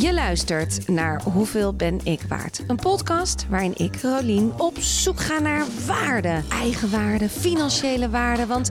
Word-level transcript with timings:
Je 0.00 0.14
luistert 0.14 0.88
naar 0.88 1.22
Hoeveel 1.22 1.74
ben 1.74 2.00
ik 2.04 2.20
waard? 2.28 2.62
Een 2.66 2.76
podcast 2.76 3.46
waarin 3.48 3.76
ik, 3.76 3.96
Rolien, 4.00 4.52
op 4.56 4.78
zoek 4.78 5.20
ga 5.20 5.38
naar 5.38 5.64
waarde. 5.86 6.42
Eigenwaarde, 6.48 7.28
financiële 7.28 8.10
waarde, 8.10 8.46
want 8.46 8.70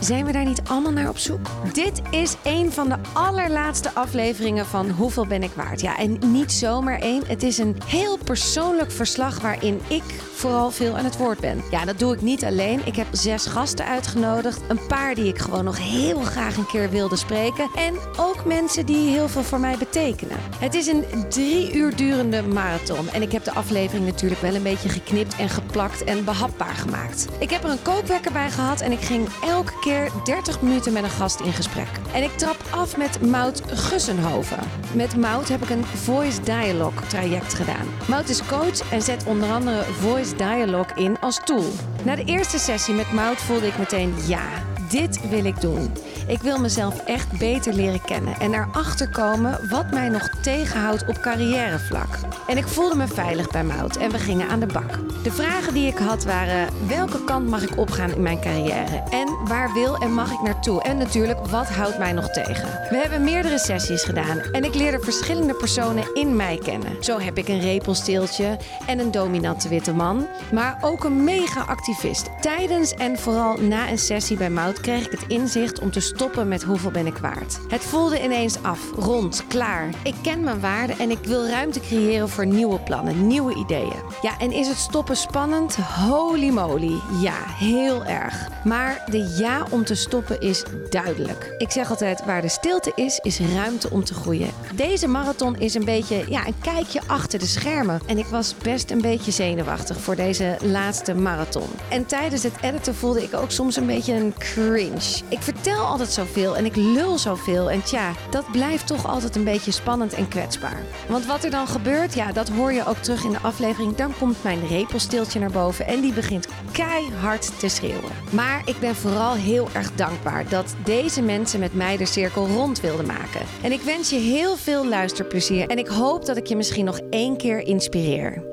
zijn 0.00 0.24
we 0.24 0.32
daar 0.32 0.44
niet 0.44 0.62
allemaal 0.68 0.92
naar 0.92 1.08
op 1.08 1.18
zoek? 1.18 1.46
Dit 1.72 2.00
is 2.10 2.36
een 2.42 2.72
van 2.72 2.88
de 2.88 2.96
allerlaatste 3.12 3.94
afleveringen 3.94 4.66
van 4.66 4.90
Hoeveel 4.90 5.26
ben 5.26 5.42
ik 5.42 5.50
waard? 5.54 5.80
Ja, 5.80 5.98
en 5.98 6.18
niet 6.32 6.52
zomaar 6.52 6.98
één. 6.98 7.22
Het 7.26 7.42
is 7.42 7.58
een 7.58 7.76
heel 7.86 8.18
persoonlijk 8.24 8.90
verslag 8.90 9.40
waarin 9.40 9.80
ik 9.88 10.02
vooral 10.34 10.70
veel 10.70 10.96
aan 10.96 11.04
het 11.04 11.16
woord 11.16 11.40
ben. 11.40 11.62
Ja, 11.70 11.84
dat 11.84 11.98
doe 11.98 12.14
ik 12.14 12.20
niet 12.20 12.44
alleen. 12.44 12.80
Ik 12.84 12.96
heb 12.96 13.06
zes 13.10 13.46
gasten 13.46 13.86
uitgenodigd. 13.86 14.60
Een 14.68 14.86
paar 14.86 15.14
die 15.14 15.28
ik 15.28 15.38
gewoon 15.38 15.64
nog 15.64 15.78
heel 15.78 16.20
graag 16.20 16.56
een 16.56 16.66
keer 16.66 16.90
wilde 16.90 17.16
spreken. 17.16 17.70
En 17.74 17.94
ook 18.16 18.44
mensen 18.44 18.86
die 18.86 19.10
heel 19.10 19.28
veel 19.28 19.42
voor 19.42 19.60
mij 19.60 19.76
betekenen. 19.78 20.36
Het 20.58 20.74
is 20.74 20.86
een 20.86 21.04
drie 21.28 21.74
uur 21.74 21.96
durende 21.96 22.42
marathon. 22.42 23.08
En 23.08 23.22
ik 23.22 23.32
heb 23.32 23.44
de 23.44 23.54
aflevering 23.54 24.06
natuurlijk 24.06 24.40
wel 24.40 24.54
een 24.54 24.62
beetje 24.62 24.88
geknipt 24.88 25.36
en 25.36 25.48
geplakt 25.48 26.04
en 26.04 26.24
behapbaar 26.24 26.74
gemaakt. 26.74 27.26
Ik 27.38 27.50
heb 27.50 27.64
er 27.64 27.70
een 27.70 27.82
kookwekker 27.82 28.32
bij 28.32 28.50
gehad 28.50 28.80
en 28.80 28.92
ik 28.92 29.00
ging 29.00 29.28
elke 29.44 29.78
keer 29.80 29.89
30 30.24 30.60
minuten 30.62 30.92
met 30.92 31.02
een 31.02 31.10
gast 31.10 31.40
in 31.40 31.52
gesprek. 31.52 31.88
En 32.12 32.22
ik 32.22 32.30
trap 32.30 32.56
af 32.70 32.96
met 32.96 33.20
Mout 33.20 33.62
Gussenhoven. 33.66 34.58
Met 34.94 35.16
Mout 35.16 35.48
heb 35.48 35.62
ik 35.62 35.70
een 35.70 35.84
voice 35.84 36.42
dialogue 36.42 37.06
traject 37.06 37.54
gedaan. 37.54 37.86
Mout 38.08 38.28
is 38.28 38.46
coach 38.46 38.92
en 38.92 39.02
zet 39.02 39.24
onder 39.26 39.50
andere 39.50 39.82
voice 39.82 40.36
dialogue 40.36 41.04
in 41.04 41.20
als 41.20 41.40
tool. 41.44 41.70
Na 42.04 42.16
de 42.16 42.24
eerste 42.24 42.58
sessie 42.58 42.94
met 42.94 43.12
Mout 43.12 43.36
voelde 43.36 43.66
ik 43.66 43.78
meteen 43.78 44.14
ja, 44.26 44.48
dit 44.88 45.28
wil 45.28 45.44
ik 45.44 45.60
doen. 45.60 45.92
Ik 46.26 46.40
wil 46.40 46.58
mezelf 46.58 47.04
echt 47.04 47.38
beter 47.38 47.74
leren 47.74 48.02
kennen 48.02 48.40
en 48.40 48.54
erachter 48.54 49.08
komen 49.08 49.68
wat 49.68 49.90
mij 49.90 50.08
nog 50.08 50.28
tegenhoudt 50.42 51.06
op 51.06 51.20
carrièrevlak. 51.20 52.18
En 52.46 52.56
ik 52.56 52.68
voelde 52.68 52.96
me 52.96 53.06
veilig 53.06 53.50
bij 53.50 53.64
Mout 53.64 53.96
en 53.96 54.10
we 54.10 54.18
gingen 54.18 54.48
aan 54.48 54.60
de 54.60 54.66
bak. 54.66 54.98
De 55.22 55.32
vragen 55.32 55.74
die 55.74 55.86
ik 55.86 55.98
had 55.98 56.24
waren: 56.24 56.68
welke 56.86 57.24
kant 57.24 57.48
mag 57.48 57.62
ik 57.62 57.78
opgaan 57.78 58.14
in 58.14 58.22
mijn 58.22 58.40
carrière? 58.40 59.02
En 59.10 59.28
waar 59.44 59.72
wil 59.72 59.96
en 59.96 60.14
mag 60.14 60.32
ik 60.32 60.40
naartoe? 60.42 60.82
En 60.82 60.98
natuurlijk, 60.98 61.46
wat 61.46 61.68
houdt 61.68 61.98
mij 61.98 62.12
nog 62.12 62.30
tegen? 62.30 62.68
We 62.90 62.96
hebben 62.96 63.24
meerdere 63.24 63.58
sessies 63.58 64.02
gedaan 64.02 64.38
en 64.38 64.64
ik 64.64 64.74
leerde 64.74 65.00
verschillende 65.00 65.54
personen 65.54 66.14
in 66.14 66.36
mij 66.36 66.58
kennen. 66.62 66.96
Zo 67.00 67.18
heb 67.18 67.38
ik 67.38 67.48
een 67.48 67.60
repelsteeltje 67.60 68.58
en 68.86 68.98
een 68.98 69.10
dominante 69.10 69.68
witte 69.68 69.92
man, 69.92 70.26
maar 70.52 70.78
ook 70.80 71.04
een 71.04 71.24
mega 71.24 71.60
activist. 71.60 72.28
Tijdens 72.40 72.94
en 72.94 73.18
vooral 73.18 73.56
na 73.56 73.90
een 73.90 73.98
sessie 73.98 74.36
bij 74.36 74.50
Mout 74.50 74.80
kreeg 74.80 75.04
ik 75.04 75.10
het 75.10 75.24
inzicht 75.28 75.80
om 75.80 75.90
te 75.90 76.00
met 76.28 76.62
hoeveel 76.62 76.90
ben 76.90 77.06
ik 77.06 77.16
waard. 77.16 77.58
Het 77.68 77.84
voelde 77.84 78.22
ineens 78.22 78.56
af, 78.62 78.80
rond, 78.96 79.44
klaar. 79.48 79.88
Ik 80.02 80.14
ken 80.22 80.44
mijn 80.44 80.60
waarde 80.60 80.92
en 80.98 81.10
ik 81.10 81.18
wil 81.22 81.46
ruimte 81.46 81.80
creëren 81.80 82.28
voor 82.28 82.46
nieuwe 82.46 82.78
plannen, 82.78 83.26
nieuwe 83.26 83.54
ideeën. 83.54 84.02
Ja, 84.22 84.38
en 84.38 84.52
is 84.52 84.68
het 84.68 84.76
stoppen 84.76 85.16
spannend? 85.16 85.76
Holy 85.76 86.48
moly, 86.48 87.00
ja, 87.20 87.36
heel 87.46 88.04
erg. 88.04 88.48
Maar 88.64 89.02
de 89.10 89.34
ja 89.38 89.66
om 89.70 89.84
te 89.84 89.94
stoppen 89.94 90.40
is 90.40 90.64
duidelijk. 90.90 91.54
Ik 91.58 91.70
zeg 91.70 91.90
altijd, 91.90 92.24
waar 92.24 92.42
de 92.42 92.48
stilte 92.48 92.92
is, 92.94 93.18
is 93.22 93.40
ruimte 93.40 93.90
om 93.90 94.04
te 94.04 94.14
groeien. 94.14 94.50
Deze 94.74 95.06
marathon 95.06 95.58
is 95.58 95.74
een 95.74 95.84
beetje 95.84 96.24
ja, 96.28 96.46
een 96.46 96.60
kijkje 96.60 97.00
achter 97.06 97.38
de 97.38 97.46
schermen. 97.46 98.00
En 98.06 98.18
ik 98.18 98.26
was 98.26 98.54
best 98.62 98.90
een 98.90 99.00
beetje 99.00 99.30
zenuwachtig 99.30 100.00
voor 100.00 100.16
deze 100.16 100.56
laatste 100.62 101.14
marathon. 101.14 101.68
En 101.88 102.06
tijdens 102.06 102.42
het 102.42 102.54
editen 102.60 102.94
voelde 102.94 103.22
ik 103.22 103.34
ook 103.34 103.50
soms 103.50 103.76
een 103.76 103.86
beetje 103.86 104.14
een 104.14 104.34
cringe. 104.38 105.22
Ik 105.28 105.42
vertel 105.42 105.86
altijd 106.00 106.28
zoveel 106.28 106.56
en 106.56 106.64
ik 106.64 106.76
lul 106.76 107.18
zoveel. 107.18 107.70
En 107.70 107.82
tja, 107.82 108.12
dat 108.30 108.50
blijft 108.50 108.86
toch 108.86 109.06
altijd 109.06 109.36
een 109.36 109.44
beetje 109.44 109.70
spannend 109.70 110.12
en 110.12 110.28
kwetsbaar. 110.28 110.82
Want 111.08 111.26
wat 111.26 111.44
er 111.44 111.50
dan 111.50 111.66
gebeurt, 111.66 112.14
ja, 112.14 112.32
dat 112.32 112.48
hoor 112.48 112.72
je 112.72 112.86
ook 112.86 112.96
terug 112.96 113.24
in 113.24 113.30
de 113.30 113.38
aflevering. 113.38 113.94
Dan 113.94 114.14
komt 114.18 114.42
mijn 114.42 114.66
repelsteeltje 114.66 115.38
naar 115.38 115.50
boven 115.50 115.86
en 115.86 116.00
die 116.00 116.12
begint 116.12 116.46
keihard 116.72 117.58
te 117.58 117.68
schreeuwen. 117.68 118.10
Maar 118.30 118.62
ik 118.64 118.80
ben 118.80 118.94
vooral 118.94 119.34
heel 119.34 119.68
erg 119.72 119.94
dankbaar 119.94 120.48
dat 120.48 120.74
deze 120.84 121.22
mensen 121.22 121.60
met 121.60 121.74
mij 121.74 121.96
de 121.96 122.06
cirkel 122.06 122.46
rond 122.46 122.80
wilden 122.80 123.06
maken. 123.06 123.40
En 123.62 123.72
ik 123.72 123.80
wens 123.80 124.10
je 124.10 124.18
heel 124.18 124.56
veel 124.56 124.86
luisterplezier 124.86 125.68
en 125.68 125.78
ik 125.78 125.88
hoop 125.88 126.26
dat 126.26 126.36
ik 126.36 126.46
je 126.46 126.56
misschien 126.56 126.84
nog 126.84 127.00
één 127.10 127.36
keer 127.36 127.58
inspireer. 127.60 128.44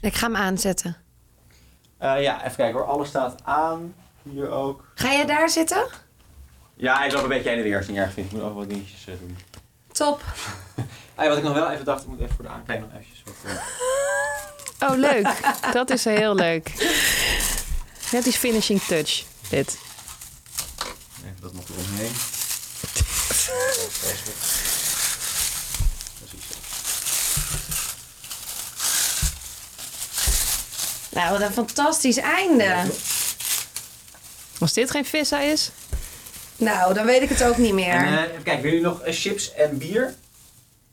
Ik 0.00 0.14
ga 0.14 0.26
hem 0.26 0.36
aanzetten. 0.36 1.09
Eh, 2.00 2.22
ja, 2.22 2.44
even 2.44 2.56
kijken 2.56 2.78
hoor. 2.78 2.86
Alles 2.88 3.08
staat 3.08 3.34
aan. 3.44 3.94
Hier 4.22 4.48
ook. 4.50 4.84
Ga 4.94 5.12
jij 5.12 5.26
daar 5.26 5.48
zitten? 5.50 5.86
Ja, 6.74 7.04
ik 7.04 7.12
loop 7.12 7.22
een 7.22 7.28
beetje 7.28 7.48
heen 7.48 7.58
en 7.58 7.64
weer 7.64 7.76
als 7.76 7.86
niet 7.86 7.96
erg 7.96 8.12
vind. 8.12 8.26
Ik 8.26 8.32
moet 8.32 8.42
ook 8.42 8.54
wat 8.54 8.68
dingetjes 8.68 9.06
eh, 9.06 9.14
doen. 9.20 9.38
Top. 9.92 10.22
Wat 11.16 11.36
ik 11.36 11.42
nog 11.42 11.54
wel 11.54 11.70
even 11.70 11.84
dacht, 11.84 12.02
ik 12.02 12.08
moet 12.08 12.20
even 12.20 12.34
voor 12.34 12.44
de 12.44 12.50
aankleding 12.50 12.86
nog 12.86 13.00
eventjes 13.00 13.22
wat... 13.24 13.34
eh, 14.78 14.88
Oh, 14.90 14.96
leuk. 14.98 15.28
Dat 15.72 15.90
is 15.90 16.04
heel 16.04 16.34
leuk. 16.34 16.72
Net 18.12 18.24
die 18.24 18.32
finishing 18.32 18.82
touch, 18.82 19.24
dit. 19.48 19.78
even 21.24 21.36
dat 21.40 21.52
nog 21.54 21.64
eromheen. 21.68 22.12
Precies. 23.26 24.20
Nou, 31.10 31.30
wat 31.30 31.40
een 31.40 31.52
fantastisch 31.52 32.16
einde. 32.16 32.74
Als 34.58 34.72
dit 34.72 34.90
geen 34.90 35.04
vissa 35.04 35.40
is? 35.40 35.70
Nou, 36.56 36.94
dan 36.94 37.06
weet 37.06 37.22
ik 37.22 37.28
het 37.28 37.44
ook 37.44 37.56
niet 37.56 37.72
meer. 37.74 37.94
En 37.94 38.18
eh, 38.18 38.22
kijken, 38.42 38.44
willen 38.44 38.62
jullie 38.62 38.80
nog 38.80 39.00
chips 39.04 39.54
en 39.54 39.78
bier? 39.78 40.14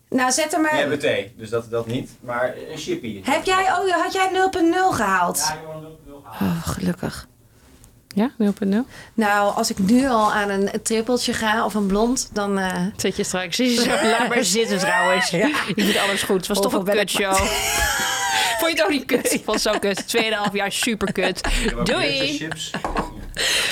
nou, 0.09 0.31
zet 0.31 0.53
er 0.53 0.59
We 0.61 0.67
maar... 0.71 0.77
hebben 0.79 0.99
thee, 0.99 1.33
dus 1.37 1.49
dat, 1.49 1.69
dat 1.69 1.87
niet. 1.87 2.09
Maar 2.19 2.53
een 2.71 2.77
chippy. 2.77 3.21
Heb 3.23 3.45
jij, 3.45 3.61
oh, 3.63 3.91
had 4.03 4.13
jij 4.13 4.29
0.0 4.31 4.95
gehaald? 4.95 5.37
Ja, 5.37 5.53
ik 5.53 5.59
wil 5.65 5.75
een 5.75 5.97
nul 6.05 6.23
gaan. 6.25 6.47
Oh, 6.47 6.67
gelukkig. 6.67 7.27
Ja, 8.07 8.31
0.0. 8.65 8.75
Nou, 9.13 9.55
als 9.55 9.69
ik 9.69 9.77
nu 9.79 10.07
al 10.07 10.33
aan 10.33 10.49
een 10.49 10.69
trippeltje 10.83 11.33
ga 11.33 11.65
of 11.65 11.73
een 11.73 11.87
blond, 11.87 12.29
dan... 12.33 12.57
eh, 12.59 12.81
Zet 12.95 13.15
je 13.15 13.23
straks. 13.23 13.55
Zie 13.55 13.69
je 13.69 13.75
zo, 13.81 13.89
laat 13.89 14.27
maar 14.27 14.43
zitten 14.43 14.77
trouwens. 14.79 15.29
Je 15.29 15.73
doet 15.75 15.97
alles 15.97 16.21
goed. 16.23 16.37
Het 16.37 16.47
was 16.47 16.61
toch 16.61 16.73
een 16.73 16.83
kutshow. 16.83 17.37
Vond 18.59 18.71
je 18.71 18.77
het 18.77 18.83
ook 18.83 18.89
niet 18.89 19.05
kut? 19.05 19.33
Ik 19.33 19.43
vond 19.43 19.63
het 19.63 19.73
zo 19.73 19.79
kut. 19.79 20.07
Tweeënhalf 20.07 20.53
jaar 20.53 20.71
super 20.71 21.11
kut. 21.11 21.41
Doei. 21.83 22.47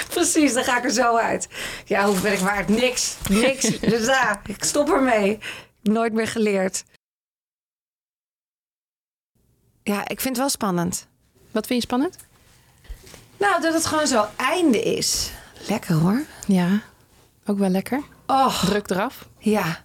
Precies, 0.09 0.53
dan 0.53 0.63
ga 0.63 0.77
ik 0.77 0.83
er 0.83 0.91
zo 0.91 1.15
uit. 1.17 1.47
Ja, 1.85 2.05
hoeveel 2.05 2.23
ben 2.23 2.33
ik 2.33 2.39
waard? 2.39 2.67
Niks. 2.67 3.15
Niks. 3.29 3.79
dus 3.79 4.05
ja, 4.05 4.41
ik 4.45 4.63
stop 4.63 4.89
ermee. 4.89 5.39
Nooit 5.81 6.13
meer 6.13 6.27
geleerd. 6.27 6.83
Ja, 9.83 10.01
ik 10.01 10.21
vind 10.21 10.23
het 10.23 10.37
wel 10.37 10.49
spannend. 10.49 11.07
Wat 11.51 11.67
vind 11.67 11.79
je 11.81 11.85
spannend? 11.87 12.17
Nou, 13.37 13.61
dat 13.61 13.73
het 13.73 13.85
gewoon 13.85 14.07
zo 14.07 14.25
einde 14.35 14.81
is. 14.83 15.31
Lekker 15.67 15.95
hoor. 15.95 16.21
Ja, 16.47 16.81
ook 17.45 17.57
wel 17.57 17.69
lekker. 17.69 18.01
Oh, 18.27 18.63
Druk 18.63 18.89
eraf. 18.89 19.27
ja. 19.39 19.83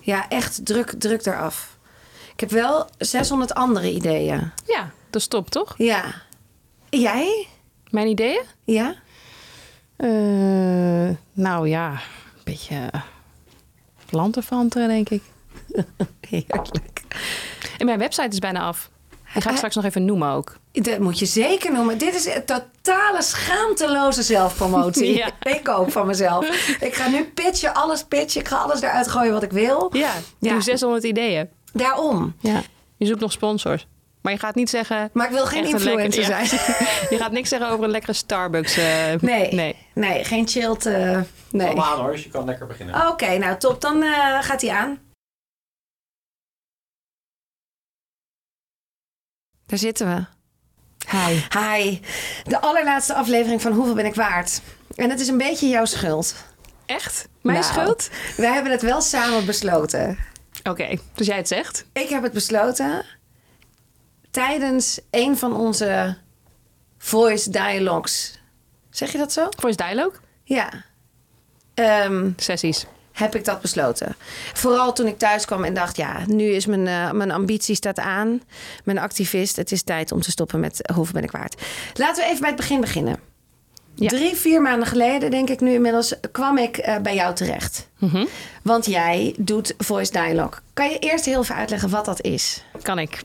Ja, 0.00 0.28
echt 0.28 0.66
druk, 0.66 0.94
druk 0.98 1.26
eraf. 1.26 1.73
Ik 2.34 2.40
heb 2.40 2.50
wel 2.50 2.86
600 2.98 3.54
andere 3.54 3.92
ideeën. 3.92 4.50
Ja, 4.66 4.90
dat 5.10 5.22
stop 5.22 5.50
toch? 5.50 5.74
Ja. 5.76 6.04
Jij? 6.90 7.46
Mijn 7.90 8.06
ideeën? 8.08 8.42
Ja? 8.64 8.94
Eh, 9.96 10.08
nou 11.32 11.68
ja, 11.68 11.90
een 11.90 11.98
beetje 12.44 12.90
lanterfanten, 14.10 14.88
denk 14.88 15.08
ik. 15.08 15.22
Heerlijk. 16.28 17.02
En 17.78 17.86
mijn 17.86 17.98
website 17.98 18.28
is 18.28 18.38
bijna 18.38 18.60
af. 18.60 18.90
Die 19.32 19.42
ga 19.42 19.50
ik 19.50 19.56
straks 19.56 19.74
nog 19.74 19.84
even 19.84 20.04
noemen 20.04 20.28
ook. 20.28 20.56
Dat 20.72 20.98
moet 20.98 21.18
je 21.18 21.26
zeker 21.26 21.72
noemen. 21.72 21.98
Dit 21.98 22.14
is 22.14 22.26
een 22.26 22.44
totale 22.44 23.22
schaamteloze 23.22 24.22
zelfpromotie. 24.22 25.16
Ja. 25.24 25.30
Ik 25.42 25.68
ook 25.68 25.90
van 25.90 26.06
mezelf. 26.06 26.48
Ik 26.88 26.94
ga 26.94 27.08
nu 27.08 27.24
pitchen, 27.24 27.74
alles 27.74 28.04
pitchen. 28.04 28.40
Ik 28.40 28.48
ga 28.48 28.56
alles 28.56 28.80
eruit 28.82 29.08
gooien 29.08 29.32
wat 29.32 29.42
ik 29.42 29.50
wil. 29.52 29.88
Ja, 29.92 30.12
Ja. 30.38 30.52
doe 30.52 30.62
600 30.62 31.04
ideeën. 31.04 31.48
Daarom. 31.74 32.36
Ja. 32.40 32.62
Je 32.96 33.06
zoekt 33.06 33.20
nog 33.20 33.32
sponsors. 33.32 33.86
Maar 34.20 34.32
je 34.32 34.38
gaat 34.38 34.54
niet 34.54 34.70
zeggen... 34.70 35.10
Maar 35.12 35.26
ik 35.26 35.32
wil 35.32 35.46
geen 35.46 35.64
influencer 35.66 36.22
lekker- 36.22 36.46
zijn. 36.46 36.60
ja. 36.78 37.06
Je 37.10 37.16
gaat 37.18 37.32
niks 37.32 37.48
zeggen 37.48 37.68
over 37.70 37.84
een 37.84 37.90
lekkere 37.90 38.12
Starbucks. 38.12 38.76
eh, 38.76 39.12
Nee. 39.20 39.52
nee. 39.54 39.76
Nee, 39.94 40.24
geen 40.24 40.48
chilled. 40.48 40.86
eh, 40.86 41.20
nee. 41.50 41.66
Allemaal 41.66 41.92
aan 41.92 41.98
hoor, 42.00 42.10
dus 42.12 42.22
je 42.24 42.30
kan 42.30 42.44
lekker 42.44 42.66
beginnen. 42.66 43.08
Oké, 43.08 43.38
nou 43.38 43.58
top. 43.58 43.80
Dan 43.80 44.02
eh, 44.02 44.42
gaat 44.42 44.60
hij 44.60 44.70
aan. 44.70 44.98
Daar 49.66 49.78
zitten 49.78 50.06
we. 50.16 50.24
Hi. 51.10 51.40
Hi. 51.58 52.00
De 52.44 52.60
allerlaatste 52.60 53.14
aflevering 53.14 53.62
van 53.62 53.72
Hoeveel 53.72 53.94
ben 53.94 54.04
ik 54.06 54.14
waard? 54.14 54.60
En 54.94 55.10
het 55.10 55.20
is 55.20 55.28
een 55.28 55.38
beetje 55.38 55.68
jouw 55.68 55.84
schuld. 55.84 56.34
Echt? 56.86 57.28
Mijn 57.42 57.58
Nou, 57.58 57.72
schuld? 57.72 58.10
Wij 58.36 58.52
hebben 58.52 58.72
het 58.72 58.82
wel 58.82 59.00
samen 59.00 59.46
besloten. 59.46 60.18
Oké, 60.64 60.98
dus 61.14 61.26
jij 61.26 61.36
het 61.36 61.48
zegt. 61.48 61.84
Ik 61.92 62.08
heb 62.08 62.22
het 62.22 62.32
besloten 62.32 63.04
tijdens 64.30 65.00
een 65.10 65.36
van 65.38 65.56
onze 65.56 66.16
voice 66.98 67.50
dialogues. 67.50 68.38
Zeg 68.90 69.12
je 69.12 69.18
dat 69.18 69.32
zo? 69.32 69.48
Voice 69.56 69.76
dialogue? 69.76 70.12
Ja. 70.44 70.70
ehm, 71.74 72.30
Sessies. 72.36 72.86
heb 73.12 73.34
ik 73.34 73.44
dat 73.44 73.60
besloten. 73.60 74.16
Vooral 74.52 74.92
toen 74.92 75.06
ik 75.06 75.18
thuis 75.18 75.44
kwam 75.44 75.64
en 75.64 75.74
dacht, 75.74 75.96
ja, 75.96 76.22
nu 76.26 76.44
is 76.44 76.66
mijn, 76.66 76.86
eh, 76.86 77.10
mijn 77.10 77.30
ambitie 77.30 77.74
staat 77.74 77.98
aan. 77.98 78.42
Mijn 78.84 78.98
activist, 78.98 79.56
het 79.56 79.72
is 79.72 79.82
tijd 79.82 80.12
om 80.12 80.20
te 80.20 80.30
stoppen 80.30 80.60
met 80.60 80.90
hoeveel 80.94 81.14
ben 81.14 81.22
ik 81.22 81.30
waard. 81.30 81.62
Laten 81.94 82.22
we 82.22 82.28
even 82.28 82.40
bij 82.40 82.48
het 82.50 82.58
begin 82.58 82.80
beginnen. 82.80 83.18
Ja. 83.94 84.08
Drie, 84.08 84.34
vier 84.34 84.62
maanden 84.62 84.88
geleden, 84.88 85.30
denk 85.30 85.48
ik 85.48 85.60
nu 85.60 85.72
inmiddels, 85.72 86.14
kwam 86.32 86.58
ik 86.58 86.76
eh, 86.76 86.98
bij 86.98 87.14
jou 87.14 87.34
terecht. 87.34 87.88
Mhm. 87.98 88.24
Want 88.62 88.86
jij 88.86 89.34
doet 89.38 89.74
voice 89.78 90.12
dialogue. 90.12 90.60
Kan 90.72 90.90
je 90.90 90.98
eerst 90.98 91.24
heel 91.24 91.40
even 91.40 91.54
uitleggen 91.54 91.90
wat 91.90 92.04
dat 92.04 92.22
is? 92.22 92.64
Kan 92.82 92.98
ik. 92.98 93.22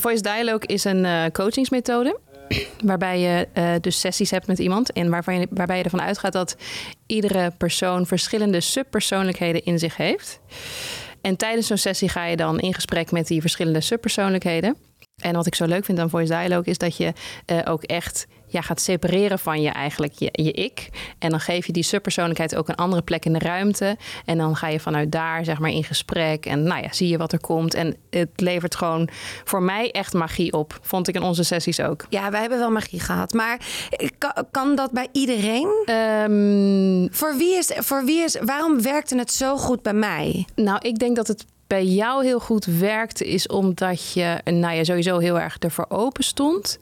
Voice 0.00 0.22
Dialogue 0.22 0.66
is 0.66 0.84
een 0.84 1.04
eh, 1.04 1.24
coachingsmethode. 1.32 2.18
Waarbij 2.84 3.20
je 3.20 3.48
eh, 3.52 3.72
dus 3.80 4.00
sessies 4.00 4.30
hebt 4.30 4.46
met 4.46 4.58
iemand. 4.58 4.92
En 4.92 5.10
waarvan 5.10 5.40
je, 5.40 5.46
waarbij 5.50 5.76
je 5.76 5.84
ervan 5.84 6.02
uitgaat 6.02 6.32
dat 6.32 6.56
iedere 7.06 7.52
persoon 7.58 8.06
verschillende 8.06 8.60
subpersoonlijkheden 8.60 9.64
in 9.64 9.78
zich 9.78 9.96
heeft. 9.96 10.40
En 11.20 11.36
tijdens 11.36 11.66
zo'n 11.66 11.76
sessie 11.76 12.08
ga 12.08 12.24
je 12.24 12.36
dan 12.36 12.60
in 12.60 12.74
gesprek 12.74 13.10
met 13.10 13.26
die 13.26 13.40
verschillende 13.40 13.80
subpersoonlijkheden. 13.80 14.76
En 15.22 15.34
wat 15.34 15.46
ik 15.46 15.54
zo 15.54 15.64
leuk 15.64 15.84
vind 15.84 15.98
aan 15.98 16.10
Voice 16.10 16.32
Dialogue 16.32 16.64
is 16.64 16.78
dat 16.78 16.96
je 16.96 17.12
ook 17.64 17.82
echt 17.82 18.26
ja, 18.52 18.60
gaat 18.60 18.80
separeren 18.80 19.38
van 19.38 19.62
je 19.62 19.70
eigenlijk 19.70 20.12
je, 20.12 20.28
je 20.32 20.52
ik. 20.52 20.88
En 21.18 21.30
dan 21.30 21.40
geef 21.40 21.66
je 21.66 21.72
die 21.72 21.82
subpersoonlijkheid 21.82 22.56
ook 22.56 22.68
een 22.68 22.74
andere 22.74 23.02
plek 23.02 23.24
in 23.24 23.32
de 23.32 23.38
ruimte. 23.38 23.96
En 24.24 24.38
dan 24.38 24.56
ga 24.56 24.68
je 24.68 24.80
vanuit 24.80 25.12
daar 25.12 25.44
zeg 25.44 25.58
maar 25.58 25.70
in 25.70 25.84
gesprek. 25.84 26.46
En 26.46 26.62
nou 26.62 26.82
ja, 26.82 26.92
zie 26.92 27.08
je 27.08 27.18
wat 27.18 27.32
er 27.32 27.40
komt. 27.40 27.74
En 27.74 27.96
het 28.10 28.28
levert 28.36 28.76
gewoon 28.76 29.08
voor 29.44 29.62
mij 29.62 29.90
echt 29.90 30.12
magie 30.12 30.52
op. 30.52 30.78
Vond 30.82 31.08
ik 31.08 31.14
in 31.14 31.22
onze 31.22 31.44
sessies 31.44 31.80
ook. 31.80 32.06
Ja, 32.08 32.30
wij 32.30 32.40
hebben 32.40 32.58
wel 32.58 32.70
magie 32.70 33.00
gehad. 33.00 33.32
Maar 33.32 33.60
eh, 33.90 34.08
kan, 34.18 34.32
kan 34.50 34.74
dat 34.74 34.90
bij 34.90 35.08
iedereen? 35.12 35.82
Ehm, 35.84 37.14
Voor 37.14 37.36
wie, 37.36 37.56
is, 37.56 37.72
voor 37.76 38.04
wie 38.04 38.22
is... 38.22 38.36
Waarom 38.40 38.82
werkte 38.82 39.18
het 39.18 39.32
zo 39.32 39.56
goed 39.56 39.82
bij 39.82 39.94
mij? 39.94 40.46
nou, 40.54 40.78
ik 40.88 40.98
denk 40.98 41.16
dat 41.16 41.28
het 41.28 41.44
bij 41.66 41.84
jou 41.84 42.24
heel 42.24 42.40
goed 42.40 42.64
werkte, 42.64 43.28
is 43.28 43.46
omdat 43.46 44.12
je 44.12 44.40
nou 44.44 44.74
ja, 44.74 44.84
sowieso 44.84 45.18
heel 45.18 45.40
erg 45.40 45.58
ervoor 45.58 45.86
open 45.88 46.24
stond. 46.24 46.78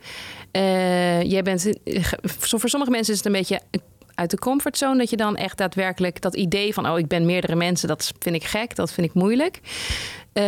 Eh, 0.50 1.23
jij 1.23 1.43
bent, 1.43 1.73
voor 2.23 2.69
sommige 2.69 2.91
mensen 2.91 3.12
is 3.12 3.19
het 3.19 3.26
een 3.26 3.32
beetje 3.32 3.61
uit 4.14 4.31
de 4.31 4.38
comfortzone 4.38 4.99
dat 4.99 5.11
je 5.11 5.17
dan 5.17 5.37
echt 5.37 5.58
daadwerkelijk 5.58 6.20
dat 6.20 6.35
idee 6.35 6.75
van 6.75 6.88
oh 6.88 6.99
ik 6.99 7.08
ben 7.08 7.26
meerdere 7.26 7.55
mensen 7.55 7.88
dat 7.88 8.12
vind 8.19 8.35
ik 8.35 8.44
gek 8.44 8.75
dat 8.75 8.93
vind 8.93 9.06
ik 9.06 9.14
moeilijk. 9.14 9.61
Eh, 10.32 10.43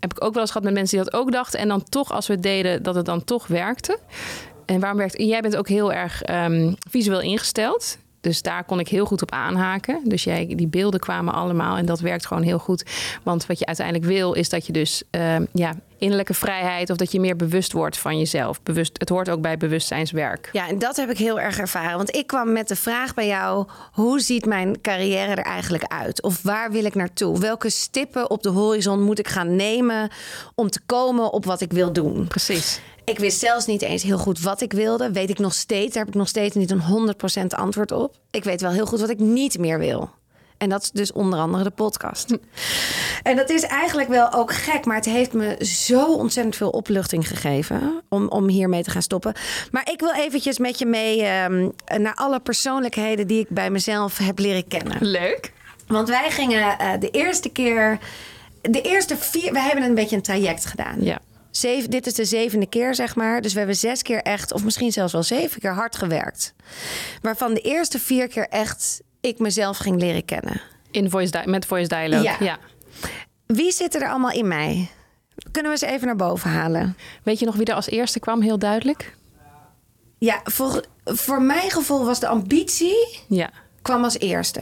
heb 0.00 0.10
ik 0.10 0.24
ook 0.24 0.32
wel 0.32 0.42
eens 0.42 0.50
gehad 0.50 0.66
met 0.66 0.74
mensen 0.74 0.96
die 0.96 1.10
dat 1.10 1.20
ook 1.20 1.32
dachten. 1.32 1.60
En 1.60 1.68
dan 1.68 1.84
toch 1.84 2.12
als 2.12 2.26
we 2.26 2.32
het 2.32 2.42
deden 2.42 2.82
dat 2.82 2.94
het 2.94 3.06
dan 3.06 3.24
toch 3.24 3.46
werkte. 3.46 3.98
En 4.66 4.80
waarom 4.80 4.98
werkt 4.98 5.22
jij 5.22 5.40
bent 5.40 5.56
ook 5.56 5.68
heel 5.68 5.92
erg 5.92 6.22
ehm, 6.22 6.72
visueel 6.90 7.20
ingesteld 7.20 7.98
dus 8.20 8.42
daar 8.42 8.64
kon 8.64 8.80
ik 8.80 8.88
heel 8.88 9.06
goed 9.06 9.22
op 9.22 9.30
aanhaken. 9.30 10.00
Dus 10.04 10.24
jij, 10.24 10.52
die 10.56 10.66
beelden 10.66 11.00
kwamen 11.00 11.34
allemaal 11.34 11.76
en 11.76 11.86
dat 11.86 12.00
werkt 12.00 12.26
gewoon 12.26 12.42
heel 12.42 12.58
goed. 12.58 12.84
Want 13.22 13.46
wat 13.46 13.58
je 13.58 13.66
uiteindelijk 13.66 14.06
wil, 14.06 14.32
is 14.32 14.48
dat 14.48 14.66
je 14.66 14.72
dus 14.72 15.02
ehm, 15.10 15.44
ja, 15.52 15.74
innerlijke 15.98 16.34
vrijheid 16.34 16.90
of 16.90 16.96
dat 16.96 17.12
je 17.12 17.20
meer 17.20 17.36
bewust 17.36 17.72
wordt 17.72 17.98
van 17.98 18.18
jezelf. 18.18 18.62
Bewust, 18.62 18.98
het 18.98 19.08
hoort 19.08 19.30
ook 19.30 19.40
bij 19.40 19.56
bewustzijnswerk. 19.56 20.48
Ja, 20.52 20.68
en 20.68 20.78
dat 20.78 20.96
heb 20.96 21.10
ik 21.10 21.18
heel 21.18 21.40
erg 21.40 21.58
ervaren. 21.58 21.96
Want 21.96 22.16
ik 22.16 22.26
kwam 22.26 22.52
met 22.52 22.68
de 22.68 22.76
vraag 22.76 23.14
bij 23.14 23.26
jou: 23.26 23.66
hoe 23.92 24.20
ziet 24.20 24.46
mijn 24.46 24.80
carrière 24.80 25.30
er 25.30 25.38
eigenlijk 25.38 25.84
uit? 25.84 26.22
Of 26.22 26.42
waar 26.42 26.70
wil 26.70 26.84
ik 26.84 26.94
naartoe? 26.94 27.38
Welke 27.40 27.70
stippen 27.70 28.30
op 28.30 28.42
de 28.42 28.48
horizon 28.48 29.02
moet 29.02 29.18
ik 29.18 29.28
gaan 29.28 29.56
nemen 29.56 30.10
om 30.54 30.70
te 30.70 30.80
komen 30.86 31.32
op 31.32 31.44
wat 31.44 31.60
ik 31.60 31.72
wil 31.72 31.92
doen? 31.92 32.26
Precies. 32.26 32.80
Ik 33.08 33.18
wist 33.18 33.38
zelfs 33.38 33.66
niet 33.66 33.82
eens 33.82 34.02
heel 34.02 34.18
goed 34.18 34.40
wat 34.40 34.60
ik 34.60 34.72
wilde. 34.72 35.12
Weet 35.12 35.30
ik 35.30 35.38
nog 35.38 35.54
steeds. 35.54 35.94
Daar 35.94 36.04
heb 36.04 36.12
ik 36.12 36.18
nog 36.18 36.28
steeds 36.28 36.54
niet 36.54 36.70
een 36.70 37.14
100% 37.42 37.46
antwoord 37.46 37.92
op. 37.92 38.16
Ik 38.30 38.44
weet 38.44 38.60
wel 38.60 38.70
heel 38.70 38.86
goed 38.86 39.00
wat 39.00 39.10
ik 39.10 39.18
niet 39.18 39.58
meer 39.58 39.78
wil. 39.78 40.10
En 40.58 40.68
dat 40.68 40.82
is 40.82 40.90
dus 40.90 41.12
onder 41.12 41.38
andere 41.38 41.64
de 41.64 41.70
podcast. 41.70 42.36
En 43.22 43.36
dat 43.36 43.50
is 43.50 43.62
eigenlijk 43.62 44.08
wel 44.08 44.32
ook 44.32 44.52
gek, 44.52 44.84
maar 44.84 44.96
het 44.96 45.04
heeft 45.04 45.32
me 45.32 45.64
zo 45.64 46.14
ontzettend 46.14 46.56
veel 46.56 46.70
opluchting 46.70 47.28
gegeven 47.28 48.02
om, 48.08 48.28
om 48.28 48.48
hiermee 48.48 48.82
te 48.82 48.90
gaan 48.90 49.02
stoppen. 49.02 49.34
Maar 49.70 49.90
ik 49.90 50.00
wil 50.00 50.12
eventjes 50.14 50.58
met 50.58 50.78
je 50.78 50.86
mee 50.86 51.22
ehm, 51.22 51.68
naar 52.02 52.14
alle 52.14 52.40
persoonlijkheden 52.40 53.26
die 53.26 53.40
ik 53.40 53.48
bij 53.48 53.70
mezelf 53.70 54.18
heb 54.18 54.38
leren 54.38 54.66
kennen. 54.66 54.96
Leuk. 55.00 55.52
Want 55.86 56.08
wij 56.08 56.30
gingen 56.30 56.78
eh, 56.78 56.92
de 57.00 57.10
eerste 57.10 57.48
keer, 57.48 57.98
de 58.60 58.80
eerste 58.80 59.16
vier, 59.16 59.52
we 59.52 59.60
hebben 59.60 59.84
een 59.84 59.94
beetje 59.94 60.16
een 60.16 60.22
traject 60.22 60.66
gedaan. 60.66 61.04
Ja. 61.04 61.20
Zeven, 61.58 61.90
dit 61.90 62.06
is 62.06 62.14
de 62.14 62.24
zevende 62.24 62.66
keer, 62.66 62.94
zeg 62.94 63.16
maar. 63.16 63.40
Dus 63.40 63.52
we 63.52 63.58
hebben 63.58 63.76
zes 63.76 64.02
keer 64.02 64.22
echt, 64.22 64.52
of 64.52 64.64
misschien 64.64 64.92
zelfs 64.92 65.12
wel 65.12 65.22
zeven 65.22 65.60
keer 65.60 65.74
hard 65.74 65.96
gewerkt. 65.96 66.54
Waarvan 67.22 67.54
de 67.54 67.60
eerste 67.60 67.98
vier 67.98 68.28
keer 68.28 68.48
echt 68.48 69.00
ik 69.20 69.38
mezelf 69.38 69.76
ging 69.76 70.00
leren 70.00 70.24
kennen. 70.24 70.60
In 70.90 71.10
voice 71.10 71.42
met 71.44 71.66
voice 71.66 71.88
dialogue. 71.88 72.22
Ja. 72.22 72.36
Ja. 72.40 72.58
Wie 73.46 73.72
zit 73.72 73.94
er 73.94 74.08
allemaal 74.08 74.30
in 74.30 74.48
mij? 74.48 74.88
Kunnen 75.50 75.72
we 75.72 75.78
ze 75.78 75.86
even 75.86 76.06
naar 76.06 76.16
boven 76.16 76.50
halen? 76.50 76.96
Weet 77.22 77.38
je 77.38 77.44
nog 77.44 77.54
wie 77.54 77.66
er 77.66 77.74
als 77.74 77.88
eerste 77.88 78.20
kwam? 78.20 78.40
Heel 78.42 78.58
duidelijk. 78.58 79.16
Ja, 80.18 80.40
voor, 80.44 80.84
voor 81.04 81.42
mijn 81.42 81.70
gevoel 81.70 82.04
was 82.04 82.20
de 82.20 82.28
ambitie 82.28 83.18
Ja. 83.28 83.50
kwam 83.82 84.04
als 84.04 84.18
eerste. 84.18 84.60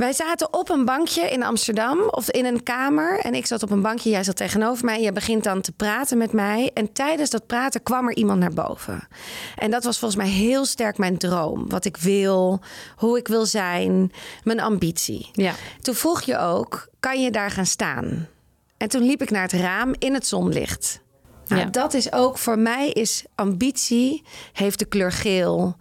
Wij 0.00 0.12
zaten 0.12 0.52
op 0.52 0.68
een 0.68 0.84
bankje 0.84 1.30
in 1.30 1.42
Amsterdam 1.42 1.98
of 2.10 2.30
in 2.30 2.44
een 2.44 2.62
kamer. 2.62 3.18
En 3.18 3.34
ik 3.34 3.46
zat 3.46 3.62
op 3.62 3.70
een 3.70 3.82
bankje, 3.82 4.10
jij 4.10 4.24
zat 4.24 4.36
tegenover 4.36 4.84
mij. 4.84 5.02
Je 5.02 5.12
begint 5.12 5.44
dan 5.44 5.60
te 5.60 5.72
praten 5.72 6.18
met 6.18 6.32
mij. 6.32 6.70
En 6.74 6.92
tijdens 6.92 7.30
dat 7.30 7.46
praten 7.46 7.82
kwam 7.82 8.08
er 8.08 8.16
iemand 8.16 8.40
naar 8.40 8.52
boven. 8.52 9.08
En 9.56 9.70
dat 9.70 9.84
was 9.84 9.98
volgens 9.98 10.22
mij 10.22 10.30
heel 10.30 10.64
sterk 10.64 10.98
mijn 10.98 11.18
droom. 11.18 11.68
Wat 11.68 11.84
ik 11.84 11.96
wil, 11.96 12.60
hoe 12.96 13.18
ik 13.18 13.28
wil 13.28 13.46
zijn, 13.46 14.12
mijn 14.44 14.60
ambitie. 14.60 15.28
Ja. 15.32 15.52
Toen 15.80 15.94
vroeg 15.94 16.22
je 16.22 16.38
ook, 16.38 16.88
kan 17.00 17.22
je 17.22 17.30
daar 17.30 17.50
gaan 17.50 17.66
staan? 17.66 18.28
En 18.76 18.88
toen 18.88 19.02
liep 19.02 19.22
ik 19.22 19.30
naar 19.30 19.42
het 19.42 19.52
raam 19.52 19.94
in 19.98 20.14
het 20.14 20.26
zonlicht. 20.26 21.00
Nou, 21.46 21.60
Ja. 21.60 21.68
Dat 21.68 21.94
is 21.94 22.12
ook 22.12 22.38
voor 22.38 22.58
mij 22.58 22.90
is 22.90 23.24
ambitie, 23.34 24.22
heeft 24.52 24.78
de 24.78 24.84
kleur 24.84 25.12
geel, 25.12 25.76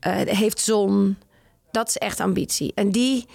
eh, 0.00 0.14
heeft 0.14 0.60
zon. 0.60 1.16
Dat 1.70 1.88
is 1.88 1.96
echt 1.96 2.20
ambitie. 2.20 2.72
En 2.74 2.90
die 2.90 3.26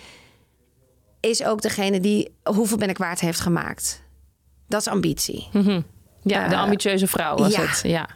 is 1.19 1.43
ook 1.43 1.61
degene 1.61 1.99
die 1.99 2.35
hoeveel 2.43 2.77
ben 2.77 2.89
ik 2.89 2.97
waard 2.97 3.19
heeft 3.19 3.39
gemaakt. 3.39 4.03
Dat 4.67 4.81
is 4.81 4.87
ambitie. 4.87 5.47
Mhm. 5.51 5.81
Ja, 6.21 6.47
de 6.47 6.55
Eh, 6.55 6.61
ambitieuze 6.61 7.07
vrouw 7.07 7.35
was 7.37 7.55
ja. 7.55 7.61
het. 7.61 7.79
Ja. 7.83 8.07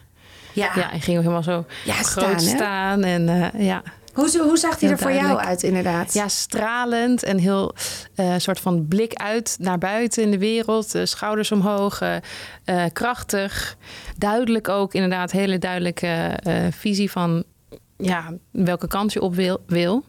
Ja. 0.54 0.70
ja, 0.74 0.88
hij 0.88 1.00
ging 1.00 1.16
ook 1.16 1.22
helemaal 1.22 1.42
zo 1.42 1.64
Ja, 1.84 1.94
groot 1.94 2.42
staan. 2.42 3.04
En 3.04 3.28
eh, 3.28 3.66
ja. 3.66 3.82
Hoe, 4.12 4.38
hoe 4.38 4.56
zag 4.56 4.80
Heel 4.80 4.90
er 4.90 4.98
voor 4.98 5.12
jou 5.12 5.38
uit, 5.38 5.62
inderdaad? 5.62 6.12
ja, 6.14 6.28
stralend 6.28 7.22
en 7.22 7.38
heel 7.38 7.74
eh 8.14 8.34
soort 8.36 8.60
van 8.60 8.88
blik 8.88 9.14
uit 9.14 9.56
naar 9.60 9.78
buiten 9.78 10.22
in 10.22 10.30
de 10.30 10.38
wereld. 10.38 10.94
schouders 11.04 11.52
omhoog, 11.52 12.00
krachtig. 12.92 13.76
Duidelijk 14.18 14.68
ook, 14.68 14.94
inderdaad, 14.94 15.30
hele 15.30 15.58
duidelijke 15.58 16.38
visie 16.70 17.10
van 17.10 17.44
ja, 17.96 18.32
welke 18.50 18.88
kant 18.88 19.12
je 19.12 19.20
op 19.20 19.34
wil. 19.34 19.62
wil. 19.66 20.04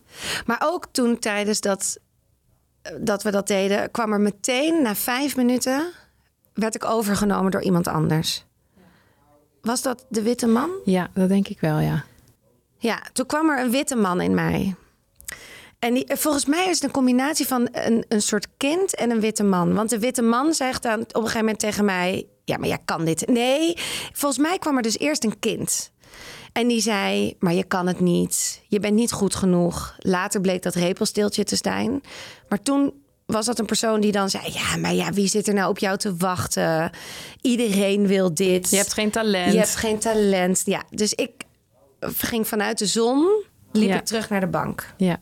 Maar 0.45 0.61
ook 0.63 0.87
toen 0.91 1.19
tijdens 1.19 1.61
dat, 1.61 1.97
dat 2.99 3.23
we 3.23 3.31
dat 3.31 3.47
deden, 3.47 3.91
kwam 3.91 4.13
er 4.13 4.21
meteen 4.21 4.81
na 4.81 4.95
vijf 4.95 5.35
minuten 5.35 5.91
werd 6.53 6.75
ik 6.75 6.85
overgenomen 6.85 7.51
door 7.51 7.61
iemand 7.61 7.87
anders. 7.87 8.45
Was 9.61 9.81
dat 9.81 10.05
de 10.09 10.21
witte 10.21 10.47
man? 10.47 10.69
Ja, 10.85 11.09
dat 11.13 11.29
denk 11.29 11.47
ik 11.47 11.59
wel, 11.59 11.79
ja. 11.79 12.03
Ja, 12.77 13.01
toen 13.13 13.25
kwam 13.25 13.49
er 13.49 13.59
een 13.59 13.71
witte 13.71 13.95
man 13.95 14.21
in 14.21 14.33
mij. 14.33 14.75
En 15.79 15.93
die, 15.93 16.05
volgens 16.07 16.45
mij 16.45 16.65
is 16.69 16.75
het 16.75 16.83
een 16.83 16.91
combinatie 16.91 17.47
van 17.47 17.67
een, 17.71 18.05
een 18.07 18.21
soort 18.21 18.47
kind 18.57 18.95
en 18.95 19.09
een 19.09 19.19
witte 19.19 19.43
man. 19.43 19.73
Want 19.73 19.89
de 19.89 19.99
witte 19.99 20.21
man 20.21 20.53
zegt 20.53 20.83
dan 20.83 20.99
op 20.99 21.15
een 21.15 21.21
gegeven 21.21 21.39
moment 21.39 21.59
tegen 21.59 21.85
mij: 21.85 22.27
Ja, 22.45 22.57
maar 22.57 22.67
jij 22.67 22.79
kan 22.85 23.05
dit. 23.05 23.27
Nee, 23.27 23.73
volgens 24.13 24.41
mij 24.41 24.57
kwam 24.57 24.75
er 24.75 24.81
dus 24.81 24.97
eerst 24.97 25.23
een 25.23 25.39
kind. 25.39 25.91
En 26.53 26.67
die 26.67 26.81
zei: 26.81 27.35
Maar 27.39 27.53
je 27.53 27.63
kan 27.63 27.87
het 27.87 27.99
niet. 27.99 28.61
Je 28.67 28.79
bent 28.79 28.93
niet 28.93 29.11
goed 29.11 29.35
genoeg. 29.35 29.95
Later 29.97 30.41
bleek 30.41 30.61
dat 30.61 30.75
repelsteeltje 30.75 31.43
te 31.43 31.55
zijn. 31.55 32.01
Maar 32.49 32.61
toen 32.61 32.93
was 33.25 33.45
dat 33.45 33.59
een 33.59 33.65
persoon 33.65 34.01
die 34.01 34.11
dan 34.11 34.29
zei: 34.29 34.43
Ja, 34.51 34.77
maar 34.77 34.93
ja, 34.93 35.11
wie 35.11 35.27
zit 35.27 35.47
er 35.47 35.53
nou 35.53 35.69
op 35.69 35.77
jou 35.77 35.97
te 35.97 36.15
wachten? 36.15 36.91
Iedereen 37.41 38.07
wil 38.07 38.33
dit. 38.33 38.69
Je 38.69 38.77
hebt 38.77 38.93
geen 38.93 39.11
talent. 39.11 39.51
Je 39.51 39.57
hebt 39.57 39.75
geen 39.75 39.99
talent. 39.99 40.61
Ja, 40.65 40.83
dus 40.89 41.13
ik 41.13 41.31
ging 41.99 42.47
vanuit 42.47 42.77
de 42.77 42.85
zon, 42.85 43.43
liep 43.71 43.89
Ja. 43.89 43.95
ik 43.95 44.05
terug 44.05 44.29
naar 44.29 44.39
de 44.39 44.47
bank. 44.47 44.93
Ja. 44.97 45.19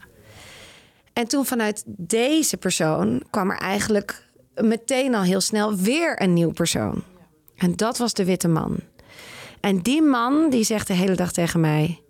En 1.13 1.27
toen 1.27 1.45
vanuit 1.45 1.83
deze 1.85 2.57
persoon 2.57 3.23
kwam 3.29 3.51
er 3.51 3.57
eigenlijk 3.57 4.29
meteen 4.55 5.15
al 5.15 5.23
heel 5.23 5.41
snel 5.41 5.75
weer 5.75 6.21
een 6.21 6.33
nieuw 6.33 6.51
persoon. 6.51 7.03
En 7.55 7.75
dat 7.75 7.97
was 7.97 8.13
de 8.13 8.25
witte 8.25 8.47
man. 8.47 8.79
En 9.61 9.79
die 9.79 10.01
man 10.01 10.49
die 10.49 10.63
zegt 10.63 10.87
de 10.87 10.93
hele 10.93 11.15
dag 11.15 11.31
tegen 11.31 11.59
mij: 11.59 12.01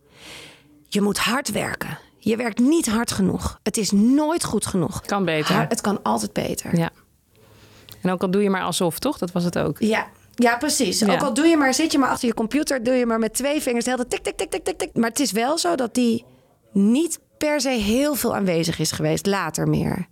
Je 0.88 1.02
moet 1.02 1.18
hard 1.18 1.52
werken. 1.52 1.98
Je 2.18 2.36
werkt 2.36 2.60
niet 2.60 2.90
hard 2.90 3.12
genoeg. 3.12 3.60
Het 3.64 3.78
is 3.78 3.92
nooit 3.92 4.44
goed 4.44 4.66
genoeg. 4.66 5.02
Kan 5.02 5.26
beter. 5.26 5.56
Hard- 5.56 5.72
het 5.72 5.82
kan 5.82 6.04
altijd 6.04 6.34
beter. 6.34 6.78
Ja. 6.78 6.90
En 8.02 8.12
ook 8.12 8.22
al 8.22 8.32
doe 8.32 8.44
je 8.44 8.50
maar 8.50 8.64
alsof, 8.64 9.00
toch? 9.00 9.18
Dat 9.18 9.32
was 9.32 9.44
het 9.44 9.58
ook. 9.58 9.80
Ja, 9.80 10.08
ja 10.36 10.58
precies. 10.58 11.00
Ja. 11.00 11.14
Ook 11.14 11.22
al 11.22 11.34
doe 11.34 11.46
je 11.46 11.58
maar, 11.58 11.74
zit 11.74 11.92
je 11.92 11.98
maar 11.98 12.10
achter 12.10 12.28
je 12.28 12.34
computer, 12.34 12.84
doe 12.84 12.94
je 12.94 13.06
maar 13.06 13.20
met 13.20 13.34
twee 13.34 13.62
vingers 13.62 13.86
de 13.86 13.92
hele 13.92 14.08
tik, 14.08 14.20
tik, 14.24 14.38
tik, 14.38 14.50
tik, 14.50 14.64
tik, 14.64 14.78
tik. 14.78 14.90
Maar 14.94 15.10
het 15.10 15.20
is 15.20 15.32
wel 15.32 15.58
zo 15.58 15.76
dat 15.76 15.94
die 15.94 16.26
niet 16.72 17.20
per 17.38 17.62
se 17.62 17.70
heel 17.70 18.16
veel 18.16 18.36
aanwezig 18.36 18.80
is 18.80 18.92
geweest, 18.92 19.26
later 19.26 19.68
meer. 19.68 20.08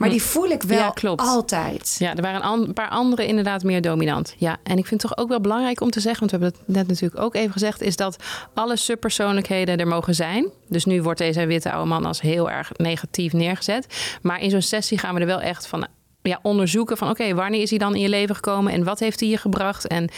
Maar 0.00 0.08
Hm. 0.08 0.14
die 0.14 0.22
voel 0.24 0.48
ik 0.50 0.62
wel 0.62 0.78
Ja, 0.78 0.90
klopt. 0.90 1.20
altijd. 1.20 1.96
Ja, 1.98 2.14
er 2.16 2.22
waren 2.22 2.52
een 2.52 2.72
paar 2.72 2.88
andere 2.88 3.26
inderdaad 3.26 3.62
meer 3.62 3.80
dominant. 3.80 4.34
Ja, 4.38 4.56
en 4.62 4.78
ik 4.78 4.86
vind 4.86 5.02
het 5.02 5.10
toch 5.10 5.18
ook 5.20 5.28
wel 5.28 5.40
belangrijk 5.40 5.80
om 5.80 5.90
te 5.90 6.00
zeggen, 6.00 6.20
want 6.28 6.30
we 6.32 6.38
hebben 6.38 6.60
het 6.66 6.76
net 6.76 6.86
natuurlijk 6.88 7.22
ook 7.22 7.34
even 7.34 7.52
gezegd, 7.52 7.80
is 7.82 7.96
dat 7.96 8.16
alle 8.54 8.76
subpersoonlijkheden 8.76 9.78
er 9.78 9.86
mogen 9.86 10.14
zijn. 10.14 10.48
Dus 10.68 10.84
nu 10.84 11.02
wordt 11.02 11.18
deze 11.18 11.46
witte 11.46 11.70
oude 11.72 11.88
man 11.88 12.04
als 12.04 12.20
heel 12.20 12.50
erg 12.50 12.70
negatief 12.76 13.32
neergezet. 13.32 14.18
Maar 14.22 14.40
in 14.40 14.50
zo'n 14.50 14.62
sessie 14.62 14.98
gaan 14.98 15.14
we 15.14 15.20
er 15.20 15.26
wel 15.26 15.40
echt 15.40 15.66
van 15.66 15.86
ja, 16.22 16.38
onderzoeken 16.42 16.96
van 16.96 17.10
oké, 17.10 17.34
wanneer 17.34 17.60
is 17.62 17.70
hij 17.70 17.78
dan 17.78 17.94
in 17.94 18.00
je 18.00 18.08
leven 18.08 18.34
gekomen 18.34 18.72
en 18.72 18.84
wat 18.84 18.98
heeft 18.98 19.20
hij 19.20 19.28
je 19.28 19.36
gebracht 19.36 19.86
en 19.86 20.08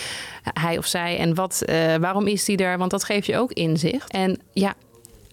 hij 0.43 0.79
of 0.79 0.87
zij 0.87 1.19
en 1.19 1.35
wat, 1.35 1.63
eh, 1.63 1.95
waarom 1.97 2.27
is 2.27 2.47
hij 2.47 2.57
er? 2.57 2.79
Want 2.79 2.91
dat 2.91 3.05
geeft 3.05 3.27
je 3.27 3.37
ook 3.39 3.53
inzicht. 3.53 4.11
En 4.13 4.39
ja, 4.53 4.75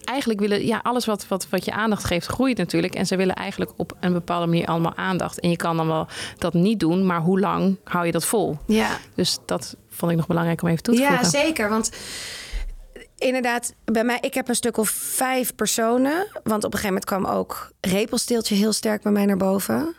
eigenlijk 0.09 0.39
willen, 0.39 0.65
ja, 0.65 0.79
alles 0.83 1.05
wat, 1.05 1.27
wat, 1.27 1.49
wat 1.49 1.65
je 1.65 1.71
aandacht 1.71 2.03
geeft, 2.03 2.27
groeit 2.27 2.57
natuurlijk. 2.57 2.95
En 2.95 3.05
ze 3.05 3.15
willen 3.15 3.35
eigenlijk 3.35 3.71
op 3.75 3.93
een 3.99 4.13
bepaalde 4.13 4.45
manier 4.45 4.65
allemaal 4.67 4.95
aandacht. 4.95 5.39
En 5.39 5.49
je 5.49 5.55
kan 5.55 5.77
dan 5.77 5.87
wel 5.87 6.07
dat 6.37 6.53
niet 6.53 6.79
doen, 6.79 7.05
maar 7.05 7.19
hoe 7.21 7.39
lang 7.39 7.77
hou 7.83 8.05
je 8.05 8.11
dat 8.11 8.25
vol? 8.25 8.57
Ja. 8.67 8.97
Dus 9.15 9.37
dat 9.45 9.75
vond 9.89 10.11
ik 10.11 10.17
nog 10.17 10.27
belangrijk 10.27 10.61
om 10.61 10.67
even 10.69 10.83
toe 10.83 10.95
te 10.95 11.01
Ja, 11.01 11.07
voegen. 11.09 11.25
zeker. 11.29 11.69
Want 11.69 11.91
inderdaad, 13.17 13.73
bij 13.85 14.03
mij, 14.03 14.17
ik 14.21 14.33
heb 14.33 14.47
een 14.47 14.55
stuk 14.55 14.77
of 14.77 14.89
vijf 14.89 15.55
personen. 15.55 16.27
Want 16.43 16.63
op 16.63 16.73
een 16.73 16.79
gegeven 16.79 16.87
moment 16.87 17.05
kwam 17.05 17.25
ook 17.25 17.71
repelsteeltje 17.81 18.55
heel 18.55 18.73
sterk 18.73 19.01
bij 19.01 19.11
mij 19.11 19.25
naar 19.25 19.37
boven. 19.37 19.95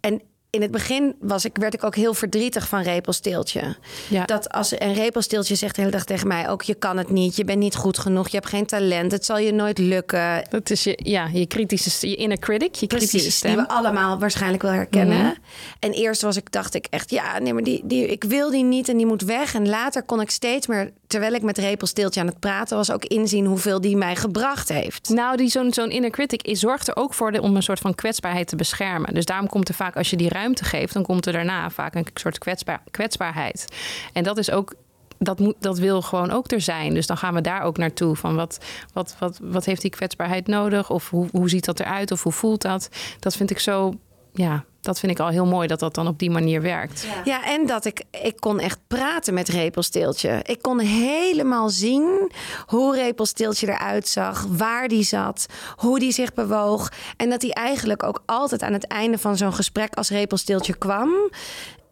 En 0.00 0.22
in 0.56 0.62
het 0.62 0.70
begin 0.70 1.14
was 1.20 1.44
ik, 1.44 1.56
werd 1.56 1.74
ik 1.74 1.84
ook 1.84 1.94
heel 1.94 2.14
verdrietig 2.14 2.68
van 2.68 2.82
repelsteeltje. 2.82 3.76
Ja. 4.08 4.24
Dat 4.24 4.52
als 4.52 4.80
een 4.80 4.94
repelsteeltje 4.94 5.54
zegt 5.54 5.74
de 5.74 5.80
hele 5.80 5.92
dag 5.92 6.04
tegen 6.04 6.28
mij 6.28 6.48
ook... 6.48 6.62
je 6.62 6.74
kan 6.74 6.96
het 6.96 7.10
niet, 7.10 7.36
je 7.36 7.44
bent 7.44 7.58
niet 7.58 7.74
goed 7.74 7.98
genoeg, 7.98 8.28
je 8.28 8.36
hebt 8.36 8.48
geen 8.48 8.66
talent... 8.66 9.12
het 9.12 9.24
zal 9.24 9.38
je 9.38 9.52
nooit 9.52 9.78
lukken. 9.78 10.46
Dat 10.48 10.70
is 10.70 10.84
je, 10.84 10.98
ja, 11.02 11.28
je 11.32 11.46
kritische, 11.46 12.08
je 12.08 12.14
inner 12.14 12.38
critic, 12.38 12.74
je 12.74 12.86
kritische 12.86 13.16
Precies, 13.16 13.40
die 13.40 13.50
stem. 13.50 13.56
we 13.56 13.68
allemaal 13.68 14.18
waarschijnlijk 14.18 14.62
wel 14.62 14.72
herkennen. 14.72 15.18
Mhm. 15.18 15.34
En 15.78 15.92
eerst 15.92 16.22
was 16.22 16.36
ik, 16.36 16.52
dacht 16.52 16.74
ik 16.74 16.86
echt, 16.90 17.10
ja, 17.10 17.38
nee, 17.38 17.52
maar 17.52 17.62
die, 17.62 17.82
die, 17.84 18.06
ik 18.06 18.24
wil 18.24 18.50
die 18.50 18.64
niet 18.64 18.88
en 18.88 18.96
die 18.96 19.06
moet 19.06 19.22
weg. 19.22 19.54
En 19.54 19.68
later 19.68 20.02
kon 20.02 20.20
ik 20.20 20.30
steeds 20.30 20.66
meer, 20.66 20.92
terwijl 21.06 21.34
ik 21.34 21.42
met 21.42 21.58
repelsteeltje 21.58 22.20
aan 22.20 22.26
het 22.26 22.40
praten 22.40 22.76
was, 22.76 22.90
ook 22.90 23.04
inzien 23.04 23.46
hoeveel 23.46 23.80
die 23.80 23.96
mij 23.96 24.16
gebracht 24.16 24.68
heeft. 24.68 25.08
Nou, 25.08 25.36
die 25.36 25.48
zo'n 25.48 25.72
zo'n 25.72 25.90
inner 25.90 26.10
critic 26.10 26.42
is, 26.42 26.60
zorgt 26.60 26.88
er 26.88 26.96
ook 26.96 27.14
voor 27.14 27.32
de, 27.32 27.42
om 27.42 27.56
een 27.56 27.62
soort 27.62 27.78
van 27.78 27.94
kwetsbaarheid 27.94 28.48
te 28.48 28.56
beschermen. 28.56 29.14
Dus 29.14 29.24
daarom 29.24 29.48
komt 29.48 29.68
er 29.68 29.74
vaak, 29.74 29.96
als 29.96 30.10
je 30.10 30.16
die 30.16 30.28
ruimte 30.28 30.64
geeft, 30.64 30.92
dan 30.92 31.02
komt 31.02 31.26
er 31.26 31.32
daarna 31.32 31.70
vaak 31.70 31.94
een 31.94 32.06
soort 32.14 32.38
kwetsbaar, 32.38 32.82
kwetsbaarheid. 32.90 33.64
En 34.12 34.22
dat 34.22 34.38
is 34.38 34.50
ook. 34.50 34.74
Dat, 35.18 35.38
moet, 35.38 35.54
dat 35.60 35.78
wil 35.78 36.02
gewoon 36.02 36.30
ook 36.30 36.50
er 36.50 36.60
zijn. 36.60 36.94
Dus 36.94 37.06
dan 37.06 37.16
gaan 37.16 37.34
we 37.34 37.40
daar 37.40 37.62
ook 37.62 37.78
naartoe. 37.78 38.16
Van 38.16 38.34
wat, 38.34 38.58
wat, 38.92 39.16
wat, 39.18 39.38
wat 39.42 39.64
heeft 39.64 39.82
die 39.82 39.90
kwetsbaarheid 39.90 40.46
nodig? 40.46 40.90
Of 40.90 41.10
hoe, 41.10 41.28
hoe 41.30 41.48
ziet 41.48 41.64
dat 41.64 41.80
eruit? 41.80 42.10
Of 42.12 42.22
hoe 42.22 42.32
voelt 42.32 42.62
dat? 42.62 42.88
Dat 43.18 43.36
vind 43.36 43.50
ik 43.50 43.58
zo. 43.58 43.94
Ja, 44.32 44.64
dat 44.86 44.98
vind 44.98 45.12
ik 45.12 45.20
al 45.20 45.28
heel 45.28 45.46
mooi 45.46 45.66
dat 45.66 45.80
dat 45.80 45.94
dan 45.94 46.06
op 46.06 46.18
die 46.18 46.30
manier 46.30 46.62
werkt. 46.62 47.06
Ja, 47.24 47.44
en 47.44 47.66
dat 47.66 47.84
ik, 47.84 48.04
ik 48.10 48.36
kon 48.40 48.60
echt 48.60 48.78
praten 48.86 49.34
met 49.34 49.48
repelsteeltje. 49.48 50.40
Ik 50.42 50.62
kon 50.62 50.78
helemaal 50.78 51.68
zien 51.68 52.32
hoe 52.66 52.94
repelsteeltje 52.94 53.66
eruit 53.68 54.08
zag, 54.08 54.46
waar 54.48 54.88
die 54.88 55.02
zat, 55.02 55.46
hoe 55.76 55.98
die 55.98 56.12
zich 56.12 56.34
bewoog. 56.34 56.92
En 57.16 57.30
dat 57.30 57.42
hij 57.42 57.50
eigenlijk 57.50 58.02
ook 58.02 58.22
altijd 58.26 58.62
aan 58.62 58.72
het 58.72 58.86
einde 58.86 59.18
van 59.18 59.36
zo'n 59.36 59.54
gesprek 59.54 59.94
als 59.94 60.08
repelsteeltje 60.08 60.76
kwam. 60.76 61.10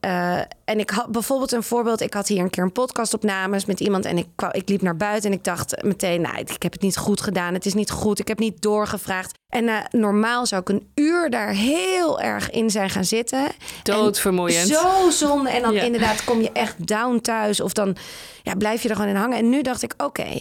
Eh, 0.05 0.39
en 0.65 0.79
ik 0.79 0.91
had 0.91 1.07
bijvoorbeeld 1.07 1.53
een 1.53 1.63
voorbeeld. 1.63 2.01
Ik 2.01 2.15
had 2.15 2.29
hier 2.29 2.43
een 2.43 2.51
keer 2.51 2.63
een 2.63 2.73
podcastopnames 2.73 3.65
met 3.65 3.81
iemand. 3.81 4.05
En 4.05 4.19
ik, 4.19 4.27
kwam, 4.35 4.51
ik 4.53 4.69
liep 4.69 4.83
naar 4.83 4.97
buiten 4.97 5.31
en 5.31 5.37
ik 5.37 5.45
dacht 5.45 5.83
meteen... 5.83 6.21
nou, 6.21 6.39
ik 6.39 6.63
heb 6.63 6.73
het 6.73 6.81
niet 6.81 6.97
goed 6.97 7.21
gedaan. 7.21 7.55
Het 7.55 7.67
is 7.67 7.75
niet 7.75 7.91
goed. 7.91 8.19
Ik 8.19 8.29
heb 8.29 8.39
niet 8.39 8.63
doorgevraagd. 8.63 9.33
En 9.49 9.69
eh, 9.69 9.77
normaal 9.91 10.47
zou 10.47 10.61
ik 10.61 10.69
een 10.69 10.89
uur 10.95 11.31
daar 11.31 11.49
heel 11.49 12.21
erg 12.21 12.51
in 12.51 12.71
zijn 12.71 12.91
gaan 12.91 13.05
zitten. 13.05 13.47
Doodvermoeiend. 13.83 14.71
En 14.71 14.77
Zo 14.77 15.11
zonde. 15.11 15.51
En 15.51 15.63
dan 15.63 15.73
Ja. 15.73 15.83
inderdaad 15.83 16.25
kom 16.25 16.41
je 16.41 16.51
echt 16.53 16.87
down 16.87 17.19
thuis. 17.21 17.61
Of 17.61 17.73
dan 17.73 17.97
ja, 18.43 18.55
blijf 18.55 18.83
je 18.83 18.89
er 18.89 18.95
gewoon 18.95 19.11
in 19.11 19.17
hangen. 19.17 19.39
En 19.39 19.49
nu 19.49 19.63
dacht 19.63 19.83
ik, 19.83 19.95
oké... 19.97 20.39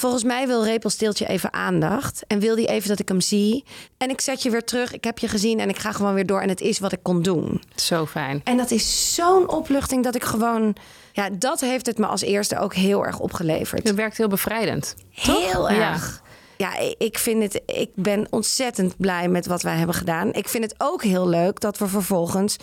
Volgens 0.00 0.24
mij 0.24 0.46
wil 0.46 0.64
Repelsteeltje 0.64 1.26
even 1.26 1.52
aandacht. 1.52 2.24
En 2.26 2.38
wil 2.38 2.56
die 2.56 2.66
even 2.66 2.88
dat 2.88 2.98
ik 2.98 3.08
hem 3.08 3.20
zie. 3.20 3.64
En 3.98 4.10
ik 4.10 4.20
zet 4.20 4.42
je 4.42 4.50
weer 4.50 4.64
terug. 4.64 4.92
Ik 4.92 5.04
heb 5.04 5.18
je 5.18 5.28
gezien 5.28 5.60
en 5.60 5.68
ik 5.68 5.78
ga 5.78 5.92
gewoon 5.92 6.14
weer 6.14 6.26
door. 6.26 6.40
En 6.40 6.48
het 6.48 6.60
is 6.60 6.78
wat 6.78 6.92
ik 6.92 6.98
kon 7.02 7.22
doen. 7.22 7.62
Zo 7.74 8.06
fijn. 8.06 8.40
En 8.44 8.56
dat 8.56 8.70
is 8.70 9.14
zo'n 9.14 9.48
opluchting 9.48 10.04
dat 10.04 10.14
ik 10.14 10.24
gewoon... 10.24 10.76
Ja, 11.12 11.30
dat 11.30 11.60
heeft 11.60 11.86
het 11.86 11.98
me 11.98 12.06
als 12.06 12.20
eerste 12.20 12.58
ook 12.58 12.74
heel 12.74 13.06
erg 13.06 13.18
opgeleverd. 13.18 13.86
Het 13.88 13.96
werkt 13.96 14.16
heel 14.16 14.28
bevrijdend. 14.28 14.94
Heel 15.10 15.70
erg. 15.70 16.22
Ja, 16.56 16.78
ik 16.98 17.18
vind 17.18 17.42
het. 17.42 17.62
Ik 17.66 17.90
ben 17.94 18.26
ontzettend 18.30 18.96
blij 18.96 19.28
met 19.28 19.46
wat 19.46 19.62
wij 19.62 19.76
hebben 19.76 19.94
gedaan. 19.94 20.32
Ik 20.32 20.48
vind 20.48 20.64
het 20.64 20.74
ook 20.78 21.02
heel 21.02 21.28
leuk 21.28 21.60
dat 21.60 21.78
we 21.78 21.86
vervolgens 21.86 22.56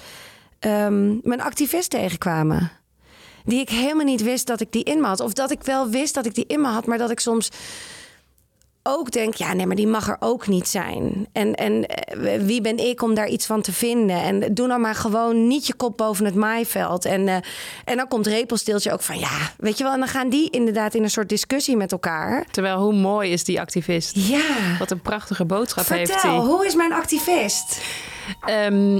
ehm, 0.59 1.07
mijn 1.21 1.41
activist 1.41 1.89
tegenkwamen. 1.89 2.71
Die 3.47 3.59
ik 3.59 3.69
helemaal 3.69 4.05
niet 4.05 4.23
wist 4.23 4.47
dat 4.47 4.61
ik 4.61 4.71
die 4.71 4.83
in 4.83 5.01
me 5.01 5.07
had. 5.07 5.19
Of 5.19 5.33
dat 5.33 5.51
ik 5.51 5.63
wel 5.63 5.89
wist 5.89 6.13
dat 6.13 6.25
ik 6.25 6.35
die 6.35 6.45
in 6.47 6.61
me 6.61 6.67
had, 6.67 6.85
maar 6.85 6.97
dat 6.97 7.11
ik 7.11 7.19
soms 7.19 7.49
ook 8.87 9.11
denk, 9.11 9.33
ja, 9.33 9.53
nee, 9.53 9.65
maar 9.65 9.75
die 9.75 9.87
mag 9.87 10.07
er 10.07 10.17
ook 10.19 10.47
niet 10.47 10.67
zijn. 10.67 11.27
En, 11.31 11.55
en 11.55 11.85
eh, 11.85 12.41
wie 12.41 12.61
ben 12.61 12.77
ik 12.77 13.01
om 13.01 13.13
daar 13.13 13.27
iets 13.27 13.45
van 13.45 13.61
te 13.61 13.71
vinden? 13.71 14.21
En 14.21 14.53
doe 14.53 14.67
nou 14.67 14.79
maar 14.79 14.95
gewoon 14.95 15.47
niet 15.47 15.67
je 15.67 15.73
kop 15.73 15.97
boven 15.97 16.25
het 16.25 16.35
maaiveld. 16.35 17.05
En, 17.05 17.27
eh, 17.27 17.35
en 17.85 17.97
dan 17.97 18.07
komt 18.07 18.27
Repelsteeltje 18.27 18.93
ook 18.93 19.01
van, 19.01 19.19
ja, 19.19 19.51
weet 19.57 19.77
je 19.77 19.83
wel. 19.83 19.93
En 19.93 19.99
dan 19.99 20.07
gaan 20.07 20.29
die 20.29 20.49
inderdaad 20.49 20.93
in 20.93 21.03
een 21.03 21.09
soort 21.09 21.29
discussie 21.29 21.77
met 21.77 21.91
elkaar. 21.91 22.45
Terwijl, 22.51 22.79
hoe 22.79 22.93
mooi 22.93 23.31
is 23.31 23.43
die 23.43 23.59
activist? 23.59 24.15
Ja. 24.15 24.77
Wat 24.79 24.91
een 24.91 25.01
prachtige 25.01 25.45
boodschap 25.45 25.87
heeft 25.87 26.11
Vertel, 26.11 26.35
hij. 26.35 26.45
hoe 26.45 26.65
is 26.65 26.75
mijn 26.75 26.93
activist? 26.93 27.81
Ehm, 28.45 28.99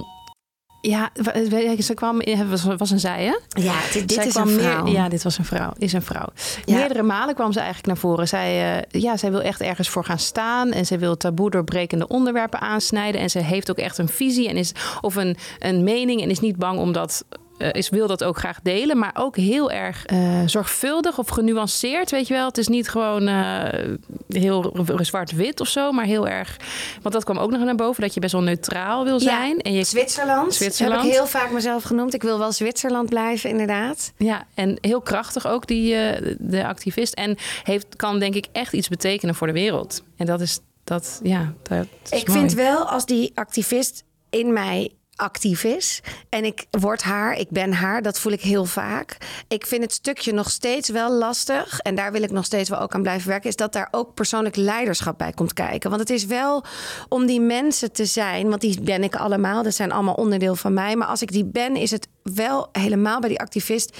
ja, 0.89 1.09
wa- 1.23 1.33
wa- 1.49 1.81
ze 1.81 1.93
kwam, 1.93 2.21
was, 2.49 2.63
was 2.77 2.91
een 2.91 2.99
zij, 2.99 3.23
hè? 3.25 3.61
Ja, 3.61 3.73
dit, 3.93 4.07
dit 4.07 4.13
Zij 4.13 4.27
is 4.27 4.35
een 4.35 4.55
meer- 4.55 4.59
vrouw. 4.59 4.85
ja, 4.87 5.09
dit 5.09 5.23
was 5.23 5.37
een 5.37 5.45
vrouw. 5.45 5.71
Is 5.77 5.93
een 5.93 6.01
vrouw. 6.01 6.25
Ja. 6.65 6.75
Meerdere 6.75 7.03
malen 7.03 7.35
kwam 7.35 7.51
ze 7.51 7.57
eigenlijk 7.59 7.87
naar 7.87 7.97
voren. 7.97 8.27
Zij, 8.27 8.77
eh, 8.91 9.01
ja, 9.01 9.17
zij 9.17 9.31
wil 9.31 9.41
echt 9.41 9.61
ergens 9.61 9.89
voor 9.89 10.03
gaan 10.05 10.19
staan. 10.19 10.71
En 10.71 10.85
ze 10.85 10.97
wil 10.97 11.17
taboe 11.17 11.49
doorbrekende 11.49 12.07
onderwerpen 12.07 12.59
aansnijden. 12.59 13.21
En 13.21 13.29
ze 13.29 13.39
heeft 13.39 13.69
ook 13.71 13.77
echt 13.77 13.97
een 13.97 14.07
visie 14.09 14.49
en 14.49 14.57
is, 14.57 14.71
of 15.01 15.15
een, 15.15 15.37
een 15.59 15.83
mening. 15.83 16.21
En 16.21 16.29
is 16.29 16.39
niet 16.39 16.55
bang 16.57 16.79
om 16.79 16.91
dat. 16.91 17.25
Eh, 17.57 17.69
is, 17.71 17.89
wil 17.89 18.07
dat 18.07 18.23
ook 18.23 18.37
graag 18.37 18.59
delen, 18.63 18.97
maar 18.97 19.11
ook 19.13 19.35
heel 19.35 19.71
erg 19.71 20.05
eh, 20.05 20.41
zorgvuldig 20.45 21.17
of 21.17 21.27
genuanceerd, 21.27 22.11
weet 22.11 22.27
je 22.27 22.33
wel. 22.33 22.47
Het 22.47 22.57
is 22.57 22.67
niet 22.67 22.89
gewoon 22.89 23.27
eh, 23.27 23.95
heel 24.27 24.75
zwart-wit 24.97 25.59
of 25.59 25.67
zo, 25.67 25.91
maar 25.91 26.05
heel 26.05 26.27
erg... 26.27 26.57
Want 27.01 27.13
dat 27.13 27.23
kwam 27.23 27.37
ook 27.37 27.51
nog 27.51 27.61
naar 27.61 27.75
boven, 27.75 28.01
dat 28.01 28.13
je 28.13 28.19
best 28.19 28.33
wel 28.33 28.41
neutraal 28.41 29.03
wil 29.03 29.19
zijn. 29.19 29.55
Ja, 29.55 29.61
en 29.61 29.73
je, 29.73 29.83
Zwitserland. 29.83 30.53
Zwitserland. 30.53 31.01
Heb 31.01 31.11
ik 31.11 31.17
heel 31.17 31.27
vaak 31.27 31.51
mezelf 31.51 31.83
genoemd. 31.83 32.13
Ik 32.13 32.23
wil 32.23 32.37
wel 32.39 32.51
Zwitserland 32.51 33.09
blijven, 33.09 33.49
inderdaad. 33.49 34.11
Ja, 34.17 34.45
en 34.53 34.77
heel 34.81 35.01
krachtig 35.01 35.47
ook, 35.47 35.67
die, 35.67 35.95
de 36.39 36.65
activist. 36.65 37.13
En 37.13 37.37
heeft, 37.63 37.95
kan 37.95 38.19
denk 38.19 38.35
ik 38.35 38.47
echt 38.51 38.73
iets 38.73 38.87
betekenen 38.87 39.35
voor 39.35 39.47
de 39.47 39.53
wereld. 39.53 40.03
En 40.17 40.25
dat 40.25 40.41
is, 40.41 40.59
dat, 40.83 41.19
ja, 41.23 41.53
dat 41.63 41.87
is 42.09 42.19
Ik 42.19 42.27
mooi. 42.27 42.39
vind 42.39 42.53
wel 42.53 42.85
als 42.85 43.05
die 43.05 43.31
activist 43.35 44.03
in 44.29 44.53
mij 44.53 44.91
actief 45.17 45.63
is 45.63 46.01
en 46.29 46.45
ik 46.45 46.65
word 46.79 47.03
haar, 47.03 47.37
ik 47.37 47.49
ben 47.49 47.73
haar, 47.73 48.01
dat 48.01 48.19
voel 48.19 48.31
ik 48.31 48.41
heel 48.41 48.65
vaak. 48.65 49.17
Ik 49.47 49.65
vind 49.65 49.83
het 49.83 49.93
stukje 49.93 50.33
nog 50.33 50.49
steeds 50.49 50.89
wel 50.89 51.11
lastig 51.13 51.79
en 51.79 51.95
daar 51.95 52.11
wil 52.11 52.21
ik 52.21 52.31
nog 52.31 52.45
steeds 52.45 52.69
wel 52.69 52.79
ook 52.79 52.93
aan 52.93 53.01
blijven 53.01 53.27
werken, 53.29 53.49
is 53.49 53.55
dat 53.55 53.73
daar 53.73 53.87
ook 53.91 54.13
persoonlijk 54.13 54.55
leiderschap 54.55 55.17
bij 55.17 55.31
komt 55.31 55.53
kijken. 55.53 55.89
Want 55.89 56.01
het 56.01 56.09
is 56.09 56.25
wel 56.25 56.63
om 57.09 57.25
die 57.25 57.41
mensen 57.41 57.91
te 57.91 58.05
zijn, 58.05 58.49
want 58.49 58.61
die 58.61 58.81
ben 58.81 59.03
ik 59.03 59.15
allemaal, 59.15 59.63
dat 59.63 59.75
zijn 59.75 59.91
allemaal 59.91 60.13
onderdeel 60.13 60.55
van 60.55 60.73
mij. 60.73 60.95
Maar 60.95 61.07
als 61.07 61.21
ik 61.21 61.31
die 61.31 61.45
ben, 61.45 61.75
is 61.75 61.91
het 61.91 62.07
wel 62.23 62.69
helemaal 62.71 63.19
bij 63.19 63.29
die 63.29 63.39
activist, 63.39 63.97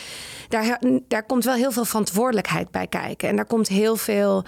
daar, 0.50 0.80
daar 1.08 1.26
komt 1.26 1.44
wel 1.44 1.56
heel 1.56 1.72
veel 1.72 1.86
verantwoordelijkheid 1.86 2.72
bij 2.72 2.88
kijken 2.88 3.30
en 3.30 3.36
daar 3.36 3.46
komt 3.46 3.68
heel 3.68 3.96
veel 3.96 4.46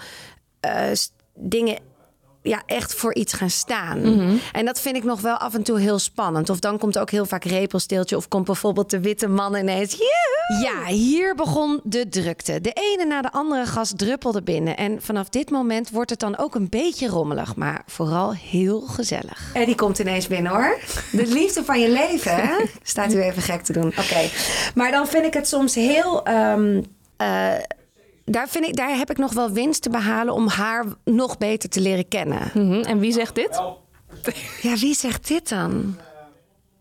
s- 0.92 1.12
dingen 1.34 1.78
ja, 2.42 2.62
echt 2.66 2.94
voor 2.94 3.14
iets 3.14 3.32
gaan 3.32 3.50
staan. 3.50 4.00
Mhm. 4.00 4.36
En 4.52 4.64
dat 4.64 4.80
vind 4.80 4.96
ik 4.96 5.04
nog 5.04 5.20
wel 5.20 5.36
af 5.36 5.54
en 5.54 5.62
toe 5.62 5.80
heel 5.80 5.98
spannend. 5.98 6.50
Of 6.50 6.58
dan 6.58 6.78
komt 6.78 6.98
ook 6.98 7.10
heel 7.10 7.26
vaak 7.26 7.44
repelsteeltje... 7.44 8.16
of 8.16 8.28
komt 8.28 8.44
bijvoorbeeld 8.44 8.90
de 8.90 9.00
witte 9.00 9.28
man 9.28 9.56
ineens... 9.56 9.96
Ja, 10.62 10.84
hier 10.86 11.34
begon 11.34 11.80
de 11.84 12.08
drukte. 12.08 12.60
De 12.60 12.72
ene 12.72 13.04
na 13.04 13.22
de 13.22 13.32
andere 13.32 13.66
gast 13.66 13.98
druppelde 13.98 14.42
binnen. 14.42 14.76
En 14.76 15.02
vanaf 15.02 15.28
dit 15.28 15.50
moment 15.50 15.90
wordt 15.90 16.10
het 16.10 16.18
dan 16.18 16.38
ook 16.38 16.54
een 16.54 16.68
beetje 16.68 17.08
rommelig... 17.08 17.56
maar 17.56 17.82
vooral 17.86 18.34
heel 18.34 18.80
gezellig. 18.80 19.50
En 19.54 19.66
die 19.66 19.74
komt 19.74 19.98
ineens 19.98 20.26
binnen, 20.26 20.52
hoor. 20.52 20.78
De 21.12 21.26
liefde 21.26 21.64
van 21.64 21.80
je 21.80 21.90
leven, 21.90 22.34
hè? 22.36 22.64
Staat 22.82 23.14
u 23.14 23.22
even 23.22 23.42
gek 23.42 23.62
te 23.62 23.72
doen. 23.72 23.86
Oké. 23.86 24.28
Maar 24.74 24.90
dan 24.90 25.06
vind 25.06 25.24
ik 25.24 25.34
het 25.34 25.48
soms 25.48 25.74
heel... 25.74 26.24
ehm, 26.24 26.82
eh, 27.16 27.52
daar, 28.30 28.48
vind 28.48 28.64
ik, 28.64 28.76
daar 28.76 28.96
heb 28.96 29.10
ik 29.10 29.18
nog 29.18 29.32
wel 29.32 29.50
winst 29.50 29.82
te 29.82 29.90
behalen 29.90 30.34
om 30.34 30.48
haar 30.48 30.84
nog 31.04 31.38
beter 31.38 31.68
te 31.68 31.80
leren 31.80 32.08
kennen. 32.08 32.50
Mhm. 32.54 32.80
En 32.80 32.98
wie 32.98 33.12
zegt 33.12 33.34
dit? 33.34 33.62
Ja, 34.62 34.76
wie 34.76 34.94
zegt 34.94 35.28
dit 35.28 35.48
dan? 35.48 35.96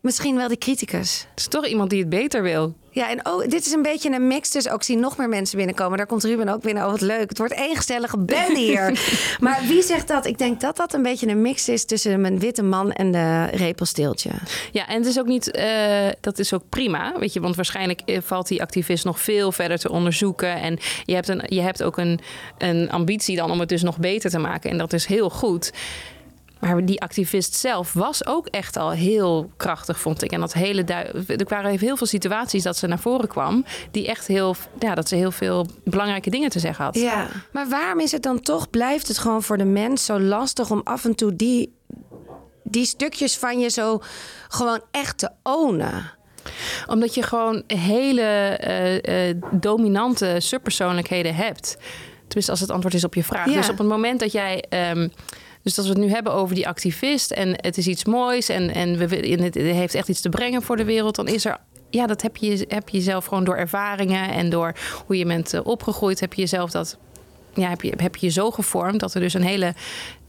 Misschien 0.01 0.36
wel 0.36 0.48
de 0.48 0.58
criticus. 0.58 1.25
Het 1.29 1.39
is 1.39 1.48
toch 1.48 1.68
iemand 1.68 1.89
die 1.89 2.00
het 2.00 2.10
beter 2.10 2.41
wil. 2.44 2.75
Ja, 3.00 3.10
en 3.10 3.25
oh, 3.25 3.39
dit 3.48 3.65
is 3.65 3.72
een 3.72 3.82
beetje 3.82 4.12
een 4.12 4.27
mix. 4.27 4.51
Dus 4.51 4.70
ook 4.70 4.84
zien 4.84 5.00
nog 5.00 5.18
meer 5.18 5.29
mensen 5.29 5.58
binnenkomen. 5.58 5.98
Daar 5.98 6.08
komt 6.08 6.24
Ruben 6.24 6.50
ook 6.50 6.62
binnen. 6.62 6.84
Oh, 6.84 6.91
wat 6.91 7.01
leuk. 7.01 7.29
Het 7.29 7.38
wordt 7.38 7.53
één 7.53 7.75
gezellige 7.75 8.18
band 8.18 8.58
hier. 8.58 9.00
maar 9.39 9.62
wie 9.68 9.82
zegt 9.82 10.08
dat? 10.08 10.25
Ik 10.25 10.38
denk 10.38 10.62
dat 10.62 10.77
dat 10.77 10.94
een 10.94 11.01
beetje 11.01 11.27
een 11.27 11.41
mix 11.41 11.70
is 11.70 11.86
tussen 11.86 12.22
mijn 12.22 12.39
witte 12.39 12.63
man 12.63 12.91
en 12.91 13.12
de 13.12 13.46
repelsteeltje. 13.46 14.29
Ja, 14.72 14.88
en 14.88 14.96
het 14.96 15.06
is 15.06 15.20
ook 15.20 15.25
niet, 15.25 15.51
eh, 15.51 16.08
dat 16.22 16.39
is 16.39 16.53
ook 16.53 16.63
prima, 16.70 17.13
weet 17.20 17.34
je, 17.34 17.39
want 17.39 17.56
waarschijnlijk 17.56 18.01
eh, 18.06 18.18
valt 18.22 18.48
die 18.48 18.62
activist 18.62 19.06
nog 19.06 19.20
veel 19.20 19.51
verder 19.51 19.79
te 19.79 19.91
onderzoeken. 19.91 20.62
En 20.62 20.79
je 21.06 21.13
hebt, 21.13 21.27
een, 21.27 21.41
je 21.46 21.62
hebt 21.62 21.84
ook 21.84 21.98
een, 21.98 22.20
een 22.58 22.91
ambitie 22.91 23.36
dan 23.36 23.51
om 23.51 23.60
het 23.60 23.70
dus 23.70 23.82
nog 23.82 23.98
beter 23.98 24.29
te 24.29 24.39
maken. 24.39 24.70
En 24.70 24.77
dat 24.77 24.94
is 24.94 25.06
heel 25.06 25.29
goed. 25.29 25.72
Maar 26.60 26.86
die 26.86 27.01
activist 27.01 27.56
zelf 27.56 27.94
was 27.94 28.25
ook 28.25 28.48
echt 28.48 28.78
al 28.78 28.92
heel 28.92 29.51
krachtig, 29.58 30.00
vond 30.00 30.24
ik. 30.24 30.32
En 30.32 30.39
dat 30.39 30.54
hele 30.54 30.84
er 30.84 31.46
waren 31.48 31.80
heel 31.80 31.98
veel 31.98 32.08
situaties 32.08 32.63
dat 32.63 32.78
ze 32.78 32.88
naar 32.88 33.00
voren 33.00 33.28
kwam, 33.28 33.66
die 33.92 34.08
echt 34.08 34.28
heel, 34.28 34.56
ja, 34.80 34.96
dat 34.96 35.08
ze 35.08 35.16
heel 35.16 35.32
veel 35.32 35.68
belangrijke 35.84 36.30
dingen 36.30 36.50
te 36.50 36.60
zeggen 36.60 36.86
had. 36.86 36.96
Ja, 36.96 37.28
maar 37.51 37.70
waarom 37.70 38.00
is 38.00 38.12
het 38.12 38.24
dan 38.24 38.42
toch, 38.42 38.70
blijft 38.70 39.08
het 39.08 39.18
gewoon 39.18 39.44
voor 39.44 39.58
de 39.58 39.66
mens 39.66 40.06
zo 40.06 40.20
lastig 40.20 40.72
om 40.72 40.82
af 40.84 41.06
en 41.06 41.16
toe 41.16 41.36
die, 41.36 41.75
die 42.63 42.86
stukjes 42.86 43.38
van 43.38 43.60
je 43.60 43.70
zo 43.70 44.01
gewoon 44.48 44.82
echt 44.92 45.18
te 45.18 45.30
ownen? 45.44 46.12
Omdat 46.88 47.13
je 47.13 47.24
gewoon 47.24 47.63
hele 47.68 48.22
eh, 48.22 49.30
eh, 49.30 49.38
dominante 49.51 50.36
subpersoonlijkheden 50.38 51.36
hebt. 51.36 51.78
Tenminste, 52.18 52.51
als 52.51 52.60
het 52.60 52.70
antwoord 52.70 52.94
is 52.94 53.04
op 53.04 53.13
je 53.13 53.24
vraag. 53.24 53.46
Dus 53.46 53.70
op 53.70 53.78
het 53.78 53.88
moment 53.88 54.20
dat 54.20 54.32
jij. 54.32 54.63
Ehm, 54.70 55.08
dus 55.76 55.86
als 55.86 55.88
we 55.88 56.00
het 56.00 56.10
nu 56.10 56.14
hebben 56.14 56.34
over 56.34 56.56
die 56.56 56.68
activist 56.68 57.32
en 57.32 57.54
het 57.56 57.78
is 57.78 57.88
iets 57.88 58.06
moois 58.06 58.50
en, 58.50 58.74
en, 58.74 58.98
we, 58.98 59.16
het 59.44 59.56
heeft 59.56 59.94
echt 59.94 60.10
iets 60.10 60.22
te 60.22 60.30
brengen 60.30 60.62
voor 60.62 60.78
de 60.78 60.84
wereld, 60.84 61.16
dan 61.16 61.28
is 61.28 61.46
er 61.46 61.58
ja, 61.90 62.08
dat 62.08 62.22
heb 62.22 62.38
je, 62.38 62.66
heb 62.68 62.90
je 62.90 63.02
zelf 63.02 63.26
gewoon 63.26 63.44
door 63.44 63.56
ervaringen 63.56 64.30
en 64.30 64.50
door 64.50 64.74
hoe 65.06 65.18
je 65.18 65.26
bent 65.26 65.54
eh, 65.54 65.62
opgegroeid, 65.64 66.20
heb 66.20 66.34
je 66.34 66.42
jezelf 66.42 66.72
dat. 66.72 66.98
Ja, 67.54 67.70
heb 67.70 67.82
je, 67.82 67.94
heb 67.98 68.16
je 68.16 68.30
zo 68.30 68.52
gevormd 68.52 69.00
dat 69.00 69.14
er 69.14 69.22
dus 69.22 69.34
een 69.34 69.44
hele 69.44 69.74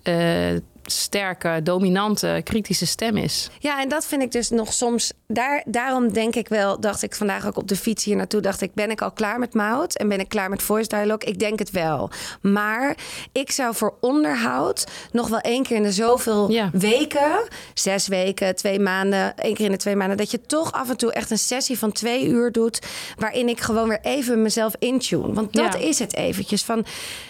uh, 0.05 0.61
sterke, 0.91 1.61
dominante, 1.63 2.41
kritische 2.45 2.87
stem 2.87 3.17
is. 3.17 3.51
Ja, 3.59 3.81
en 3.81 3.89
dat 3.89 4.07
vind 4.07 4.23
ik 4.23 4.33
dus 4.33 4.51
nog 4.51 4.73
soms. 4.73 5.13
Daar, 5.27 5.63
daarom 5.67 6.13
denk 6.13 6.35
ik 6.35 6.49
wel, 6.49 6.81
dacht 6.81 7.03
ik 7.03 7.15
vandaag 7.15 7.47
ook 7.47 7.57
op 7.57 7.69
de 7.69 7.77
fiets 7.77 8.05
hier 8.05 8.17
naartoe, 8.17 8.41
dacht 8.41 8.61
ik, 8.61 8.75
ben 8.75 8.91
ik 8.91 9.03
al 9.03 9.13
klaar 9.13 9.39
met 9.39 9.55
Mout 9.55 9.97
en 9.97 10.09
ben 10.09 10.21
ik 10.21 10.29
klaar 10.29 10.51
met 10.51 10.63
voice 10.63 10.89
dialogue? 10.89 11.29
Ik 11.29 11.39
denk 11.39 11.59
het 11.59 11.71
wel. 11.71 12.11
Maar 12.43 12.97
ik 13.33 13.51
zou 13.51 13.75
voor 13.75 13.95
onderhoud 14.01 14.87
nog 15.13 15.29
wel 15.29 15.39
één 15.39 15.63
keer 15.63 15.77
in 15.77 15.83
de 15.83 15.93
zoveel 15.93 16.71
weken, 16.73 17.49
zes 17.75 18.09
weken, 18.09 18.57
twee 18.57 18.81
maanden, 18.81 19.37
één 19.37 19.55
keer 19.55 19.65
in 19.65 19.73
de 19.73 19.79
twee 19.79 19.97
maanden, 19.97 20.17
dat 20.17 20.31
je 20.31 20.41
toch 20.41 20.73
af 20.73 20.91
en 20.91 20.97
toe 20.97 21.13
echt 21.13 21.31
een 21.31 21.39
sessie 21.39 21.79
van 21.79 21.93
twee 21.93 22.27
uur 22.27 22.53
doet, 22.53 22.87
waarin 23.17 23.49
ik 23.49 23.61
gewoon 23.61 23.89
weer 23.89 24.01
even 24.03 24.43
mezelf 24.43 24.75
intune. 24.79 25.33
Want 25.33 25.53
dat 25.53 25.79
is 25.79 25.99
het 25.99 26.15
eventjes. 26.15 26.63
Van, 26.63 26.85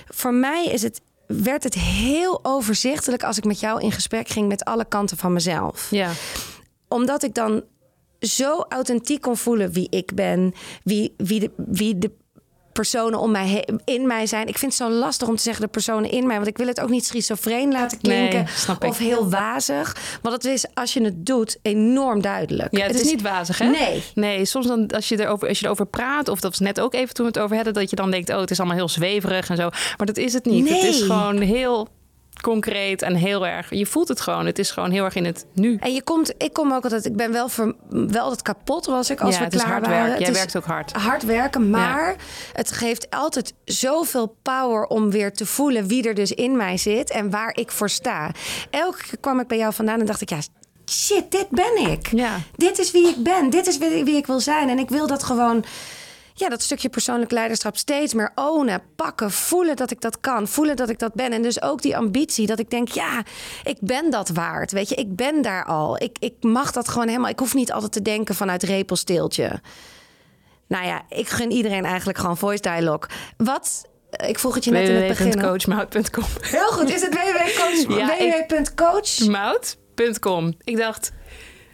voor 0.08 0.34
mij 0.34 0.64
is 0.64 0.82
het 0.82 1.00
werd 1.38 1.64
het 1.64 1.74
heel 1.74 2.40
overzichtelijk 2.42 3.24
als 3.24 3.38
ik 3.38 3.44
met 3.44 3.60
jou 3.60 3.80
in 3.80 3.92
gesprek 3.92 4.28
ging 4.28 4.48
met 4.48 4.64
alle 4.64 4.84
kanten 4.84 5.16
van 5.16 5.32
mezelf. 5.32 5.90
Ja. 5.90 6.10
Omdat 6.88 7.22
ik 7.22 7.34
dan 7.34 7.62
zo 8.20 8.64
authentiek 8.68 9.20
kon 9.20 9.36
voelen 9.36 9.72
wie 9.72 9.86
ik 9.90 10.14
ben, 10.14 10.52
wie, 10.82 11.14
wie, 11.16 11.40
de, 11.40 11.50
wie 11.56 11.98
de 11.98 12.10
personen 12.72 13.18
om 13.18 13.30
mij 13.30 13.46
heen, 13.46 13.80
in 13.84 14.06
mij 14.06 14.26
zijn. 14.26 14.46
Ik 14.46 14.58
vind 14.58 14.78
het 14.78 14.88
zo 14.88 14.90
lastig 14.90 15.28
om 15.28 15.36
te 15.36 15.42
zeggen 15.42 15.62
de 15.62 15.70
personen 15.70 16.10
in 16.10 16.26
mij, 16.26 16.36
want 16.36 16.48
ik 16.48 16.56
wil 16.56 16.66
het 16.66 16.80
ook 16.80 16.88
niet 16.88 17.06
schizofreen 17.06 17.72
laten 17.72 17.98
klinken 17.98 18.46
of 18.86 18.98
heel 18.98 19.30
wazig. 19.30 19.96
Want 20.22 20.34
het 20.34 20.44
is 20.44 20.64
als 20.74 20.92
je 20.92 21.04
het 21.04 21.26
doet 21.26 21.58
enorm 21.62 22.22
duidelijk. 22.22 22.76
Ja, 22.76 22.86
het, 22.86 23.00
is, 23.00 23.10
niet 23.10 23.22
wazig, 23.22 23.58
hè? 23.58 23.68
Nee. 23.68 24.02
Nee, 24.14 24.44
soms 24.44 24.66
dan 24.66 24.86
als 24.90 25.08
je 25.08 25.20
erover 25.20 25.48
als 25.48 25.58
je 25.58 25.64
erover 25.64 25.86
praat 25.86 26.28
of 26.28 26.40
dat 26.40 26.50
was 26.50 26.60
net 26.60 26.80
ook 26.80 26.94
even 26.94 27.14
toen 27.14 27.26
we 27.26 27.32
het 27.32 27.40
over 27.40 27.56
hadden 27.56 27.74
dat 27.74 27.90
je 27.90 27.96
dan 27.96 28.10
denkt, 28.10 28.30
oh, 28.30 28.40
het 28.40 28.50
is 28.50 28.58
allemaal 28.58 28.76
heel 28.76 28.88
zweverig 28.88 29.48
en 29.48 29.56
zo, 29.56 29.68
maar 29.96 30.06
dat 30.06 30.16
is 30.16 30.32
het 30.32 30.44
niet. 30.44 30.64
Nee. 30.64 30.74
Het 30.74 30.94
is 30.94 31.02
gewoon 31.02 31.40
heel 31.40 31.88
concreet 32.40 33.02
en 33.02 33.14
heel 33.14 33.46
erg. 33.46 33.70
Je 33.70 33.86
voelt 33.86 34.08
het 34.08 34.20
gewoon. 34.20 34.46
Het 34.46 34.58
is 34.58 34.70
gewoon 34.70 34.90
heel 34.90 35.04
erg 35.04 35.14
in 35.14 35.24
het 35.24 35.46
nu. 35.54 35.76
En 35.80 35.92
je 35.92 36.02
komt, 36.02 36.34
ik 36.38 36.52
kom 36.52 36.72
ook 36.72 36.82
altijd. 36.82 37.04
Ik 37.04 37.16
ben 37.16 37.32
wel, 37.32 37.48
voor, 37.48 37.74
wel 37.88 38.22
altijd 38.22 38.42
kapot 38.42 38.86
was 38.86 39.10
ik 39.10 39.20
als 39.20 39.38
ja, 39.38 39.44
we 39.44 39.50
klaar 39.50 39.66
hard 39.66 39.86
waren. 39.86 40.20
Jij 40.20 40.32
werkt 40.32 40.56
ook 40.56 40.64
hard. 40.64 40.92
Hard 40.92 41.22
werken, 41.22 41.70
maar 41.70 42.16
het 42.52 42.72
geeft 42.72 43.10
altijd 43.10 43.54
zoveel 43.64 44.36
power 44.42 44.84
om 44.86 45.10
weer 45.10 45.32
te 45.32 45.46
voelen 45.46 45.86
wie 45.86 46.08
er 46.08 46.14
dus 46.14 46.32
in 46.32 46.56
mij 46.56 46.76
zit 46.76 47.10
en 47.10 47.30
waar 47.30 47.56
ik 47.56 47.70
voor 47.70 47.90
sta. 47.90 48.30
Elke 48.70 49.02
keer 49.02 49.18
kwam 49.20 49.40
ik 49.40 49.46
bij 49.46 49.58
jou 49.58 49.74
vandaan 49.74 50.00
en 50.00 50.06
dacht 50.06 50.20
ik 50.20 50.30
ja. 50.30 50.38
Shit, 50.90 51.30
dit 51.30 51.46
ben 51.50 51.90
ik. 51.90 52.06
Ja. 52.12 52.38
Dit 52.56 52.78
is 52.78 52.90
wie 52.90 53.08
ik 53.08 53.22
ben. 53.22 53.50
Dit 53.50 53.66
is 53.66 53.78
wie 53.78 54.16
ik 54.16 54.26
wil 54.26 54.40
zijn. 54.40 54.68
En 54.68 54.78
ik 54.78 54.88
wil 54.88 55.06
dat 55.06 55.22
gewoon 55.22 55.64
ja, 56.40 56.48
dat 56.48 56.62
stukje 56.62 56.88
persoonlijk 56.88 57.30
leiderschap 57.30 57.76
steeds 57.76 58.14
meer 58.14 58.32
ownen, 58.34 58.82
pakken, 58.96 59.30
voelen 59.30 59.76
dat 59.76 59.90
ik 59.90 60.00
dat 60.00 60.20
kan, 60.20 60.48
voelen 60.48 60.76
dat 60.76 60.88
ik 60.88 60.98
dat 60.98 61.14
ben. 61.14 61.32
En 61.32 61.42
dus 61.42 61.62
ook 61.62 61.82
die 61.82 61.96
ambitie 61.96 62.46
dat 62.46 62.58
ik 62.58 62.70
denk, 62.70 62.88
ja, 62.88 63.22
ik 63.64 63.76
ben 63.80 64.10
dat 64.10 64.28
waard. 64.28 64.72
Weet 64.72 64.88
je, 64.88 64.94
ik 64.94 65.16
ben 65.16 65.42
daar 65.42 65.64
al. 65.64 66.02
Ik, 66.02 66.16
ik 66.18 66.34
mag 66.40 66.72
dat 66.72 66.88
gewoon 66.88 67.08
helemaal. 67.08 67.30
Ik 67.30 67.38
hoef 67.38 67.54
niet 67.54 67.72
altijd 67.72 67.92
te 67.92 68.02
denken 68.02 68.34
vanuit 68.34 68.62
repelsteeltje. 68.62 69.60
Nou 70.66 70.86
ja, 70.86 71.02
ik 71.08 71.28
gun 71.28 71.50
iedereen 71.50 71.84
eigenlijk 71.84 72.18
gewoon 72.18 72.36
voice 72.36 72.62
dialogue. 72.62 73.10
Wat 73.36 73.88
ik 74.10 74.38
vroeg 74.38 74.54
het 74.54 74.64
je 74.64 74.70
net 74.70 74.88
in 74.88 74.94
het 74.94 75.08
begin. 75.08 75.30
www.coachmout.com. 75.30 76.24
Heel 76.40 76.68
goed, 76.68 76.90
is 76.90 77.00
het 77.00 77.14
www.coach? 77.14 77.98
Ik 80.64 80.76
dacht, 80.76 81.12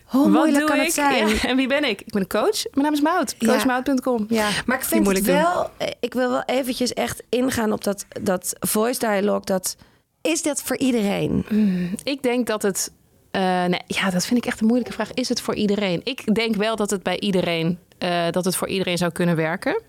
hoe 0.06 0.28
moeilijk 0.28 0.66
kan 0.66 0.78
het 0.78 0.92
zijn? 0.92 1.38
en 1.40 1.56
wie 1.56 1.68
ben 1.68 1.84
ik? 1.84 2.00
Ik 2.00 2.12
ben 2.12 2.20
een 2.20 2.28
coach. 2.28 2.64
Mijn 2.70 2.84
naam 2.84 2.92
is 2.92 3.00
Mout. 3.00 3.36
Coachmout.com. 3.36 4.26
Ja. 4.28 4.48
Maar 4.66 4.76
ik 4.76 4.84
vind 4.84 5.06
het 5.06 5.24
wel... 5.24 5.70
Eh, 5.76 5.88
ik 6.00 6.14
wil 6.14 6.30
wel 6.30 6.42
eventjes 6.46 6.92
echt 6.92 7.22
ingaan 7.28 7.72
op 7.72 7.84
dat, 7.84 8.06
dat 8.22 8.56
voice 8.60 8.98
dialogue. 8.98 9.44
Dat, 9.44 9.76
is 10.20 10.42
dat 10.42 10.62
voor 10.62 10.76
iedereen? 10.76 11.44
Mm, 11.48 11.90
ik 12.02 12.22
denk 12.22 12.46
dat 12.46 12.62
het... 12.62 12.92
Uh, 13.32 13.64
nee, 13.64 13.80
ja, 13.86 14.10
dat 14.10 14.26
vind 14.26 14.38
ik 14.38 14.46
echt 14.46 14.60
een 14.60 14.66
moeilijke 14.66 14.92
vraag. 14.92 15.12
Is 15.12 15.28
het 15.28 15.40
voor 15.40 15.54
iedereen? 15.54 16.00
Ik 16.04 16.34
denk 16.34 16.54
wel 16.54 16.76
dat 16.76 16.90
het 16.90 17.02
bij 17.02 17.18
iedereen... 17.18 17.78
Uh, 17.98 18.30
dat 18.30 18.44
het 18.44 18.56
voor 18.56 18.68
iedereen 18.68 18.98
zou 18.98 19.12
kunnen 19.12 19.36
werken. 19.36 19.82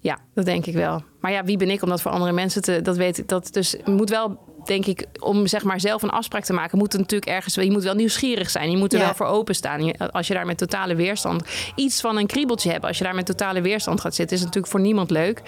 Ja, 0.00 0.18
dat 0.34 0.44
denk 0.44 0.66
ik 0.66 0.74
wel. 0.74 1.02
Maar 1.20 1.32
ja, 1.32 1.44
wie 1.44 1.56
ben 1.56 1.70
ik 1.70 1.82
om 1.82 1.88
dat 1.88 2.02
voor 2.02 2.10
andere 2.10 2.32
mensen 2.32 2.62
te... 2.62 2.82
Dat 2.82 2.96
weet 2.96 3.18
ik. 3.18 3.28
Dat, 3.28 3.52
dus 3.52 3.76
moet 3.84 4.10
wel 4.10 4.38
denk 4.64 4.86
ik, 4.86 5.06
om 5.18 5.46
zeg 5.46 5.64
maar 5.64 5.80
zelf 5.80 6.02
een 6.02 6.10
afspraak 6.10 6.44
te 6.44 6.52
maken, 6.52 6.78
moet 6.78 6.92
het 6.92 7.00
natuurlijk 7.00 7.30
ergens. 7.30 7.54
Je 7.54 7.70
moet 7.70 7.82
wel 7.82 7.94
nieuwsgierig 7.94 8.50
zijn. 8.50 8.70
Je 8.70 8.76
moet 8.76 8.92
er 8.92 8.98
wel 8.98 9.14
voor 9.14 9.26
openstaan. 9.26 9.96
Als 9.96 10.26
je 10.26 10.34
daar 10.34 10.46
met 10.46 10.58
totale 10.58 10.94
weerstand 10.94 11.42
iets 11.74 12.00
van 12.00 12.16
een 12.16 12.26
kriebeltje 12.26 12.70
hebt, 12.70 12.84
als 12.84 12.98
je 12.98 13.04
daar 13.04 13.14
met 13.14 13.26
totale 13.26 13.60
weerstand 13.60 14.00
gaat 14.00 14.14
zitten, 14.14 14.36
is 14.36 14.42
het 14.42 14.54
natuurlijk 14.54 14.72
voor 14.72 14.82
niemand 14.82 15.10
leuk. 15.10 15.42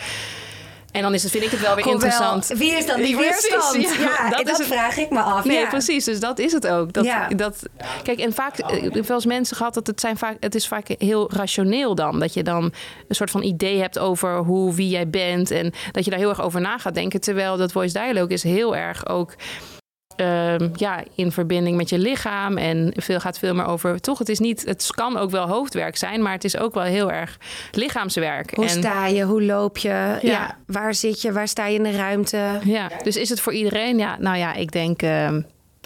En 0.93 1.03
dan 1.03 1.15
is 1.15 1.23
het, 1.23 1.33
vind 1.33 1.45
ik 1.45 1.51
het 1.51 1.61
wel 1.61 1.75
weer 1.75 1.87
interessant. 1.87 2.47
Wie 2.47 2.73
is 2.73 2.87
dan 2.87 3.01
die 3.01 3.17
weerstand? 3.17 3.97
Ja, 3.99 4.31
dat, 4.31 4.47
dat 4.47 4.63
vraag 4.63 4.97
ik 4.97 5.11
me 5.11 5.21
af. 5.21 5.45
Nee, 5.45 5.67
precies. 5.67 6.05
Dus 6.05 6.21
dat 6.21 6.39
is 6.39 6.53
het 6.53 6.67
ook. 6.67 6.93
Dat, 6.93 7.07
dat, 7.37 7.63
kijk, 8.03 8.19
en 8.19 8.33
vaak, 8.33 8.59
eh, 8.59 9.03
veel 9.03 9.15
eens 9.15 9.27
mensen 9.27 9.57
gehad 9.57 9.75
dat 9.75 9.87
het, 9.87 10.01
zijn 10.01 10.17
vaak, 10.17 10.37
het 10.41 10.55
is 10.55 10.69
vaak 10.69 10.89
heel 10.99 11.33
rationeel 11.33 11.95
dan. 11.95 12.21
Dat 12.21 12.35
je 12.35 12.43
dan 12.43 12.73
een 13.09 13.15
soort 13.15 13.31
van 13.31 13.43
idee 13.43 13.81
hebt 13.81 13.99
over 13.99 14.37
hoe, 14.37 14.75
wie 14.75 14.89
jij 14.89 15.09
bent. 15.09 15.51
En 15.51 15.73
dat 15.93 16.05
je 16.05 16.11
daar 16.11 16.19
heel 16.19 16.29
erg 16.29 16.43
over 16.43 16.61
na 16.61 16.79
gaat 16.79 16.95
denken. 16.95 17.21
Terwijl 17.21 17.57
dat 17.57 17.73
voice 17.73 17.99
dialogue 17.99 18.33
is 18.33 18.43
heel 18.43 18.77
erg 18.77 19.09
ook 19.09 19.35
Ehm, 20.23 20.69
ja, 20.77 21.03
in 21.15 21.33
verbinding 21.33 21.77
met 21.77 21.89
je 21.89 21.99
lichaam. 21.99 22.57
En 22.57 22.93
veel 22.97 23.21
gaat 23.21 23.39
veel 23.39 23.55
meer 23.55 23.67
over. 23.67 24.01
Toch, 24.01 24.19
het 24.19 24.29
is 24.29 24.39
niet. 24.39 24.65
Het 24.65 24.87
kan 24.91 25.17
ook 25.17 25.31
wel 25.31 25.49
hoofdwerk 25.49 25.97
zijn, 25.97 26.23
maar 26.23 26.33
het 26.33 26.45
is 26.45 26.57
ook 26.57 26.75
wel 26.75 26.83
heel 26.83 27.11
erg 27.11 27.39
lichaamswerk. 27.73 28.55
Hoe 28.55 28.69
sta 28.69 29.07
je? 29.07 29.25
Hoe 29.25 29.43
loop 29.43 29.79
je? 29.79 30.19
Ja. 30.23 30.57
waar 30.67 30.95
zit 30.95 31.23
je? 31.23 31.33
Waar 31.33 31.49
sta 31.49 31.67
je 31.67 31.77
in 31.77 31.83
de 31.83 31.97
ruimte? 31.97 32.61
Ja, 32.65 32.91
dus 33.03 33.17
is 33.17 33.29
het 33.29 33.41
voor 33.41 33.53
iedereen? 33.53 33.99
Ja, 33.99 34.17
nou 34.19 34.37
ja, 34.37 34.55
ik 34.55 34.73
denk. 34.73 35.03
Uh, 35.03 35.31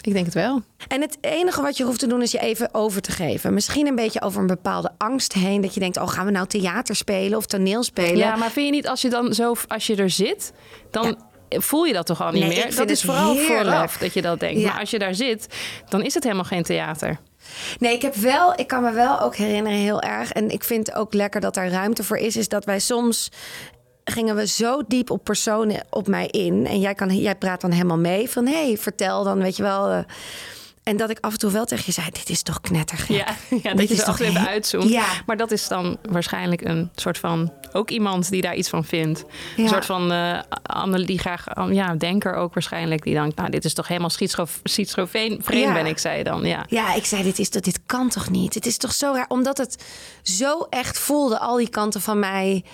ik 0.01 0.13
denk 0.13 0.25
het 0.25 0.35
wel. 0.35 0.63
En 0.89 1.01
het 1.01 1.19
enige 1.21 1.63
wat 1.63 1.77
je 1.77 1.85
hoeft 1.85 1.99
te 1.99 2.07
doen 2.07 2.23
is 2.23 2.31
je 2.31 2.39
even 2.39 2.75
over 2.75 3.01
te 3.01 3.13
geven. 3.13 3.55
Misschien 3.55 3.87
een 3.87 3.95
beetje 3.95 4.23
over 4.23 4.41
een 4.41 4.47
bepaalde 4.47 4.91
angst 4.99 5.33
heen. 5.33 5.61
Dat 5.61 5.75
je 5.75 5.81
denkt, 5.81 5.97
oh, 5.97 6.09
gaan 6.09 6.27
we 6.27 6.31
nou 6.31 6.47
theater 6.47 6.97
spelen 6.97 7.39
of 7.39 7.47
toneel 7.47 7.83
spelen? 7.83 8.17
Ja, 8.17 8.37
maar 8.37 8.51
vind 8.51 8.67
je 8.67 8.73
niet 8.73 8.89
als 8.89 9.03
je 9.03 9.11
dan 9.11 9.35
zo, 9.35 9.55
als 9.69 9.87
je 9.87 9.97
er 9.97 10.11
zit, 10.11 10.53
dan 10.91 11.17
voel 11.49 11.85
je 11.85 11.93
dat 11.93 12.07
toch 12.07 12.23
al 12.23 12.31
niet 12.31 12.47
nee, 12.47 12.57
meer? 12.57 12.75
Dat 12.75 12.91
is 12.91 13.03
vooral 13.03 13.37
vooraf 13.37 13.97
dat 13.99 14.15
je 14.15 14.23
dat 14.23 14.41
denkt. 14.41 14.63
Maar 14.63 14.81
als 14.81 14.91
je 14.91 14.99
daar 14.99 15.15
zit, 15.15 15.47
dan 15.89 16.03
is 16.03 16.15
het 16.15 16.23
helemaal 16.23 16.45
geen 16.45 16.63
theater. 16.63 17.19
Nee, 17.79 17.95
ik 17.95 18.03
heb 18.03 18.15
wel, 18.15 18.53
ik 18.59 18.67
kan 18.67 18.83
me 18.83 18.93
wel 18.93 19.21
ook 19.21 19.37
herinneren 19.37 19.79
heel 19.79 20.01
erg. 20.01 20.33
En 20.33 20.51
ik 20.51 20.65
vind 20.65 20.95
ook 20.95 21.15
lekker 21.15 21.41
dat 21.41 21.55
daar 21.55 21.69
ruimte 21.69 22.05
voor 22.05 22.17
is. 22.17 22.37
Is 22.37 22.49
dat 22.49 22.65
wij 22.65 22.79
soms 22.79 23.31
gingen 24.05 24.37
we 24.37 24.47
zo 24.47 24.83
diep 24.89 25.11
op 25.11 25.25
personen 25.25 25.85
op 25.91 26.07
mij 26.07 26.27
in. 26.27 26.67
En 26.67 26.81
jij, 26.81 26.95
kan, 26.95 27.17
jij 27.17 27.35
praat 27.35 27.61
dan 27.61 27.71
helemaal 27.71 27.99
mee 27.99 28.31
van 28.31 28.47
hé, 28.47 28.67
hey, 28.67 28.79
vertel 28.79 29.25
dan, 29.25 29.39
weet 29.43 29.57
je 29.57 29.63
wel. 29.63 29.91
Uh, 29.91 29.99
En 30.87 30.97
dat 30.97 31.11
ik 31.11 31.19
af 31.21 31.33
en 31.33 31.39
toe 31.39 31.51
wel 31.51 31.65
tegen 31.65 31.85
je 31.87 31.93
zei, 31.93 32.07
dit 32.11 32.29
is 32.29 32.43
toch 32.43 32.61
knettergek. 32.61 33.17
Ja, 33.17 33.27
ja 33.63 33.75
dat 33.75 33.89
je 33.89 33.97
er 33.97 34.05
toch 34.05 34.21
even 34.21 34.49
uitzoomt. 34.49 34.89
Ja. 34.89 35.05
Maar 35.27 35.37
dat 35.37 35.51
is 35.51 35.69
dan 35.69 35.99
waarschijnlijk 36.11 36.61
een 36.65 36.91
soort 36.95 37.19
van... 37.19 37.53
ook 37.73 37.91
iemand 37.91 38.31
die 38.31 38.41
daar 38.43 38.55
iets 38.55 38.69
van 38.69 38.85
vindt. 38.85 39.25
Ja. 39.57 39.63
Een 39.63 39.69
soort 39.69 39.85
van 39.85 40.13
Anne 40.63 41.05
die 41.05 41.19
graag... 41.19 41.45
ja, 41.71 41.95
denker 41.95 42.35
ook 42.35 42.55
waarschijnlijk. 42.55 43.03
Die 43.03 43.15
denkt, 43.15 43.37
nou, 43.37 43.51
dit 43.51 43.65
is 43.65 43.75
toch 43.75 43.89
helemaal 43.89 44.11
schizo- 44.11 44.47
schizofreen 44.63 45.39
vreemd 45.43 45.73
ben 45.73 45.87
ik, 45.87 45.99
zei 45.99 46.23
dan. 46.23 46.45
Ja. 46.45 46.65
Ja, 46.69 46.95
ik 46.95 47.05
zei, 47.05 47.23
dit, 47.23 47.39
is, 47.39 47.49
toch- 47.49 47.63
dit 47.63 47.81
kan 47.87 48.09
toch 48.09 48.31
niet? 48.31 48.55
Het 48.55 48.67
is 48.67 48.77
toch 48.77 48.93
zo 48.93 49.13
raar, 49.15 49.29
omdat 49.29 49.59
het 49.59 49.85
zo 50.23 50.67
echt 50.71 50.99
voelde, 50.99 51.39
al 51.39 51.57
die 51.57 51.69
kanten 51.71 52.01
van 52.01 52.19
mij, 52.19 52.65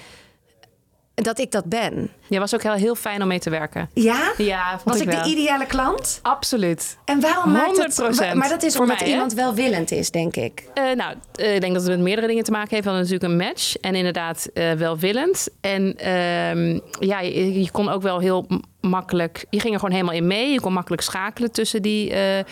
dat 1.24 1.38
ik 1.38 1.50
dat 1.50 1.64
ben. 1.64 2.10
Je 2.28 2.38
was 2.38 2.54
ook 2.54 2.62
heel, 2.62 2.72
heel 2.72 2.94
fijn 2.94 3.22
om 3.22 3.28
mee 3.28 3.38
te 3.38 3.50
werken. 3.50 3.90
Ja? 3.94 4.32
Ja, 4.36 4.80
Was 4.84 5.00
ik, 5.00 5.10
wel. 5.10 5.22
de 5.22 5.28
ideale 5.28 5.66
klant? 5.66 6.18
Absoluut. 6.22 6.98
En 7.04 7.20
waarom 7.20 7.52
maakt 7.52 7.76
het... 7.76 8.32
100%. 8.32 8.34
Maar 8.34 8.48
dat 8.48 8.62
is 8.62 8.78
omdat 8.78 9.00
mij, 9.00 9.08
iemand 9.08 9.32
welwillend 9.32 9.90
is, 9.90 10.10
denk 10.10 10.36
ik. 10.36 10.64
Eh, 10.74 10.84
nou, 10.84 11.14
eh, 11.34 11.54
ik 11.54 11.60
denk 11.60 11.72
dat 11.72 11.82
het 11.82 11.90
met 11.90 12.00
meerdere 12.00 12.26
dingen 12.26 12.44
te 12.44 12.50
maken 12.50 12.70
heeft. 12.70 12.84
We 12.84 12.90
hadden 12.90 13.10
natuurlijk 13.10 13.40
een 13.40 13.48
match 13.48 13.76
en 13.76 13.94
inderdaad 13.94 14.48
eh, 14.54 14.72
welwillend. 14.72 15.48
En 15.60 15.96
ehm, 15.96 16.78
ja, 17.06 17.20
je, 17.20 17.62
je 17.62 17.70
kon 17.70 17.88
ook 17.88 18.02
wel 18.02 18.18
heel 18.18 18.46
makkelijk... 18.82 19.44
Je 19.50 19.60
ging 19.60 19.72
er 19.74 19.78
gewoon 19.80 19.94
helemaal 19.94 20.14
in 20.16 20.26
mee. 20.26 20.52
Je 20.52 20.60
kon 20.60 20.72
makkelijk 20.72 21.02
schakelen 21.02 21.52
tussen 21.52 21.82
die 21.82 22.10
eh, 22.10 22.38
eh, 22.38 22.44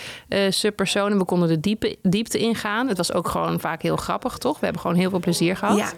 subpersonen. 0.48 1.18
We 1.18 1.24
konden 1.24 1.48
de 1.48 1.60
diepe, 1.60 1.96
diepte 2.02 2.38
ingaan. 2.38 2.88
Het 2.88 2.96
was 2.96 3.12
ook 3.12 3.28
gewoon 3.28 3.60
vaak 3.60 3.82
heel 3.82 3.96
grappig, 3.96 4.38
toch? 4.38 4.58
We 4.58 4.64
hebben 4.64 4.80
gewoon 4.82 4.96
heel 4.96 5.10
veel 5.10 5.18
plezier 5.18 5.56
gehad. 5.56 5.76
Ja. 5.78 5.92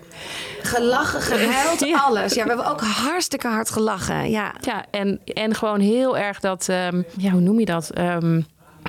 Gelachen, 0.62 1.20
gehuild, 1.20 1.80
Ja. 1.88 1.98
alles. 1.98 2.34
Ja, 2.34 2.42
we 2.42 2.48
hebben 2.48 2.66
ook 2.70 2.80
hartstikke 2.80 3.48
hard 3.48 3.70
gelachen. 3.70 4.30
Ja. 4.30 4.54
Ja, 4.60 4.84
en, 4.90 5.20
en 5.24 5.54
gewoon 5.54 5.80
heel 5.80 6.18
erg 6.18 6.40
dat... 6.40 6.68
ehm, 6.68 7.02
ja, 7.16 7.30
hoe 7.30 7.40
noem 7.40 7.58
je 7.58 7.64
dat? 7.66 7.90
Ehm, 7.90 8.40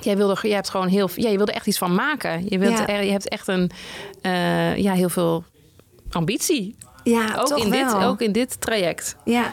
Jij 0.02 0.16
wilde, 0.16 0.36
jij 0.42 0.54
hebt 0.54 0.70
gewoon 0.70 0.88
heel, 0.88 1.08
ja, 1.14 1.28
je 1.30 1.36
wilde 1.36 1.52
echt 1.52 1.66
iets 1.66 1.78
van 1.78 1.94
maken. 1.94 2.44
Je, 2.48 2.58
wilt, 2.58 2.78
Ja. 2.78 2.86
er- 2.86 3.04
je 3.04 3.10
hebt 3.10 3.28
echt 3.28 3.48
een, 3.48 3.70
eh, 4.22 4.76
ja, 4.76 4.92
heel 4.92 5.08
veel 5.08 5.44
ambitie. 6.10 6.76
Ja, 7.04 7.34
Ook 7.38 7.58
in, 7.58 7.70
dit, 7.70 7.94
ook 7.94 8.20
in 8.20 8.32
dit 8.32 8.60
traject. 8.60 9.16
Ja. 9.24 9.52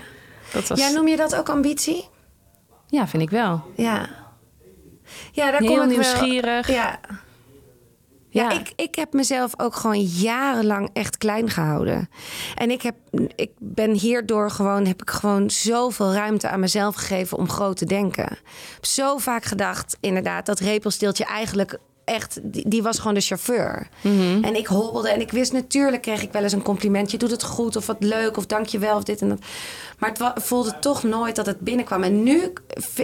Dat 0.52 0.68
was, 0.68 0.80
ja, 0.80 0.90
noem 0.90 1.08
je 1.08 1.16
dat 1.16 1.36
ook 1.36 1.50
ambitie? 1.50 2.08
ja, 2.88 3.08
vind 3.08 3.24
ik 3.24 3.30
wel. 3.30 3.62
Ja. 3.76 4.10
Ja, 5.32 5.52
daar 5.52 5.60
Heel 5.62 5.68
kom 5.68 5.82
ik 5.82 5.98
wel- 5.98 5.98
nieuwsgierig. 5.98 6.68
Ja. 6.68 7.00
Ja, 8.30 8.50
Ja. 8.50 8.60
Ik, 8.60 8.74
ik 8.76 8.96
heb 8.96 9.14
mezelf 9.14 9.54
ook 9.60 9.76
gewoon 9.76 10.02
jarenlang 10.02 10.90
echt 10.94 11.18
klein 11.18 11.50
gehouden. 11.50 12.10
En 12.56 12.72
ik, 12.72 12.82
heb, 12.82 12.96
ik 13.36 13.52
ben 13.60 13.92
hierdoor 13.92 14.52
gewoon, 14.52 14.86
heb 14.86 15.02
ik 15.02 15.10
gewoon 15.10 15.50
zoveel 15.50 16.14
ruimte 16.14 16.50
aan 16.50 16.60
mezelf 16.60 16.96
gegeven 16.96 17.38
om 17.38 17.50
groot 17.50 17.78
te 17.78 17.86
denken. 17.86 18.26
Ik 18.32 18.40
heb 18.74 18.86
zo 18.86 19.18
vaak 19.18 19.44
gedacht, 19.44 19.98
inderdaad, 20.00 20.46
dat 20.46 20.60
repelsteeltje 20.60 21.26
eigenlijk 21.26 21.78
echt, 22.12 22.39
die, 22.43 22.69
die 22.69 22.84
was 22.84 22.97
gewoon 22.97 23.13
de 23.13 23.21
chauffeur. 23.21 23.88
Mhm. 24.02 24.43
En 24.43 24.56
ik 24.56 24.67
hobbelde 24.67 25.10
en 25.10 25.21
ik 25.21 25.32
wist 25.32 25.54
natuurlijk, 25.54 26.02
kreeg 26.02 26.21
ik 26.21 26.32
wel 26.32 26.43
eens 26.43 26.54
een 26.54 26.62
compliment. 26.62 27.12
Je 27.12 27.17
doet 27.17 27.32
het 27.32 27.43
goed 27.43 27.76
of 27.76 27.86
wat 27.86 27.95
leuk 28.00 28.38
of 28.38 28.45
dank 28.45 28.65
je 28.65 28.80
wel 28.80 28.95
of 28.95 29.04
dit 29.04 29.21
en 29.21 29.30
dat. 29.30 29.39
Maar 30.00 30.12
het 30.34 30.43
voelde 30.43 30.80
toch 30.80 31.04
nooit 31.04 31.36
dat 31.36 31.45
het 31.45 31.60
binnenkwam. 31.60 32.04
En 32.04 32.24
nu 32.24 32.54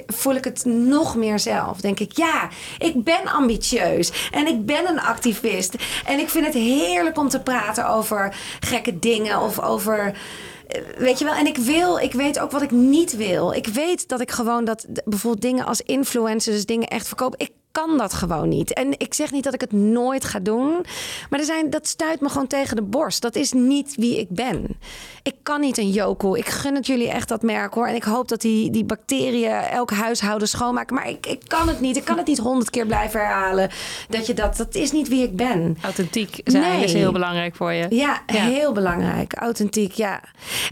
voel 0.07 0.35
ik 0.35 0.43
het 0.43 0.65
nog 0.65 1.15
meer 1.15 1.39
zelf. 1.39 1.81
Denk 1.81 1.99
ik, 1.99 2.17
ja, 2.17 2.49
ik 2.77 3.03
ben 3.03 3.25
ambitieus. 3.25 4.29
En 4.31 4.47
ik 4.47 4.65
ben 4.65 4.89
een 4.89 4.99
activist. 4.99 5.75
En 6.05 6.19
ik 6.19 6.29
vind 6.29 6.45
het 6.45 6.53
heerlijk 6.53 7.17
om 7.17 7.29
te 7.29 7.39
praten 7.41 7.89
over 7.89 8.35
gekke 8.59 8.99
dingen 8.99 9.41
of 9.41 9.59
over. 9.59 10.13
eh, 10.67 10.81
Weet 10.97 11.19
je 11.19 11.25
wel, 11.25 11.33
en 11.33 11.45
ik 11.47 11.57
wil, 11.57 11.97
ik 11.97 12.13
weet 12.13 12.39
ook 12.39 12.51
wat 12.51 12.61
ik 12.61 12.71
niet 12.71 13.15
wil. 13.15 13.51
Ik 13.53 13.67
weet 13.67 14.07
dat 14.07 14.21
ik 14.21 14.31
gewoon 14.31 14.65
dat 14.65 14.85
bijvoorbeeld 15.05 15.41
dingen 15.43 15.65
als 15.65 15.81
influencers, 15.81 16.55
dus 16.55 16.65
dingen 16.65 16.87
echt 16.87 17.07
verkoop. 17.07 17.35
Ik 17.37 17.51
kan 17.85 17.97
dat 17.97 18.13
gewoon 18.13 18.49
niet. 18.49 18.73
En 18.73 18.93
ik 18.99 19.13
zeg 19.13 19.31
niet 19.31 19.43
dat 19.43 19.53
ik 19.53 19.61
het 19.61 19.71
nooit 19.71 20.25
ga 20.25 20.39
doen. 20.39 20.85
Maar 21.29 21.39
er 21.39 21.45
zijn, 21.45 21.69
dat 21.69 21.87
stuit 21.87 22.21
me 22.21 22.29
gewoon 22.29 22.47
tegen 22.47 22.75
de 22.75 22.81
borst. 22.81 23.21
Dat 23.21 23.35
is 23.35 23.51
niet 23.51 23.95
wie 23.95 24.19
ik 24.19 24.29
ben. 24.29 24.77
Ik 25.23 25.35
kan 25.43 25.59
niet 25.61 25.77
een 25.77 25.89
Joko. 25.89 26.35
Ik 26.35 26.49
gun 26.49 26.75
het 26.75 26.87
jullie 26.87 27.09
echt 27.09 27.27
dat 27.29 27.41
merk 27.41 27.73
hoor. 27.73 27.87
En 27.87 27.95
ik 27.95 28.03
hoop 28.03 28.27
dat 28.27 28.41
die, 28.41 28.71
die 28.71 28.85
bacteriën 28.85 29.51
elk 29.51 29.91
huishouden 29.91 30.47
schoonmaken. 30.47 30.95
Maar 30.95 31.09
ik, 31.09 31.25
ik 31.25 31.41
kan 31.47 31.67
het 31.67 31.79
niet. 31.79 31.97
Ik 31.97 32.05
kan 32.05 32.17
het 32.17 32.27
niet 32.27 32.37
honderd 32.37 32.69
keer 32.69 32.85
blijven 32.85 33.19
herhalen. 33.19 33.69
Dat 34.09 34.25
je 34.27 34.33
dat, 34.33 34.57
dat 34.57 34.75
is 34.75 34.91
niet 34.91 35.07
wie 35.07 35.23
ik 35.23 35.35
ben. 35.35 35.77
Authentiek 35.81 36.41
zijn 36.43 36.63
Nee. 36.63 36.83
is 36.83 36.93
heel 36.93 37.11
belangrijk 37.11 37.55
voor 37.55 37.71
je. 37.73 37.85
Ja, 37.89 38.21
Ja. 38.27 38.41
heel 38.43 38.71
belangrijk. 38.71 39.33
Authentiek, 39.33 39.91
ja. 39.91 40.21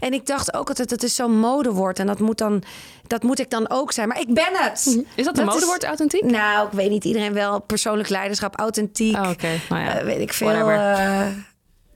En 0.00 0.12
ik 0.12 0.26
dacht 0.26 0.54
ook 0.54 0.68
altijd, 0.68 0.90
het 0.90 1.02
is 1.02 1.14
zo'n 1.14 1.38
modewoord. 1.38 1.98
En 1.98 2.06
dat 2.06 2.18
moet, 2.18 2.38
dan, 2.38 2.62
dat 3.06 3.22
moet 3.22 3.38
ik 3.38 3.50
dan 3.50 3.70
ook 3.70 3.92
zijn. 3.92 4.08
Maar 4.08 4.20
ik 4.20 4.34
ben 4.34 4.48
het. 4.52 5.04
Is 5.14 5.24
dat 5.24 5.38
een 5.38 5.44
modewoord, 5.44 5.84
authentiek? 5.84 6.24
Nou, 6.24 6.66
ik 6.66 6.72
weet 6.72 6.90
niet. 6.90 7.04
Iedereen 7.04 7.32
wel. 7.32 7.60
Persoonlijk 7.60 8.08
leiderschap, 8.08 8.58
authentiek. 8.58 9.16
Oh, 9.16 9.30
oké. 9.30 9.48
Nou 9.68 9.82
ja, 9.82 9.98
Eh, 9.98 10.04
weet 10.04 10.20
ik 10.20 10.32
veel. 10.32 10.50
eh, 10.50 11.26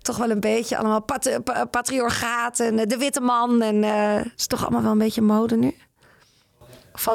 toch 0.02 0.16
wel 0.16 0.30
een 0.30 0.40
beetje 0.40 0.76
allemaal 0.76 1.02
pat 1.02 1.40
pa- 1.44 1.64
patriarchaat 1.64 2.60
en 2.60 2.78
eh, 2.78 2.86
de 2.86 2.96
witte 2.96 3.20
man. 3.20 3.62
En 3.62 3.84
eh 3.84 4.24
is 4.36 4.46
toch 4.46 4.62
allemaal 4.62 4.82
wel 4.82 4.92
een 4.92 4.98
beetje 4.98 5.22
mode 5.22 5.56
nu? 5.56 5.74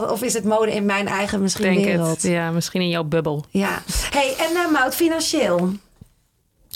Of, 0.10 0.22
is 0.24 0.34
het 0.34 0.44
mode 0.44 0.72
in 0.74 0.86
mijn 0.86 1.08
eigen 1.08 1.42
misschien 1.42 1.74
denk 1.74 1.86
wereld? 1.86 2.08
het. 2.22 2.32
Ja, 2.32 2.52
misschien 2.52 2.82
in 2.82 2.90
jouw 2.90 3.04
bubbel. 3.04 3.46
Ja. 3.50 3.82
Hey, 4.12 4.36
en 4.38 4.52
uh, 4.52 4.72
Mout, 4.72 4.96
financieel. 4.96 5.72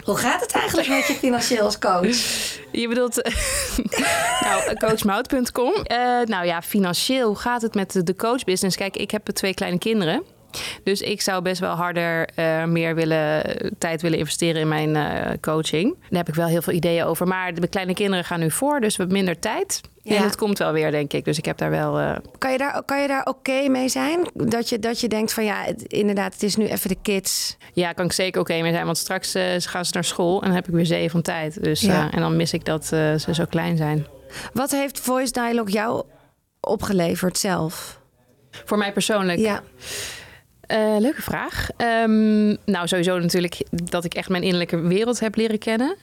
Hoe 0.03 0.17
gaat 0.17 0.41
het 0.41 0.51
eigenlijk 0.51 0.88
met 0.89 1.07
je 1.07 1.13
financieel 1.13 1.63
als 1.63 1.79
coach? 1.79 2.15
Je 2.71 2.88
bedoelt, 2.88 3.15
nou, 4.45 4.75
coachmout.com. 4.77 5.73
Eh, 5.73 5.97
nou 6.25 6.45
ja, 6.45 6.62
financieel, 6.62 7.27
hoe 7.27 7.38
gaat 7.38 7.62
het 7.62 7.73
met 7.75 8.01
de- 8.05 8.15
coachbusiness? 8.15 8.75
Kijk, 8.77 8.95
ik 8.97 9.12
heb 9.12 9.25
twee 9.25 9.53
kleine 9.53 9.77
kinderen. 9.77 10.23
Dus 10.83 11.01
ik 11.01 11.21
zou 11.21 11.41
best 11.41 11.59
wel 11.59 11.75
harder 11.75 12.29
eh, 12.35 12.63
meer 12.63 12.95
willen, 12.95 13.43
tijd 13.77 14.01
willen 14.01 14.17
investeren 14.19 14.62
in 14.62 14.67
mijn 14.67 14.95
eh, 14.95 15.31
coaching. 15.41 15.93
Daar 15.99 16.19
heb 16.19 16.27
ik 16.27 16.35
wel 16.35 16.47
heel 16.47 16.62
veel 16.62 16.73
ideeën 16.73 17.03
over. 17.03 17.27
Maar 17.27 17.53
de 17.53 17.67
kleine 17.67 17.93
kinderen 17.93 18.25
gaan 18.25 18.39
nu 18.39 18.51
voor, 18.51 18.79
dus 18.79 18.95
we 18.95 19.01
hebben 19.03 19.17
minder 19.17 19.39
tijd. 19.39 19.81
Ja. 20.10 20.15
En 20.15 20.24
het 20.24 20.36
komt 20.36 20.58
wel 20.58 20.72
weer, 20.72 20.91
denk 20.91 21.13
ik. 21.13 21.26
Dus 21.26 21.38
ik 21.38 21.45
heb 21.45 21.58
daar 21.58 21.69
wel... 21.69 22.00
eh, 22.00 22.15
Kan 22.38 22.52
je 22.52 22.58
daar, 22.58 22.84
kan 22.86 23.02
je 23.02 23.08
daar 23.08 23.26
oké 23.26 23.67
mee 23.69 23.89
zijn? 23.89 24.30
Dat 24.34 24.69
je, 24.69 24.80
dat 24.80 25.00
je 25.00 25.08
denkt 25.08 25.34
van 25.34 25.43
ja, 25.45 25.63
het- 25.63 25.84
inderdaad, 25.84 26.34
het 26.34 26.43
is 26.43 26.56
nu 26.56 26.67
even 26.67 26.89
de 26.89 26.98
kids. 27.02 27.58
ja, 27.74 27.93
kan 27.93 28.06
ik 28.06 28.12
zeker 28.12 28.41
oké 28.41 28.62
mee 28.62 28.72
zijn. 28.72 28.86
Want 28.86 28.98
straks 28.98 29.34
eh, 29.36 29.43
gaan 29.58 29.86
ze 29.86 29.91
naar 29.93 30.04
school 30.04 30.39
en 30.41 30.48
dan 30.48 30.56
heb 30.56 30.67
ik 30.67 30.74
weer 30.74 30.86
zeven 30.86 31.10
van 31.12 31.22
tijd. 31.22 31.63
Dus, 31.63 31.82
Ja. 31.82 32.08
eh, 32.08 32.13
en 32.15 32.19
dan 32.22 32.36
mis 32.36 32.54
ik 32.54 32.65
dat 32.65 32.86
ze 32.86 33.15
zo 33.32 33.45
klein 33.50 33.78
zijn. 33.78 34.08
Wat 34.54 34.72
heeft 34.72 35.00
Voice 35.00 35.32
Dialogue 35.32 35.72
jou 35.74 36.04
opgeleverd 36.60 37.38
zelf? 37.38 38.00
Voor 38.65 38.78
mij 38.78 38.93
persoonlijk. 38.93 39.39
Ja. 39.39 39.62
Leuke 41.00 41.22
vraag. 41.22 41.69
Ehm, 41.78 42.48
nou, 42.65 42.88
sowieso 42.88 43.19
natuurlijk 43.19 43.62
dat 43.72 44.04
ik 44.06 44.13
echt 44.13 44.30
mijn 44.30 44.43
innerlijke 44.43 44.80
wereld 44.82 45.19
heb 45.19 45.36
leren 45.36 45.60
kennen. 45.60 45.95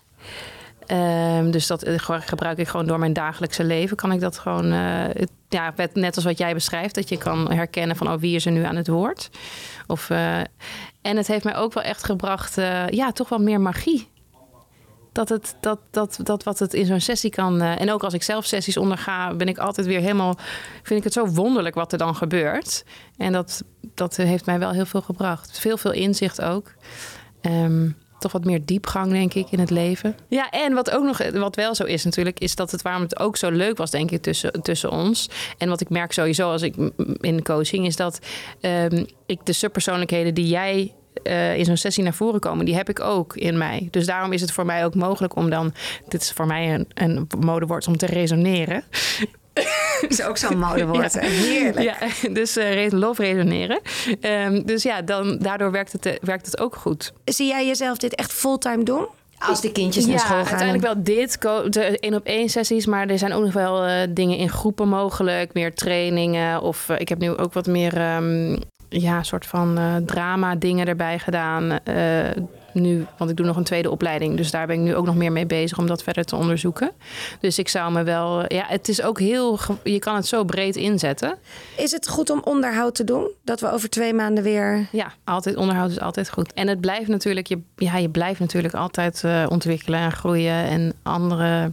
Ehm, 0.86 1.50
dus 1.50 1.66
dat 1.66 1.82
eh, 1.82 1.98
ge- 1.98 2.20
gebruik 2.20 2.58
ik 2.58 2.68
gewoon 2.68 2.86
door 2.86 2.98
mijn 2.98 3.12
dagelijkse 3.12 3.64
leven. 3.64 3.96
Kan 3.96 4.12
ik 4.12 4.20
dat 4.20 4.38
gewoon, 4.38 4.72
eh, 4.72 5.24
ja, 5.48 5.74
net- 5.92 6.14
als 6.16 6.24
wat 6.24 6.38
jij 6.38 6.54
beschrijft, 6.54 6.94
dat 6.94 7.08
je 7.08 7.16
kan 7.18 7.52
herkennen 7.52 7.96
van 7.96 8.08
oh, 8.12 8.18
wie 8.20 8.34
is 8.34 8.46
er 8.46 8.52
nu 8.52 8.62
aan 8.64 8.76
het 8.76 8.88
woord. 8.88 9.30
Of, 9.86 10.10
eh, 10.10 10.38
en 11.02 11.16
het 11.16 11.26
heeft 11.26 11.44
mij 11.44 11.56
ook 11.56 11.72
wel 11.72 11.82
echt 11.82 12.04
gebracht, 12.04 12.54
ja, 12.90 13.12
toch 13.12 13.28
wel 13.28 13.38
meer 13.38 13.60
magie. 13.60 14.08
Dat, 15.12 15.28
het, 15.28 15.56
dat, 15.60 15.78
dat, 15.90 16.18
dat 16.22 16.42
wat 16.44 16.58
het 16.58 16.74
in 16.74 16.86
zo'n 16.86 17.00
sessie 17.00 17.30
kan. 17.30 17.60
en 17.60 17.92
ook 17.92 18.02
als 18.04 18.14
ik 18.14 18.22
zelf 18.22 18.44
sessies 18.44 18.76
onderga, 18.76 19.34
ben 19.34 19.48
ik 19.48 19.58
altijd 19.58 19.86
weer 19.86 20.00
helemaal. 20.00 20.36
Vind 20.82 20.98
ik 20.98 21.04
het 21.04 21.12
zo 21.12 21.26
wonderlijk 21.26 21.74
wat 21.74 21.92
er 21.92 21.98
dan 21.98 22.14
gebeurt. 22.16 22.84
En 23.16 23.32
dat, 23.32 23.62
dat 23.94 24.16
heeft 24.16 24.46
mij 24.46 24.58
wel 24.58 24.70
heel 24.70 24.86
veel 24.86 25.00
gebracht. 25.02 25.58
Veel, 25.58 25.76
veel 25.76 25.92
inzicht 25.92 26.42
ook. 26.42 26.72
Ehm, 27.40 27.88
toch 28.18 28.32
wat 28.32 28.44
meer 28.44 28.64
diepgang, 28.64 29.12
denk 29.12 29.34
ik, 29.34 29.50
in 29.50 29.58
het 29.58 29.70
leven. 29.70 30.16
Ja, 30.28 30.50
en 30.50 30.74
wat 30.74 30.90
ook 30.90 31.04
nog, 31.04 31.30
wat 31.32 31.56
wel 31.56 31.74
zo 31.74 31.84
is 31.84 32.04
natuurlijk, 32.04 32.40
is 32.40 32.54
dat 32.54 32.70
het 32.70 32.82
waarom 32.82 33.02
het 33.02 33.18
ook 33.18 33.36
zo 33.36 33.50
leuk 33.50 33.76
was, 33.76 33.90
denk 33.90 34.10
ik, 34.10 34.22
tussen, 34.22 34.62
tussen 34.62 34.90
ons. 34.90 35.28
En 35.58 35.68
wat 35.68 35.80
ik 35.80 35.88
merk 35.88 36.12
sowieso 36.12 36.50
als 36.50 36.62
ik 36.62 36.74
in 37.20 37.42
coaching, 37.42 37.86
is 37.86 37.96
dat 37.96 38.18
ehm, 38.60 39.04
ik 39.26 39.40
de 39.44 39.52
subpersoonlijkheden 39.52 40.34
die 40.34 40.48
jij 40.48 40.94
eh, 41.22 41.58
in 41.58 41.64
zo'n 41.64 41.76
sessie 41.76 42.02
naar 42.02 42.14
voren 42.14 42.40
komen, 42.40 42.64
die 42.64 42.74
heb 42.74 42.88
ik 42.88 43.00
ook 43.00 43.36
in 43.36 43.58
mij. 43.58 43.88
Dus 43.90 44.06
daarom 44.06 44.32
is 44.32 44.40
het 44.40 44.52
voor 44.52 44.66
mij 44.66 44.84
ook 44.84 44.94
mogelijk 44.94 45.36
om 45.36 45.50
dan, 45.50 45.74
dit 46.08 46.22
is 46.22 46.32
voor 46.32 46.46
mij 46.46 46.74
een, 46.74 46.86
een 46.94 47.26
modewoord 47.40 47.86
om 47.86 47.96
te 47.96 48.06
resoneren. 48.06 48.84
Is 50.08 50.22
ook 50.22 50.36
zo'n 50.36 50.58
modewoord. 50.58 51.12
Ja. 51.12 51.20
Heerlijk. 51.20 51.80
Ja, 52.24 52.30
dus 52.32 52.56
eh 52.56 52.72
re- 52.74 52.96
love 52.96 53.22
resoneren. 53.22 53.80
Ehm, 54.20 54.62
dus 54.64 54.82
ja, 54.82 55.02
dan, 55.02 55.38
daardoor 55.38 55.70
werkt 55.70 55.92
het, 55.92 56.06
eh, 56.06 56.12
werkt 56.20 56.46
het 56.46 56.60
ook 56.60 56.74
goed. 56.76 57.12
Zie 57.24 57.46
jij 57.46 57.66
jezelf 57.66 57.98
dit 57.98 58.14
echt 58.14 58.32
fulltime 58.32 58.82
doen? 58.82 59.06
Als 59.38 59.60
de 59.60 59.72
kindjes 59.72 60.06
naar 60.06 60.18
school 60.18 60.36
gaan. 60.36 60.46
uiteindelijk 60.46 60.82
wel 60.84 61.02
dit, 61.02 61.40
de 61.72 61.98
één 62.00 62.14
op 62.14 62.24
één 62.24 62.48
sessies, 62.48 62.86
maar 62.86 63.06
er 63.08 63.18
zijn 63.18 63.32
ook 63.32 63.44
nog 63.44 63.52
wel 63.52 63.84
eh, 63.84 63.92
dingen 64.10 64.36
in 64.38 64.48
groepen 64.48 64.88
mogelijk, 64.88 65.54
meer 65.54 65.74
trainingen 65.74 66.62
of 66.62 66.88
ik 66.88 67.08
heb 67.08 67.18
nu 67.18 67.36
ook 67.36 67.52
wat 67.52 67.66
meer, 67.66 67.96
ehm, 67.96 68.56
ja, 68.88 69.22
soort 69.22 69.46
van 69.46 69.78
eh, 69.78 69.96
drama 69.96 70.54
dingen 70.54 70.86
erbij 70.86 71.18
gedaan. 71.18 71.78
Nu, 72.80 73.06
want 73.18 73.30
ik 73.30 73.36
doe 73.36 73.46
nog 73.46 73.56
een 73.56 73.64
tweede 73.64 73.90
opleiding. 73.90 74.36
Dus 74.36 74.50
daar 74.50 74.66
ben 74.66 74.76
ik 74.76 74.82
nu 74.82 74.94
ook 74.94 75.06
nog 75.06 75.14
meer 75.16 75.32
mee 75.32 75.46
bezig 75.46 75.78
om 75.78 75.86
dat 75.86 76.02
verder 76.02 76.24
te 76.24 76.36
onderzoeken. 76.36 76.90
Dus 77.40 77.58
ik 77.58 77.68
zou 77.68 77.92
me 77.92 78.02
wel. 78.02 78.54
Ja, 78.54 78.64
het 78.66 78.88
is 78.88 79.02
ook 79.02 79.18
heel. 79.20 79.58
Je 79.82 79.98
kan 79.98 80.14
het 80.16 80.26
zo 80.26 80.44
breed 80.44 80.76
inzetten. 80.76 81.38
Is 81.76 81.90
het 81.90 82.08
goed 82.08 82.30
om 82.30 82.40
onderhoud 82.44 82.94
te 82.94 83.04
doen? 83.04 83.30
Dat 83.44 83.60
we 83.60 83.72
over 83.72 83.90
twee 83.90 84.14
maanden 84.14 84.44
weer... 84.44 84.86
Ja, 84.92 85.12
altijd 85.24 85.56
onderhoud 85.56 85.90
is 85.90 86.00
altijd 86.00 86.30
goed. 86.30 86.52
En 86.52 86.68
het 86.68 86.80
blijft 86.80 87.08
natuurlijk, 87.08 87.46
je, 87.46 87.60
ja, 87.76 87.96
je 87.96 88.08
blijft 88.10 88.40
natuurlijk 88.40 88.74
altijd 88.74 89.24
eh, 89.24 89.46
ontwikkelen 89.48 90.00
en 90.00 90.12
groeien 90.12 90.64
en 90.64 90.92
andere 91.02 91.72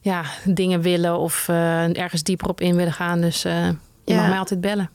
ja, 0.00 0.22
dingen 0.44 0.80
willen 0.80 1.18
of 1.18 1.48
eh, 1.48 1.96
ergens 1.98 2.22
dieper 2.22 2.48
op 2.48 2.60
in 2.60 2.76
willen 2.76 2.92
gaan. 2.92 3.20
Dus 3.20 3.44
eh, 3.44 3.66
je 4.04 4.12
Ja. 4.12 4.16
mag 4.16 4.28
mij 4.28 4.38
altijd 4.38 4.60
bellen. 4.60 4.90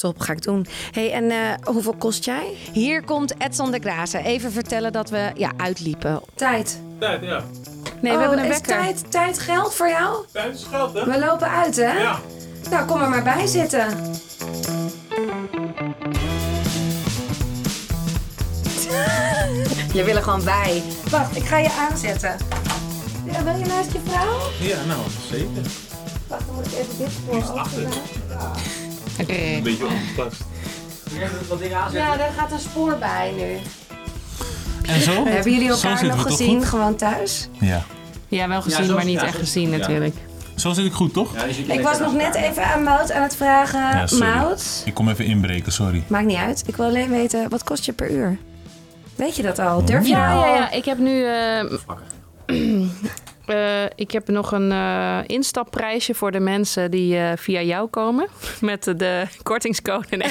Top, 0.00 0.20
ga 0.20 0.32
ik 0.32 0.42
doen. 0.42 0.66
hey, 0.90 1.12
en 1.12 1.30
eh, 1.30 1.38
hoeveel 1.64 1.94
kost 1.98 2.24
jij? 2.24 2.56
Hier 2.72 3.02
komt 3.04 3.34
Edson 3.38 3.70
de 3.70 3.78
Grazen. 3.78 4.24
Even 4.24 4.52
vertellen 4.52 4.92
dat 4.92 5.10
we 5.10 5.30
ja, 5.34 5.52
uitliepen. 5.56 6.20
Tijd. 6.34 6.80
Tijd, 6.98 7.22
ja. 7.22 7.42
Nee, 8.00 8.12
we 8.12 8.18
Oh, 8.18 8.20
hebben 8.20 8.38
een 8.38 8.44
is 8.44 8.50
wekker. 8.50 8.78
Tijd, 8.78 9.10
tijd 9.10 9.38
geld 9.38 9.74
voor 9.74 9.88
jou? 9.88 10.24
Tijd 10.32 10.54
is 10.54 10.64
geld, 10.70 10.94
hè? 10.94 11.04
We 11.04 11.18
lopen 11.18 11.48
uit, 11.50 11.76
hè? 11.76 11.98
Ja. 11.98 12.20
Nou, 12.70 12.86
kom 12.86 13.00
er 13.02 13.08
maar 13.08 13.22
bij 13.22 13.46
zitten. 13.46 13.88
je 19.92 20.04
wil 20.04 20.16
er 20.16 20.22
gewoon 20.22 20.44
bij. 20.44 20.82
Wacht, 21.10 21.36
ik 21.36 21.44
ga 21.44 21.58
je 21.58 21.70
aanzetten. 21.90 22.36
Ja, 23.32 23.42
wil 23.44 23.56
je 23.56 23.64
naast 23.64 23.92
je 23.92 24.00
vrouw? 24.04 24.38
Ja, 24.68 24.84
nou, 24.84 25.00
zeker. 25.30 25.62
Wacht, 26.26 26.46
dan 26.46 26.54
moet 26.54 26.66
ik 26.66 26.72
even 26.72 26.98
dit 26.98 27.08
voor 27.26 27.58
achter. 27.58 27.88
Oké. 29.20 29.32
Een 29.32 29.62
beetje 29.62 29.86
ongepast. 29.86 30.40
Ja, 31.92 32.16
daar 32.16 32.30
gaat 32.36 32.52
een 32.52 32.58
spoor 32.58 32.96
bij 32.98 33.32
nu. 33.36 33.56
En 34.92 35.00
zo? 35.00 35.24
Hebben 35.26 35.52
jullie 35.52 35.68
elkaar 35.68 36.04
nog 36.06 36.22
gezien, 36.22 36.64
gewoon 36.64 36.96
thuis? 36.96 37.48
Ja. 37.60 37.82
Ja, 38.28 38.48
wel 38.48 38.62
gezien, 38.62 38.94
maar 38.94 39.04
niet 39.04 39.20
ja, 39.20 39.26
echt 39.26 39.32
zo- 39.34 39.38
gezien 39.38 39.70
ja. 39.70 39.76
natuurlijk. 39.76 40.14
Zo 40.56 40.72
zit 40.72 40.84
ik 40.84 40.92
goed, 40.92 41.12
toch? 41.12 41.34
Ja, 41.34 41.44
die 41.44 41.54
zit 41.54 41.68
Ik 41.68 41.80
was 41.80 41.98
nog 41.98 42.14
net 42.14 42.34
even 42.34 42.64
aan 42.64 42.82
Mout 42.82 43.12
aan 43.12 43.22
het 43.22 43.36
vragen. 43.36 44.18
Mout, 44.18 44.82
Ik 44.84 44.94
kom 44.94 45.08
even 45.08 45.24
inbreken, 45.24 45.72
sorry. 45.72 46.02
maakt 46.06 46.26
niet 46.26 46.36
uit. 46.36 46.62
Ik 46.66 46.76
wil 46.76 46.86
alleen 46.86 47.10
weten, 47.10 47.48
wat 47.48 47.64
kost 47.64 47.84
je 47.84 47.92
per 47.92 48.10
uur? 48.10 48.38
Weet 49.16 49.36
je 49.36 49.42
dat 49.42 49.58
al? 49.58 49.84
Durf 49.84 50.04
je 50.06 50.10
Ja, 50.10 50.32
al? 50.34 50.44
ja, 50.46 50.54
ja. 50.54 50.70
Ik 50.70 50.84
heb 50.84 50.98
nu. 50.98 51.24
eh, 51.24 51.64
Eh, 53.50 53.84
ik 53.94 54.10
heb 54.10 54.28
nog 54.28 54.52
een 54.52 54.72
eh, 54.72 55.18
instapprijsje 55.26 56.14
voor 56.14 56.32
de 56.32 56.40
mensen 56.40 56.90
die 56.90 57.16
eh, 57.18 57.32
via 57.36 57.60
jou 57.62 57.88
komen. 57.88 58.28
Met 58.60 58.84
de, 58.84 58.96
de 58.96 59.26
kortingscode. 59.42 60.16
Nee. 60.16 60.28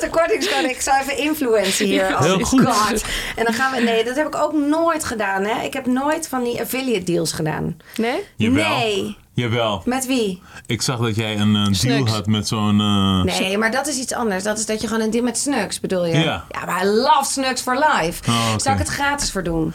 De 0.00 0.08
kortingscode. 0.10 0.68
Ik 0.70 0.80
zou 0.80 1.00
even 1.00 1.18
influencen 1.18 1.86
hier. 1.86 2.08
Ja, 2.08 2.12
als 2.14 2.26
heel 2.26 2.38
het 2.38 2.46
goed. 2.46 2.66
God. 2.66 3.04
En 3.36 3.44
dan 3.44 3.54
gaan 3.54 3.72
we... 3.74 3.80
Nee, 3.80 4.04
dat 4.04 4.16
heb 4.16 4.26
ik 4.26 4.34
ook 4.36 4.52
nooit 4.52 5.04
gedaan. 5.04 5.42
Hè? 5.44 5.62
Ik 5.64 5.72
heb 5.72 5.86
nooit 5.86 6.28
van 6.28 6.44
die 6.44 6.60
affiliate 6.60 7.04
deals 7.04 7.32
gedaan. 7.32 7.76
nee? 7.96 8.20
Jawel. 8.36 8.78
Nee. 8.78 9.16
Jawel. 9.34 9.82
Met 9.84 10.06
wie? 10.06 10.42
Ik 10.66 10.82
zag 10.82 10.98
dat 11.00 11.16
jij 11.16 11.36
een 11.38 11.76
deal 11.80 12.06
had 12.08 12.26
met 12.26 12.48
zo'n... 12.48 12.80
eh, 12.80 13.22
Nee, 13.38 13.58
maar 13.58 13.70
dat 13.70 13.86
is 13.86 13.98
iets 13.98 14.12
anders. 14.12 14.42
Dat 14.42 14.58
is 14.58 14.66
dat 14.66 14.80
je 14.80 14.86
gewoon 14.86 15.02
een 15.02 15.10
deal 15.10 15.24
met 15.24 15.38
Snugs, 15.38 15.80
bedoel 15.80 16.06
je? 16.06 16.14
Ja. 16.18 16.44
Ja, 16.48 16.64
maar 16.66 16.84
I 16.84 16.86
love 16.86 17.24
Snugs 17.24 17.60
for 17.62 17.74
life. 17.74 18.30
Oh, 18.30 18.48
oké. 18.52 18.62
Zou 18.62 18.74
ik 18.74 18.80
het 18.82 18.90
gratis 18.92 19.32
voor 19.32 19.42
doen? 19.42 19.72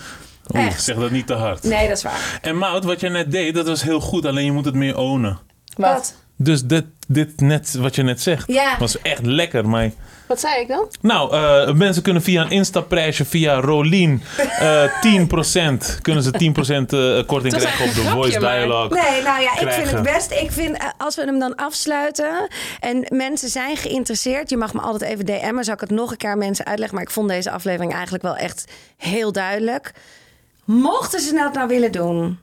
Oeh, 0.55 0.65
Echt? 0.65 0.83
zeg 0.83 0.95
dat 0.95 1.11
niet 1.11 1.27
te 1.27 1.33
hard. 1.33 1.63
Nee, 1.63 1.87
dat 1.87 1.97
is 1.97 2.03
waar. 2.03 2.39
En 2.41 2.57
Mout, 2.57 2.83
wat 2.83 2.99
je 2.99 3.09
net 3.09 3.31
deed, 3.31 3.55
dat 3.55 3.67
was 3.67 3.81
heel 3.83 3.99
goed. 3.99 4.25
Alleen 4.25 4.45
je 4.45 4.51
moet 4.51 4.65
het 4.65 4.75
meer 4.75 4.97
ownen. 4.97 5.39
Wat? 5.75 6.15
Dus 6.35 6.63
dit, 6.63 6.85
dit 7.07 7.41
net, 7.41 7.73
wat 7.73 7.95
je 7.95 8.03
net 8.03 8.21
zegt, 8.21 8.43
Ja. 8.51 8.75
was 8.79 9.01
echt 9.01 9.25
lekker. 9.25 9.69
Maar 9.69 9.91
Wat 10.27 10.39
zei 10.39 10.61
ik 10.61 10.67
dan? 10.67 10.87
Nou, 11.01 11.33
eh, 11.33 11.73
mensen 11.73 12.03
kunnen 12.03 12.21
via 12.21 12.41
een 12.41 12.49
instapprijsje, 12.49 13.25
via 13.25 13.59
Rolien, 13.59 14.21
eh 14.59 14.83
10%, 15.03 16.01
kunnen 16.01 16.23
ze 16.23 16.31
10% 16.31 16.93
eh, 16.93 17.25
korting 17.27 17.53
krijgen 17.53 17.55
op 17.55 17.59
de 17.59 17.65
eigenlijk 17.65 17.95
een 17.95 18.11
voice 18.11 18.31
grapje, 18.39 18.39
maar- 18.39 18.57
dialogue. 18.57 19.01
Nee, 19.01 19.21
nou 19.23 19.41
ja, 19.41 19.51
ik 19.51 19.57
vind 19.57 19.69
krijgen. 19.71 19.95
het 19.95 20.03
best. 20.13 20.31
Ik 20.31 20.51
vind 20.51 20.77
eh, 20.77 20.87
als 20.97 21.15
we 21.15 21.23
hem 21.23 21.39
dan 21.39 21.55
afsluiten 21.55 22.47
en 22.79 23.05
mensen 23.09 23.49
zijn 23.49 23.77
geïnteresseerd, 23.77 24.49
je 24.49 24.57
mag 24.57 24.73
me 24.73 24.81
altijd 24.81 25.11
even 25.11 25.25
DM'en, 25.25 25.63
zal 25.63 25.73
ik 25.73 25.79
het 25.79 25.89
nog 25.91 26.11
een 26.11 26.17
keer 26.17 26.29
aan 26.31 26.37
mensen 26.37 26.65
uitleggen. 26.65 26.95
Maar 26.97 27.05
ik 27.05 27.11
vond 27.13 27.29
deze 27.29 27.51
aflevering 27.51 27.93
eigenlijk 27.93 28.23
wel 28.23 28.35
echt 28.35 28.63
heel 28.97 29.31
duidelijk. 29.31 29.91
Mochten 30.69 31.19
ze 31.19 31.33
dat 31.33 31.53
nou 31.53 31.67
willen 31.67 31.91
doen, 31.91 32.39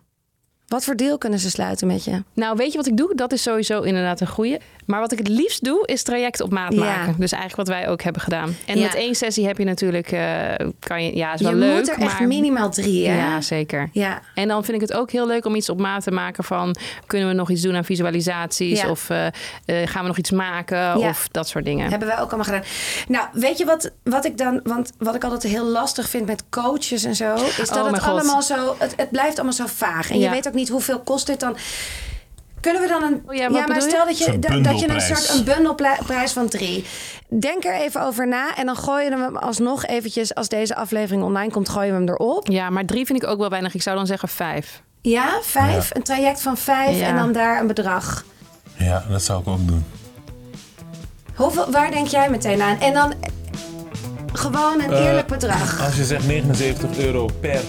wat 0.69 0.85
voor 0.85 0.97
deal 0.97 1.19
kunnen 1.19 1.39
ze 1.39 1.51
sluiten 1.51 1.87
met 1.87 2.05
je? 2.05 2.23
Nou, 2.35 2.57
weet 2.57 2.71
je 2.71 2.77
wat 2.77 2.87
ik 2.87 2.97
doe? 2.97 3.15
Dat 3.15 3.33
is 3.33 3.43
sowieso 3.43 3.83
inderdaad 3.83 4.21
een 4.21 4.27
goeie. 4.27 4.59
Maar 4.87 5.01
wat 5.01 5.13
ik 5.13 5.19
het 5.19 5.29
liefst 5.29 5.65
doe, 5.65 5.87
is 5.87 6.03
traject 6.03 6.41
op 6.41 6.51
maat 6.53 6.73
Ja. 6.75 6.85
maken. 6.85 7.15
Dus 7.19 7.33
eigenlijk 7.33 7.69
wat 7.69 7.79
wij 7.79 7.89
ook 7.89 8.03
hebben 8.03 8.23
gedaan. 8.23 8.57
En 8.67 8.79
Ja. 8.79 8.83
met 8.85 8.95
één 8.95 9.15
sessie 9.15 9.47
heb 9.47 9.59
je 9.59 9.65
natuurlijk... 9.65 10.13
eh, 10.13 10.23
kan 10.79 11.05
je, 11.05 11.17
ja, 11.17 11.35
is 11.35 11.41
wel 11.41 11.51
je 11.51 11.57
leuk, 11.57 11.79
moet 11.79 11.89
er 11.89 11.99
echt 11.99 12.21
minimaal 12.21 12.71
drie, 12.71 13.09
hè? 13.09 13.17
Ja, 13.17 13.41
zeker. 13.41 13.89
Ja. 13.93 14.21
En 14.35 14.49
dan 14.49 14.65
vind 14.65 14.83
ik 14.83 14.89
het 14.89 14.99
ook 14.99 15.11
heel 15.11 15.27
leuk 15.27 15.45
om 15.45 15.55
iets 15.55 15.69
op 15.69 15.81
maat 15.81 16.03
te 16.03 16.11
maken 16.11 16.45
van... 16.45 16.77
kunnen 17.07 17.29
we 17.29 17.35
nog 17.35 17.51
iets 17.51 17.63
doen 17.63 17.77
aan 17.77 17.85
visualisaties? 17.85 18.81
Ja. 18.81 18.91
Of 18.91 19.11
eh, 19.11 19.27
eh, 19.27 19.33
gaan 19.89 20.03
we 20.03 20.09
nog 20.09 20.19
iets 20.19 20.31
maken? 20.31 20.97
Of 20.97 21.29
dat 21.31 21.49
soort 21.49 21.65
dingen. 21.65 21.91
Hebben 21.91 22.09
wij 22.09 22.17
ook 22.21 22.29
allemaal 22.33 22.45
gedaan. 22.45 22.63
Nou, 23.09 23.27
weet 23.33 23.59
je 23.59 23.65
wat, 23.65 23.91
wat 24.05 24.25
ik 24.25 24.39
dan... 24.39 24.61
Want 24.65 24.93
wat 24.99 25.15
ik 25.15 25.25
altijd 25.25 25.53
heel 25.53 25.65
lastig 25.67 26.09
vind 26.09 26.27
met 26.27 26.45
coaches 26.51 27.05
en 27.05 27.15
zo... 27.17 27.35
is 27.35 27.57
dat 27.57 27.77
Oh, 27.77 27.87
het 27.93 27.99
God. 28.03 28.11
allemaal 28.13 28.43
zo... 28.43 28.75
Het, 28.79 28.93
het 28.97 29.11
blijft 29.11 29.35
allemaal 29.35 29.53
zo 29.53 29.65
vaag. 29.67 30.11
En 30.11 30.19
je 30.19 30.31
weet 30.31 30.49
ook 30.49 30.55
niet 30.55 30.69
hoeveel 30.69 31.01
kost 31.01 31.27
dit 31.27 31.41
dan... 31.41 31.57
Kunnen 32.67 32.83
we 32.83 32.89
dan 32.89 33.03
een... 33.03 33.23
Oh 33.27 33.35
ja, 33.35 33.51
wat 33.51 33.67
maar 33.69 33.77
je? 33.77 33.83
stel 33.83 34.07
dat 34.07 34.19
je, 34.19 34.39
dat, 34.39 34.43
dat 34.43 34.53
je 34.53 34.59
een 34.59 34.65
bundelprijs. 34.65 35.07
soort 35.07 35.39
een 35.39 35.45
bundelprijs 35.45 36.33
van 36.33 36.49
drie. 36.49 36.85
Denk 37.29 37.65
er 37.65 37.75
even 37.75 38.03
over 38.03 38.29
na. 38.29 38.57
En 38.57 38.67
dan 38.67 38.77
gooien 38.77 39.11
we 39.19 39.25
hem 39.25 39.37
alsnog 39.37 39.85
eventjes... 39.87 40.35
Als 40.35 40.49
deze 40.49 40.75
aflevering 40.77 41.23
online 41.25 41.51
komt, 41.51 41.69
gooien 41.69 41.91
we 41.91 41.97
hem 41.99 42.09
erop. 42.09 42.49
Ja, 42.49 42.71
maar 42.71 42.85
drie 42.85 43.07
vind 43.07 43.23
ik 43.23 43.29
ook 43.29 43.39
wel 43.39 43.49
weinig. 43.49 43.75
Ik 43.75 43.83
zou 43.83 43.97
dan 43.97 44.07
zeggen 44.07 44.29
vijf. 44.29 44.83
Ja, 45.01 45.39
vijf. 45.43 45.91
Een 45.95 46.03
traject 46.03 46.41
van 46.43 46.57
vijf. 46.57 46.99
Ja. 46.99 47.07
En 47.07 47.17
dan 47.17 47.33
daar 47.33 47.61
een 47.61 47.67
bedrag. 47.67 48.25
Ja, 48.77 49.05
dat 49.11 49.23
zou 49.23 49.41
ik 49.41 49.49
ook 49.49 49.67
doen. 49.67 49.85
Hoeveel, 51.35 51.71
waar 51.71 51.91
denk 51.91 52.07
jij 52.07 52.31
meteen 52.31 52.63
aan? 52.63 52.81
En 52.81 52.93
dan... 52.93 53.15
Gewoon 54.33 54.81
een 54.83 54.93
Eh, 54.93 55.05
eerlijk 55.07 55.27
bedrag. 55.27 55.85
Als 55.85 55.97
je 55.97 56.05
zegt 56.05 56.27
79 56.27 56.99
euro 56.99 57.29
per... 57.41 57.61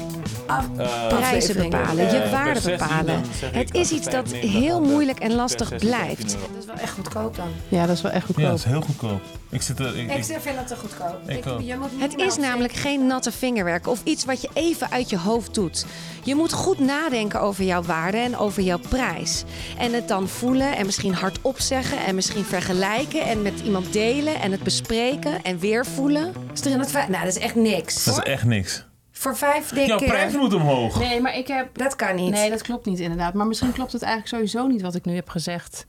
Eh, 0.48 1.08
prijzen 1.08 1.56
bepalen, 1.56 2.08
Eh, 2.08 2.12
je 2.12 2.30
waarde 2.32 2.62
bepalen. 2.62 3.24
Het 3.52 3.74
is 3.74 3.92
iets 3.92 4.06
het 4.06 4.14
dat 4.14 4.28
95 4.28 4.52
heel 4.52 4.80
gaat, 4.80 4.90
moeilijk 4.90 5.20
en 5.20 5.34
lastig 5.34 5.76
blijft. 5.76 6.36
15 6.36 6.40
euro. 6.40 6.54
Dat 6.54 6.60
is 6.60 6.66
wel 6.66 6.76
echt 6.76 6.92
goedkoop 6.92 7.36
dan. 7.36 7.48
Ja, 7.68 7.86
dat 7.86 7.96
is 7.96 8.02
wel 8.02 8.12
echt 8.12 8.26
goedkoop. 8.26 8.44
Ja, 8.44 8.50
dat 8.50 8.60
is 8.60 8.66
heel 8.66 8.82
goedkoop. 8.82 9.22
Ik 9.50 9.62
zit 9.62 9.80
er... 9.80 9.98
Ik, 9.98 10.12
Ik 10.12 10.18
ik, 10.18 10.24
vind 10.24 10.56
dat 10.56 10.68
te 10.68 10.76
goedkoop. 10.76 11.30
Ik 11.30 11.48
ook. 11.48 11.62
je 11.62 11.78
moet 11.78 11.90
Het 11.98 12.16
is 12.16 12.38
namelijk 12.38 12.74
geen 12.74 13.08
natte 13.08 13.32
vingerwerk 13.32 13.88
of 13.88 14.02
iets 14.04 14.26
wat 14.26 14.42
je 14.42 14.50
even 14.54 14.92
uit 14.92 15.10
je 15.10 15.18
hoofd 15.18 15.54
doet. 15.54 15.86
Je 16.24 16.36
moet 16.36 16.54
goed 16.54 16.80
nadenken 16.80 17.42
over 17.42 17.64
jouw 17.64 17.84
waarde 17.84 18.18
en 18.18 18.38
over 18.38 18.64
jouw 18.64 18.80
prijs. 18.90 19.44
En 19.78 19.94
het 19.94 20.08
dan 20.08 20.28
voelen 20.28 20.76
en 20.78 20.86
misschien 20.86 21.14
hardop 21.14 21.60
zeggen 21.60 21.98
en 22.06 22.16
misschien 22.16 22.44
vergelijken 22.44 23.22
en 23.22 23.42
met 23.42 23.60
iemand 23.64 23.94
delen 23.94 24.40
en 24.42 24.52
het 24.52 24.64
bespreken 24.64 25.44
en 25.44 25.60
weer 25.60 25.86
voelen. 25.86 26.34
Is 26.54 26.60
305? 26.60 27.08
Nou, 27.08 27.26
dat 27.26 27.36
is 27.36 27.42
echt 27.42 27.56
niks. 27.56 28.04
dat 28.04 28.18
is 28.18 28.24
echt 28.24 28.44
niks. 28.44 28.86
Voor 29.18 29.36
vijf 29.38 29.76
Jouw 29.76 29.98
dingen. 29.98 30.14
prijs 30.14 30.34
moet 30.34 30.54
omhoog. 30.54 31.00
Nee, 31.00 31.22
maar 31.22 31.38
ik 31.38 31.48
heb... 31.48 31.78
Dat 31.78 31.96
kan 31.96 32.16
niet. 32.16 32.32
Nee, 32.32 32.50
dat 32.50 32.62
klopt 32.62 32.86
niet 32.86 33.00
inderdaad. 33.00 33.34
Maar 33.34 33.48
misschien 33.48 33.72
klopt 33.74 33.92
het 33.92 34.02
eigenlijk 34.02 34.34
sowieso 34.34 34.68
niet 34.68 34.82
wat 34.82 34.96
ik 34.96 35.06
nu 35.06 35.16
heb 35.16 35.30
gezegd. 35.30 35.86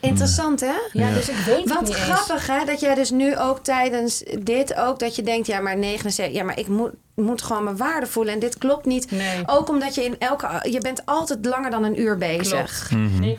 Interessant, 0.00 0.60
hè? 0.60 0.74
Ja, 0.92 1.12
dus 1.12 1.28
ik 1.28 1.36
weet 1.36 1.56
het 1.56 1.68
Wat 1.68 1.80
niet 1.80 1.88
eens. 1.88 1.98
grappig, 1.98 2.46
hè? 2.46 2.64
Dat 2.64 2.80
jij 2.80 2.94
dus 2.94 3.10
nu 3.10 3.38
ook 3.38 3.58
tijdens 3.58 4.24
dit 4.40 4.74
ook... 4.74 4.98
dat 4.98 5.16
je 5.16 5.22
denkt, 5.22 5.46
ja, 5.46 5.60
maar 5.60 5.76
79... 5.76 6.36
ja, 6.36 6.44
maar 6.44 6.58
ik 6.58 6.68
moet, 6.68 6.90
moet 7.14 7.42
gewoon 7.42 7.64
mijn 7.64 7.76
waarde 7.76 8.06
voelen. 8.06 8.34
En 8.34 8.38
dit 8.38 8.58
klopt 8.58 8.84
niet. 8.86 9.10
Nee. 9.10 9.42
Ook 9.46 9.68
omdat 9.68 9.94
je 9.94 10.04
in 10.04 10.18
elke... 10.18 10.68
je 10.70 10.80
bent 10.80 11.06
altijd 11.06 11.44
langer 11.44 11.70
dan 11.70 11.84
een 11.84 12.00
uur 12.00 12.18
bezig. 12.18 12.88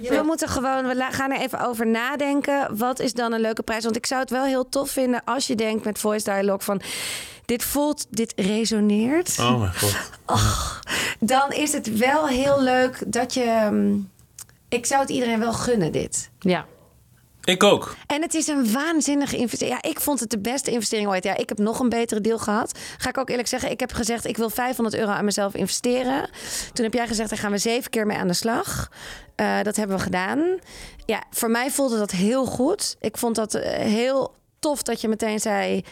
We 0.02 0.21
moeten 0.26 0.47
gewoon, 0.50 0.88
we 0.88 1.08
gaan 1.12 1.32
er 1.32 1.39
even 1.39 1.67
over 1.67 1.88
nadenken. 1.88 2.78
Wat 2.78 3.00
is 3.00 3.13
dan 3.13 3.34
een 3.34 3.41
leuke 3.41 3.63
prijs? 3.63 3.84
Want 3.84 3.95
ik 3.95 4.06
zou 4.06 4.21
het 4.21 4.30
wel 4.30 4.45
heel 4.45 4.69
tof 4.69 4.89
vinden 4.89 5.21
als 5.26 5.47
je 5.47 5.56
denkt 5.56 5.86
met 5.86 6.00
voice 6.00 6.23
dialogue 6.23 6.62
van. 6.63 6.82
Dit 7.47 7.63
voelt, 7.63 8.05
dit 8.10 8.33
resoneert. 8.36 9.36
Oh 9.39 9.60
mijn 9.60 9.73
god. 9.75 9.95
Dan 11.19 11.51
is 11.51 11.73
het 11.73 11.97
wel 11.97 12.27
heel 12.27 12.62
leuk 12.62 13.03
dat 13.07 13.33
je. 13.33 13.65
hm, 13.67 13.99
Ik 14.69 14.86
zou 14.86 15.01
het 15.01 15.10
iedereen 15.10 15.39
wel 15.39 15.53
gunnen, 15.53 15.91
dit. 15.91 16.29
Ja. 16.39 16.65
Ik 17.43 17.63
ook. 17.63 17.95
En 18.07 18.21
het 18.21 18.33
is 18.33 18.47
een 18.47 18.71
waanzinnige 18.71 19.38
investering. 19.38 19.79
Ja, 19.83 19.89
ik 19.89 19.99
vond 19.99 20.19
het 20.19 20.29
de 20.29 20.39
beste 20.39 20.71
investering 20.71 21.10
ooit. 21.10 21.23
Ja, 21.23 21.38
ik 21.38 21.49
heb 21.49 21.57
nog 21.57 21.79
een 21.79 21.89
betere 21.89 22.21
deal 22.21 22.38
gehad. 22.38 22.79
Ga 22.97 23.10
ik 23.10 23.17
ook 23.17 23.29
eerlijk 23.29 23.47
zeggen. 23.47 23.71
Ik 23.71 23.79
heb 23.79 23.91
gezegd, 23.93 24.25
ik 24.25 24.38
wil 24.38 24.49
500 24.49 24.95
euro 24.95 25.12
aan 25.12 25.25
mezelf 25.25 25.53
investeren. 25.55 26.29
Toen 26.73 26.86
heb 26.86 26.93
jij 26.93 27.07
gezegd, 27.07 27.29
daar 27.29 27.39
gaan 27.39 27.51
we 27.51 27.57
zeven 27.57 27.89
keer 27.89 28.05
mee 28.05 28.17
aan 28.17 28.27
de 28.27 28.33
slag. 28.33 28.91
Eh, 29.36 29.62
dat 29.62 29.75
hebben 29.75 29.97
we 29.97 30.03
gedaan. 30.03 30.60
Ja, 31.05 31.23
voor 31.31 31.51
mij 31.51 31.71
voelde 31.71 31.97
dat 31.97 32.12
heel 32.12 32.45
goed. 32.45 32.95
Ik 32.99 33.17
vond 33.17 33.36
dat 33.36 33.53
eh, 33.53 33.71
heel 33.86 34.36
tof 34.60 34.83
dat 34.83 35.01
je 35.01 35.07
meteen 35.07 35.39
zei... 35.39 35.83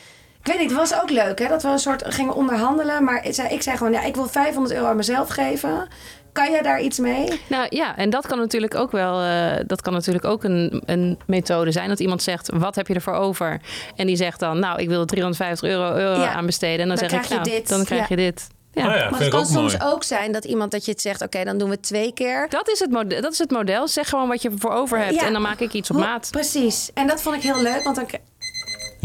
Ik 0.45 0.51
weet 0.51 0.59
niet, 0.59 0.69
het 0.69 0.79
was 0.89 1.01
ook 1.01 1.09
leuk 1.09 1.39
hè, 1.39 1.47
dat 1.47 1.61
we 1.63 1.69
een 1.69 1.79
soort 1.79 2.03
gingen 2.13 2.35
onderhandelen. 2.35 3.03
Maar 3.03 3.25
ik 3.25 3.33
zei, 3.33 3.47
ik 3.53 3.61
zei 3.61 3.77
gewoon, 3.77 3.93
ja, 3.93 4.01
ik 4.03 4.15
wil 4.15 4.27
500 4.27 4.75
euro 4.75 4.87
aan 4.87 4.95
mezelf 4.95 5.29
geven. 5.29 5.87
Kan 6.31 6.51
jij 6.51 6.61
daar 6.61 6.81
iets 6.81 6.99
mee? 6.99 7.41
Nou 7.49 7.65
ja, 7.69 7.95
en 7.97 8.09
dat 8.09 8.27
kan 8.27 8.37
natuurlijk 8.37 8.75
ook 8.75 8.91
wel 8.91 9.21
eh, 9.21 9.63
dat 9.67 9.81
kan 9.81 9.93
natuurlijk 9.93 10.25
ook 10.25 10.43
een, 10.43 10.81
een 10.85 11.19
methode 11.27 11.71
zijn. 11.71 11.89
Dat 11.89 11.99
iemand 11.99 12.23
zegt, 12.23 12.49
wat 12.53 12.75
heb 12.75 12.87
je 12.87 12.93
ervoor 12.93 13.13
over? 13.13 13.61
En 13.95 14.07
die 14.07 14.15
zegt 14.15 14.39
dan, 14.39 14.59
nou, 14.59 14.79
ik 14.81 14.87
wil 14.87 14.99
er 14.99 15.05
350 15.05 15.69
euro, 15.69 15.95
euro 15.95 16.21
Ja. 16.21 16.33
aan 16.33 16.45
besteden. 16.45 16.79
En 16.79 16.87
dan, 16.87 16.97
Dan 16.97 17.09
zeg 17.09 17.19
ik, 17.19 17.25
krijg 17.25 17.29
je 17.43 17.49
nou, 17.49 17.59
dit. 17.59 17.69
dan 17.69 17.85
krijg 17.85 18.01
Ja. 18.01 18.07
je 18.09 18.15
dit. 18.15 18.47
Ja. 18.71 18.87
Oh 18.89 18.95
ja, 18.95 19.09
Maar 19.09 19.19
het 19.19 19.29
kan 19.29 19.39
ook 19.39 19.45
soms 19.45 19.77
mooi. 19.77 19.93
ook 19.93 20.03
zijn 20.03 20.31
dat 20.31 20.45
iemand 20.45 20.71
dat 20.71 20.85
je 20.85 20.91
het 20.91 21.01
zegt, 21.01 21.21
oké, 21.21 21.43
dan 21.43 21.57
doen 21.57 21.67
we 21.69 21.73
het 21.75 21.83
twee 21.83 22.13
keer. 22.13 22.45
Dat, 22.49 22.69
is 22.69 22.79
het 22.79 22.91
model, 22.91 23.21
dat 23.21 23.31
is 23.31 23.37
het 23.37 23.51
model. 23.51 23.87
Zeg 23.87 24.09
gewoon 24.09 24.27
wat 24.27 24.41
je 24.41 24.49
ervoor 24.49 24.71
over 24.71 24.97
hebt. 24.99 25.13
Ja. 25.15 25.25
En 25.25 25.33
dan 25.33 25.41
maak 25.41 25.59
ik 25.59 25.73
iets 25.73 25.89
op 25.89 25.97
maat. 25.97 26.27
Precies. 26.31 26.89
En 26.93 27.07
dat 27.07 27.21
vond 27.21 27.35
ik 27.35 27.41
heel 27.41 27.61
leuk, 27.61 27.83
want 27.83 27.95
dan... 27.95 28.07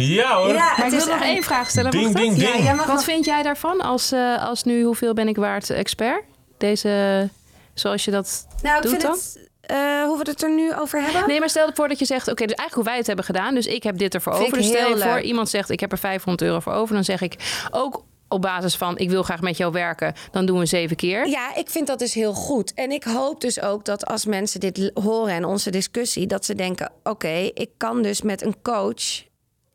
Ja 0.01 0.37
hoor. 0.37 0.49
Ja, 0.55 0.75
Maar 0.77 0.87
ik 0.87 0.93
wil 0.99 1.07
nog 1.07 1.23
één 1.23 1.43
vraag 1.43 1.71
stellen. 1.71 1.91
Ding, 1.91 2.15
ding, 2.15 2.37
Ja, 2.37 2.53
ding. 2.53 2.65
jij 2.65 2.75
mag 2.75 2.87
Wat 2.87 2.95
nog- 2.95 3.05
vind 3.05 3.25
jij 3.25 3.43
daarvan 3.43 3.81
als, 3.81 4.13
eh, 4.13 4.47
als 4.49 4.65
nu 4.65 4.83
hoeveel 4.83 5.15
ben 5.15 5.29
ik 5.29 5.37
waard 5.37 5.71
expert? 5.71 6.23
Deze, 6.59 7.29
zoals 7.75 8.05
je 8.05 8.11
dat 8.11 8.47
Nou, 8.63 8.77
ik 8.77 8.83
doet 8.83 8.91
vind 8.91 9.03
dan? 9.03 9.13
het... 9.13 9.49
eh, 9.61 9.77
hoe 10.05 10.19
we 10.25 10.31
het 10.31 10.43
er 10.43 10.55
nu 10.55 10.75
over 10.75 11.03
hebben? 11.03 11.25
Nee, 11.29 11.39
maar 11.39 11.51
stel 11.51 11.71
voor 11.75 11.89
dat 11.89 11.99
je 11.99 12.05
zegt, 12.05 12.29
oké, 12.29 12.47
dus 12.47 12.55
eigenlijk 12.57 12.75
hoe 12.75 12.85
wij 12.85 12.97
het 12.97 13.07
hebben 13.07 13.25
gedaan. 13.25 13.55
Dus 13.55 13.67
ik 13.67 13.83
heb 13.83 13.99
dit 13.99 14.15
ervoor 14.15 14.33
Vind 14.35 14.45
over. 14.47 14.59
ik 14.59 14.65
Dus 14.65 14.73
stel 14.73 14.99
voor, 14.99 15.21
iemand 15.21 15.49
zegt, 15.49 15.71
ik 15.71 15.81
heb 15.81 15.93
er 15.93 15.99
500 15.99 16.43
euro 16.49 16.61
voor 16.61 16.73
over. 16.73 16.95
Dan 16.95 17.05
zeg 17.05 17.21
ik 17.21 17.35
ook 17.71 18.05
op 18.29 18.43
basis 18.43 18.77
van, 18.77 18.99
ik 18.99 19.11
wil 19.11 19.23
graag 19.23 19.41
met 19.41 19.57
jou 19.57 19.73
werken. 19.73 20.15
Dan 20.31 20.47
doen 20.47 20.59
we 20.59 20.67
zeven 20.67 20.97
keer. 20.97 21.29
Ja, 21.29 21.55
ik 21.57 21.71
vind 21.71 21.87
dat 21.87 21.99
dus 21.99 22.15
heel 22.15 22.33
goed. 22.33 22.75
En 22.75 22.91
ik 22.91 23.05
hoop 23.05 23.41
dus 23.41 23.61
ook 23.61 23.85
dat 23.85 24.07
als 24.07 24.25
mensen 24.25 24.61
dit 24.61 24.91
horen 24.95 25.35
en 25.35 25.45
onze 25.45 25.71
discussie, 25.71 26.27
dat 26.27 26.45
ze 26.45 26.55
denken: 26.55 26.93
oké, 27.03 27.51
ik 27.55 27.71
kan 27.77 28.03
dus 28.03 28.23
met 28.23 28.43
een 28.43 28.55
coach. 28.63 29.29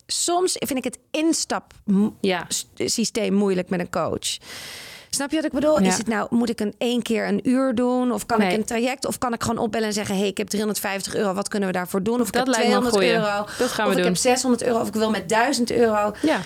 Soms 0.07 0.55
vind 0.59 0.77
ik 0.77 0.83
het 0.83 0.99
Ja. 2.21 2.41
instapsysteem 2.47 3.33
moeilijk 3.33 3.69
met 3.69 3.79
een 3.79 3.89
coach. 3.89 4.37
Snap 5.09 5.29
je 5.29 5.35
wat 5.35 5.45
ik 5.45 5.51
bedoel? 5.51 5.81
Ja. 5.81 5.87
Is 5.87 5.97
het 5.97 6.07
nou, 6.07 6.27
moet 6.29 6.49
ik 6.49 6.59
een 6.59 6.73
één 6.77 7.01
keer 7.01 7.27
een 7.27 7.49
uur 7.49 7.75
doen? 7.75 8.11
Of 8.11 8.25
kan 8.25 8.41
ik 8.41 8.53
een 8.53 8.63
traject? 8.65 9.05
Of 9.05 9.17
kan 9.17 9.33
ik 9.33 9.41
gewoon 9.41 9.57
opbellen 9.57 9.87
en 9.87 9.93
zeggen: 9.93 10.17
hey, 10.17 10.27
ik 10.27 10.37
heb 10.37 10.47
350 10.47 11.15
euro, 11.15 11.33
wat 11.33 11.47
kunnen 11.47 11.67
we 11.69 11.73
daarvoor 11.75 12.03
doen? 12.03 12.21
Of 12.21 12.27
ik 12.27 12.33
Dat 12.33 12.45
heb 12.45 12.55
me 12.55 12.61
een 12.61 12.67
200 12.67 12.95
goeie. 12.95 13.11
euro. 13.11 13.45
Dat 13.57 13.69
gaan 13.71 13.85
of 13.87 13.91
we 13.91 13.97
ik 13.97 14.03
doen. 14.03 14.05
heb 14.13 14.15
600 14.21 14.63
euro, 14.63 14.79
of 14.79 14.87
ik 14.87 14.93
wil 14.93 15.09
met 15.09 15.29
1000 15.29 15.71
euro 15.71 16.11
Ja. 16.21 16.39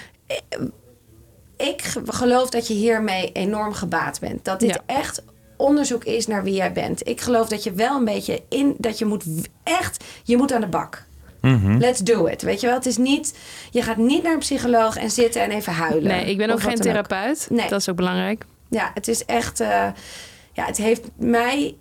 ik 1.58 1.82
ge- 1.82 2.02
geloof 2.06 2.50
dat 2.50 2.68
je 2.68 2.74
hiermee 2.74 3.32
enorm 3.32 3.74
gebaat 3.74 4.20
bent. 4.20 4.46
Dat 4.46 4.60
dit 4.60 4.70
Ja. 4.70 4.82
echt 4.86 5.24
onderzoek 5.58 6.04
is 6.04 6.28
naar 6.28 6.44
wie 6.44 6.54
jij 6.54 6.72
bent. 6.74 7.08
Ik 7.08 7.22
geloof 7.22 7.48
dat 7.48 7.64
je 7.64 7.72
wel 7.72 7.96
een 7.98 8.06
beetje 8.06 8.44
in 8.50 8.76
dat 8.78 8.98
je 9.00 9.06
moet 9.06 9.24
echt 9.64 10.04
je 10.24 10.38
moet 10.38 10.54
aan 10.54 10.62
de 10.62 10.68
bak. 10.68 11.08
Mhm. 11.42 11.78
Let's 11.78 12.00
do 12.00 12.26
it. 12.26 12.42
Weet 12.42 12.60
je 12.62 12.68
wel, 12.68 12.76
het 12.76 12.86
is 12.86 12.98
niet 12.98 13.38
je 13.72 13.82
gaat 13.82 13.98
niet 13.98 14.24
naar 14.24 14.34
een 14.34 14.40
psycholoog 14.40 14.96
en 14.98 15.12
zitten 15.12 15.42
en 15.44 15.52
even 15.52 15.74
huilen. 15.74 16.04
Nee, 16.12 16.26
ik 16.26 16.38
ben 16.38 16.50
ook 16.50 16.62
geen 16.62 16.72
ook. 16.72 16.82
therapeut. 16.82 17.48
Nee. 17.52 17.70
Dat 17.70 17.80
is 17.80 17.90
ook 17.90 17.96
belangrijk. 17.96 18.46
Ja, 18.70 18.92
het 18.94 19.08
is 19.08 19.26
echt 19.26 19.60
eh, 19.60 19.68
ja, 20.54 20.66
het 20.66 20.78
heeft 20.78 21.02
mij 21.18 21.76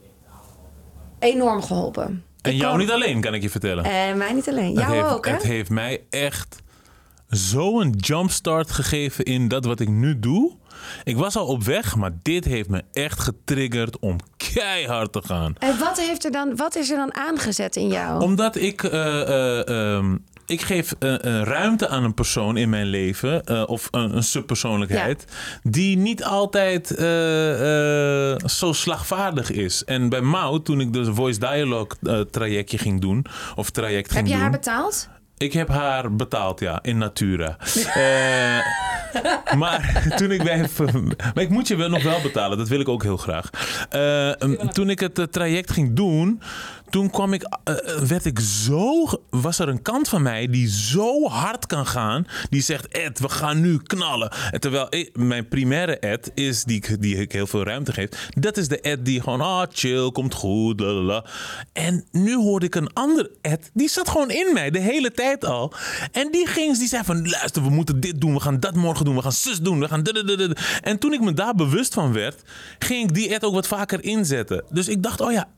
enorm 1.18 1.62
geholpen. 1.62 2.24
En 2.42 2.52
Ik 2.52 2.56
jou 2.58 2.70
kan- 2.70 2.78
niet 2.80 2.90
alleen, 2.90 3.20
kan 3.20 3.34
ik 3.34 3.42
je 3.42 3.50
vertellen. 3.50 3.84
En 3.84 4.16
mij 4.16 4.32
niet 4.32 4.48
alleen. 4.48 4.76
het 4.76 4.78
Jou 4.84 4.94
heeft, 4.94 5.08
ook, 5.14 5.26
hè? 5.26 5.32
Het 5.32 5.42
heeft 5.42 5.70
mij 5.70 6.02
echt 6.10 6.56
zo'n 7.28 7.94
jumpstart 7.96 8.70
gegeven 8.70 9.24
in 9.24 9.48
dat 9.48 9.64
wat 9.64 9.80
ik 9.80 9.88
nu 9.88 10.18
doe. 10.18 10.52
Ik 11.04 11.16
was 11.16 11.36
al 11.36 11.46
op 11.46 11.62
weg, 11.64 11.96
maar 11.96 12.10
dit 12.22 12.44
heeft 12.44 12.68
me 12.68 12.82
echt 12.92 13.20
getriggerd 13.20 13.98
om 13.98 14.16
keihard 14.54 15.12
te 15.12 15.22
gaan. 15.24 15.54
En 15.58 15.78
wat, 15.78 16.00
heeft 16.00 16.24
er 16.24 16.30
dan, 16.30 16.56
wat 16.56 16.76
is 16.76 16.90
er 16.90 16.96
dan 16.96 17.14
aangezet 17.14 17.76
in 17.76 17.88
jou? 17.88 18.22
Omdat 18.22 18.56
ik, 18.56 18.82
eh, 18.82 19.20
eh, 19.20 19.68
ehm, 19.96 20.16
ik 20.46 20.60
geef 20.60 20.94
eh, 20.98 21.14
een 21.18 21.44
ruimte 21.44 21.88
aan 21.88 22.04
een 22.04 22.14
persoon 22.14 22.56
in 22.56 22.68
mijn 22.68 22.86
leven, 22.86 23.68
of 23.68 23.88
een, 23.90 24.16
een 24.16 24.22
subpersoonlijkheid, 24.22 25.24
die 25.62 25.96
niet 25.96 26.24
altijd 26.24 26.86
zo 28.46 28.72
slagvaardig 28.72 29.50
is. 29.50 29.84
En 29.84 30.08
bij 30.08 30.20
Mout, 30.20 30.64
toen 30.64 30.80
ik 30.80 30.92
de 30.92 31.14
Voice 31.14 31.38
Dialogue 31.38 32.26
trajectje 32.30 32.78
ging 32.78 33.00
doen, 33.00 33.26
of 33.54 33.70
traject 33.70 34.06
Heb 34.06 34.16
ging 34.16 34.26
je 34.26 34.32
doen. 34.32 34.42
haar 34.42 34.50
betaald? 34.50 35.08
Ik 35.38 35.52
heb 35.52 35.68
haar 35.68 36.14
betaald, 36.14 36.60
ja, 36.60 36.78
in 36.82 36.98
natura. 36.98 37.56
Maar 39.58 40.12
toen 40.16 40.30
ik 40.30 40.42
bij. 40.42 40.68
Maar 41.34 41.44
ik 41.44 41.48
moet 41.48 41.68
je 41.68 41.76
wel 41.76 41.88
nog 41.88 42.02
wel 42.02 42.20
betalen, 42.20 42.58
dat 42.58 42.68
wil 42.68 42.80
ik 42.80 42.88
ook 42.88 43.02
heel 43.02 43.16
graag. 43.16 43.50
Eh, 43.90 44.28
um, 44.28 44.72
toen 44.72 44.90
ik 44.90 45.00
het 45.00 45.18
eh, 45.18 45.24
traject 45.24 45.70
ging 45.70 45.96
doen, 45.96 46.40
toen 46.90 47.10
kwam 47.10 47.32
ik, 47.32 47.42
eh, 47.64 47.74
eh, 47.94 48.02
werd 48.02 48.24
ik 48.24 48.38
zo. 48.40 49.06
Was 49.30 49.58
er 49.58 49.68
een 49.68 49.82
kant 49.82 50.08
van 50.08 50.22
mij 50.22 50.46
die 50.46 50.68
zo 50.68 51.28
hard 51.28 51.66
kan 51.66 51.86
gaan, 51.86 52.26
die 52.50 52.62
zegt: 52.62 52.88
Ed, 52.88 53.18
we 53.18 53.28
gaan 53.28 53.60
nu 53.60 53.78
knallen. 53.82 54.32
En 54.50 54.60
terwijl 54.60 54.86
ik- 54.90 55.16
mijn 55.16 55.48
primaire 55.48 55.98
Ed 55.98 56.30
is, 56.34 56.64
die, 56.64 56.98
die 56.98 57.16
ik 57.16 57.32
heel 57.32 57.46
veel 57.46 57.62
ruimte 57.64 57.92
geef, 57.92 58.08
dat 58.30 58.56
is 58.56 58.68
de 58.68 58.80
Ed 58.80 59.04
die 59.04 59.20
gewoon, 59.22 59.40
ah, 59.40 59.66
chill, 59.72 60.10
komt 60.10 60.34
goed, 60.34 60.80
lalala. 60.80 61.24
En 61.72 62.04
nu 62.12 62.34
hoorde 62.36 62.66
ik 62.66 62.74
een 62.74 62.92
ander 62.92 63.30
Ed, 63.40 63.70
die 63.74 63.88
zat 63.88 64.08
gewoon 64.08 64.30
in 64.30 64.50
mij 64.52 64.70
de 64.70 64.80
hele 64.80 65.10
tijd 65.10 65.44
al. 65.44 65.72
En 66.12 66.30
die 66.30 66.46
ging, 66.46 66.78
die 66.78 66.88
zei 66.88 67.04
van, 67.04 67.28
luister, 67.28 67.62
we 67.62 67.70
moeten 67.70 68.00
dit 68.00 68.20
doen, 68.20 68.34
we 68.34 68.40
gaan 68.40 68.60
dat 68.60 68.74
morgen 68.74 69.04
doen, 69.04 69.14
we 69.14 69.22
gaan 69.22 69.32
zus 69.32 69.58
doen, 69.60 69.80
we 69.80 69.88
gaan. 69.88 70.02
En 70.82 70.98
toen 70.98 71.12
ik 71.12 71.20
me 71.20 71.32
daar 71.34 71.54
bewust 71.54 71.94
van 71.94 72.12
werd, 72.12 72.42
ging 72.78 73.08
ik 73.08 73.14
die 73.14 73.34
Ed 73.34 73.44
ook 73.44 73.54
wat 73.54 73.66
vaker 73.66 74.04
inzetten. 74.04 74.64
Dus 74.70 74.88
ik 74.88 75.02
dacht, 75.02 75.20
oh 75.20 75.32
ja, 75.32 75.48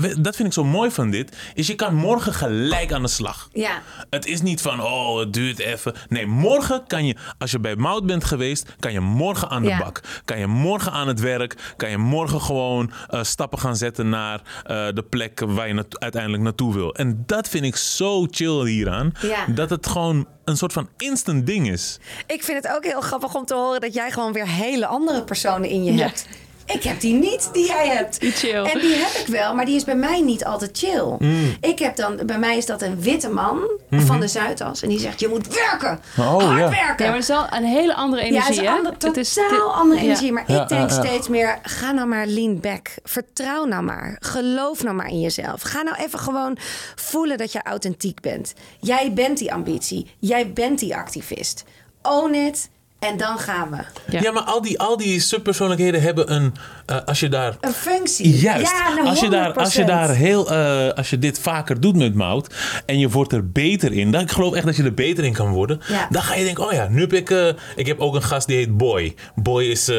dat 0.00 0.36
vind 0.36 0.48
ik 0.48 0.52
zo 0.54 0.64
mooi 0.64 0.90
van 0.90 1.10
dit, 1.10 1.36
is 1.54 1.66
je 1.66 1.74
kan 1.74 1.94
morgen 1.94 2.34
gelijk 2.34 2.92
aan 2.92 3.02
de 3.02 3.08
slag. 3.08 3.48
Ja. 3.52 3.82
Het 4.10 4.26
is 4.26 4.40
niet 4.42 4.60
van, 4.60 4.82
oh, 4.82 5.18
het 5.18 5.32
duurt 5.32 5.58
even. 5.58 5.94
Nee, 6.08 6.26
morgen 6.26 6.82
kan 6.86 7.06
je, 7.06 7.16
als 7.38 7.50
je 7.50 7.58
bij 7.58 7.76
Mout 7.76 8.06
bent 8.06 8.24
geweest, 8.24 8.74
kan 8.78 8.92
je 8.92 9.00
morgen 9.00 9.48
aan 9.48 9.62
de 9.62 9.68
Ja. 9.68 9.78
bak. 9.78 10.00
Kan 10.24 10.38
je 10.38 10.46
morgen 10.46 10.92
aan 10.92 11.08
het 11.08 11.20
werk. 11.20 11.74
Kan 11.76 11.90
je 11.90 11.98
morgen 11.98 12.40
gewoon 12.40 12.92
eh, 13.08 13.22
stappen 13.22 13.58
gaan 13.58 13.76
zetten 13.76 14.08
naar 14.08 14.40
eh, 14.64 14.86
de 14.94 15.02
plek 15.10 15.40
waar 15.46 15.68
je 15.68 15.84
uiteindelijk 15.90 16.42
naartoe 16.42 16.74
wil. 16.74 16.94
En 16.94 17.22
dat 17.26 17.48
vind 17.48 17.64
ik 17.64 17.76
zo 17.76 18.26
chill 18.30 18.66
hieraan. 18.66 19.12
Ja. 19.22 19.46
Dat 19.46 19.70
het 19.70 19.86
gewoon 19.86 20.26
een 20.44 20.56
soort 20.56 20.72
van 20.72 20.88
instant 20.96 21.46
ding 21.46 21.70
is. 21.70 21.98
Ik 22.26 22.42
vind 22.44 22.64
het 22.64 22.72
ook 22.76 22.84
heel 22.84 23.00
grappig 23.00 23.34
om 23.34 23.44
te 23.44 23.54
horen 23.54 23.80
dat 23.80 23.94
jij 23.94 24.10
gewoon 24.10 24.32
weer 24.32 24.48
hele 24.48 24.86
andere 24.86 25.24
personen 25.24 25.68
in 25.68 25.84
je 25.84 25.94
Ja. 25.94 26.06
hebt. 26.06 26.28
Ik 26.72 26.82
heb 26.82 27.00
die 27.00 27.14
niet 27.14 27.48
die 27.52 27.66
jij 27.66 27.88
hebt. 27.88 28.20
Die 28.20 28.30
chill. 28.32 28.62
En 28.64 28.78
die 28.78 28.94
heb 28.94 29.20
ik 29.20 29.26
wel, 29.26 29.54
maar 29.54 29.64
die 29.64 29.76
is 29.76 29.84
bij 29.84 29.94
mij 29.94 30.20
niet 30.20 30.44
altijd 30.44 30.78
chill. 30.78 31.16
Ik 31.60 31.78
heb 31.78 31.96
dan, 31.96 32.20
bij 32.26 32.38
mij 32.38 32.56
is 32.56 32.66
dat 32.66 32.82
een 32.82 33.00
witte 33.00 33.28
man 33.28 33.60
van 33.90 34.20
de 34.20 34.28
Zuidas. 34.28 34.82
En 34.82 34.88
die 34.88 34.98
zegt, 34.98 35.20
je 35.20 35.28
moet 35.28 35.46
werken. 35.54 36.00
Oh, 36.18 36.26
hard 36.42 36.58
ja. 36.58 36.70
werken. 36.70 37.04
Ja, 37.04 37.10
maar 37.10 37.12
het 37.20 37.22
is 37.22 37.26
wel 37.28 37.46
een 37.50 37.64
hele 37.64 37.94
andere 37.94 38.22
Ja, 38.22 38.28
energie, 38.28 38.50
het 38.54 38.62
is 38.62 38.68
een 38.68 38.76
ander, 38.76 38.92
Het 38.98 39.16
is- 39.16 39.32
totaal 39.32 39.50
dit- 39.50 39.60
andere 39.74 40.00
ja. 40.00 40.06
energie. 40.06 40.32
Maar 40.32 40.44
Ja, 40.46 40.62
ik 40.62 40.68
denk 40.68 40.90
ja, 40.90 40.96
ja. 40.96 41.02
steeds 41.04 41.28
meer, 41.28 41.58
ga 41.62 41.92
nou 41.92 42.08
maar 42.08 42.26
lean 42.26 42.60
back. 42.60 42.88
Vertrouw 43.02 43.64
nou 43.64 43.82
maar. 43.82 44.16
Geloof 44.20 44.82
nou 44.82 44.96
maar 44.96 45.08
in 45.08 45.20
jezelf. 45.20 45.62
Ga 45.62 45.82
nou 45.82 45.96
even 45.96 46.18
gewoon 46.18 46.56
voelen 46.94 47.38
dat 47.38 47.52
je 47.52 47.62
authentiek 47.62 48.20
bent. 48.20 48.52
Jij 48.80 49.12
bent 49.12 49.38
die 49.38 49.52
ambitie. 49.52 50.10
Jij 50.18 50.52
bent 50.52 50.78
die 50.78 50.96
activist. 50.96 51.64
Own 52.02 52.34
it. 52.34 52.68
En 53.00 53.16
dan 53.16 53.38
gaan 53.38 53.70
we. 53.70 53.76
Ja. 54.10 54.20
Ja, 54.20 54.32
maar 54.32 54.42
al 54.42 54.62
die, 54.62 54.78
al 54.78 54.96
die 54.96 55.20
subpersoonlijkheden 55.20 56.02
hebben 56.02 56.32
een... 56.32 56.54
eh, 56.90 56.96
als 57.04 57.20
je 57.20 57.28
daar 57.28 57.56
Een 57.60 57.72
functie. 57.72 58.38
Juist. 58.38 58.72
Ja, 58.72 58.94
nou, 58.94 59.06
als, 59.08 59.20
je 59.20 59.28
daar, 59.28 59.52
als 59.52 59.74
je 59.74 59.82
100%. 59.82 59.84
daar 59.86 60.08
heel, 60.08 60.50
eh, 60.50 60.88
als 60.88 61.10
je 61.10 61.18
dit 61.18 61.38
vaker 61.40 61.80
doet 61.80 61.96
met 61.96 62.14
mout 62.14 62.54
en 62.86 62.98
je 62.98 63.08
wordt 63.08 63.32
er 63.32 63.50
beter 63.50 63.92
in, 63.92 64.10
dan 64.10 64.20
ik 64.20 64.30
geloof 64.30 64.54
echt 64.54 64.64
dat 64.66 64.76
je 64.76 64.82
er 64.82 64.94
beter 64.94 65.24
in 65.24 65.32
kan 65.32 65.48
worden. 65.50 65.80
Ja. 65.88 66.06
Dan 66.10 66.22
ga 66.22 66.34
je 66.34 66.44
denken, 66.44 66.64
oh 66.66 66.72
ja, 66.72 66.88
nu 66.88 67.00
heb 67.00 67.12
ik, 67.12 67.30
eh, 67.30 67.46
ik 67.76 67.86
heb 67.86 67.98
ook 68.00 68.14
een 68.14 68.22
gast 68.22 68.46
die 68.46 68.56
heet 68.56 68.76
Boy. 68.76 69.14
Boy 69.34 69.64
is, 69.64 69.90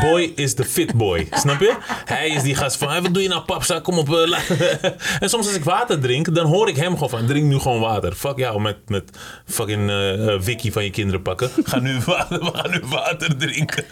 Boy 0.00 0.32
is 0.34 0.54
de 0.54 0.64
fit 0.64 0.94
boy, 0.94 1.28
snap 1.42 1.60
je? 1.60 1.74
Hij 2.04 2.28
is 2.28 2.42
die 2.42 2.54
gast 2.54 2.76
van, 2.76 2.88
hey, 2.88 3.02
wat 3.02 3.14
doe 3.14 3.22
je 3.22 3.28
nou 3.28 3.42
papsa, 3.42 3.80
kom 3.80 3.98
op. 3.98 4.06
en 5.20 5.28
soms 5.28 5.46
als 5.46 5.54
ik 5.56 5.64
water 5.64 6.00
drink, 6.00 6.34
dan 6.34 6.46
hoor 6.46 6.68
ik 6.68 6.76
hem 6.76 6.92
gewoon 6.92 7.08
van, 7.08 7.26
drink 7.26 7.44
nu 7.44 7.58
gewoon 7.58 7.80
water. 7.80 8.12
Fuck 8.12 8.36
jou 8.38 8.60
met, 8.60 8.76
met 8.86 9.10
fucking 9.46 9.90
Vicky 10.38 10.72
van 10.72 10.84
je 10.84 10.90
kinderen 10.90 11.22
pakken. 11.22 11.50
Ga 11.64 11.78
nu 11.78 11.98
water, 12.06 12.38
we 12.38 12.50
gaan 12.54 12.70
nu 12.70 12.80
water 12.88 13.36
drinken. 13.36 13.84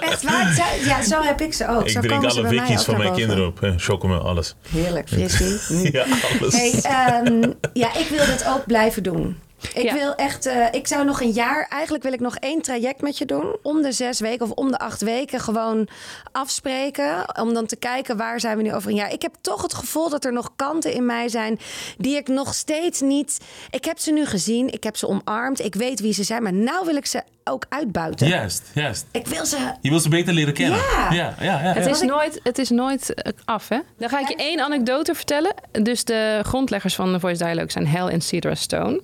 Echt 0.00 0.22
waar? 0.22 0.52
Zo- 0.52 0.84
Ja, 0.88 1.02
zo 1.02 1.22
heb 1.22 1.40
ik 1.40 1.43
ze 1.52 1.68
ook. 1.68 1.82
ik 1.84 1.88
zo 1.88 2.00
drink 2.00 2.24
alle 2.24 2.40
ook 2.42 2.84
van 2.84 2.96
mijn 2.96 3.08
boven. 3.08 3.26
kinderen 3.26 3.46
op. 3.46 3.72
Chocomel, 3.76 4.20
alles. 4.20 4.54
Heerlijk, 4.68 5.08
frissie. 5.08 5.58
Ja, 5.92 6.04
alles. 6.40 6.54
Hey, 6.54 6.72
ehm, 6.82 7.50
ja, 7.72 7.94
ik 7.96 8.06
wil 8.08 8.26
dit 8.26 8.44
ook 8.48 8.66
blijven 8.66 9.02
doen. 9.02 9.36
Ik 9.74 9.82
Ja. 9.82 9.94
wil 9.94 10.14
echt, 10.14 10.46
eh, 10.46 10.66
ik 10.72 10.86
zou 10.86 11.04
nog 11.04 11.20
een 11.20 11.30
jaar, 11.30 11.66
eigenlijk 11.68 12.02
wil 12.04 12.12
ik 12.12 12.20
nog 12.20 12.36
één 12.36 12.62
traject 12.62 13.00
met 13.00 13.18
je 13.18 13.24
doen. 13.24 13.56
Om 13.62 13.82
de 13.82 13.92
zes 13.92 14.20
weken 14.20 14.46
of 14.46 14.52
om 14.52 14.70
de 14.70 14.78
acht 14.78 15.00
weken 15.00 15.40
gewoon 15.40 15.88
afspreken. 16.32 17.38
Om 17.40 17.54
dan 17.54 17.66
te 17.66 17.76
kijken 17.76 18.16
waar 18.16 18.40
zijn 18.40 18.56
we 18.56 18.62
nu 18.62 18.74
over 18.74 18.90
een 18.90 18.96
jaar. 18.96 19.12
Ik 19.12 19.22
heb 19.22 19.34
toch 19.40 19.62
het 19.62 19.74
gevoel 19.74 20.08
dat 20.08 20.24
er 20.24 20.32
nog 20.32 20.50
kanten 20.56 20.92
in 20.92 21.06
mij 21.06 21.28
zijn 21.28 21.58
die 21.98 22.16
ik 22.16 22.28
nog 22.28 22.54
steeds 22.54 23.00
niet. 23.00 23.40
Ik 23.70 23.84
heb 23.84 23.98
ze 23.98 24.12
nu 24.12 24.26
gezien, 24.26 24.72
ik 24.72 24.84
heb 24.84 24.96
ze 24.96 25.08
omarmd, 25.08 25.60
ik 25.64 25.74
weet 25.74 26.00
wie 26.00 26.12
ze 26.12 26.22
zijn, 26.24 26.42
maar 26.42 26.52
nou 26.52 26.86
wil 26.86 26.96
ik 26.96 27.06
ze 27.06 27.22
ook 27.44 27.64
uitbuiten. 27.68 28.26
Juist, 28.28 28.62
juist. 28.74 29.06
Ik 29.10 29.26
wil 29.26 29.46
ze. 29.46 29.72
Je 29.80 29.90
wil 29.90 30.00
ze 30.00 30.08
beter 30.08 30.34
leren 30.34 30.54
kennen. 30.54 30.78
Ja. 30.78 31.12
ja, 31.12 31.34
ja. 31.40 31.44
ja, 31.62 31.72
Het 31.72 31.86
is, 31.86 32.00
nooit, 32.00 32.40
het 32.42 32.58
is 32.58 32.70
nooit 32.70 33.14
eh, 33.14 33.32
af, 33.44 33.68
hè? 33.68 33.78
Dan 33.98 34.08
ga 34.08 34.20
ik 34.20 34.28
je 34.28 34.36
één 34.36 34.60
anekdote 34.60 35.14
vertellen. 35.14 35.54
Dus 35.72 36.04
de 36.04 36.40
grondleggers 36.42 36.94
van 36.94 37.12
de 37.12 37.20
Voice 37.20 37.44
Dialogue 37.44 37.70
zijn 37.70 37.86
Hal 37.88 38.10
en 38.10 38.20
Cedra 38.20 38.54
Stone. 38.54 39.00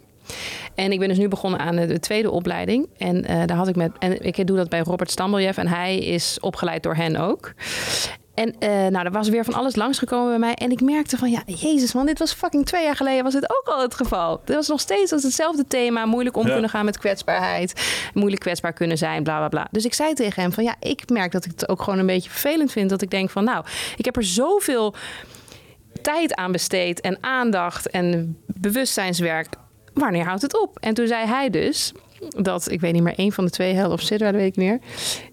En 0.75 0.93
ik 0.93 0.99
ben 0.99 1.09
dus 1.09 1.19
nu 1.19 1.29
begonnen 1.29 1.61
aan 1.61 1.77
de, 1.77 1.87
de 1.87 2.01
tweede 2.01 2.31
opleiding. 2.31 2.89
En 2.99 3.25
eh, 3.25 3.47
daar 3.47 3.57
had 3.57 3.69
ik 3.69 3.77
met. 3.77 3.93
En 3.99 4.25
ik 4.25 4.47
doe 4.47 4.57
dat 4.57 4.69
bij 4.69 4.81
Robert 4.81 5.11
Stambeljef. 5.11 5.57
En 5.57 5.69
hij 5.69 5.99
is 5.99 6.39
opgeleid 6.41 6.83
door 6.83 6.95
hen 6.95 7.17
ook. 7.17 7.53
En 8.35 8.55
eh, 8.59 8.69
nou, 8.71 9.05
er 9.05 9.11
was 9.11 9.29
weer 9.29 9.45
van 9.45 9.55
alles 9.55 9.77
langsgekomen 9.77 10.29
bij 10.29 10.39
mij. 10.39 10.55
En 10.55 10.71
ik 10.71 10.81
merkte 10.81 11.17
van, 11.17 11.31
ja, 11.31 11.43
jezus 11.47 11.93
man, 11.93 12.07
dit 12.07 12.19
was 12.19 12.33
fucking 12.33 12.67
twee 12.67 12.85
jaar 12.85 12.97
geleden 12.97 13.25
was 13.25 13.33
dit 13.33 13.51
ook 13.51 13.75
al 13.75 13.83
het 13.83 13.95
geval. 13.95 14.41
Dit 14.45 14.57
was 14.57 14.69
nog 14.69 14.81
steeds 14.81 15.13
als 15.13 15.23
hetzelfde 15.23 15.65
thema. 15.69 16.07
Moeilijk 16.07 16.37
om 16.37 16.47
Ja. 16.47 16.53
kunnen 16.53 16.71
gaan 16.71 16.85
met 16.85 16.99
kwetsbaarheid. 16.99 17.91
Moeilijk 18.15 18.43
kwetsbaar 18.43 18.73
kunnen 18.73 18.99
zijn, 18.99 19.23
bla, 19.23 19.37
bla, 19.39 19.49
bla. 19.49 19.69
Dus 19.71 19.85
ik 19.85 19.95
zei 19.95 20.15
tegen 20.15 20.43
hem 20.43 20.53
van, 20.53 20.65
ja, 20.65 20.75
ik 20.81 21.11
merk 21.11 21.33
dat 21.33 21.45
ik 21.45 21.51
het 21.51 21.69
ook 21.69 21.83
gewoon 21.83 21.99
een 21.99 22.07
beetje 22.07 22.31
vervelend 22.31 22.73
vind. 22.73 22.91
Dat 22.91 23.03
ik 23.03 23.11
denk 23.11 23.31
van, 23.31 23.45
nou, 23.45 23.65
ik 23.97 24.05
heb 24.05 24.17
er 24.17 24.25
zoveel 24.25 24.95
tijd 26.03 26.35
aan 26.35 26.53
besteed 26.53 27.01
en 27.01 27.19
aandacht 27.21 27.91
en 27.91 28.39
bewustzijnswerk. 28.47 29.49
Wanneer 29.95 30.25
houdt 30.25 30.43
het 30.43 30.61
op? 30.61 30.79
En 30.79 30.95
toen 30.95 31.07
zei 31.07 31.27
hij 31.27 31.51
dus 31.51 31.93
dat, 32.29 32.71
ik 32.71 32.81
weet 32.81 32.93
niet 32.93 33.03
meer, 33.03 33.15
één 33.17 33.33
van 33.33 33.45
de 33.45 33.51
twee 33.51 33.75
helft 33.75 33.93
of 33.93 34.01
Sidra, 34.01 34.31
dat 34.31 34.41
weet 34.41 34.51
ik 34.51 34.57
niet 34.57 34.69
meer. 34.69 34.79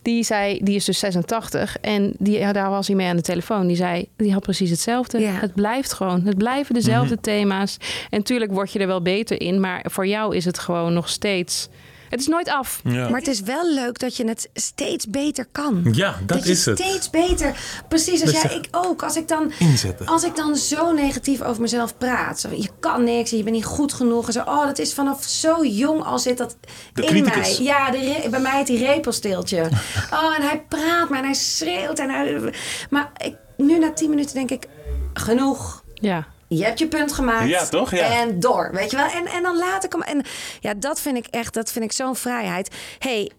Die 0.01 0.23
zei, 0.23 0.59
die 0.63 0.75
is 0.75 0.85
dus 0.85 0.99
86 0.99 1.77
en 1.81 2.13
die, 2.17 2.37
ja, 2.37 2.53
daar 2.53 2.69
was 2.69 2.87
hij 2.87 2.95
mee 2.95 3.07
aan 3.07 3.15
de 3.15 3.21
telefoon. 3.21 3.67
Die 3.67 3.75
zei, 3.75 4.07
die 4.15 4.33
had 4.33 4.41
precies 4.41 4.69
hetzelfde. 4.69 5.19
Ja. 5.19 5.31
Het 5.31 5.53
blijft 5.53 5.93
gewoon, 5.93 6.21
het 6.25 6.37
blijven 6.37 6.73
dezelfde 6.73 7.19
thema's. 7.19 7.77
En 8.09 8.23
tuurlijk 8.23 8.51
word 8.51 8.71
je 8.71 8.79
er 8.79 8.87
wel 8.87 9.01
beter 9.01 9.41
in, 9.41 9.59
maar 9.59 9.85
voor 9.89 10.07
jou 10.07 10.35
is 10.35 10.45
het 10.45 10.59
gewoon 10.59 10.93
nog 10.93 11.09
steeds, 11.09 11.69
het 12.09 12.19
is 12.19 12.27
nooit 12.27 12.49
af. 12.49 12.79
Ja, 12.83 13.09
Maar 13.09 13.19
het 13.19 13.27
is 13.27 13.41
wel 13.41 13.73
leuk 13.73 13.99
dat 13.99 14.17
je 14.17 14.27
het 14.27 14.49
steeds 14.53 15.09
beter 15.09 15.45
kan. 15.51 15.87
ja 15.91 16.15
dat, 16.25 16.43
je 16.43 16.49
is 16.51 16.65
het. 16.65 16.79
steeds 16.79 17.09
beter. 17.09 17.59
Precies 17.89 18.21
als 18.21 18.31
Dat 18.33 18.41
jij, 18.41 18.55
ik 18.55 18.67
ook. 18.71 19.03
Als 19.03 19.15
ik 19.15 19.27
dan 19.27 19.51
Inzetten. 19.59 20.05
Als 20.05 20.23
ik 20.23 20.35
dan 20.35 20.55
zo 20.55 20.91
negatief 20.93 21.41
over 21.41 21.61
mezelf 21.61 21.97
praat. 21.97 22.39
Zo, 22.39 22.49
je 22.51 22.69
kan 22.79 23.03
niks, 23.03 23.29
je 23.29 23.43
bent 23.43 23.55
niet 23.55 23.65
goed 23.65 23.93
genoeg. 23.93 24.27
En 24.27 24.33
zo, 24.33 24.39
oh, 24.39 24.65
dat 24.65 24.79
is 24.79 24.93
vanaf 24.93 25.23
zo 25.23 25.65
jong 25.65 26.03
al 26.03 26.19
zit 26.19 26.37
dat 26.37 26.57
De 26.93 27.01
in 27.01 27.07
criticus. 27.07 27.57
mij. 27.57 27.65
Ja, 27.65 27.91
de 27.91 28.27
bij 28.29 28.39
mij 28.39 28.57
het 28.57 28.67
die 28.67 28.85
repelsteeltje. 28.85 29.69
Oh, 30.13 30.35
en 30.35 30.41
hij 30.41 30.65
praat 30.69 31.09
maar 31.09 31.19
en 31.19 31.25
hij 31.25 31.33
schreeuwt. 31.33 31.99
En 31.99 32.09
hij, 32.09 32.53
maar 32.89 33.11
ik, 33.17 33.35
nu 33.57 33.77
na 33.79 33.91
tien 33.93 34.09
minuten 34.09 34.35
denk 34.35 34.51
ik, 34.51 34.67
genoeg. 35.13 35.83
Ja. 35.93 36.27
Je 36.47 36.63
hebt 36.63 36.79
je 36.79 36.87
punt 36.87 37.13
gemaakt. 37.13 37.47
Ja, 37.49 37.65
toch? 37.65 37.91
Ja. 37.91 38.19
En 38.21 38.39
door, 38.39 38.69
weet 38.73 38.91
je 38.91 38.97
wel. 38.97 39.05
En, 39.09 39.25
en 39.25 39.43
dan 39.43 39.57
laat 39.57 39.83
ik 39.83 39.91
hem. 39.91 40.01
En 40.01 40.25
ja, 40.59 40.73
dat 40.73 41.01
vind 41.01 41.17
ik 41.17 41.25
echt, 41.29 41.53
dat 41.53 41.71
vind 41.71 41.85
ik 41.85 41.91
zo'n 41.91 42.15
vrijheid. 42.15 42.75
hey, 42.99 43.31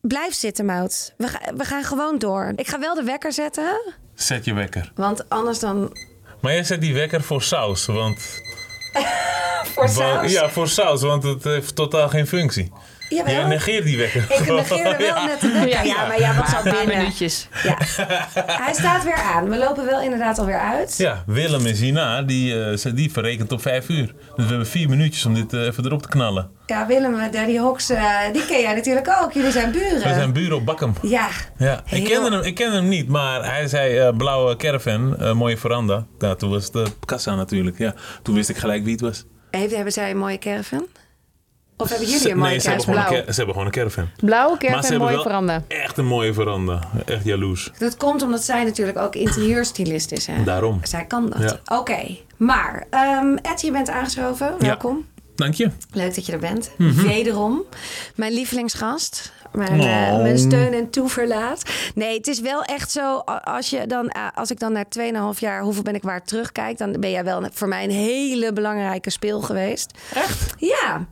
blijf 0.00 0.34
zitten, 0.34 0.64
Mout. 0.64 1.14
We, 1.16 1.28
ga- 1.28 1.54
we 1.56 1.64
gaan 1.64 1.84
gewoon 1.84 2.18
door. 2.18 2.52
Ik 2.56 2.68
ga 2.68 2.78
wel 2.78 2.94
de 2.94 3.02
wekker 3.02 3.32
zetten. 3.32 3.94
Zet 4.14 4.44
je 4.44 4.54
wekker. 4.54 4.92
Want 4.94 5.28
anders 5.28 5.58
dan... 5.58 5.96
Maar 6.40 6.52
jij 6.52 6.64
zet 6.64 6.80
die 6.80 6.94
wekker 6.94 7.22
voor 7.22 7.42
saus, 7.42 7.86
want... 7.86 8.18
Voor 9.74 9.88
saus. 9.88 10.32
Ja, 10.32 10.48
voor 10.50 10.68
saus, 10.68 11.02
want 11.02 11.22
het 11.22 11.44
heeft 11.44 11.74
totaal 11.74 12.08
geen 12.08 12.26
functie. 12.26 12.72
Jawel. 13.14 13.40
Je 13.40 13.46
negeert 13.46 13.84
die 13.84 13.96
wekker. 13.96 14.22
Ik 14.28 14.46
negeerde 14.52 14.96
wel 14.98 15.06
Ja. 15.16 15.24
net 15.26 15.40
de 15.40 15.52
wekker. 15.52 15.86
Ja, 15.86 16.06
maar 16.06 16.18
ja, 16.20 16.34
wat 16.34 16.48
zou 16.48 16.64
Een 16.66 16.72
paar 16.72 16.78
binnen? 16.80 16.96
minuutjes. 16.98 17.48
Ja. 17.62 17.76
Hij 18.46 18.74
staat 18.74 19.04
weer 19.04 19.14
aan. 19.34 19.48
We 19.48 19.58
lopen 19.58 19.84
wel 19.84 20.00
inderdaad 20.02 20.38
alweer 20.38 20.58
uit. 20.58 20.94
Ja, 20.96 21.22
Willem 21.26 21.66
is 21.66 21.80
hierna, 21.80 22.22
die, 22.22 22.64
eh, 22.64 22.94
die 22.94 23.12
verrekent 23.12 23.52
op 23.52 23.62
vijf 23.62 23.88
uur. 23.88 24.06
Dus 24.06 24.44
we 24.44 24.48
hebben 24.48 24.66
vier 24.66 24.88
minuutjes 24.88 25.26
om 25.26 25.34
dit 25.34 25.52
eh, 25.52 25.60
even 25.60 25.84
erop 25.84 26.02
te 26.02 26.08
knallen. 26.08 26.50
Ja, 26.66 26.86
Willem, 26.86 27.18
eh, 27.18 27.32
Daddy 27.32 27.58
Hox, 27.58 27.90
eh, 27.90 28.04
die 28.32 28.46
ken 28.46 28.60
jij 28.60 28.74
natuurlijk 28.74 29.08
ook. 29.22 29.32
Jullie 29.32 29.50
zijn 29.50 29.70
buren. 29.72 29.94
We 29.94 30.14
zijn 30.14 30.32
buren 30.32 30.56
op 30.56 30.64
Bakkum. 30.66 30.94
Ja. 31.02 31.28
Ja, 31.58 31.82
ik 31.90 32.04
kende, 32.04 32.30
hem, 32.30 32.42
ik 32.42 32.54
kende 32.54 32.76
hem 32.76 32.88
niet, 32.88 33.08
maar 33.08 33.50
hij 33.50 33.68
zei 33.68 33.98
eh, 33.98 34.16
blauwe 34.16 34.56
caravan, 34.56 35.16
eh, 35.18 35.32
mooie 35.32 35.56
veranda. 35.56 36.06
Nou, 36.18 36.36
toen 36.36 36.50
was 36.50 36.64
het 36.64 36.72
de 36.72 36.86
kassa 37.04 37.34
natuurlijk. 37.34 37.78
Ja, 37.78 37.94
toen 38.22 38.34
wist 38.34 38.48
ik 38.48 38.56
gelijk 38.56 38.82
wie 38.84 38.92
het 38.92 39.00
was. 39.00 39.24
Hebben 39.50 39.92
zij 39.92 40.10
een 40.10 40.18
mooie 40.18 40.38
caravan? 40.38 40.86
Of 41.76 41.88
hebben 41.88 42.08
jullie 42.08 42.30
een 42.30 42.38
mooie 42.38 42.50
nee, 42.50 42.58
ze 42.60 42.68
hebben, 42.68 42.84
gewoon 42.84 43.00
caravan? 43.02 43.26
een, 43.26 43.32
ze 43.34 43.36
hebben 43.36 43.52
gewoon 43.54 43.66
een 43.66 43.72
caravan. 43.72 44.08
Blauwe 44.20 44.56
hebben 44.58 44.98
mooie 44.98 45.14
wel 45.14 45.22
veranda. 45.22 45.62
echt 45.68 45.98
een 45.98 46.06
mooie 46.06 46.32
veranda. 46.32 46.80
Echt 47.06 47.24
jaloers. 47.24 47.70
Dat 47.78 47.96
komt 47.96 48.22
omdat 48.22 48.42
zij 48.44 48.64
natuurlijk 48.64 48.98
ook 48.98 49.14
interieurstylist 49.14 50.12
is. 50.12 50.26
Hè? 50.26 50.44
Daarom. 50.44 50.80
Zij 50.82 51.04
kan 51.04 51.30
dat. 51.30 51.60
Ja. 51.64 51.76
Oké, 51.78 52.16
maar 52.36 52.86
ehm 52.90 53.36
Ed, 53.36 53.60
je 53.60 53.70
bent 53.70 53.90
aangeschoven. 53.90 54.54
Welkom. 54.58 55.06
Dank 55.34 55.54
je. 55.54 55.70
Leuk 55.92 56.14
dat 56.14 56.26
je 56.26 56.32
er 56.32 56.38
bent. 56.38 56.70
Mhm. 56.78 57.06
Wederom. 57.06 57.62
Mijn 58.14 58.32
lievelingsgast. 58.32 59.32
Mijn, 59.52 59.80
eh, 59.80 60.14
Oh. 60.14 60.22
mijn 60.22 60.38
steun 60.38 60.72
en 60.72 60.90
toeverlaat. 60.90 61.62
Nee, 61.94 62.16
het 62.16 62.26
is 62.26 62.40
wel 62.40 62.62
echt 62.62 62.90
zo. 62.90 63.18
Als, 63.44 63.70
je 63.70 63.86
dan, 63.86 64.12
als 64.34 64.50
ik 64.50 64.58
dan 64.58 64.72
na 64.72 64.84
2,5 65.34 65.40
jaar 65.40 65.62
hoeveel 65.62 65.82
ben 65.82 65.94
ik 65.94 66.02
waard 66.02 66.26
terugkijk... 66.26 66.78
dan 66.78 67.00
ben 67.00 67.10
jij 67.10 67.24
wel 67.24 67.48
voor 67.52 67.68
mij 67.68 67.84
een 67.84 67.90
hele 67.90 68.52
belangrijke 68.52 69.10
speel 69.10 69.40
geweest. 69.40 69.98
Echt? 70.14 70.54
Ja. 70.58 71.06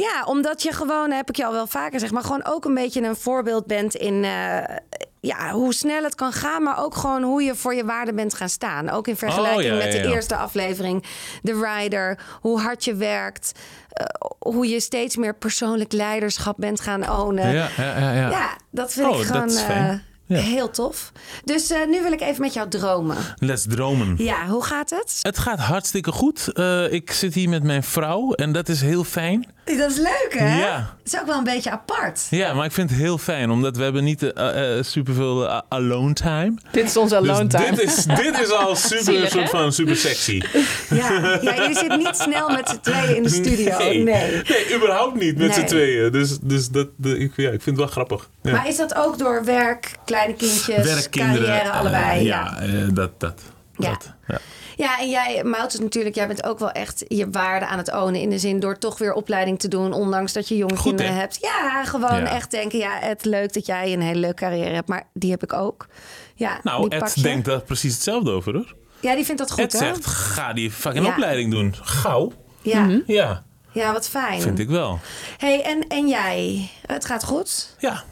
Ja, 0.00 0.24
omdat 0.24 0.62
je 0.62 0.72
gewoon, 0.72 1.10
heb 1.10 1.28
ik 1.28 1.36
je 1.36 1.44
al 1.46 1.52
wel 1.52 1.66
vaker 1.66 1.92
gezegd... 1.92 2.12
maar 2.12 2.22
gewoon 2.22 2.44
ook 2.46 2.64
een 2.64 2.74
beetje 2.74 3.02
een 3.02 3.16
voorbeeld 3.16 3.66
bent 3.66 3.94
in... 3.94 4.24
eh, 4.24 4.76
ja, 5.20 5.50
hoe 5.50 5.74
snel 5.74 6.02
het 6.02 6.14
kan 6.14 6.32
gaan, 6.32 6.62
maar 6.62 6.84
ook 6.84 6.94
gewoon 6.96 7.22
hoe 7.22 7.42
je 7.42 7.54
voor 7.54 7.74
je 7.74 7.84
waarde 7.84 8.14
bent 8.14 8.34
gaan 8.34 8.48
staan. 8.48 8.90
Ook 8.90 9.06
in 9.08 9.16
vergelijking 9.16 9.72
Oh, 9.72 9.78
ja, 9.78 9.84
met 9.84 9.94
ja, 9.94 10.02
de 10.02 10.08
eerste 10.08 10.36
aflevering, 10.36 11.04
The 11.42 11.70
Rider. 11.78 12.18
Hoe 12.40 12.60
hard 12.60 12.84
je 12.84 12.94
werkt, 12.94 13.52
eh, 13.88 14.04
hoe 14.38 14.68
je 14.68 14.80
steeds 14.80 15.16
meer 15.16 15.34
persoonlijk 15.34 15.92
leiderschap 15.92 16.56
bent 16.58 16.80
gaan 16.80 17.10
ownen. 17.10 17.52
Ja, 17.52 17.68
Ja, 17.76 17.98
ja, 17.98 18.12
ja. 18.12 18.30
ja. 18.30 18.56
dat 18.70 18.92
vind 18.92 19.06
Oh, 19.06 19.12
ik 19.12 19.18
dat 19.18 19.26
gewoon 19.26 19.48
is 19.48 19.60
fijn. 19.60 19.88
eh, 19.90 19.94
Ja. 20.36 20.38
heel 20.40 20.70
tof. 20.70 21.12
Dus 21.44 21.70
eh, 21.70 21.78
nu 21.88 22.02
wil 22.02 22.12
ik 22.12 22.20
even 22.20 22.40
met 22.40 22.54
jou 22.54 22.68
dromen. 22.68 23.16
Let's 23.38 23.64
dromen. 23.68 24.14
Ja, 24.18 24.46
hoe 24.46 24.64
gaat 24.64 24.90
het? 24.90 25.18
Het 25.22 25.38
gaat 25.38 25.58
hartstikke 25.58 26.12
goed. 26.12 26.52
Eh, 26.52 26.92
ik 26.92 27.10
zit 27.10 27.34
hier 27.34 27.48
met 27.48 27.62
mijn 27.62 27.82
vrouw 27.82 28.32
en 28.32 28.52
dat 28.52 28.68
is 28.68 28.80
heel 28.80 29.04
fijn. 29.04 29.48
Dat 29.78 29.90
is 29.90 29.96
leuk, 29.96 30.34
hè? 30.38 30.58
Ja. 30.60 30.94
Het 31.02 31.12
is 31.12 31.20
ook 31.20 31.26
wel 31.26 31.38
een 31.38 31.44
beetje 31.44 31.70
apart. 31.70 32.26
Ja, 32.30 32.52
maar 32.52 32.64
ik 32.64 32.72
vind 32.72 32.90
het 32.90 32.98
heel 32.98 33.18
fijn, 33.18 33.50
omdat 33.50 33.76
we 33.76 33.82
hebben 33.82 34.04
niet 34.04 34.32
eh, 34.32 34.78
eh, 34.78 34.84
superveel 34.84 35.48
alone 35.68 36.12
time. 36.12 36.54
Dit 36.72 36.84
is 36.84 36.96
onze 36.96 37.16
alone 37.16 37.46
dus 37.46 37.60
time. 37.60 37.76
dit 37.76 37.82
is, 37.84 38.04
dit 38.04 38.38
is 38.40 38.50
al 38.52 38.76
super, 38.76 39.04
Zielig, 39.04 39.30
soort 39.30 39.44
hè? 39.52 39.58
van 39.58 39.72
super 39.72 39.96
sexy. 39.96 40.42
Ja, 40.90 41.38
ja 41.42 41.54
jullie 41.56 41.76
zitten 41.76 41.98
niet 41.98 42.16
snel 42.16 42.48
met 42.48 42.68
z'n 42.68 42.78
tweeën 42.80 43.16
in 43.16 43.22
de 43.22 43.28
studio. 43.28 43.78
Nee. 43.78 44.04
nee 44.04 44.74
überhaupt 44.76 45.20
niet 45.20 45.36
met 45.38 45.52
z'n 45.54 45.58
Nee. 45.60 45.68
tweeën. 45.68 46.12
Dus, 46.12 46.38
dus 46.38 46.68
dat, 46.68 46.88
de, 46.96 47.18
ik, 47.18 47.32
ja, 47.36 47.50
ik 47.50 47.62
vind 47.62 47.64
het 47.64 47.76
wel 47.76 47.86
grappig. 47.86 48.28
Ja. 48.42 48.52
Maar 48.52 48.68
is 48.68 48.76
dat 48.76 48.94
ook 48.94 49.18
door 49.18 49.44
werk, 49.44 49.90
kleine 50.22 50.34
kindjes, 50.34 50.84
Werk, 50.94 51.10
kinderen, 51.10 51.46
carrière, 51.46 51.68
eh, 51.70 51.78
allebei? 51.80 52.24
ja, 52.24 52.60
eh, 52.60 52.88
dat. 52.92 53.20
dat, 53.20 53.40
Ja. 53.76 53.88
dat 53.90 54.14
ja. 54.28 54.38
Ja, 54.76 54.98
en 55.00 55.10
jij, 55.10 55.44
Mout, 55.44 55.72
is 55.72 55.78
natuurlijk, 55.80 56.14
jij 56.14 56.26
bent 56.26 56.44
ook 56.44 56.58
wel 56.58 56.70
echt 56.70 57.04
je 57.08 57.30
waarde 57.30 57.66
aan 57.66 57.78
het 57.78 57.92
ownen. 57.92 58.20
In 58.20 58.30
de 58.30 58.38
zin 58.38 58.60
door 58.60 58.78
toch 58.78 58.98
weer 58.98 59.12
opleiding 59.12 59.58
te 59.58 59.68
doen, 59.68 59.92
ondanks 59.92 60.32
dat 60.32 60.48
je 60.48 60.56
jonge 60.56 60.76
Goed, 60.76 60.94
kinderen 60.94 61.14
hebt. 61.20 61.38
Ja, 61.40 61.84
gewoon 61.84 62.20
Ja. 62.20 62.30
echt 62.34 62.50
denken, 62.50 62.78
ja, 62.78 62.98
het 63.00 63.24
leuk 63.24 63.52
dat 63.52 63.66
jij 63.66 63.92
een 63.92 64.00
hele 64.00 64.18
leuke 64.18 64.34
carrière 64.34 64.74
hebt. 64.74 64.88
Maar 64.88 65.02
die 65.12 65.30
heb 65.30 65.42
ik 65.42 65.52
ook. 65.52 65.86
Ja, 66.34 66.60
Nou, 66.62 66.88
die 66.88 66.98
Ed 67.00 67.22
denkt 67.22 67.44
daar 67.44 67.60
precies 67.60 67.94
hetzelfde 67.94 68.30
over 68.30 68.52
hoor. 68.54 68.74
Ja, 69.00 69.14
die 69.14 69.24
vindt 69.24 69.40
dat 69.40 69.50
goed, 69.50 69.60
Ed 69.60 69.72
hè? 69.72 69.78
zegt, 69.78 70.06
ga 70.06 70.52
die 70.52 70.70
fucking 70.70 71.04
Ja. 71.04 71.10
opleiding 71.10 71.50
doen. 71.50 71.74
Gauw. 71.82 72.32
Ja. 72.62 73.00
Ja, 73.06 73.42
ja, 73.72 73.92
wat 73.92 74.08
fijn. 74.08 74.40
vind 74.40 74.58
ik 74.58 74.68
wel. 74.68 74.98
hey, 75.38 75.62
en, 75.64 75.86
en 75.88 76.08
jij? 76.08 76.70
Het 76.86 77.04
gaat 77.04 77.24
goed? 77.24 77.74
Ja, 77.78 78.02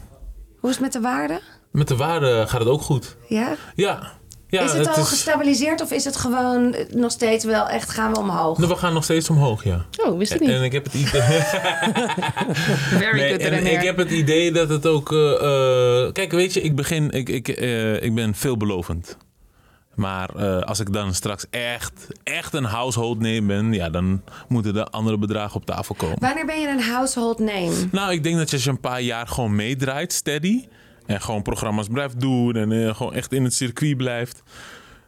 Hoe 0.59 0.69
is 0.69 0.75
het 0.75 0.83
met 0.85 0.93
de 0.93 1.01
waarde? 1.01 1.41
Met 1.71 1.87
de 1.87 1.95
waarde 1.95 2.45
gaat 2.47 2.59
het 2.59 2.69
ook 2.69 2.81
goed. 2.81 3.15
Ja? 3.27 3.55
Ja. 3.75 4.11
ja 4.47 4.61
is 4.61 4.71
het, 4.71 4.87
al 4.87 5.03
gestabiliseerd 5.03 5.81
of 5.81 5.91
is 5.91 6.05
het 6.05 6.15
gewoon 6.15 6.73
eh, 6.73 6.93
nog 6.93 7.11
steeds 7.11 7.45
wel 7.45 7.67
echt 7.67 7.89
gaan 7.89 8.11
we 8.13 8.19
omhoog? 8.19 8.57
Nou, 8.57 8.69
We 8.69 8.77
gaan 8.77 8.93
nog 8.93 9.03
steeds 9.03 9.29
omhoog, 9.29 9.63
ja. 9.63 9.85
Oh, 10.05 10.17
wist 10.17 10.33
ik 10.33 10.39
niet. 10.39 10.49
En 10.49 10.63
ik 10.63 10.71
heb 10.71 10.83
het 10.83 10.93
idee. 10.93 11.21
Very 12.99 13.19
Nee, 13.19 13.29
good 13.31 13.41
en 13.41 13.65
ik 13.67 13.81
heb 13.81 13.97
het 13.97 14.11
idee 14.11 14.51
dat 14.51 14.69
het 14.69 14.85
ook. 14.85 15.11
eh, 15.11 16.03
eh, 16.05 16.11
kijk, 16.13 16.31
weet 16.31 16.53
je, 16.53 16.61
ik 16.61 16.75
begin. 16.75 17.11
Ik, 17.11 17.29
ik, 17.29 17.47
eh, 17.47 18.01
ik 18.03 18.15
ben 18.15 18.35
veelbelovend. 18.35 19.17
Maar 19.95 20.29
eh, 20.35 20.59
als 20.61 20.79
ik 20.79 20.93
dan 20.93 21.13
straks 21.13 21.45
echt, 21.49 22.07
echt 22.23 22.53
een 22.53 22.63
household 22.63 23.19
name 23.19 23.41
ben, 23.41 23.73
ja, 23.73 23.89
dan 23.89 24.21
moeten 24.47 24.75
er 24.75 24.85
andere 24.85 25.17
bedragen 25.17 25.55
op 25.55 25.65
tafel 25.65 25.95
komen. 25.95 26.17
Wanneer 26.19 26.45
ben 26.45 26.61
je 26.61 26.67
een 26.67 26.81
household 26.81 27.39
name? 27.39 27.71
Nou, 27.91 28.11
ik 28.11 28.23
denk 28.23 28.37
dat 28.37 28.49
je 28.49 28.55
als 28.55 28.63
je 28.65 28.69
een 28.69 28.79
paar 28.79 29.01
jaar 29.01 29.27
gewoon 29.27 29.55
meedraait, 29.55 30.13
steady. 30.13 30.67
En 31.09 31.21
gewoon 31.21 31.41
programma's 31.41 31.87
blijft 31.87 32.19
doen 32.19 32.55
en 32.55 32.71
eh, 32.71 32.95
gewoon 32.95 33.13
echt 33.13 33.33
in 33.33 33.43
het 33.43 33.53
circuit 33.53 33.97
blijft. 33.97 34.43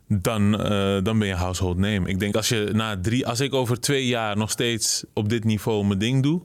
Dan, 0.08 0.62
eh, 0.62 0.97
dan 1.04 1.20
ben 1.20 1.28
je 1.28 1.34
household 1.34 1.78
name. 1.78 2.10
Ik 2.10 2.20
denk 2.20 2.36
als 2.36 2.49
je 2.49 2.70
na 2.74 2.99
drie, 3.02 3.28
als 3.28 3.39
ik 3.39 3.54
over 3.54 3.80
twee 3.80 4.08
jaar 4.08 4.38
nog 4.38 4.52
steeds 4.52 5.04
op 5.14 5.30
dit 5.30 5.43
niveau 5.43 5.86
mijn 5.86 5.99
ding 5.99 6.24
doe, 6.24 6.41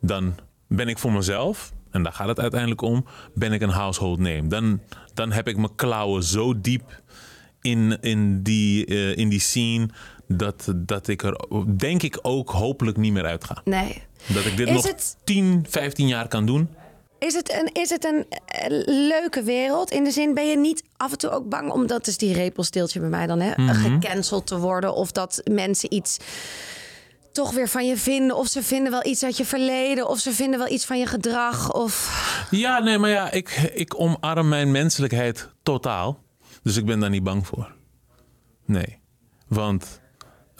dan 0.00 0.34
ben 0.68 0.88
ik 0.88 0.98
voor 0.98 1.12
mezelf, 1.12 1.72
en 1.90 2.02
daar 2.02 2.12
gaat 2.12 2.28
het 2.28 2.40
uiteindelijk 2.40 2.80
om, 2.82 3.04
ben 3.34 3.52
ik 3.52 3.60
een 3.62 3.68
household 3.68 4.18
name. 4.18 4.46
Dan, 4.48 4.80
dan 5.14 5.32
heb 5.32 5.48
ik 5.48 5.56
mijn 5.56 5.74
klauwen 5.74 6.22
zo 6.22 6.60
diep 6.60 7.02
in, 7.60 7.98
in, 8.00 8.42
die, 8.42 8.86
eh, 8.86 9.16
in 9.16 9.28
die 9.28 9.40
scene 9.40 9.88
dat, 10.28 10.72
dat 10.76 11.08
ik 11.08 11.22
er 11.22 11.36
denk 11.76 12.02
ik 12.02 12.18
ook 12.22 12.50
hopelijk 12.50 12.96
niet 12.96 13.12
meer 13.12 13.24
uit 13.24 13.44
ga. 13.44 13.60
Nee. 13.64 14.02
Dat 14.26 14.44
ik 14.44 14.56
dit 14.56 14.68
Is 14.68 14.74
nog 14.74 14.86
het- 14.86 15.16
10, 15.24 15.66
15 15.68 16.06
jaar 16.08 16.28
kan 16.28 16.46
doen. 16.46 16.68
Is 17.18 17.34
het, 17.34 17.52
een, 17.52 17.82
is 17.82 17.90
het 17.90 18.04
een 18.04 18.26
eh, 18.46 18.66
leuke 19.08 19.42
wereld? 19.42 19.90
In 19.90 20.04
de 20.04 20.10
zin, 20.10 20.34
ben 20.34 20.48
je 20.48 20.56
niet 20.56 20.82
af 20.96 21.12
en 21.12 21.18
toe 21.18 21.30
ook 21.30 21.48
bang, 21.48 21.70
omdat 21.70 22.06
is 22.06 22.16
die 22.18 22.32
repelsteeltje 22.34 23.00
bij 23.00 23.08
mij 23.08 23.26
dan, 23.26 23.40
hè, 23.40 23.52
Mhm. 23.56 23.74
gecanceld 23.74 24.46
te 24.46 24.58
worden? 24.58 24.94
Of 24.94 25.12
dat 25.12 25.40
mensen 25.50 25.94
iets 25.94 26.16
toch 27.32 27.50
weer 27.52 27.68
van 27.68 27.86
je 27.86 27.96
vinden? 27.96 28.36
Of 28.36 28.46
ze 28.46 28.62
vinden 28.62 28.92
wel 28.92 29.06
iets 29.06 29.24
uit 29.24 29.36
je 29.36 29.44
verleden? 29.44 30.08
Of 30.08 30.18
ze 30.18 30.32
vinden 30.32 30.58
wel 30.58 30.68
iets 30.68 30.84
van 30.84 30.98
je 30.98 31.06
gedrag? 31.06 31.72
Of... 31.72 32.46
Ja, 32.50 32.78
nee, 32.78 32.98
maar 32.98 33.10
ja, 33.10 33.30
ik, 33.30 33.70
ik 33.74 34.00
omarm 34.00 34.48
mijn 34.48 34.70
menselijkheid 34.70 35.48
totaal. 35.62 36.18
Dus 36.62 36.76
ik 36.76 36.84
ben 36.86 37.00
daar 37.00 37.10
niet 37.10 37.22
bang 37.22 37.46
voor. 37.46 37.72
Nee. 38.64 38.98
Want 39.48 40.00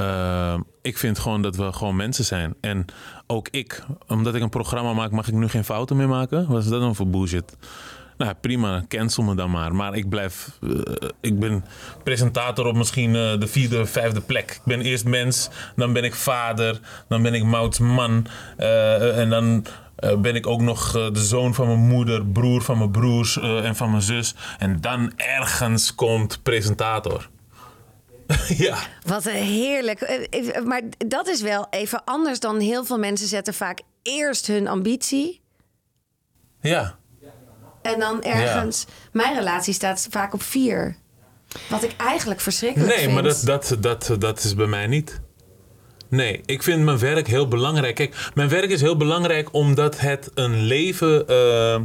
uh, 0.01 0.55
ik 0.83 0.99
vind 0.99 1.19
gewoon 1.19 1.43
dat 1.43 1.57
we 1.57 1.73
gewoon 1.73 1.97
mensen 1.97 2.25
zijn. 2.25 2.55
En 2.61 2.85
ook 3.27 3.49
ik, 3.51 3.85
omdat 4.07 4.35
ik 4.35 4.43
een 4.43 4.49
programma 4.49 4.93
maak, 4.93 5.11
mag 5.11 5.29
ik 5.29 5.35
nu 5.35 5.49
geen 5.49 5.65
fouten 5.65 5.97
meer 5.97 6.09
maken? 6.09 6.47
Wat 6.47 6.63
is 6.63 6.69
dat 6.69 6.81
dan 6.81 6.95
voor 6.95 7.09
bullshit? 7.09 7.57
Nou, 8.19 8.35
prima, 8.41 8.85
cancel 8.89 9.23
me 9.23 9.35
dan 9.35 9.51
maar. 9.51 9.75
Maar 9.75 9.95
ik 9.95 10.09
blijf. 10.09 10.59
Uh, 10.61 10.81
ik 11.21 11.39
ben 11.39 11.65
presentator 12.05 12.67
op 12.67 12.77
misschien 12.77 13.15
uh, 13.15 13.41
de 13.41 13.47
vierde, 13.47 13.87
vijfde 13.87 14.21
plek. 14.21 14.51
Ik 14.51 14.61
ben 14.65 14.81
eerst 14.81 15.05
mens, 15.05 15.51
dan 15.77 15.93
ben 15.93 16.05
ik 16.05 16.15
vader, 16.15 16.81
dan 17.09 17.23
ben 17.23 17.35
ik 17.35 17.45
Mouts 17.45 17.79
man. 17.79 18.27
Uh, 18.59 19.19
en 19.19 19.31
dan 19.31 19.67
ben 20.19 20.35
ik 20.35 20.47
ook 20.47 20.61
nog 20.61 20.93
de 20.93 21.25
zoon 21.25 21.55
van 21.55 21.67
mijn 21.67 21.79
moeder, 21.79 22.27
broer 22.27 22.63
van 22.63 22.79
mijn 22.79 22.91
broers 22.91 23.39
en 23.41 23.77
van 23.77 23.91
mijn 23.91 24.03
zus. 24.03 24.35
En 24.59 24.81
dan 24.81 25.13
ergens 25.17 25.95
komt 25.95 26.43
presentator. 26.43 27.29
ja. 28.67 28.79
Wat 29.07 29.27
een 29.27 29.33
heerlijk. 29.33 30.25
Maar 30.65 30.83
dat 31.07 31.29
is 31.29 31.41
wel 31.41 31.67
even 31.71 32.05
anders 32.05 32.41
dan 32.41 32.61
heel 32.61 32.85
veel 32.85 32.99
mensen 32.99 33.29
zetten 33.29 33.55
vaak 33.55 33.81
eerst 34.03 34.47
hun 34.47 34.69
ambitie. 34.69 35.41
Ja. 36.61 36.99
En 37.83 38.01
dan 38.01 38.23
ergens. 38.23 38.87
Mijn 39.13 39.35
relatie 39.35 39.75
staat 39.75 40.07
vaak 40.11 40.35
op 40.35 40.43
vier. 40.43 40.97
Wat 41.69 41.83
ik 41.83 41.95
eigenlijk 41.97 42.41
verschrikkelijk 42.41 42.89
nee, 42.89 42.99
vind. 42.99 43.13
Nee, 43.13 43.23
maar 43.23 43.33
dat, 43.47 43.71
dat, 43.81 43.83
dat, 43.83 44.21
dat 44.21 44.45
is 44.45 44.55
bij 44.55 44.67
mij 44.67 44.87
niet. 44.87 45.21
Nee, 46.09 46.41
ik 46.45 46.63
vind 46.63 46.85
mijn 46.85 46.99
werk 46.99 47.27
heel 47.27 47.49
belangrijk. 47.49 47.95
Kijk, 47.95 48.31
mijn 48.35 48.49
werk 48.49 48.71
is 48.71 48.81
heel 48.81 48.97
belangrijk 48.97 49.49
omdat 49.53 50.01
het 50.01 50.31
een 50.35 50.63
leven. 50.63 51.25
Uh, 51.31 51.81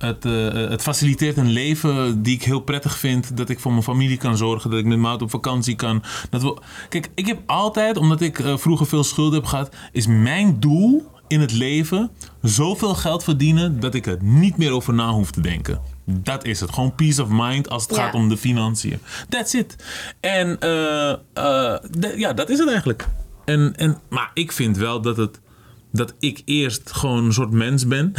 het, 0.00 0.24
uh, 0.24 0.52
het, 0.52 0.82
faciliteert 0.82 1.36
een 1.36 1.50
leven 1.50 2.22
die 2.22 2.34
ik 2.34 2.42
heel 2.42 2.60
prettig 2.60 2.98
vind. 2.98 3.36
Dat 3.36 3.48
ik 3.48 3.60
voor 3.60 3.70
mijn 3.70 3.82
familie 3.82 4.16
kan 4.16 4.36
zorgen. 4.36 4.70
Dat 4.70 4.78
ik 4.78 4.84
met 4.84 4.98
Mout 4.98 5.22
op 5.22 5.30
vakantie 5.30 5.76
kan. 5.76 6.02
Dat 6.30 6.42
we... 6.42 6.58
Kijk, 6.88 7.10
ik 7.14 7.26
heb 7.26 7.38
altijd, 7.46 7.96
omdat 7.96 8.20
ik 8.20 8.38
uh, 8.38 8.56
vroeger 8.56 8.86
veel 8.86 9.04
schulden 9.04 9.40
heb 9.40 9.48
gehad, 9.48 9.74
is 9.92 10.06
mijn 10.06 10.60
doel 10.60 11.10
in 11.26 11.40
het 11.40 11.52
leven 11.52 12.10
zoveel 12.42 12.94
geld 12.94 13.24
verdienen 13.24 13.80
dat 13.80 13.94
ik 13.94 14.06
er 14.06 14.18
niet 14.20 14.56
meer 14.56 14.72
over 14.72 14.94
na 14.94 15.10
hoef 15.10 15.30
te 15.30 15.40
denken. 15.40 15.80
Dat 16.04 16.44
is 16.44 16.60
het. 16.60 16.72
Gewoon 16.72 16.94
peace 16.94 17.22
of 17.22 17.28
mind 17.30 17.68
als 17.68 17.82
het 17.82 17.96
ja. 17.96 18.04
gaat 18.04 18.14
om 18.14 18.28
de 18.28 18.36
financiën. 18.36 18.98
That's 19.28 19.54
it. 19.54 19.76
En 20.20 20.58
uh, 20.64 21.14
ja, 22.16 22.32
dat 22.32 22.48
is 22.48 22.58
het 22.58 22.68
eigenlijk. 22.68 23.08
En, 23.44 23.76
en, 23.76 23.98
maar 24.08 24.30
ik 24.34 24.52
vind 24.52 24.76
wel 24.76 25.00
dat 25.00 25.16
het 25.16 25.40
dat 25.92 26.14
ik 26.18 26.42
eerst 26.44 26.92
gewoon 26.92 27.24
een 27.24 27.32
soort 27.32 27.50
mens 27.50 27.86
ben. 27.86 28.12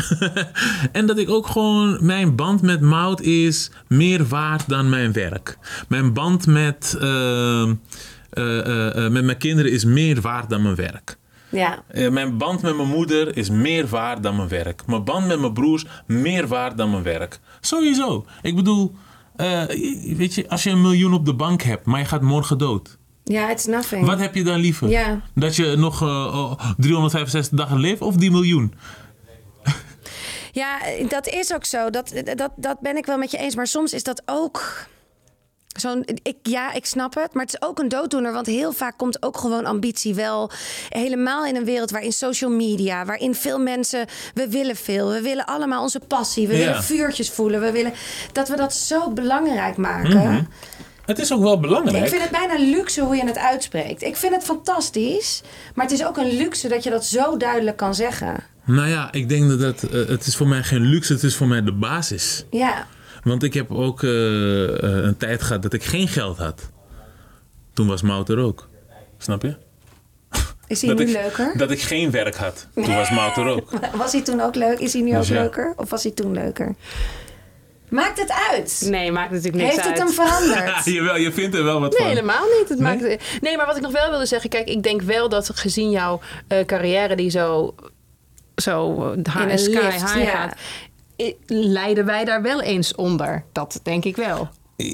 en 0.92 1.06
dat 1.06 1.18
ik 1.18 1.30
ook 1.30 1.48
gewoon, 1.48 2.06
mijn 2.06 2.36
band 2.36 2.62
met 2.62 2.82
Mout 2.82 3.22
is 3.22 3.72
meer 3.88 4.28
waard 4.28 4.70
dan 4.70 4.90
mijn 4.90 5.14
werk. 5.14 5.58
Mijn 5.88 6.14
band 6.14 6.48
met, 6.48 6.98
uh, 7.02 7.66
met 9.10 9.24
mijn 9.24 9.38
kinderen 9.38 9.72
is 9.72 9.86
meer 9.86 10.22
waard 10.22 10.50
dan 10.50 10.62
mijn 10.62 10.76
werk. 10.76 11.20
Ja. 11.50 11.84
mijn 12.10 12.38
band 12.38 12.62
met 12.62 12.76
mijn 12.76 12.88
moeder 12.88 13.38
is 13.38 13.50
meer 13.50 13.88
waard 13.88 14.24
dan 14.24 14.36
mijn 14.36 14.48
werk. 14.48 14.88
Mijn 14.88 15.04
band 15.04 15.28
met 15.28 15.40
mijn 15.40 15.54
broers 15.54 15.86
meer 16.08 16.48
waard 16.48 16.78
dan 16.78 16.90
mijn 16.92 17.04
werk. 17.04 17.40
Sowieso. 17.62 18.26
Ik 18.42 18.56
bedoel, 18.56 18.96
weet 20.16 20.36
je, 20.36 20.50
als 20.50 20.64
je 20.64 20.70
een 20.70 20.82
miljoen 20.82 21.14
op 21.14 21.26
de 21.26 21.34
bank 21.34 21.62
hebt, 21.62 21.86
maar 21.86 22.00
je 22.00 22.06
gaat 22.06 22.22
morgen 22.22 22.58
dood. 22.58 23.00
Ja, 23.24 23.50
it's 23.50 23.66
nothing. 23.66 24.06
Wat 24.06 24.20
heb 24.20 24.36
je 24.36 24.44
dan 24.44 24.60
liever? 24.60 24.90
Ja. 24.90 25.22
Dat 25.36 25.56
je 25.56 25.76
nog 25.76 26.02
uh, 26.02 26.54
365 26.78 27.58
dagen 27.58 27.80
leeft 27.80 28.02
of 28.02 28.16
die 28.16 28.32
miljoen? 28.32 28.74
Ja, 30.54 30.78
dat 31.10 31.28
is 31.28 31.54
ook 31.54 31.66
zo. 31.66 31.90
Dat, 31.90 32.12
dat, 32.36 32.52
dat 32.56 32.80
ben 32.80 32.98
ik 32.98 33.06
wel 33.06 33.18
met 33.18 33.32
je 33.32 33.38
eens. 33.38 33.56
Maar 33.56 33.68
soms 33.68 33.94
is 33.94 34.04
dat 34.04 34.22
ook. 34.26 34.86
Zo'n, 35.68 36.06
ik, 36.24 36.36
ja, 36.44 36.74
ik 36.74 36.86
snap 36.86 37.16
het, 37.16 37.34
maar 37.34 37.44
het 37.46 37.54
is 37.54 37.68
ook 37.68 37.80
een 37.80 37.90
dooddoener. 37.90 38.34
Want 38.34 38.46
heel 38.46 38.72
vaak 38.74 38.98
komt 38.98 39.24
ook 39.24 39.38
gewoon 39.38 39.66
ambitie 39.66 40.16
wel 40.16 40.52
helemaal 40.90 41.46
in 41.46 41.56
een 41.56 41.66
wereld 41.66 41.92
waarin 41.92 42.12
social 42.12 42.52
media, 42.52 43.06
waarin 43.06 43.36
veel 43.36 43.60
mensen, 43.60 44.06
we 44.34 44.50
willen 44.50 44.76
veel, 44.76 45.10
we 45.10 45.22
willen 45.22 45.46
allemaal 45.46 45.82
onze 45.82 46.00
passie, 46.00 46.48
we 46.48 46.54
Ja. 46.58 46.60
willen 46.66 46.84
vuurtjes 46.84 47.30
voelen, 47.30 47.62
we 47.62 47.72
willen 47.72 47.94
dat 48.32 48.50
we 48.50 48.56
dat 48.56 48.74
zo 48.74 49.10
belangrijk 49.12 49.78
maken. 49.78 50.18
Mhm. 50.32 50.44
Het 51.12 51.20
is 51.20 51.34
ook 51.34 51.42
wel 51.42 51.60
belangrijk. 51.60 52.04
Ik 52.04 52.10
vind 52.10 52.22
het 52.22 52.32
bijna 52.32 52.58
luxe 52.78 53.02
hoe 53.02 53.16
je 53.16 53.26
het 53.26 53.38
uitspreekt. 53.38 54.04
Ik 54.04 54.16
vind 54.16 54.34
het 54.34 54.44
fantastisch, 54.44 55.42
maar 55.76 55.86
het 55.86 55.94
is 55.94 56.06
ook 56.06 56.18
een 56.18 56.38
luxe 56.38 56.68
dat 56.68 56.84
je 56.84 56.90
dat 56.90 57.06
zo 57.06 57.38
duidelijk 57.38 57.78
kan 57.78 57.96
zeggen. 57.96 58.44
Nou 58.66 58.88
ja, 58.88 59.12
ik 59.12 59.30
denk 59.30 59.50
dat 59.50 59.60
het, 59.60 59.90
eh, 59.90 60.08
het 60.08 60.26
is 60.26 60.36
voor 60.36 60.48
mij 60.48 60.64
geen 60.64 60.82
luxe, 60.82 61.14
het 61.14 61.24
is 61.24 61.36
voor 61.36 61.48
mij 61.48 61.64
de 61.64 61.74
basis. 61.74 62.46
Ja, 62.52 62.88
Want 63.24 63.44
ik 63.44 63.54
heb 63.54 63.72
ook 63.72 64.04
eh, 64.04 64.64
eh, 64.64 65.04
een 65.04 65.18
tijd 65.18 65.42
gehad 65.42 65.62
dat 65.62 65.74
ik 65.74 65.84
geen 65.84 66.08
geld 66.08 66.38
had. 66.38 66.70
Toen 67.74 67.88
was 67.88 68.02
Mout 68.02 68.30
er 68.30 68.38
ook. 68.38 68.70
Snap 69.18 69.42
je? 69.42 69.56
is 70.68 70.82
hij 70.82 70.90
dat 70.96 70.98
nu 70.98 71.06
ik, 71.06 71.14
leuker? 71.22 71.58
Dat 71.58 71.72
ik 71.72 71.82
geen 71.82 72.12
werk 72.12 72.36
had. 72.36 72.68
Toen 72.74 72.96
was 72.96 73.10
Mout 73.18 73.38
er 73.38 73.48
ook. 73.48 73.70
Was 73.96 74.12
hij 74.12 74.22
toen 74.22 74.42
ook 74.42 74.56
leuk? 74.56 74.80
Is 74.80 74.94
hij 74.94 75.02
nu 75.02 75.12
Dus 75.12 75.20
ook 75.20 75.26
ja. 75.36 75.42
leuker? 75.42 75.74
Of 75.76 75.90
was 75.90 76.04
hij 76.04 76.12
toen 76.12 76.34
leuker? 76.34 76.76
Maakt 77.92 78.20
het 78.20 78.32
uit? 78.52 78.84
Nee, 78.90 79.12
maakt 79.12 79.32
natuurlijk 79.32 79.64
niks 79.64 79.76
Heeft 79.76 79.88
het 79.90 80.00
uit. 80.00 80.18
hem 80.18 80.28
veranderd? 80.28 80.86
Jawel, 80.96 81.18
je 81.18 81.32
vindt 81.32 81.56
er 81.56 81.64
wel 81.64 81.80
wat 81.80 81.90
Nee, 81.92 82.00
van. 82.00 82.08
helemaal 82.10 82.46
niet. 82.60 82.70
Het 82.70 82.80
Nee? 82.80 82.98
Maakt, 83.02 83.42
nee, 83.42 83.58
maar 83.58 83.66
wat 83.66 83.76
ik 83.76 83.82
nog 83.82 83.92
wel 83.92 84.10
wilde 84.10 84.26
zeggen... 84.26 84.50
Kijk, 84.50 84.68
ik 84.68 84.84
denk 84.84 85.02
wel 85.02 85.30
dat 85.30 85.50
gezien 85.54 85.90
jouw 85.90 86.20
eh, 86.48 86.66
carrière 86.66 87.16
die 87.16 87.30
zo, 87.30 87.76
zo 88.56 89.04
eh, 89.04 89.12
In 89.18 89.26
high, 89.34 89.52
een 89.52 89.60
sky 89.60 89.70
lift, 89.80 90.14
high 90.14 90.24
ja. 90.24 90.30
gaat... 90.30 90.56
Leiden 91.48 92.06
wij 92.06 92.26
daar 92.26 92.42
wel 92.42 92.62
eens 92.62 92.96
onder. 92.96 93.44
Dat 93.52 93.80
denk 93.84 94.06
ik 94.06 94.16
wel. 94.16 94.50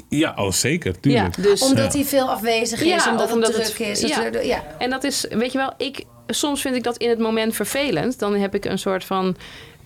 Ja, 0.08 0.32
oh 0.36 0.50
zeker, 0.52 1.00
tuurlijk. 1.00 1.36
Ja, 1.36 1.42
dus, 1.42 1.62
Omdat 1.62 1.92
Ja. 1.92 1.98
hij 1.98 2.08
veel 2.08 2.30
afwezig 2.30 2.80
is, 2.80 2.86
Ja, 3.04 3.10
omdat, 3.10 3.32
omdat 3.32 3.48
het 3.56 3.66
het- 3.66 3.74
druk 3.74 3.88
is. 3.88 4.00
ja. 4.46 4.64
En 4.78 4.90
dat 4.90 5.04
is, 5.04 5.26
weet 5.30 5.52
je 5.52 5.58
wel, 5.58 5.72
ik, 5.76 6.04
soms 6.26 6.60
vind 6.60 6.76
ik 6.76 6.82
dat 6.82 6.96
in 6.96 7.08
het 7.08 7.18
moment 7.18 7.54
vervelend. 7.54 8.18
Dan 8.18 8.34
heb 8.34 8.54
ik 8.54 8.64
een 8.64 8.78
soort 8.78 9.04
van. 9.04 9.36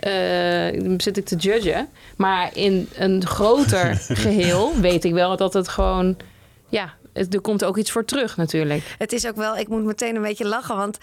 Eh, 0.03 0.83
dan 0.85 1.01
zit 1.01 1.17
ik 1.17 1.25
te 1.25 1.37
judgen. 1.37 1.89
Maar 2.17 2.57
in 2.57 2.89
een 2.95 3.27
groter 3.27 3.97
geheel 4.25 4.81
weet 4.81 5.05
ik 5.05 5.13
wel 5.13 5.37
dat 5.37 5.53
het 5.55 5.69
gewoon. 5.69 6.17
Ja, 6.69 6.95
het- 7.13 7.35
er 7.35 7.41
komt 7.41 7.65
ook 7.65 7.77
iets 7.77 7.91
voor 7.91 8.05
terug 8.05 8.37
natuurlijk. 8.37 8.95
Het 8.99 9.13
is 9.13 9.27
ook 9.27 9.37
wel, 9.37 9.57
ik 9.57 9.69
moet 9.69 9.85
meteen 9.85 10.17
een 10.17 10.23
beetje 10.23 10.47
lachen, 10.47 10.77
want 10.77 10.99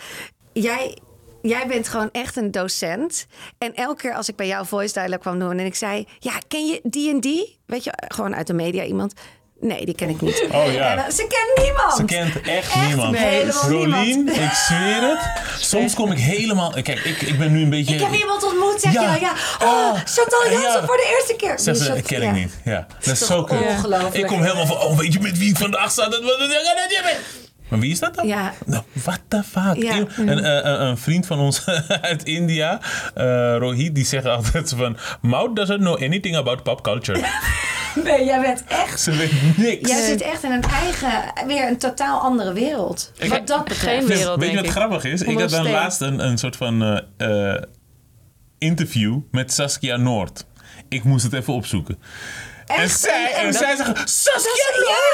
jij, 0.54 0.97
jij 1.41 1.68
bent 1.68 1.88
gewoon 1.88 2.10
echt 2.12 2.36
een 2.36 2.52
docent. 2.52 3.28
En 3.58 3.74
elke 3.76 4.02
keer 4.02 4.14
als 4.14 4.30
ik 4.30 4.36
bij 4.36 4.47
jou 4.47 4.66
voice 4.66 4.93
dialogue 4.93 5.20
kwam 5.20 5.39
doen 5.39 5.58
en 5.60 5.66
ik 5.66 5.76
zei, 5.76 6.08
ja, 6.20 6.32
ken 6.47 6.66
je 6.68 6.80
die 6.84 7.10
en 7.10 7.20
die? 7.20 7.58
Weet 7.66 7.84
je, 7.84 7.91
gewoon 8.08 8.36
uit 8.36 8.47
de 8.47 8.54
media 8.54 8.84
iemand. 8.84 9.14
Nee, 9.62 9.86
die 9.86 9.95
ken 9.95 10.10
ik 10.10 10.22
niet. 10.22 10.45
Oh 10.51 10.74
ja. 10.74 10.91
En, 10.91 10.97
eh, 10.97 11.12
ze 11.12 11.28
kent 11.28 11.66
niemand. 11.68 11.93
Ze 11.95 12.05
kent 12.05 12.36
echt, 12.36 12.47
Echt 12.47 12.76
niemand. 12.88 13.18
helemaal 13.18 13.70
Rolien, 13.70 14.05
niemand. 14.05 14.38
ik 14.38 14.51
zweer 14.51 15.01
het. 15.01 15.20
Soms 15.60 15.93
kom 15.93 16.12
ik 16.12 16.18
helemaal... 16.18 16.72
Kijk, 16.72 16.99
ik, 16.99 17.22
ik 17.22 17.38
ben 17.38 17.51
nu 17.51 17.62
een 17.62 17.70
beetje... 17.70 17.93
Ik 17.93 18.01
heb 18.01 18.14
iemand 18.14 18.43
ontmoet, 18.43 18.82
zeg 18.82 18.93
Ja. 18.93 19.14
je. 19.16 19.20
Ja. 19.20 19.32
Oh, 19.62 19.68
Ah, 19.68 19.93
Chantal 20.05 20.43
Jansen 20.51 20.82
ja. 20.82 20.86
voor 20.86 20.97
de 20.97 21.16
eerste 21.18 21.36
keer. 21.36 21.60
Zeg 21.60 21.78
ze, 21.78 21.97
ik 21.97 22.03
ken 22.03 22.22
ja. 22.22 22.28
ik 22.30 22.34
niet. 22.36 22.53
Ja, 22.66 22.88
dat 22.99 23.14
is 23.14 23.26
zo 23.26 23.43
cool. 23.43 23.62
ongelooflijk. 23.62 24.14
Ik 24.16 24.26
kom 24.28 24.41
helemaal 24.41 24.66
van, 24.66 24.78
oh, 24.78 24.97
weet 24.97 25.14
je 25.14 25.20
met 25.20 25.38
wie 25.38 25.49
ik 25.49 25.57
vandaag 25.57 25.91
sta? 25.91 26.10
Dat. 26.10 26.22
Maar 27.70 27.80
wie 27.80 27.91
is 27.91 27.99
dat 27.99 28.16
dan? 28.16 28.28
Ja. 28.28 28.53
Nou, 28.66 28.84
what 28.93 29.20
the 29.28 29.43
fuck? 29.51 29.84
Ja. 29.84 30.05
Een, 30.18 30.39
eh, 30.43 30.53
een, 30.72 30.82
een 30.82 30.97
vriend 30.97 31.26
van 31.26 31.39
ons 31.39 31.66
uit 32.01 32.24
India, 32.24 32.80
eh, 33.16 33.55
Rohit, 33.57 33.95
die 33.95 34.05
zegt 34.05 34.26
altijd 34.26 34.74
van... 34.78 34.97
Maud 35.22 35.55
doesn't 35.55 35.80
know 35.80 36.03
anything 36.03 36.36
about 36.36 36.64
pop 36.64 36.82
culture. 36.84 37.20
Nee, 38.04 38.26
jij 38.26 38.42
bent 38.42 38.64
echt... 38.68 39.02
Ze 39.02 39.12
weet 39.12 39.58
niks. 39.58 39.90
Jij 39.90 40.06
zit 40.06 40.22
echt 40.22 40.44
in 40.44 40.52
een 40.52 40.62
eigen, 40.64 41.12
weer 41.48 41.68
een 41.68 41.78
totaal 41.78 42.20
andere 42.20 42.54
wereld. 42.54 43.12
Ik- 43.18 43.30
wat 43.30 43.48
dat 43.48 43.64
betreft. 43.64 44.06
Geen 44.06 44.18
wereld, 44.18 44.40
Weet 44.40 44.50
je 44.50 44.56
wat 44.56 44.66
ik. 44.66 44.72
grappig 44.72 45.04
is? 45.04 45.22
Ik 45.22 45.40
had 45.40 45.50
dan 45.50 45.70
laatst 45.70 46.02
een, 46.02 46.20
een 46.26 46.38
soort 46.38 46.56
van 46.56 46.84
eh, 47.18 47.52
eh, 47.54 47.62
interview 48.58 49.18
met 49.32 49.54
Saskia 49.54 49.98
Noord. 49.98 50.46
Ik 50.90 51.04
moest 51.04 51.24
het 51.24 51.34
even 51.34 51.54
opzoeken. 51.54 51.98
En 52.78 52.89
zij, 52.89 53.34
En 53.34 53.53
zij 53.53 53.76
zeggen, 53.76 53.95
Saskia 54.07 54.51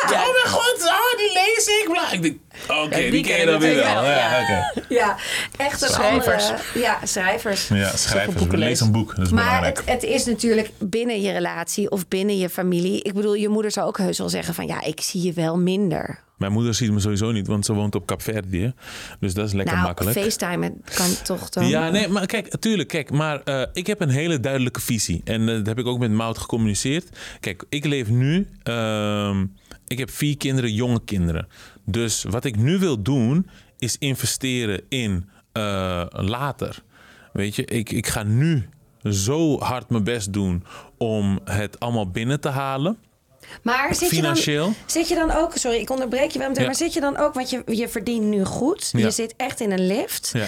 ja. 0.10 0.28
Oh 0.28 0.34
mijn 0.34 0.54
god, 0.54 0.82
oh, 0.82 1.18
die 1.18 1.34
lees 1.34 1.68
ik. 1.68 1.88
Bla. 1.92 2.12
Ik 2.12 2.22
denk, 2.22 2.38
oké, 2.84 3.10
die, 3.10 3.24
ken 3.24 3.40
je 3.40 3.46
dan 3.46 3.60
weer 3.60 3.76
wel. 3.76 4.06
Ja. 4.06 4.72
Ja, 4.90 5.16
echt 5.58 5.82
een 5.82 5.88
Schrijvers. 5.90 6.50
andere... 6.50 6.64
Ja, 6.74 7.00
schrijvers. 7.04 7.68
Ja, 7.68 7.98
schrijvers. 7.98 8.36
boeken 8.36 8.58
Lees 8.58 8.80
een 8.80 8.92
boek, 8.92 9.16
dat 9.16 9.26
is 9.26 9.32
Maar 9.32 9.44
belangrijk. 9.44 9.78
het, 9.78 9.86
het 9.86 10.04
is 10.04 10.26
natuurlijk 10.26 10.70
binnen 10.80 11.22
je 11.22 11.32
relatie 11.32 11.92
of 11.92 12.08
binnen 12.08 12.38
je 12.38 12.50
familie. 12.50 13.02
Ik 13.02 13.14
bedoel, 13.14 13.34
je 13.34 13.50
moeder 13.50 13.72
zou 13.72 13.88
ook 13.88 13.98
heus 13.98 14.18
wel 14.18 14.30
zeggen 14.30 14.54
van... 14.54 14.68
ja, 14.68 14.84
ik 14.84 15.02
zie 15.02 15.22
je 15.24 15.34
wel 15.34 15.58
minder. 15.58 16.24
Mijn 16.38 16.52
moeder 16.52 16.74
ziet 16.74 16.92
me 16.92 17.00
sowieso 17.00 17.32
niet, 17.32 17.48
want 17.48 17.66
ze 17.66 17.74
woont 17.74 17.96
op 17.96 18.06
Capverdi. 18.06 18.62
hè. 18.62 18.70
Dus 19.20 19.34
dat 19.34 19.48
is 19.48 19.54
lekker 19.54 19.76
nou, 19.76 19.88
makkelijk. 19.88 20.18
FaceTime 20.20 20.74
kan 20.96 21.16
toch 21.24 21.50
dan... 21.50 21.68
Ja, 21.68 21.90
nee, 21.90 22.08
maar 22.08 22.26
kijk, 22.26 22.58
tuurlijk, 22.58 22.90
kijk, 22.90 23.12
maar 23.12 23.42
eh, 23.44 23.62
ik 23.74 23.88
heb 23.88 24.02
een 24.02 24.10
hele 24.10 24.40
duidelijke 24.40 24.82
visie. 24.82 25.22
En 25.24 25.50
eh, 25.50 25.56
dat 25.56 25.66
heb 25.66 25.80
ik 25.80 25.86
ook 25.86 26.00
met 26.00 26.12
Mout 26.12 26.38
gecommuniceerd. 26.38 27.10
Kijk, 27.40 27.66
ik 27.70 27.86
leef 27.86 28.10
nu, 28.10 28.48
ehm, 28.64 29.46
ik 29.88 29.98
heb 29.98 30.10
vier 30.12 30.38
kinderen, 30.38 30.74
jonge 30.74 31.02
kinderen. 31.06 31.48
Dus 31.86 32.24
wat 32.30 32.46
ik 32.46 32.58
nu 32.58 32.80
wil 32.80 33.02
doen, 33.02 33.50
is 33.78 33.98
investeren 33.98 34.82
in 34.90 35.30
eh, 35.52 36.06
later. 36.10 36.84
Weet 37.34 37.56
je, 37.56 37.66
ik, 37.66 37.92
ik 37.92 38.08
ga 38.08 38.24
nu 38.24 38.70
zo 39.04 39.60
hard 39.60 39.90
mijn 39.90 40.04
best 40.04 40.34
doen 40.34 40.64
om 40.98 41.40
het 41.44 41.80
allemaal 41.80 42.10
binnen 42.10 42.40
te 42.40 42.50
halen. 42.50 42.98
Maar 43.62 43.96
zit 43.96 44.10
je, 44.10 44.22
dan, 44.22 44.36
zit 44.86 45.08
je 45.08 45.16
dan 45.16 45.32
ook, 45.32 45.52
sorry, 45.58 45.78
ik 45.78 45.90
onderbreek 45.90 46.32
je 46.32 46.40
wel 46.40 46.48
meteen, 46.48 46.64
Ja. 46.64 46.70
maar 46.70 46.78
zit 46.80 46.94
je 46.94 47.00
dan 47.00 47.18
ook, 47.18 47.34
want 47.34 47.50
je, 47.50 47.62
je 47.66 47.88
verdient 47.90 48.24
nu 48.26 48.44
goed, 48.46 48.90
Ja. 48.92 49.00
je 49.00 49.12
zit 49.12 49.34
echt 49.38 49.60
in 49.60 49.72
een 49.72 49.88
lift. 49.88 50.30
Ja. 50.34 50.46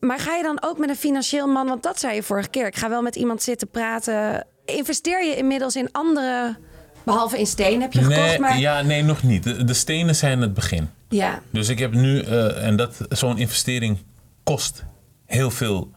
Maar 0.00 0.18
ga 0.18 0.34
je 0.36 0.42
dan 0.42 0.58
ook 0.62 0.78
met 0.78 0.88
een 0.88 0.96
financieel 0.96 1.46
man, 1.46 1.66
want 1.66 1.82
dat 1.82 2.00
zei 2.00 2.14
je 2.14 2.22
vorige 2.22 2.48
keer, 2.48 2.66
ik 2.66 2.76
ga 2.76 2.88
wel 2.88 3.02
met 3.02 3.16
iemand 3.16 3.42
zitten 3.42 3.68
praten. 3.68 4.46
Investeer 4.64 5.24
je 5.24 5.36
inmiddels 5.36 5.76
in 5.76 5.88
andere, 5.92 6.56
behalve 7.04 7.38
in 7.38 7.46
steen 7.46 7.80
heb 7.80 7.92
je 7.92 7.98
gekocht, 8.02 8.18
Nee, 8.20 8.38
maar 8.38 8.58
ja, 8.58 8.82
nee, 8.82 9.02
nog 9.02 9.22
niet. 9.22 9.42
De, 9.44 9.64
de 9.64 9.74
stenen 9.74 10.14
zijn 10.16 10.40
het 10.40 10.54
begin. 10.54 10.90
ja. 11.08 11.42
Dus 11.50 11.68
ik 11.68 11.78
heb 11.78 11.92
nu, 11.92 12.20
eh, 12.20 12.66
en 12.66 12.76
dat 12.76 12.96
zo'n 13.08 13.38
investering 13.38 13.98
kost 14.44 14.84
heel 15.26 15.50
veel, 15.50 15.90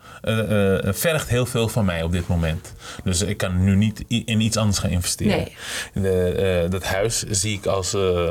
vergt 0.94 1.30
heel 1.30 1.46
veel 1.46 1.68
van 1.68 1.86
mij 1.86 2.04
op 2.04 2.12
dit 2.12 2.28
moment. 2.28 2.74
Dus 3.04 3.22
ik 3.22 3.38
kan 3.38 3.64
nu 3.64 3.76
niet 3.76 4.04
in 4.08 4.42
iets 4.42 4.58
anders 4.58 4.80
gaan 4.80 4.90
investeren. 4.90 5.48
Nee. 5.94 6.04
De, 6.04 6.32
eh, 6.32 6.72
dat 6.72 6.84
huis 6.84 7.24
zie 7.24 7.58
ik 7.58 7.66
als 7.66 7.94
eh, 7.94 8.28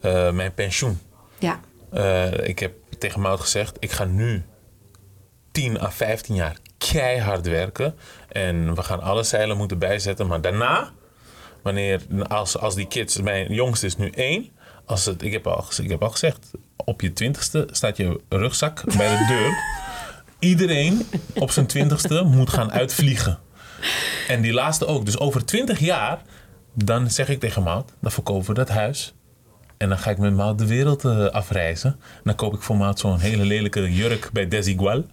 eh, 0.00 0.32
mijn 0.32 0.54
pensioen. 0.54 1.00
Ja. 1.38 1.60
Eh, 1.92 2.48
ik 2.48 2.58
heb 2.58 2.72
tegen 2.98 3.20
Mout 3.20 3.40
gezegd, 3.40 3.76
ik 3.80 3.92
ga 3.92 4.04
nu 4.04 4.44
10 5.52 5.80
à 5.80 5.90
15 5.90 6.34
jaar 6.34 6.56
keihard 6.78 7.46
werken. 7.46 7.94
En 8.28 8.74
we 8.74 8.82
gaan 8.82 9.00
alle 9.00 9.22
zeilen 9.22 9.56
moeten 9.56 9.78
bijzetten. 9.78 10.26
Maar 10.26 10.40
daarna, 10.40 10.90
wanneer, 11.62 12.00
als, 12.28 12.58
als 12.58 12.74
die 12.74 12.88
kids, 12.88 13.20
mijn 13.20 13.52
jongste 13.52 13.86
is 13.86 13.96
nu 13.96 14.10
één. 14.10 14.48
Als 14.84 15.04
het, 15.04 15.22
ik, 15.22 15.32
heb 15.32 15.46
al, 15.46 15.64
ik 15.82 15.90
heb 15.90 16.02
al 16.02 16.10
gezegd, 16.10 16.50
op 16.76 17.00
je 17.00 17.12
twintigste 17.12 17.68
staat 17.70 17.96
je 17.96 18.20
rugzak 18.28 18.82
bij 18.96 19.08
de 19.18 19.24
deur. 19.28 19.54
Iedereen 20.42 21.06
op 21.34 21.50
zijn 21.50 21.66
twintigste 21.66 22.22
moet 22.22 22.50
gaan 22.50 22.72
uitvliegen. 22.72 23.38
En 24.28 24.40
die 24.40 24.52
laatste 24.52 24.86
ook. 24.86 25.04
Dus 25.04 25.18
over 25.18 25.44
20 25.44 25.78
jaar, 25.78 26.22
dan 26.74 27.10
zeg 27.10 27.28
ik 27.28 27.40
tegen 27.40 27.62
Mout, 27.62 27.92
dan 28.00 28.12
verkopen 28.12 28.46
we 28.46 28.54
dat 28.54 28.68
huis. 28.68 29.14
En 29.76 29.88
dan 29.88 29.98
ga 29.98 30.10
ik 30.10 30.18
met 30.18 30.34
Maat 30.34 30.58
de 30.58 30.66
wereld 30.66 31.04
eh, 31.04 31.26
afreizen. 31.26 31.90
En 31.90 32.20
dan 32.24 32.34
koop 32.34 32.54
ik 32.54 32.62
voor 32.62 32.76
Maat 32.76 32.98
zo'n 32.98 33.18
hele 33.18 33.44
lelijke 33.44 33.92
jurk 33.92 34.30
bij 34.32 34.48
Desigual. 34.48 35.04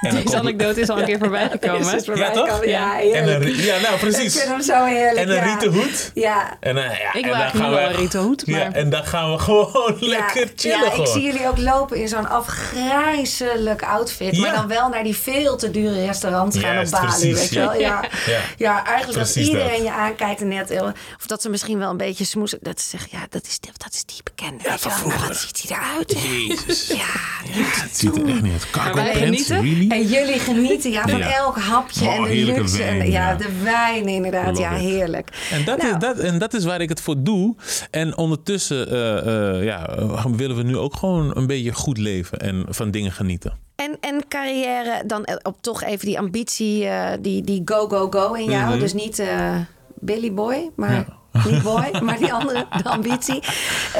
Deze 0.00 0.16
ik- 0.18 0.34
anekdote 0.34 0.80
is 0.80 0.88
al 0.88 0.98
een 0.98 1.04
keer 1.04 1.18
voorbij 1.18 1.48
gekomen. 1.60 1.94
Is 1.96 2.04
Ja, 2.14 2.30
toch? 2.30 2.64
Ja, 2.64 3.00
en 3.02 3.28
een, 3.42 3.56
ja, 3.56 3.78
nou 3.80 3.94
Ik 3.94 4.00
precies. 4.00 4.36
vind 4.36 4.48
hem 4.48 4.60
zo 4.62 4.84
heerlijk. 4.84 5.16
En 5.16 5.28
een 5.28 5.34
ja. 5.34 5.42
rieten 5.44 5.72
hoed. 5.72 6.10
Ja. 6.14 6.56
En, 6.60 6.74
dan- 6.74 6.84
ja, 6.84 7.12
Ik 7.12 7.24
en 7.24 7.30
dan 7.30 7.40
gaan 7.40 7.52
nu 7.54 7.60
wel 7.60 7.70
we- 7.70 7.80
een 7.80 7.94
rieten 7.94 8.20
hoed, 8.20 8.42
Ja, 8.46 8.56
maar- 8.56 8.72
en 8.72 8.90
dan 8.90 9.04
gaan 9.04 9.32
we 9.32 9.38
gewoon 9.46 9.96
lekker 10.00 10.48
chillen. 10.56 10.78
Ja, 10.78 10.84
ik 10.86 10.90
gewoon. 10.90 11.06
zie 11.06 11.22
jullie 11.22 11.48
ook 11.48 11.58
lopen 11.58 11.96
in 11.96 12.08
zo'n 12.08 12.28
afgrijzelijk 12.28 13.82
outfit. 13.82 14.38
Maar 14.38 14.50
Ja. 14.50 14.56
dan 14.56 14.68
wel 14.68 14.88
naar 14.88 15.02
die 15.02 15.16
veel 15.16 15.56
te 15.56 15.70
dure 15.70 16.04
restaurants 16.06 16.58
gaan 16.58 16.74
Juist, 16.74 16.92
op 16.94 17.00
Bali. 17.00 17.12
precies, 17.12 17.38
weet 17.38 17.48
je 17.48 17.58
wel? 17.58 17.74
Ja. 17.80 18.04
Ja. 18.26 18.38
Ja. 18.56 18.84
eigenlijk 18.84 19.18
Precies 19.18 19.34
dat 19.46 19.54
iedereen 19.54 19.78
dat. 19.84 19.86
je 19.86 19.92
aankijkt 19.92 20.40
en 20.40 20.48
net... 20.48 20.68
heel- 20.68 20.92
Of 21.18 21.26
dat 21.26 21.42
ze 21.42 21.48
misschien 21.48 21.78
wel 21.78 21.90
een 21.90 21.96
beetje 21.96 22.24
smoesen. 22.24 22.58
Dat 22.62 22.80
ze 22.80 22.88
zeggen, 22.88 23.08
ja, 23.12 23.26
dat 23.30 23.46
is, 23.46 23.58
dat 23.76 23.92
is 23.94 24.04
die 24.04 24.20
bekende. 24.24 24.62
Ja, 24.64 24.72
je 24.72 24.78
van. 24.78 24.90
Nou, 24.90 25.00
vroeger. 25.02 25.28
wat 25.28 25.36
ziet 25.36 25.62
hij 25.68 25.78
eruit? 25.78 26.12
Jezus. 26.12 26.86
Ja, 26.86 26.94
Ja, 26.96 27.64
het 27.82 27.96
ziet 27.98 28.16
er 28.16 28.26
echt 28.28 28.42
niet 28.42 28.52
uit. 28.52 28.70
Cargo 28.70 28.92
pants, 29.02 29.18
genieten. 29.18 29.85
En 29.88 30.06
jullie 30.06 30.38
genieten 30.38 30.90
ja, 30.90 31.02
van 31.08 31.18
Ja. 31.18 31.34
elk 31.34 31.58
hapje 31.58 32.06
Oh, 32.06 32.14
en 32.14 32.22
de 32.24 32.44
luxe. 32.44 32.82
en, 32.82 32.96
ja, 32.96 33.30
ja. 33.30 33.34
de 33.34 33.60
wijn 33.62 34.08
inderdaad. 34.08 34.46
Love 34.48 34.60
Ja, 34.60 34.72
heerlijk. 34.72 35.48
En 35.50 35.64
dat, 35.64 35.78
Nou. 35.82 35.92
is, 35.94 35.98
dat, 36.00 36.18
en 36.18 36.38
dat 36.38 36.54
is 36.54 36.64
waar 36.64 36.80
ik 36.80 36.88
het 36.88 37.00
voor 37.00 37.22
doe. 37.22 37.54
En 37.90 38.16
ondertussen 38.16 38.90
eh, 38.90 39.56
eh, 39.56 39.64
ja, 39.64 39.88
willen 40.36 40.56
we 40.56 40.62
nu 40.62 40.76
ook 40.76 40.96
gewoon 40.96 41.36
een 41.36 41.46
beetje 41.46 41.72
goed 41.72 41.98
leven 41.98 42.38
en 42.38 42.64
van 42.68 42.90
dingen 42.90 43.12
genieten. 43.12 43.58
En, 43.76 43.96
en 44.00 44.22
carrière, 44.28 45.02
dan 45.06 45.24
eh, 45.24 45.36
op 45.42 45.56
toch 45.62 45.82
even 45.82 46.06
die 46.06 46.18
ambitie, 46.18 46.86
eh, 46.86 47.12
die, 47.20 47.42
die 47.42 47.62
go, 47.64 47.88
go, 47.88 48.06
go 48.10 48.32
in 48.32 48.50
jou. 48.50 48.70
Mhm. 48.70 48.78
Dus 48.78 48.92
niet 48.94 49.18
eh, 49.18 49.56
Billy 49.94 50.32
Boy, 50.32 50.70
maar 50.76 51.06
niet 51.50 51.62
Boy, 51.62 51.90
maar 52.04 52.18
die 52.18 52.32
andere, 52.32 52.66
de 52.82 52.88
ambitie. 52.88 53.42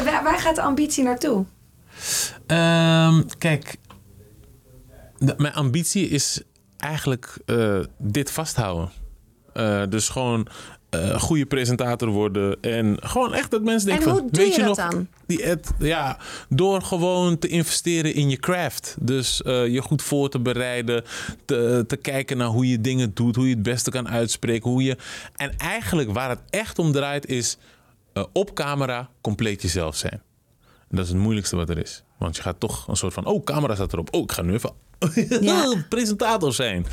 Waar, 0.05 0.23
waar 0.25 0.39
gaat 0.39 0.55
de 0.55 0.63
ambitie 0.63 1.05
naartoe? 1.05 1.45
Ehm, 2.47 3.23
kijk, 3.39 3.77
mijn 5.19 5.55
ambitie 5.55 6.09
is 6.09 6.43
eigenlijk 6.77 7.39
eh, 7.47 7.81
dit 7.99 8.31
vasthouden. 8.31 8.91
Eh, 9.53 9.83
dus 9.89 10.09
gewoon 10.09 10.47
eh 10.91 11.21
goede 11.21 11.47
presentator 11.47 12.09
worden. 12.09 12.61
En 12.61 12.97
gewoon 13.01 13.35
echt 13.35 13.51
dat 13.51 13.63
mensen 13.63 13.89
denken 13.89 14.07
En 14.07 14.11
hoe 14.13 14.21
van... 14.21 14.29
doe 14.31 14.45
weet 14.45 14.55
je 14.55 14.61
je 14.61 14.67
dat 14.67 14.77
nog, 14.77 14.91
dan? 14.91 15.09
Die 15.27 15.51
ad, 15.51 15.73
ja, 15.79 16.19
door 16.49 16.83
gewoon 16.83 17.39
te 17.39 17.49
investeren 17.49 18.15
in 18.15 18.31
je 18.31 18.37
craft. 18.37 18.97
Dus 19.01 19.41
je 19.45 19.81
goed 19.83 20.03
voor 20.03 20.29
te 20.29 20.41
bereiden. 20.41 21.05
Te, 21.45 21.85
te 21.87 21.97
kijken 21.97 22.37
naar 22.37 22.49
hoe 22.49 22.69
je 22.69 22.81
dingen 22.81 23.15
doet. 23.15 23.37
Hoe 23.37 23.49
je 23.49 23.55
het 23.55 23.63
beste 23.63 23.91
kan 23.91 24.09
uitspreken. 24.09 24.71
Hoe 24.71 24.83
je, 24.83 24.97
en 25.37 25.57
eigenlijk 25.57 26.13
waar 26.13 26.29
het 26.29 26.41
echt 26.51 26.79
om 26.79 26.93
draait 26.93 27.27
is... 27.27 27.59
op 28.33 28.55
camera 28.55 29.11
compleet 29.21 29.63
jezelf 29.63 29.97
zijn. 29.97 30.23
En 30.89 30.97
dat 30.97 31.05
is 31.05 31.11
het 31.11 31.21
moeilijkste 31.21 31.57
wat 31.57 31.69
er 31.69 31.79
is. 31.79 32.03
Want 32.19 32.37
je 32.37 32.43
gaat 32.43 32.61
toch 32.61 32.89
een 32.89 32.97
soort 32.97 33.13
van... 33.13 33.27
Oh, 33.27 33.45
camera 33.45 33.75
staat 33.75 33.93
erop. 33.93 34.15
Oh, 34.15 34.23
ik 34.23 34.33
ga 34.33 34.43
nu 34.43 34.53
even... 34.53 34.73
Ja. 35.41 35.85
presentator 35.89 36.53
zijn. 36.53 36.87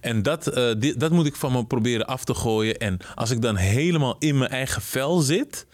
En 0.00 0.22
dat, 0.22 0.46
eh, 0.46 0.92
dat 0.96 1.10
moet 1.10 1.26
ik 1.26 1.36
van 1.36 1.52
me 1.52 1.64
proberen 1.66 2.06
af 2.06 2.24
te 2.24 2.34
gooien. 2.34 2.78
En 2.78 2.98
als 3.14 3.30
ik 3.30 3.42
dan 3.42 3.56
helemaal 3.56 4.16
in 4.18 4.38
mijn 4.38 4.50
eigen 4.50 4.82
vel 4.82 5.20
zit... 5.20 5.66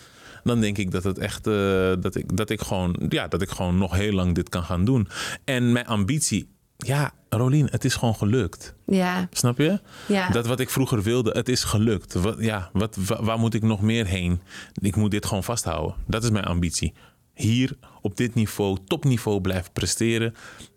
dan 0.45 0.61
denk 0.61 0.79
ik 0.79 0.91
dat 0.91 1.05
het 1.05 1.19
echt... 1.19 1.47
eh, 1.47 1.93
dat, 2.01 2.15
ik, 2.15 2.37
dat, 2.37 2.51
ik 2.51 2.61
gewoon, 2.61 2.97
ja, 3.09 3.29
dat 3.29 3.43
ik 3.43 3.49
gewoon 3.51 3.79
nog 3.79 3.95
heel 3.97 4.13
lang 4.13 4.35
dit 4.35 4.49
kan 4.49 4.63
gaan 4.65 4.85
doen. 4.85 5.09
En 5.45 5.73
mijn 5.73 5.87
ambitie... 5.87 6.53
Ja, 6.77 7.13
Rolien, 7.29 7.69
het 7.71 7.85
is 7.85 7.95
gewoon 7.95 8.15
gelukt. 8.15 8.75
Ja, 8.87 9.29
Snap 9.31 9.59
je? 9.59 9.81
Ja. 10.07 10.29
Dat 10.31 10.47
wat 10.47 10.61
ik 10.61 10.71
vroeger 10.71 11.03
wilde, 11.03 11.31
het 11.31 11.49
is 11.49 11.65
gelukt. 11.65 12.15
Wat, 12.15 12.37
ja, 12.39 12.71
wat, 12.73 12.97
wa- 13.07 13.23
waar 13.23 13.39
moet 13.39 13.55
ik 13.55 13.63
nog 13.63 13.81
meer 13.81 14.07
heen? 14.07 14.41
Ik 14.81 14.97
moet 14.97 15.11
dit 15.11 15.27
gewoon 15.27 15.45
vasthouden. 15.45 15.95
Dat 16.07 16.23
is 16.25 16.31
mijn 16.31 16.45
ambitie. 16.45 16.93
Hier 17.35 17.77
op 18.01 18.17
dit 18.17 18.35
niveau, 18.35 18.79
topniveau 18.87 19.41
blijven 19.41 19.73
presteren. 19.73 20.35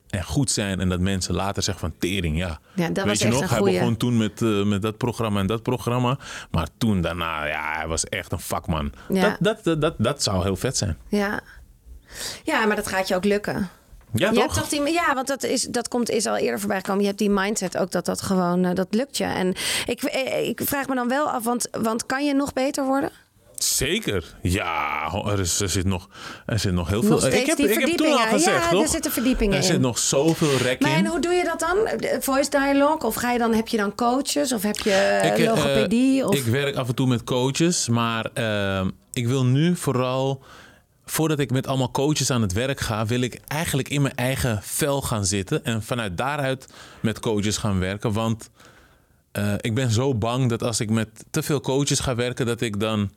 En 0.09 0.23
goed 0.23 0.51
zijn. 0.51 0.79
En 0.79 0.89
dat 0.89 0.99
mensen 0.99 1.33
later 1.35 1.63
zeggen 1.63 1.89
van 1.89 1.99
tering, 1.99 2.37
ja. 2.37 2.59
Ja, 2.75 2.87
dat 2.87 2.95
Weet 2.95 3.05
was 3.05 3.19
je 3.19 3.25
echt 3.25 3.39
nog, 3.39 3.49
hij 3.49 3.59
goeie. 3.59 3.77
begon 3.79 3.97
toen 3.97 4.17
met, 4.17 4.41
eh, 4.41 4.63
met 4.63 4.81
dat 4.81 4.97
programma 4.97 5.39
en 5.39 5.47
dat 5.47 5.61
programma. 5.63 6.17
Maar 6.51 6.67
toen 6.77 7.01
daarna, 7.01 7.45
ja, 7.45 7.73
hij 7.77 7.87
was 7.87 8.03
echt 8.05 8.31
een 8.31 8.39
vakman. 8.39 8.91
Ja. 9.09 9.21
Dat, 9.21 9.37
dat, 9.39 9.63
dat, 9.63 9.81
dat, 9.81 9.95
dat 9.97 10.23
zou 10.23 10.43
heel 10.43 10.55
vet 10.55 10.77
zijn. 10.77 10.97
ja. 11.07 11.39
Ja, 12.43 12.65
maar 12.65 12.75
dat 12.75 12.87
gaat 12.87 13.07
je 13.07 13.15
ook 13.15 13.23
lukken. 13.25 13.69
Ja, 14.13 14.29
je 14.29 14.33
toch? 14.33 14.43
hebt 14.43 14.53
toch 14.53 14.69
die, 14.69 14.93
ja, 14.93 15.13
want 15.13 15.27
dat 15.27 15.43
is, 15.43 15.61
dat 15.61 15.87
komt, 15.87 16.09
is 16.09 16.25
al 16.25 16.37
eerder 16.37 16.59
voorbij 16.59 16.77
gekomen. 16.77 17.01
Je 17.01 17.07
hebt 17.07 17.19
die 17.19 17.29
mindset 17.29 17.77
ook 17.77 17.91
dat 17.91 18.05
dat 18.05 18.21
gewoon, 18.21 18.65
eh, 18.65 18.73
dat 18.75 18.87
lukt 18.89 19.17
je. 19.17 19.23
En 19.23 19.55
ik, 19.85 20.03
eh, 20.03 20.47
ik 20.47 20.61
vraag 20.63 20.87
me 20.87 20.95
dan 20.95 21.07
wel 21.07 21.29
af, 21.29 21.43
want, 21.43 21.67
want 21.71 22.05
kan 22.05 22.25
je 22.25 22.33
nog 22.33 22.53
beter 22.53 22.85
worden? 22.85 23.11
Zeker. 23.63 24.23
Ja, 24.41 25.11
er, 25.25 25.39
is, 25.39 25.59
er, 25.59 25.69
zit, 25.69 25.85
nog, 25.85 26.09
er 26.45 26.59
zit 26.59 26.73
nog 26.73 26.89
heel 26.89 27.01
veel. 27.01 27.09
Nog 27.09 27.25
ik 27.27 27.45
heb, 27.45 27.57
ik 27.57 27.79
heb 27.79 27.97
toen 27.97 28.11
al 28.11 28.17
gezegd, 28.17 28.63
Ja, 28.63 28.69
toch? 28.69 28.81
er 28.81 28.87
zitten 28.87 29.11
verdiepingen 29.11 29.53
Er 29.57 29.61
in. 29.61 29.67
zit 29.67 29.79
nog 29.79 29.97
zoveel 29.97 30.57
rek 30.57 30.79
Maar 30.81 30.91
in. 30.91 30.97
en 30.97 31.05
hoe 31.05 31.19
doe 31.19 31.33
je 31.33 31.43
dat 31.43 31.59
dan? 31.59 31.77
Voice 32.21 32.49
dialogue? 32.49 33.03
Of 33.07 33.15
ga 33.15 33.31
je 33.31 33.37
dan, 33.39 33.53
heb 33.53 33.67
je 33.67 33.77
dan 33.77 33.95
coaches? 33.95 34.53
Of 34.53 34.61
heb 34.63 34.77
je 34.77 35.21
Ik, 35.23 35.37
eh, 35.39 35.45
logopedie? 35.45 36.25
Of... 36.27 36.35
Ik 36.35 36.43
werk 36.43 36.75
af 36.75 36.87
en 36.87 36.95
toe 36.95 37.07
met 37.07 37.23
coaches, 37.23 37.87
maar 37.89 38.29
ehm, 38.33 38.89
ik 39.13 39.27
wil 39.27 39.45
nu 39.45 39.75
vooral, 39.75 40.43
voordat 41.05 41.39
ik 41.39 41.51
met 41.51 41.67
allemaal 41.67 41.91
coaches 41.91 42.31
aan 42.31 42.41
het 42.41 42.53
werk 42.53 42.79
ga, 42.79 43.05
wil 43.05 43.21
ik 43.21 43.39
eigenlijk 43.47 43.89
in 43.89 44.01
mijn 44.01 44.15
eigen 44.15 44.59
vel 44.63 45.01
gaan 45.01 45.25
zitten 45.25 45.63
en 45.65 45.83
vanuit 45.83 46.17
daaruit 46.17 46.67
met 46.99 47.19
coaches 47.19 47.57
gaan 47.57 47.79
werken. 47.79 48.13
Want 48.13 48.49
eh, 49.31 49.53
ik 49.57 49.73
ben 49.75 49.91
zo 49.91 50.15
bang 50.15 50.49
dat 50.49 50.63
als 50.63 50.79
ik 50.79 50.89
met 50.89 51.09
te 51.31 51.43
veel 51.43 51.61
coaches 51.61 51.99
ga 51.99 52.15
werken, 52.15 52.45
dat 52.45 52.61
ik 52.61 52.79
dan 52.79 53.11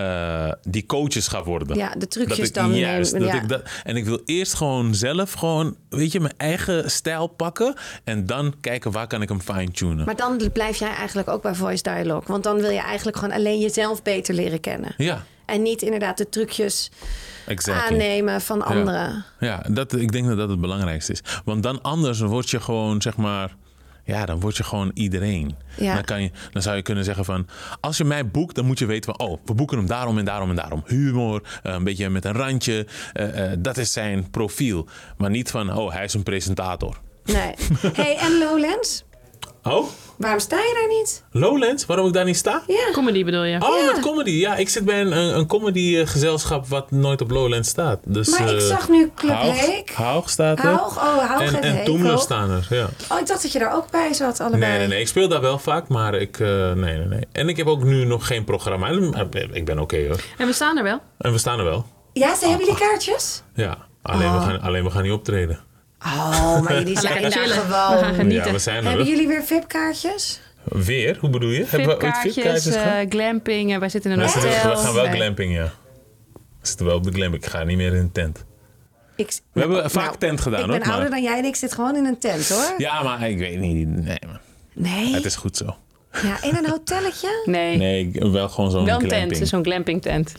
eh, 0.00 0.52
die 0.62 0.86
coaches 0.86 1.28
ga 1.28 1.42
worden. 1.42 1.76
Ja, 1.76 1.94
de 1.98 2.08
trucjes 2.08 2.36
dat 2.36 2.46
ik, 2.46 2.54
dan 2.54 2.74
Juist, 2.74 3.12
nemen, 3.12 3.28
dat 3.28 3.36
ja. 3.36 3.42
ik 3.42 3.48
dat, 3.48 3.62
en 3.84 3.96
ik 3.96 4.04
wil 4.04 4.20
eerst 4.24 4.54
gewoon 4.54 4.94
zelf 4.94 5.32
gewoon, 5.32 5.76
weet 5.88 6.12
je, 6.12 6.20
mijn 6.20 6.34
eigen 6.36 6.90
stijl 6.90 7.26
pakken. 7.26 7.74
En 8.04 8.26
dan 8.26 8.54
kijken 8.60 8.90
waar 8.90 9.06
kan 9.06 9.22
ik 9.22 9.28
hem 9.28 9.40
fine-tunen. 9.40 10.04
Maar 10.04 10.16
dan 10.16 10.50
blijf 10.52 10.76
jij 10.76 10.94
eigenlijk 10.94 11.28
ook 11.28 11.42
bij 11.42 11.54
Voice 11.54 11.82
Dialogue. 11.82 12.24
Want 12.26 12.44
dan 12.44 12.60
wil 12.60 12.70
je 12.70 12.80
eigenlijk 12.80 13.16
gewoon 13.16 13.34
alleen 13.34 13.60
jezelf 13.60 14.02
beter 14.02 14.34
leren 14.34 14.60
kennen. 14.60 14.94
Ja, 14.96 15.24
En 15.46 15.62
niet 15.62 15.82
inderdaad 15.82 16.18
de 16.18 16.28
trucjes 16.28 16.90
exactly. 17.46 17.92
aannemen 17.92 18.40
van 18.40 18.62
anderen. 18.62 19.24
Ja, 19.40 19.64
dat, 19.70 19.92
ik 19.92 20.12
denk 20.12 20.26
dat 20.26 20.36
dat 20.36 20.48
het 20.48 20.60
belangrijkste 20.60 21.12
is. 21.12 21.20
Want 21.44 21.62
dan 21.62 21.82
anders 21.82 22.20
word 22.20 22.50
je 22.50 22.60
gewoon, 22.60 23.02
zeg 23.02 23.16
maar... 23.16 23.56
Ja, 24.10 24.26
dan 24.26 24.40
word 24.40 24.56
je 24.56 24.64
gewoon 24.64 24.90
iedereen. 24.94 25.56
Ja. 25.76 25.94
Dan, 25.94 26.04
kan 26.04 26.22
je, 26.22 26.30
dan 26.52 26.62
zou 26.62 26.76
je 26.76 26.82
kunnen 26.82 27.04
zeggen 27.04 27.24
van... 27.24 27.46
Als 27.80 27.96
je 27.96 28.04
mij 28.04 28.28
boekt, 28.28 28.54
dan 28.54 28.64
moet 28.64 28.78
je 28.78 28.86
weten 28.86 29.14
van... 29.16 29.28
Oh, 29.28 29.40
we 29.44 29.54
boeken 29.54 29.78
hem 29.78 29.86
daarom 29.86 30.18
en 30.18 30.24
daarom 30.24 30.50
en 30.50 30.56
daarom. 30.56 30.82
Humor, 30.86 31.42
eh, 31.62 31.72
een 31.72 31.84
beetje 31.84 32.08
met 32.08 32.24
een 32.24 32.32
randje. 32.32 32.86
eh, 33.12 33.52
eh, 33.52 33.58
dat 33.58 33.76
is 33.76 33.92
zijn 33.92 34.30
profiel. 34.30 34.88
Maar 35.16 35.30
niet 35.30 35.50
van, 35.50 35.76
oh, 35.76 35.92
hij 35.92 36.04
is 36.04 36.14
een 36.14 36.22
presentator. 36.22 37.00
Nee. 37.24 37.54
hey, 38.00 38.16
en 38.16 38.38
Lowlands? 38.38 39.04
Oh, 39.62 39.86
Waarom 40.16 40.40
sta 40.40 40.56
je 40.56 40.72
daar 40.80 40.98
niet? 40.98 41.22
Lowlands? 41.30 41.86
Waarom 41.86 42.06
ik 42.06 42.12
daar 42.12 42.24
niet 42.24 42.36
sta? 42.36 42.62
Ja. 42.66 42.88
Comedy 42.92 43.24
bedoel 43.24 43.42
je? 43.44 43.60
Oh, 43.60 43.78
Ja. 43.78 43.92
met 43.92 44.00
comedy. 44.00 44.30
Ja, 44.30 44.56
ik 44.56 44.68
zit 44.68 44.84
bij 44.84 45.00
een, 45.00 45.12
een, 45.16 45.36
een 45.38 45.46
comedy 45.46 46.06
gezelschap 46.06 46.66
wat 46.68 46.90
nooit 46.90 47.20
op 47.20 47.30
Lowlands 47.30 47.68
staat. 47.68 47.98
Dus, 48.04 48.28
Maar 48.28 48.40
ik 48.54 48.60
eh, 48.60 48.66
zag 48.66 48.88
nu 48.88 49.10
Club 49.14 49.30
Haug, 49.34 49.60
Heek. 49.66 49.90
Haug 49.92 50.30
staat 50.30 50.58
er. 50.58 50.64
Haug, 50.64 50.96
oh, 50.96 51.18
Haug 51.18 51.52
en 51.52 51.62
en 51.62 51.84
Toemler 51.84 52.18
staan 52.18 52.50
er, 52.50 52.66
ja. 52.70 52.88
Oh, 53.12 53.18
ik 53.18 53.26
dacht 53.26 53.42
dat 53.42 53.52
je 53.52 53.58
daar 53.58 53.74
ook 53.74 53.90
bij 53.90 54.12
zat, 54.12 54.40
allebei. 54.40 54.60
Nee, 54.70 54.78
nee, 54.78 54.86
nee. 54.88 55.00
Ik 55.00 55.08
speel 55.08 55.28
daar 55.28 55.40
wel 55.40 55.58
vaak, 55.58 55.88
maar 55.88 56.14
ik... 56.14 56.40
eh, 56.40 56.48
nee, 56.72 56.96
nee, 56.96 57.06
nee. 57.06 57.26
En 57.32 57.48
ik 57.48 57.56
heb 57.56 57.66
ook 57.66 57.82
nu 57.84 58.04
nog 58.04 58.26
geen 58.26 58.44
programma. 58.44 58.90
Eh, 58.90 59.42
Ik 59.52 59.64
ben 59.64 59.78
oké 59.78 60.06
hoor. 60.06 60.20
En 60.38 60.46
we 60.46 60.52
staan 60.52 60.76
er 60.76 60.82
wel. 60.82 61.00
En 61.18 61.32
we 61.32 61.38
staan 61.38 61.58
er 61.58 61.64
wel. 61.64 61.86
Ja, 62.12 62.34
ze 62.34 62.46
hebben 62.48 62.66
jullie 62.66 62.80
kaartjes? 62.80 63.42
Ja. 63.54 63.78
Alleen, 64.02 64.26
Oh. 64.28 64.34
we, 64.38 64.50
gaan, 64.50 64.60
alleen 64.60 64.84
we 64.84 64.90
gaan 64.90 65.02
niet 65.02 65.12
optreden. 65.12 65.60
Oh, 66.04 66.60
maar 66.60 66.74
jullie 66.78 66.98
zijn 67.08 67.22
daar 67.22 67.30
chillen. 67.30 67.48
We 67.48 67.54
gewoon. 67.62 67.98
gaan 67.98 68.14
genieten. 68.14 68.46
Ja, 68.46 68.52
we 68.52 68.58
zijn 68.58 68.76
er. 68.76 68.88
Hebben 68.88 69.06
jullie 69.06 69.26
weer 69.26 69.44
VIP-kaartjes? 69.44 70.40
Weer? 70.64 71.16
Hoe 71.20 71.30
bedoel 71.30 71.50
je? 71.50 71.64
Hebben 71.68 71.88
we 71.98 72.04
ooit 72.04 72.16
VIP-kaartjes, 72.18 72.74
eh, 72.74 72.98
glamping. 73.08 73.72
en 73.72 73.80
wij 73.80 73.88
zitten 73.88 74.10
in 74.10 74.18
een 74.20 74.26
hotel. 74.26 74.42
we 74.70 74.76
gaan 74.76 74.94
wel 74.94 75.04
Nee. 75.06 75.14
glamping, 75.16 75.54
ja. 75.54 75.72
We 76.32 76.66
zitten 76.66 76.86
wel 76.86 76.96
op 76.96 77.04
de 77.04 77.12
glamping. 77.12 77.44
Ik 77.44 77.50
ga 77.50 77.64
niet 77.64 77.76
meer 77.76 77.92
in 77.92 77.98
een 77.98 78.12
tent. 78.12 78.44
Ik, 79.16 79.38
We 79.52 79.60
hebben 79.60 79.90
vaak 79.90 80.14
tent 80.16 80.40
gedaan, 80.40 80.60
Ik 80.60 80.66
hoor, 80.66 80.78
ben 80.78 80.82
ouder 80.88 81.00
maar- 81.10 81.20
dan 81.20 81.22
jij 81.30 81.38
en 81.38 81.44
ik 81.44 81.56
zit 81.56 81.72
gewoon 81.74 81.96
in 81.96 82.04
een 82.04 82.18
tent, 82.18 82.48
hoor. 82.48 82.74
Ja, 82.78 83.02
maar 83.02 83.28
ik 83.28 83.38
weet 83.38 83.58
niet. 83.58 83.88
Nee, 83.88 84.18
man. 84.26 84.38
Nee? 84.74 85.14
het 85.14 85.24
is 85.24 85.36
goed 85.36 85.56
zo. 85.56 85.76
Ja, 86.12 86.42
in 86.42 86.56
een 86.56 86.70
hotelletje? 86.70 87.42
Nee. 87.44 87.76
Nee, 87.76 88.12
wel 88.12 88.48
gewoon 88.48 88.70
zo'n 88.70 88.84
Wel 88.84 88.94
een 89.00 89.08
glamping. 89.08 89.32
tent, 89.32 89.48
zo'n 89.48 89.64
glamping 89.64 90.02
tent. 90.02 90.32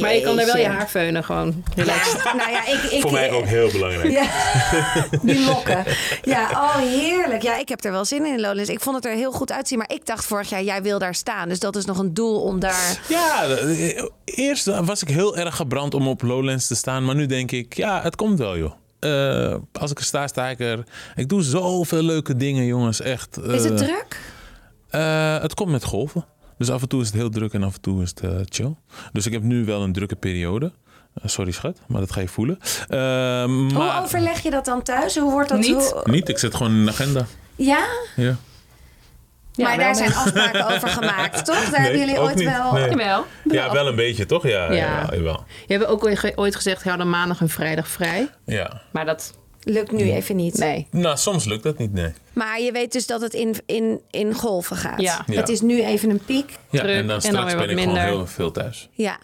Maar 0.00 0.14
je 0.14 0.20
kan 0.20 0.36
daar 0.36 0.46
wel 0.46 0.56
je 0.56 0.66
haar 0.66 0.88
veunen 0.88 1.24
gewoon. 1.24 1.64
Relaxed. 1.74 2.22
Ja, 2.24 2.34
nou 2.34 2.50
ja, 2.50 2.66
ik... 2.66 2.82
ik 2.82 3.00
Voor 3.00 3.12
mij 3.12 3.30
ook 3.30 3.44
heel 3.44 3.70
belangrijk. 3.70 4.10
Ja, 4.10 4.26
die 5.22 5.44
lokken. 5.44 5.84
Ja, 6.22 6.50
oh 6.50 6.76
heerlijk. 6.76 7.42
Ja, 7.42 7.58
ik 7.58 7.68
heb 7.68 7.84
er 7.84 7.90
wel 7.92 8.04
zin 8.04 8.26
in 8.26 8.38
in 8.38 8.44
Lowlands. 8.44 8.70
Ik 8.70 8.80
vond 8.80 8.96
het 8.96 9.04
er 9.04 9.12
heel 9.12 9.32
goed 9.32 9.52
uitzien. 9.52 9.78
Maar 9.78 9.90
ik 9.92 10.06
dacht 10.06 10.24
vorig 10.24 10.48
jaar, 10.50 10.62
jij 10.62 10.82
wil 10.82 10.98
daar 10.98 11.14
staan. 11.14 11.48
Dus 11.48 11.58
dat 11.58 11.76
is 11.76 11.84
nog 11.84 11.98
een 11.98 12.14
doel 12.14 12.40
om 12.40 12.60
daar... 12.60 13.00
Ja, 13.08 13.44
eh, 13.44 14.04
eerst 14.24 14.64
was 14.64 15.02
ik 15.02 15.08
heel 15.08 15.36
erg 15.36 15.56
gebrand 15.56 15.94
om 15.94 16.08
op 16.08 16.22
Lowlands 16.22 16.66
te 16.66 16.74
staan. 16.74 17.04
Maar 17.04 17.14
nu 17.14 17.26
denk 17.26 17.50
ik, 17.50 17.76
ja, 17.76 18.02
het 18.02 18.16
komt 18.16 18.38
wel, 18.38 18.58
joh. 18.58 18.72
Eh, 18.98 19.54
als 19.72 19.90
ik 19.90 19.98
er 19.98 20.04
sta, 20.04 20.26
sta 20.26 20.48
ik 20.48 20.60
er. 20.60 20.84
Ik 21.16 21.28
doe 21.28 21.42
zoveel 21.42 22.02
leuke 22.02 22.36
dingen, 22.36 22.64
jongens. 22.64 23.00
Echt. 23.00 23.38
Is 23.42 23.64
het 23.64 23.80
eh, 23.80 23.86
druk? 23.86 24.20
Eh, 24.90 25.38
het 25.40 25.54
komt 25.54 25.70
met 25.70 25.84
golven. 25.84 26.24
Dus 26.58 26.70
af 26.70 26.82
en 26.82 26.88
toe 26.88 27.00
is 27.00 27.06
het 27.06 27.16
heel 27.16 27.30
druk 27.30 27.52
en 27.52 27.62
af 27.62 27.74
en 27.74 27.80
toe 27.80 28.02
is 28.02 28.08
het 28.08 28.20
eh, 28.20 28.30
chill. 28.44 28.74
Dus 29.12 29.26
ik 29.26 29.32
heb 29.32 29.42
nu 29.42 29.64
wel 29.64 29.82
een 29.82 29.92
drukke 29.92 30.16
periode. 30.16 30.72
Eh, 31.14 31.28
sorry 31.28 31.50
schat, 31.50 31.78
maar 31.86 32.00
dat 32.00 32.12
ga 32.12 32.20
je 32.20 32.28
voelen. 32.28 32.58
Eh, 32.88 32.98
Hoe 33.44 33.72
maar 33.72 34.02
overleg 34.02 34.40
je 34.42 34.50
dat 34.50 34.64
dan 34.64 34.82
thuis? 34.82 35.16
Hoe 35.18 35.30
wordt 35.32 35.48
dat... 35.48 35.58
Niet. 35.58 35.74
hoe- 35.92 36.02
niet, 36.04 36.28
ik 36.28 36.38
zet 36.38 36.54
gewoon 36.54 36.72
in 36.72 36.78
een 36.78 36.88
agenda. 36.88 37.26
Ja? 37.56 37.86
Ja. 38.16 38.36
Ja, 39.52 39.68
maar 39.68 39.78
daar 39.78 39.94
zijn 39.94 40.14
afspraken 40.14 40.66
over 40.74 40.88
gemaakt, 40.88 41.44
toch? 41.46 41.70
Daar 41.70 41.80
hebben 41.80 41.98
jullie 42.00 42.20
ooit 42.20 42.34
niet. 42.34 42.48
wel... 42.48 42.72
Nee. 42.72 42.88
Jawel. 42.90 43.24
Ja, 43.44 43.72
wel 43.72 43.86
een 43.86 43.94
beetje, 43.96 44.26
toch? 44.26 44.42
Ja, 44.42 44.64
ja. 44.64 44.72
Ja. 44.72 45.00
Jawel, 45.00 45.16
jawel. 45.18 45.44
Je 45.66 45.74
hebt 45.74 45.86
ook 45.86 46.04
ooit 46.04 46.18
ge- 46.18 46.32
ooit 46.36 46.56
gezegd, 46.56 46.84
ja, 46.84 46.96
dan 46.96 47.10
maandag 47.10 47.40
en 47.40 47.48
vrijdag 47.48 47.88
vrij. 47.88 48.28
ja. 48.44 48.80
Maar 48.92 49.04
dat, 49.06 49.38
Lukt 49.62 49.92
nu 49.92 50.12
even 50.12 50.36
niet. 50.36 50.58
nee. 50.58 50.86
Nou, 50.90 51.16
soms 51.16 51.44
lukt 51.44 51.62
dat 51.62 51.78
niet, 51.78 51.92
nee. 51.92 52.12
Maar 52.32 52.60
je 52.60 52.72
weet 52.72 52.92
dus 52.92 53.06
dat 53.06 53.20
het 53.20 53.34
in, 53.34 53.56
in, 53.66 54.00
in 54.10 54.34
golven 54.34 54.76
gaat. 54.76 55.00
Ja. 55.00 55.22
Ja. 55.26 55.40
Het 55.40 55.48
is 55.48 55.60
nu 55.60 55.82
even 55.84 56.10
een 56.10 56.24
piek. 56.24 56.58
Ja, 56.70 56.80
Druk 56.80 56.96
en 56.96 57.06
dan 57.06 57.16
en 57.16 57.22
straks 57.22 57.36
dan 57.52 57.58
weer 57.58 57.66
ben 57.66 57.78
ik 57.78 57.82
gewoon 57.84 57.98
heel 57.98 58.26
veel 58.26 58.50
thuis. 58.50 58.88
Ja. 58.92 59.18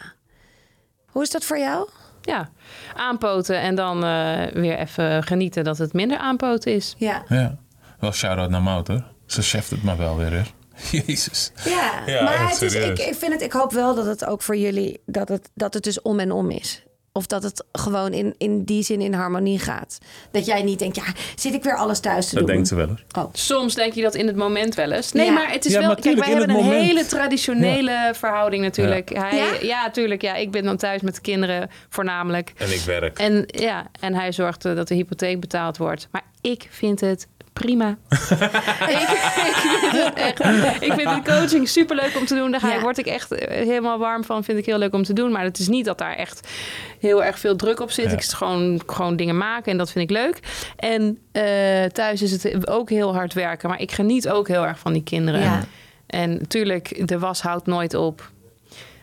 Hoe 1.06 1.22
is 1.22 1.30
dat 1.30 1.44
voor 1.44 1.58
jou? 1.58 1.88
Ja, 2.22 2.50
aanpoten 2.94 3.60
en 3.60 3.74
dan 3.74 4.04
eh, 4.04 4.46
weer 4.52 4.78
even 4.78 5.22
genieten 5.22 5.64
dat 5.64 5.78
het 5.78 5.92
minder 5.92 6.18
aanpoten 6.18 6.72
is. 6.72 6.94
Ja. 6.98 7.24
Ja. 7.28 7.56
Wel 8.00 8.12
shout-out 8.12 8.50
naar 8.50 8.62
Mout, 8.62 8.88
hoor. 8.88 9.04
Ze 9.26 9.42
cheft 9.42 9.70
het 9.70 9.82
maar 9.82 9.96
wel 9.96 10.16
weer, 10.16 10.32
hè. 10.32 10.42
Jezus. 11.06 11.52
Ja, 11.64 12.02
Ja, 12.06 12.22
maar 12.24 12.48
het 12.50 12.62
is, 12.62 12.74
ik, 12.74 12.98
ik 12.98 13.14
vind 13.14 13.32
het, 13.32 13.42
ik 13.42 13.52
hoop 13.52 13.72
wel 13.72 13.94
dat 13.94 14.06
het 14.06 14.24
ook 14.24 14.42
voor 14.42 14.56
jullie, 14.56 15.00
dat 15.06 15.28
het, 15.28 15.50
dat 15.54 15.74
het 15.74 15.82
dus 15.82 16.02
om 16.02 16.20
en 16.20 16.32
om 16.32 16.50
is. 16.50 16.82
Of 17.16 17.26
dat 17.26 17.42
het 17.42 17.64
gewoon 17.72 18.12
in, 18.12 18.34
in 18.38 18.64
die 18.64 18.82
zin 18.82 19.00
in 19.00 19.12
harmonie 19.12 19.58
gaat. 19.58 19.98
Dat 20.30 20.46
jij 20.46 20.62
niet 20.62 20.78
denkt, 20.78 20.96
ja, 20.96 21.02
zit 21.36 21.54
ik 21.54 21.62
weer 21.62 21.76
alles 21.76 22.00
thuis 22.00 22.28
te 22.28 22.34
Dat 22.34 22.44
doen? 22.46 22.52
denkt 22.54 22.68
ze 22.68 22.74
wel, 22.74 22.86
hoor. 23.12 23.28
Soms 23.32 23.74
denk 23.74 23.92
je 23.92 24.02
dat 24.02 24.14
in 24.14 24.26
het 24.26 24.36
moment 24.36 24.74
wel 24.74 24.90
eens. 24.90 25.12
Nee, 25.12 25.26
Ja. 25.26 25.32
maar 25.32 25.50
het 25.52 25.64
is 25.64 25.72
Ja, 25.72 25.80
wel. 25.80 25.94
Kijk, 25.94 26.18
wij 26.18 26.28
hebben 26.28 26.50
een 26.50 26.62
moment. 26.64 26.82
hele 26.86 27.06
traditionele 27.06 28.10
verhouding 28.14 28.62
natuurlijk. 28.62 29.08
Hij, 29.16 29.36
Ja? 29.36 29.46
ja? 29.62 29.90
tuurlijk. 29.90 30.22
Ja, 30.22 30.34
ik 30.34 30.50
ben 30.50 30.64
dan 30.64 30.76
thuis 30.76 31.00
met 31.02 31.14
de 31.14 31.20
kinderen 31.20 31.70
voornamelijk. 31.88 32.52
En 32.56 32.72
ik 32.72 32.80
werk. 32.80 33.18
En 33.18 33.44
ja, 33.46 33.86
en 34.00 34.14
hij 34.14 34.32
zorgt 34.32 34.64
eh, 34.64 34.74
dat 34.74 34.88
de 34.88 34.94
hypotheek 34.94 35.40
betaald 35.40 35.76
wordt. 35.76 36.08
Maar 36.10 36.22
ik 36.40 36.66
vind 36.70 37.00
het 37.00 37.26
prima. 37.54 37.88
ik, 38.08 39.08
ik, 39.10 39.56
vind 39.90 40.04
het 40.04 40.14
echt, 40.14 40.40
ik 40.82 40.92
vind 40.92 41.24
de 41.24 41.32
coaching 41.32 41.68
superleuk 41.68 42.16
om 42.16 42.26
te 42.26 42.34
doen. 42.34 42.50
Daar 42.50 42.60
ga, 42.60 42.72
Ja. 42.72 42.80
word 42.80 42.98
ik 42.98 43.06
echt 43.06 43.32
eh, 43.32 43.56
helemaal 43.66 43.98
warm 43.98 44.24
van. 44.24 44.44
Vind 44.44 44.58
ik 44.58 44.66
heel 44.66 44.78
leuk 44.78 44.94
om 44.94 45.02
te 45.02 45.12
doen. 45.12 45.32
Maar 45.32 45.44
het 45.44 45.58
is 45.58 45.68
niet 45.68 45.84
dat 45.84 45.98
daar 45.98 46.14
echt 46.14 46.48
heel 47.00 47.24
erg 47.24 47.38
veel 47.38 47.56
druk 47.56 47.80
op 47.80 47.90
zit. 47.90 48.04
Ja. 48.04 48.12
Ik 48.12 48.22
gewoon, 48.24 48.82
gewoon 48.86 49.16
dingen 49.16 49.36
maken 49.36 49.72
en 49.72 49.78
dat 49.78 49.90
vind 49.90 50.10
ik 50.10 50.16
leuk. 50.16 50.38
En 50.76 51.18
eh, 51.32 51.84
thuis 51.84 52.22
is 52.22 52.30
het 52.30 52.68
ook 52.68 52.90
heel 52.90 53.14
hard 53.14 53.32
werken. 53.32 53.68
Maar 53.68 53.80
ik 53.80 53.92
geniet 53.92 54.28
ook 54.28 54.48
heel 54.48 54.66
erg 54.66 54.78
van 54.78 54.92
die 54.92 55.02
kinderen. 55.02 55.40
Ja. 55.40 55.64
En 56.06 56.30
natuurlijk, 56.30 57.08
de 57.08 57.18
was 57.18 57.40
houdt 57.42 57.66
nooit 57.66 57.94
op. 57.94 58.30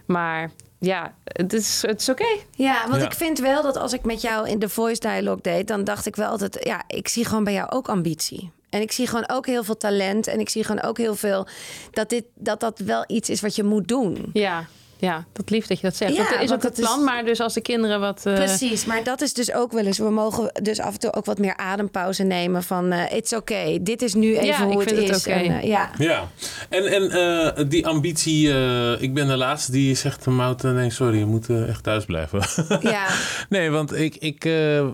Maar 0.05 0.51
ja, 0.83 1.13
het 1.23 1.53
is, 1.53 1.81
het 1.81 2.01
is 2.01 2.09
oké. 2.09 2.27
Ja, 2.55 2.87
want 2.87 3.01
Ja. 3.01 3.07
ik 3.07 3.13
vind 3.13 3.39
wel 3.39 3.61
dat 3.63 3.77
als 3.77 3.93
ik 3.93 4.03
met 4.03 4.21
jou 4.21 4.49
in 4.49 4.59
de 4.59 4.69
voice 4.69 4.99
dialogue 4.99 5.41
deed, 5.41 5.67
dan 5.67 5.83
dacht 5.83 6.05
ik 6.05 6.15
wel 6.15 6.27
altijd, 6.29 6.57
ja, 6.63 6.83
ik 6.87 7.07
zie 7.07 7.25
gewoon 7.25 7.43
bij 7.43 7.53
jou 7.53 7.69
ook 7.69 7.89
ambitie. 7.89 8.51
En 8.69 8.81
ik 8.81 8.91
zie 8.91 9.07
gewoon 9.07 9.29
ook 9.29 9.45
heel 9.45 9.63
veel 9.63 9.77
talent. 9.77 10.27
En 10.27 10.39
ik 10.39 10.49
zie 10.49 10.63
gewoon 10.63 10.83
ook 10.83 10.97
heel 10.97 11.15
veel 11.15 11.47
dat 11.91 12.09
dit, 12.09 12.23
dat, 12.35 12.59
dat 12.59 12.79
wel 12.79 13.03
iets 13.07 13.29
is 13.29 13.41
wat 13.41 13.55
je 13.55 13.63
moet 13.63 13.87
doen. 13.87 14.29
Ja, 14.33 14.65
ja, 15.01 15.25
dat 15.33 15.49
lief 15.49 15.67
dat 15.67 15.79
je 15.79 15.83
dat 15.87 15.95
zegt. 15.95 16.15
Ja, 16.15 16.29
dat 16.29 16.41
is 16.41 16.51
ook 16.51 16.51
het 16.51 16.61
dat 16.61 16.77
is- 16.77 16.85
plan. 16.85 17.03
Maar 17.03 17.25
dus 17.25 17.39
als 17.39 17.53
de 17.53 17.61
kinderen 17.61 17.99
wat... 17.99 18.25
eh, 18.25 18.33
Precies, 18.33 18.85
maar 18.85 19.03
dat 19.03 19.21
is 19.21 19.33
dus 19.33 19.53
ook 19.53 19.71
wel 19.71 19.85
eens. 19.85 19.97
We 19.97 20.09
mogen 20.09 20.51
dus 20.63 20.79
af 20.79 20.93
en 20.93 20.99
toe 20.99 21.13
ook 21.13 21.25
wat 21.25 21.37
meer 21.37 21.57
adempauze 21.57 22.23
nemen 22.23 22.63
van 22.63 22.91
eh 22.91 23.17
it's 23.17 23.33
oké, 23.33 23.77
dit 23.81 24.01
is 24.01 24.13
nu 24.13 24.33
even 24.35 24.45
Ja, 24.45 24.63
hoe 24.63 24.71
ik 24.81 24.89
het 24.89 24.97
vind 24.97 25.07
het 25.07 25.17
is. 25.17 25.27
oké. 25.27 25.35
En, 25.35 25.59
eh, 25.61 25.67
ja. 25.67 25.89
Ja, 25.97 26.27
en, 26.69 26.85
en 26.85 27.11
eh, 27.55 27.63
die 27.69 27.87
ambitie, 27.87 28.53
eh, 28.53 29.01
ik 29.01 29.13
ben 29.13 29.27
de 29.27 29.37
laatste 29.37 29.71
die 29.71 29.95
zegt 29.95 30.25
Mout, 30.25 30.63
nee 30.63 30.89
sorry, 30.89 31.17
je 31.17 31.25
moet 31.25 31.49
echt 31.49 31.83
thuis 31.83 32.05
blijven. 32.05 32.41
ja, 32.91 33.07
nee, 33.49 33.69
want 33.69 33.93
ik, 33.95 34.15
ik 34.15 34.45
eh, 34.45 34.87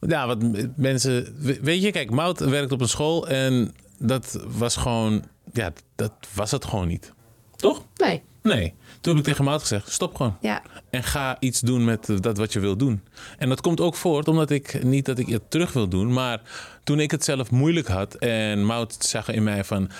ja, 0.00 0.26
wat 0.26 0.38
mensen, 0.76 1.36
we- 1.38 1.58
weet 1.62 1.82
je, 1.82 1.90
kijk, 1.90 2.10
Mout 2.10 2.38
werkt 2.38 2.72
op 2.72 2.80
een 2.80 2.88
school 2.88 3.28
en 3.28 3.74
dat 3.98 4.38
was 4.46 4.76
gewoon, 4.76 5.24
ja, 5.52 5.72
dat 5.96 6.12
was 6.34 6.50
het 6.50 6.64
gewoon 6.64 6.88
niet. 6.88 7.12
Toch? 7.56 7.82
Nee. 7.96 8.22
Nee. 8.42 8.74
Toen 9.02 9.16
heb 9.16 9.22
ik 9.22 9.28
tegen 9.30 9.44
Mout 9.44 9.60
gezegd, 9.60 9.90
stop 9.92 10.14
gewoon. 10.14 10.36
ja. 10.40 10.62
En 10.90 11.02
ga 11.02 11.36
iets 11.40 11.60
doen 11.60 11.84
met 11.84 12.08
eh, 12.08 12.16
dat 12.20 12.36
wat 12.36 12.52
je 12.52 12.60
wil 12.60 12.76
doen. 12.76 13.02
En 13.38 13.48
dat 13.48 13.60
komt 13.60 13.80
ook 13.80 13.94
voort 13.94 14.28
omdat 14.28 14.50
ik 14.50 14.84
niet 14.84 15.04
dat 15.04 15.18
ik 15.18 15.26
het 15.26 15.50
terug 15.50 15.72
wil 15.72 15.88
doen. 15.88 16.12
Maar 16.12 16.40
toen 16.84 17.00
ik 17.00 17.10
het 17.10 17.24
zelf 17.24 17.50
moeilijk 17.50 17.86
had 17.86 18.14
en 18.14 18.64
Mout 18.64 18.96
zag 18.98 19.28
in 19.28 19.42
mij 19.42 19.64
van... 19.64 19.90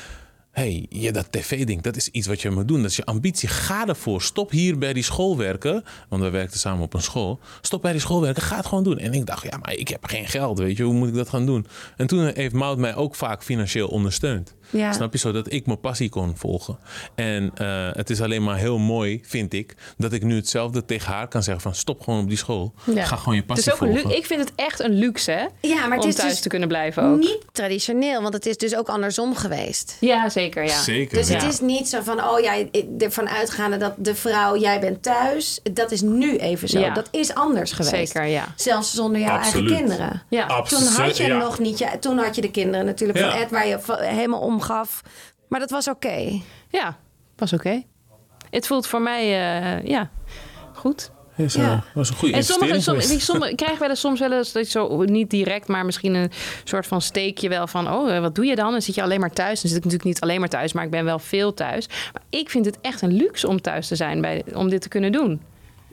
hey, 0.53 0.87
je, 0.89 1.13
dat 1.13 1.33
tv-ding, 1.33 1.83
dat 1.83 1.97
is 1.97 2.09
iets 2.09 2.27
wat 2.27 2.41
je 2.41 2.51
moet 2.51 2.69
doen. 2.69 2.83
Dat 2.83 2.91
is 2.91 2.97
je 2.97 3.05
ambitie. 3.05 3.49
Ga 3.49 3.87
ervoor. 3.87 4.23
Stop 4.23 4.51
hier 4.51 4.79
bij 4.79 4.93
die 4.93 5.03
school 5.03 5.37
werken. 5.37 5.85
Want 6.09 6.23
we 6.23 6.31
werkten 6.31 6.61
samen 6.61 6.83
op 6.85 6.95
een 6.95 7.03
school. 7.03 7.41
Stop 7.61 7.83
bij 7.83 7.93
die 7.93 8.01
school 8.01 8.21
werken. 8.21 8.43
Ga 8.43 8.57
het 8.57 8.67
gewoon 8.67 8.85
doen. 8.85 8.99
En 8.99 9.13
ik 9.13 9.27
dacht, 9.27 9.43
ja, 9.43 9.57
maar 9.57 9.75
ik 9.75 9.89
heb 9.89 10.05
geen 10.05 10.27
geld, 10.27 10.59
weet 10.59 10.77
je. 10.77 10.83
Hoe 10.83 10.95
moet 10.95 11.09
ik 11.09 11.15
dat 11.15 11.29
gaan 11.29 11.47
doen? 11.47 11.67
En 11.97 12.07
toen 12.07 12.31
heeft 12.35 12.53
Mout 12.53 12.79
mij 12.79 12.95
ook 12.95 13.15
vaak 13.15 13.43
financieel 13.43 13.89
ondersteund. 13.89 14.55
Ja. 14.71 14.93
Snap 14.93 15.13
je? 15.13 15.19
Zodat 15.19 15.53
ik 15.53 15.67
mijn 15.67 15.81
passie 15.81 16.09
kon 16.09 16.37
volgen. 16.37 16.79
En 17.15 17.51
eh, 17.55 17.89
het 17.93 18.11
is 18.11 18.21
alleen 18.21 18.43
maar 18.43 18.57
heel 18.57 18.79
mooi, 18.79 19.21
vind 19.23 19.53
ik, 19.53 19.75
dat 19.97 20.13
ik 20.13 20.23
nu 20.23 20.35
hetzelfde 20.35 20.85
tegen 20.85 21.13
haar 21.13 21.29
kan 21.29 21.43
zeggen 21.43 21.63
van 21.63 21.75
stop 21.75 22.01
gewoon 22.01 22.21
op 22.21 22.29
die 22.29 22.39
school. 22.39 22.75
Ja. 22.85 23.05
Ga 23.05 23.17
gewoon 23.17 23.35
je 23.35 23.41
Het 23.41 23.49
passie 23.49 23.73
is 23.73 23.81
ook 23.81 23.89
een 23.89 23.99
volgen. 23.99 24.17
ik 24.17 24.27
vind 24.27 24.41
het 24.41 24.53
echt 24.55 24.81
een 24.81 24.93
luxe, 24.93 25.31
hè? 25.31 25.47
ja, 25.69 25.87
maar 25.87 25.97
het 25.97 26.03
om 26.03 26.09
is 26.09 26.15
thuis 26.15 26.31
dus 26.31 26.41
te 26.41 26.49
kunnen 26.49 26.69
blijven 26.69 27.03
ook. 27.03 27.19
niet 27.19 27.39
traditioneel, 27.53 28.23
want 28.23 28.35
het 28.35 28.47
is 28.47 28.57
dus 28.57 28.77
ook 28.77 28.89
andersom 28.89 29.35
geweest. 29.35 29.97
Ja, 30.01 30.29
zeker. 30.29 30.42
Ja. 30.51 30.81
Zeker. 30.81 31.19
Dus 31.19 31.29
ja. 31.29 31.35
het 31.35 31.53
is 31.53 31.61
niet 31.61 31.89
zo 31.89 32.03
van, 32.03 32.25
oh 32.25 32.41
ja, 32.41 32.55
ervan 32.99 33.29
uitgaande 33.29 33.77
dat 33.77 33.95
de 33.97 34.15
vrouw, 34.15 34.57
jij 34.57 34.81
bent 34.81 35.03
thuis. 35.03 35.61
Dat 35.73 35.91
is 35.91 36.01
nu 36.01 36.37
even 36.37 36.69
zo. 36.69 36.79
Ja. 36.79 36.95
Dat 36.95 37.09
is 37.11 37.35
anders 37.35 37.73
geweest. 37.73 38.13
Zeker, 38.13 38.25
ja. 38.25 38.45
Zelfs 38.57 38.95
zonder 38.95 39.21
jouw 39.21 39.37
Absoluut. 39.37 39.71
eigen 39.71 39.87
kinderen. 39.87 40.23
Ja. 40.29 40.63
Toen 40.63 40.87
had 40.87 41.17
je 41.17 41.27
ja. 41.27 41.39
nog 41.39 41.59
niet, 41.59 41.79
ja, 41.79 41.99
toen 41.99 42.19
had 42.19 42.35
je 42.35 42.41
de 42.41 42.51
kinderen 42.51 42.87
natuurlijk 42.87 43.19
Ja. 43.19 43.31
van 43.31 43.41
Ed, 43.41 43.51
waar 43.51 43.67
je 43.67 43.79
helemaal 43.99 44.41
om 44.41 44.61
gaf. 44.61 45.03
Maar 45.49 45.61
dat 45.61 45.71
was 45.71 45.89
oké. 45.89 46.41
Ja, 46.69 46.97
was 47.37 47.53
oké. 47.53 47.83
Het 48.51 48.67
voelt 48.67 48.87
voor 48.87 49.03
mij, 49.03 49.23
eh, 49.23 49.87
ja, 49.89 50.11
goed. 50.75 51.11
Is, 51.37 51.55
Ja. 51.55 51.73
eh, 51.73 51.79
was 51.95 52.09
een 52.09 52.17
goede 52.17 52.35
En 52.35 52.45
sommige, 52.45 52.69
investering 52.69 52.83
sommige, 52.83 53.07
geweest. 53.07 53.27
sommige, 53.27 53.51
ik 53.51 53.57
krijg 53.57 53.79
wel 53.79 53.89
eens 53.89 54.01
soms 54.01 54.21
wel 54.21 54.33
eens 54.33 54.53
dat 54.53 54.67
zo 54.67 55.03
niet 55.03 55.31
direct, 55.31 55.69
maar 55.69 55.85
misschien 55.85 56.15
een 56.15 56.31
soort 56.65 56.87
van 56.87 57.01
steekje 57.03 57.49
wel 57.49 57.67
van, 57.67 57.93
oh, 57.93 58.15
eh, 58.15 58.21
wat 58.21 58.35
doe 58.35 58.45
je 58.45 58.55
dan? 58.57 58.71
Dan 58.71 58.83
zit 58.83 58.95
je 58.95 59.03
alleen 59.03 59.21
maar 59.21 59.33
thuis. 59.33 59.61
Dan 59.61 59.71
zit 59.71 59.79
ik 59.79 59.85
natuurlijk 59.85 60.05
niet 60.05 60.21
alleen 60.21 60.41
maar 60.41 60.49
thuis, 60.49 60.73
maar 60.73 60.85
ik 60.85 60.91
ben 60.91 61.05
wel 61.05 61.19
veel 61.19 61.55
thuis. 61.55 61.89
Maar 62.13 62.23
ik 62.31 62.51
vind 62.51 62.65
het 62.65 62.79
echt 62.81 63.03
een 63.03 63.13
luxe 63.13 63.49
om 63.49 63.61
thuis 63.61 63.89
te 63.89 63.97
zijn, 63.97 64.21
bij, 64.21 64.43
om 64.55 64.69
dit 64.69 64.81
te 64.81 64.89
kunnen 64.89 65.13
doen. 65.13 65.41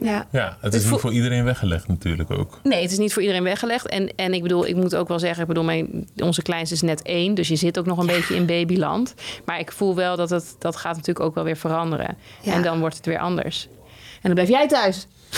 Ja. 0.01 0.27
Ja, 0.31 0.57
het 0.61 0.73
is 0.73 0.89
niet 0.89 0.99
voor 0.99 1.11
iedereen 1.13 1.43
weggelegd 1.43 1.87
natuurlijk 1.87 2.31
ook. 2.31 2.59
Nee, 2.63 2.81
het 2.81 2.91
is 2.91 2.97
niet 2.97 3.13
voor 3.13 3.21
iedereen 3.21 3.43
weggelegd. 3.43 3.87
En, 3.87 4.15
en 4.15 4.33
ik 4.33 4.41
bedoel, 4.41 4.67
ik 4.67 4.75
moet 4.75 4.95
ook 4.95 5.07
wel 5.07 5.19
zeggen, 5.19 5.41
ik 5.41 5.47
bedoel, 5.47 5.63
mijn, 5.63 6.07
onze 6.17 6.41
kleinste 6.41 6.75
is 6.75 6.81
net 6.81 7.01
één. 7.01 7.33
Dus 7.33 7.47
je 7.47 7.55
zit 7.55 7.79
ook 7.79 7.85
nog 7.85 7.97
een 7.97 8.05
beetje 8.05 8.35
in 8.35 8.45
babyland. 8.45 9.13
Maar 9.45 9.59
ik 9.59 9.71
voel 9.71 9.95
wel 9.95 10.15
dat 10.15 10.29
het, 10.29 10.55
dat 10.59 10.75
gaat 10.75 10.95
natuurlijk 10.95 11.25
ook 11.25 11.35
wel 11.35 11.43
weer 11.43 11.57
veranderen. 11.57 12.17
Ja. 12.41 12.53
En 12.53 12.61
dan 12.61 12.79
wordt 12.79 12.95
het 12.95 13.05
weer 13.05 13.19
anders. 13.19 13.67
En 14.13 14.19
dan 14.21 14.33
blijf 14.33 14.49
jij 14.49 14.67
thuis. 14.67 15.07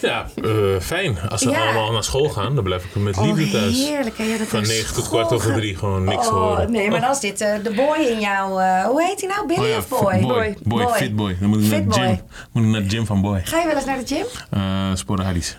Ja, 0.00 0.26
eh, 0.44 0.80
fijn. 0.80 1.18
Als 1.28 1.40
ze 1.42 1.50
Ja. 1.50 1.62
allemaal 1.64 1.92
naar 1.92 2.04
school 2.04 2.28
gaan, 2.28 2.54
dan 2.54 2.64
blijf 2.64 2.84
ik 2.84 2.94
met 2.94 3.16
Oh, 3.18 3.24
liefde 3.24 3.58
thuis. 3.58 3.86
heerlijk. 3.88 4.18
hè? 4.18 4.24
Ja, 4.24 4.38
dat 4.38 4.46
Van 4.46 4.62
9 4.62 4.94
tot 4.94 5.08
kwart 5.08 5.32
over 5.32 5.52
drie 5.54 5.76
gewoon 5.76 6.04
niks 6.04 6.26
oh, 6.26 6.32
horen. 6.32 6.70
Nee, 6.72 6.90
maar 6.90 7.00
dan 7.00 7.10
is 7.10 7.20
dit 7.20 7.40
eh, 7.40 7.54
de 7.62 7.70
boy 7.74 7.98
in 7.98 8.20
jou. 8.20 8.62
eh, 8.62 8.84
hoe 8.84 9.02
heet 9.04 9.20
hij 9.20 9.28
nou? 9.30 9.46
Billy 9.46 9.60
Oh 9.60 9.68
ja, 9.68 9.76
of 9.76 9.88
boy? 9.88 10.20
boy. 10.20 10.56
Boy, 10.62 10.84
Boy. 10.84 10.92
fit 10.92 11.16
boy. 11.16 11.36
Dan 11.40 11.48
moet 11.48 11.62
ik 11.62 11.70
naar 11.70 11.84
de 11.84 11.92
gym. 11.92 12.20
Moet 12.52 12.64
ik 12.64 12.70
naar 12.70 12.82
de 12.82 12.88
gym 12.88 13.06
van 13.06 13.20
boy. 13.22 13.40
Ga 13.44 13.58
je 13.58 13.66
wel 13.66 13.74
eens 13.76 13.84
naar 13.84 13.98
de 13.98 14.06
gym? 14.06 14.26
Eh 14.50 14.90
sporadisch. 14.94 15.56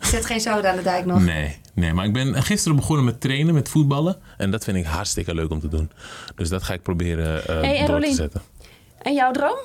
Zet 0.00 0.26
geen 0.26 0.40
soda 0.40 0.70
aan 0.70 0.76
de 0.76 0.82
dijk 0.82 1.04
nog. 1.06 1.20
Nee, 1.24 1.56
nee, 1.74 1.92
maar 1.92 2.04
ik 2.04 2.12
ben 2.12 2.42
gisteren 2.42 2.76
begonnen 2.76 3.04
met 3.04 3.20
trainen, 3.20 3.54
met 3.54 3.68
voetballen. 3.68 4.16
En 4.36 4.50
dat 4.50 4.64
vind 4.64 4.76
ik 4.76 4.84
hartstikke 4.86 5.34
leuk 5.34 5.50
om 5.50 5.60
te 5.60 5.68
doen. 5.68 5.90
Dus 6.36 6.48
dat 6.48 6.62
ga 6.62 6.72
ik 6.72 6.82
proberen 6.82 7.46
eh, 7.48 7.60
Hey, 7.60 7.78
door 7.78 7.86
Rolien? 7.94 8.10
te 8.10 8.16
zetten. 8.16 8.42
En 9.02 9.14
jouw 9.14 9.32
droom? 9.32 9.56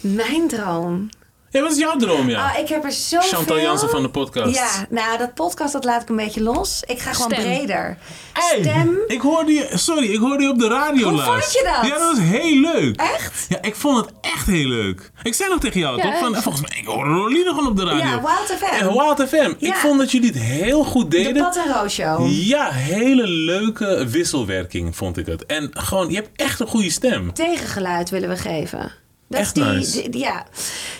Mijn 0.00 0.48
droom. 0.48 1.08
Ja, 1.52 1.60
wat 1.62 1.72
is 1.72 1.78
jouw 1.78 1.96
droom, 1.96 2.28
ja? 2.28 2.50
Ah, 2.50 2.58
ik 2.58 2.68
heb 2.68 2.84
er 2.84 2.92
zoveel. 2.92 3.28
Chantal 3.36 3.60
Jansen 3.60 3.88
van 3.90 4.02
de 4.02 4.08
podcast. 4.10 4.54
Ja, 4.54 4.86
nou, 4.90 5.18
dat 5.18 5.34
podcast 5.34 5.72
dat 5.72 5.84
laat 5.84 6.02
ik 6.02 6.08
een 6.08 6.16
beetje 6.16 6.42
los. 6.42 6.82
Ik 6.86 6.98
ga 7.00 7.12
gewoon 7.12 7.30
Stem. 7.32 7.42
breder. 7.44 7.96
Hey, 8.32 8.58
Stem. 8.60 8.98
Ik 9.06 9.20
hoorde 9.20 9.52
je, 9.52 9.68
sorry, 9.74 10.06
ik 10.12 10.18
hoorde 10.18 10.42
je 10.42 10.48
op 10.50 10.58
de 10.58 10.68
radio 10.68 11.08
Hoe 11.08 11.16
laatst. 11.18 11.30
vond 11.32 11.52
je 11.52 11.72
dat? 11.80 11.90
Ja, 11.90 11.98
dat 11.98 12.10
was 12.16 12.18
heel 12.20 12.60
leuk. 12.60 12.96
Echt? 13.00 13.46
Ja, 13.48 13.62
ik 13.62 13.74
vond 13.76 13.96
het 13.96 14.14
echt 14.20 14.46
heel 14.46 14.66
leuk. 14.68 15.10
Ik 15.22 15.34
zei 15.34 15.50
nog 15.50 15.60
tegen 15.60 15.80
jou, 15.80 15.96
Ja, 15.96 16.02
toch? 16.02 16.18
Van, 16.18 16.34
echt. 16.34 16.42
volgens 16.42 16.68
mij, 16.68 16.78
ik 16.80 16.86
hoorde 16.86 17.10
Roline 17.10 17.48
gewoon 17.50 17.66
op 17.66 17.76
de 17.76 17.84
radio. 17.84 17.98
Ja, 18.04 18.20
Wild 18.20 18.58
FM. 18.58 18.74
En 18.84 18.92
Wild 18.92 19.28
FM. 19.28 19.52
Ik 19.58 19.74
vond 19.74 19.98
dat 19.98 20.10
jullie 20.10 20.28
het 20.30 20.38
heel 20.38 20.84
goed 20.84 21.10
De 21.10 21.16
deden. 21.16 21.42
Pat 21.42 21.56
en 21.56 21.72
Roos 21.72 21.92
Show. 21.94 22.26
Ja, 22.30 22.70
hele 22.70 23.26
leuke 23.26 24.06
wisselwerking 24.08 24.96
vond 24.96 25.16
ik 25.16 25.26
het. 25.26 25.46
En 25.46 25.70
gewoon, 25.72 26.08
je 26.10 26.14
hebt 26.14 26.28
echt 26.36 26.60
een 26.60 26.66
goede 26.66 26.90
stem. 26.90 27.32
Tegengeluid 27.32 28.10
willen 28.10 28.28
we 28.28 28.36
geven. 28.36 28.92
Dat 29.32 29.40
Echt 29.40 29.56
is 29.56 29.62
die, 29.62 29.72
nice. 29.72 30.08
die- 30.10 30.20
ja. 30.20 30.46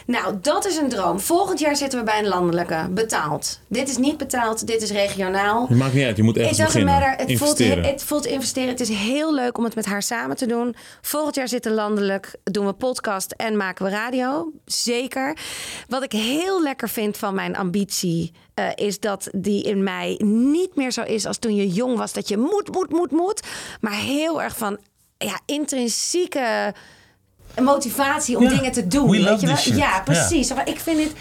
Nou, 0.06 0.34
dat 0.42 0.66
is 0.66 0.76
een 0.76 0.88
droom. 0.88 1.20
Volgend 1.20 1.58
jaar 1.58 1.76
zitten 1.76 1.98
we 1.98 2.04
bij 2.04 2.18
een 2.18 2.28
landelijke. 2.28 2.88
Betaald. 2.90 3.60
Dit 3.68 3.88
is 3.88 3.96
niet 3.96 4.16
betaald, 4.18 4.66
dit 4.66 4.82
is 4.82 4.90
regionaal. 4.90 5.66
Het 5.68 5.76
maakt 5.78 5.94
niet 5.94 6.04
uit, 6.04 6.16
je 6.16 6.22
moet 6.22 6.34
doesn't 6.34 6.56
beginnen. 6.56 6.94
matter. 6.94 7.10
Het 7.10 7.18
voelt, 7.18 7.30
Investeren. 7.30 7.84
het 7.84 8.02
voelt 8.02 8.26
investeren. 8.26 8.68
Het 8.68 8.80
is 8.80 8.88
heel 8.88 9.34
leuk 9.34 9.58
om 9.58 9.64
het 9.64 9.74
met 9.74 9.86
haar 9.86 10.02
samen 10.02 10.36
te 10.36 10.46
doen. 10.46 10.74
Volgend 11.00 11.34
jaar 11.34 11.48
zitten 11.48 11.72
landelijk, 11.72 12.34
doen 12.44 12.66
we 12.66 12.72
podcast 12.72 13.32
en 13.36 13.56
maken 13.56 13.84
we 13.84 13.90
radio. 13.90 14.52
Zeker. 14.64 15.36
Wat 15.88 16.02
ik 16.02 16.12
heel 16.12 16.62
lekker 16.62 16.88
vind 16.88 17.16
van 17.16 17.34
mijn 17.34 17.56
ambitie... 17.56 18.32
eh, 18.54 18.66
is 18.74 19.00
dat 19.00 19.28
die 19.32 19.62
in 19.62 19.82
mij 19.82 20.14
niet 20.24 20.76
meer 20.76 20.90
zo 20.92 21.02
is 21.02 21.26
als 21.26 21.38
toen 21.38 21.54
je 21.54 21.68
jong 21.68 21.96
was. 21.96 22.12
Dat 22.12 22.28
je 22.28 22.36
moet, 22.36 22.68
moet, 22.72 22.90
moet, 22.90 23.10
moet. 23.10 23.40
Maar 23.80 23.92
heel 23.94 24.42
erg 24.42 24.56
van 24.56 24.78
ja, 25.18 25.40
intrinsieke 25.46 26.74
motivatie 27.60 28.36
om 28.36 28.42
Ja, 28.42 28.48
dingen 28.48 28.72
te 28.72 28.86
doen. 28.86 29.10
we 29.10 29.22
weet 29.22 29.40
je 29.40 29.46
wel? 29.46 29.56
shit. 29.56 29.76
Ja, 29.76 30.00
precies. 30.00 30.50
Ik 30.64 30.80
vind 30.80 31.00
het 31.00 31.12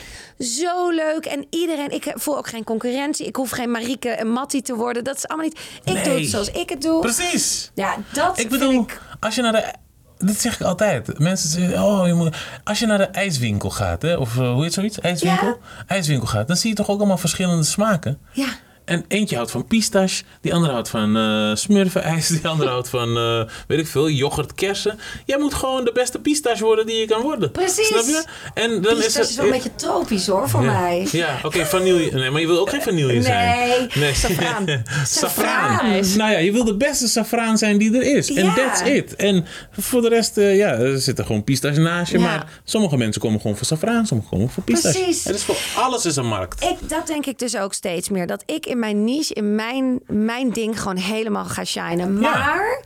zo 0.48 0.90
leuk. 0.90 1.26
En 1.26 1.46
iedereen, 1.50 1.92
ik 1.92 2.12
voel 2.16 2.38
ook 2.38 2.48
geen 2.48 2.64
concurrentie. 2.64 3.26
Ik 3.26 3.36
hoef 3.36 3.50
geen 3.50 3.72
Marieke 3.72 4.10
en 4.10 4.28
Matti 4.28 4.62
te 4.62 4.76
worden. 4.76 5.04
Dat 5.04 5.16
is 5.16 5.28
allemaal 5.28 5.46
niet. 5.48 5.60
Ik 5.84 6.04
doe 6.04 6.20
het 6.20 6.30
zoals 6.30 6.52
ik 6.52 6.70
het 6.70 6.82
doe. 6.82 7.02
Precies. 7.02 7.72
Ja, 7.76 7.96
dat 8.14 8.30
Ik 8.30 8.36
vind 8.36 8.50
bedoel, 8.50 8.82
ik... 8.82 9.02
als 9.20 9.36
je 9.36 9.42
naar 9.42 9.52
de... 9.52 9.74
Dat 10.18 10.36
zeg 10.36 10.54
ik 10.60 10.62
altijd. 10.62 11.20
Mensen 11.20 11.50
zeggen, 11.50 11.84
oh, 11.84 12.08
je 12.08 12.14
moet... 12.14 12.36
Als 12.64 12.80
je 12.80 12.86
naar 12.86 12.98
de 12.98 13.04
ijswinkel 13.08 13.70
gaat, 13.70 14.02
hè, 14.02 14.16
of 14.16 14.38
eh, 14.38 14.52
hoe 14.54 14.64
heet 14.64 14.74
zoiets? 14.74 15.00
IJswinkel? 15.00 15.48
Ja. 15.48 15.56
IJswinkel 15.88 16.28
gaat, 16.28 16.48
dan 16.48 16.58
zie 16.58 16.70
je 16.70 16.76
toch 16.76 16.90
ook 16.90 16.98
allemaal 16.98 17.18
verschillende 17.18 17.64
smaken. 17.64 18.20
Ja, 18.32 18.48
En 18.86 19.06
eentje 19.08 19.36
houdt 19.36 19.52
van 19.52 19.68
pistache, 19.68 20.24
die 20.42 20.54
andere 20.54 20.72
houdt 20.72 20.90
van 20.90 21.18
eh 21.18 21.56
smurfenijs, 21.56 22.28
die 22.28 22.48
andere 22.48 22.70
houdt 22.70 22.90
van, 22.90 23.18
eh, 23.18 23.42
weet 23.68 23.80
ik 23.80 23.88
veel, 23.88 24.10
yoghurt, 24.10 24.54
kersen. 24.54 25.00
Jij 25.26 25.38
moet 25.38 25.54
gewoon 25.54 25.86
de 25.86 25.92
beste 25.92 26.20
pistache 26.20 26.64
worden 26.64 26.86
die 26.86 26.96
je 26.96 27.06
kan 27.06 27.22
worden. 27.22 27.52
Precies. 27.52 27.88
Snap 27.88 28.04
je? 28.04 28.24
En 28.54 28.82
dan 28.82 28.96
dus 28.96 29.14
dat 29.14 29.30
is 29.30 29.36
wel 29.36 29.46
een 29.46 29.52
beetje 29.52 29.76
tropisch 29.76 30.28
hoor, 30.28 30.50
voor 30.50 30.64
ja. 30.64 30.80
mij. 30.80 31.08
Ja, 31.12 31.40
oké, 31.44 31.66
vanille. 31.66 32.12
Nee, 32.12 32.30
maar 32.30 32.42
je 32.42 32.48
wil 32.48 32.60
ook 32.60 32.70
geen 32.70 32.82
vanille 32.82 33.22
zijn. 33.22 33.90
Nee, 33.94 34.14
saffraan. 34.14 34.66
Safraan. 35.06 35.06
Saffraan. 35.06 36.18
Nou 36.18 36.32
ja, 36.32 36.38
je 36.38 36.52
wil 36.52 36.64
de 36.64 36.78
beste 36.78 37.08
safraan 37.08 37.58
zijn 37.58 37.78
die 37.78 37.96
er 37.96 38.18
is. 38.18 38.34
En 38.34 38.46
Ja. 38.46 38.54
that's 38.54 38.82
it. 38.82 39.16
En 39.16 39.46
voor 39.72 40.02
de 40.02 40.10
rest, 40.10 40.38
eh, 40.38 40.56
ja, 40.56 40.72
er 40.72 41.00
zitten 41.00 41.26
gewoon 41.26 41.44
pistache 41.44 41.80
naast 41.80 42.12
je. 42.12 42.18
Ja. 42.20 42.24
Maar 42.26 42.62
sommige 42.64 42.98
mensen 42.98 43.22
komen 43.22 43.42
gewoon 43.42 43.58
voor 43.58 43.66
safraan, 43.66 44.06
sommigen 44.06 44.32
komen 44.32 44.50
voor 44.50 44.64
pistache. 44.64 45.00
Precies. 45.00 45.24
Het 45.24 45.36
is 45.36 45.44
voor 45.44 45.58
alles 45.76 46.06
is 46.06 46.16
een 46.16 46.28
markt. 46.28 46.64
Ik, 46.64 46.90
dat 46.90 47.08
denk 47.08 47.26
ik 47.26 47.40
dus 47.40 47.58
ook 47.58 47.74
steeds 47.74 48.10
meer. 48.10 48.28
Dat 48.28 48.44
ik 48.46 48.66
in 48.72 48.80
mijn 48.80 49.04
niche, 49.04 49.34
in 49.34 49.56
mijn, 49.56 50.00
mijn 50.08 50.50
ding 50.52 50.82
gewoon 50.82 50.98
helemaal 50.98 51.46
ga 51.46 51.64
shinen. 51.64 52.20
Maar 52.20 52.84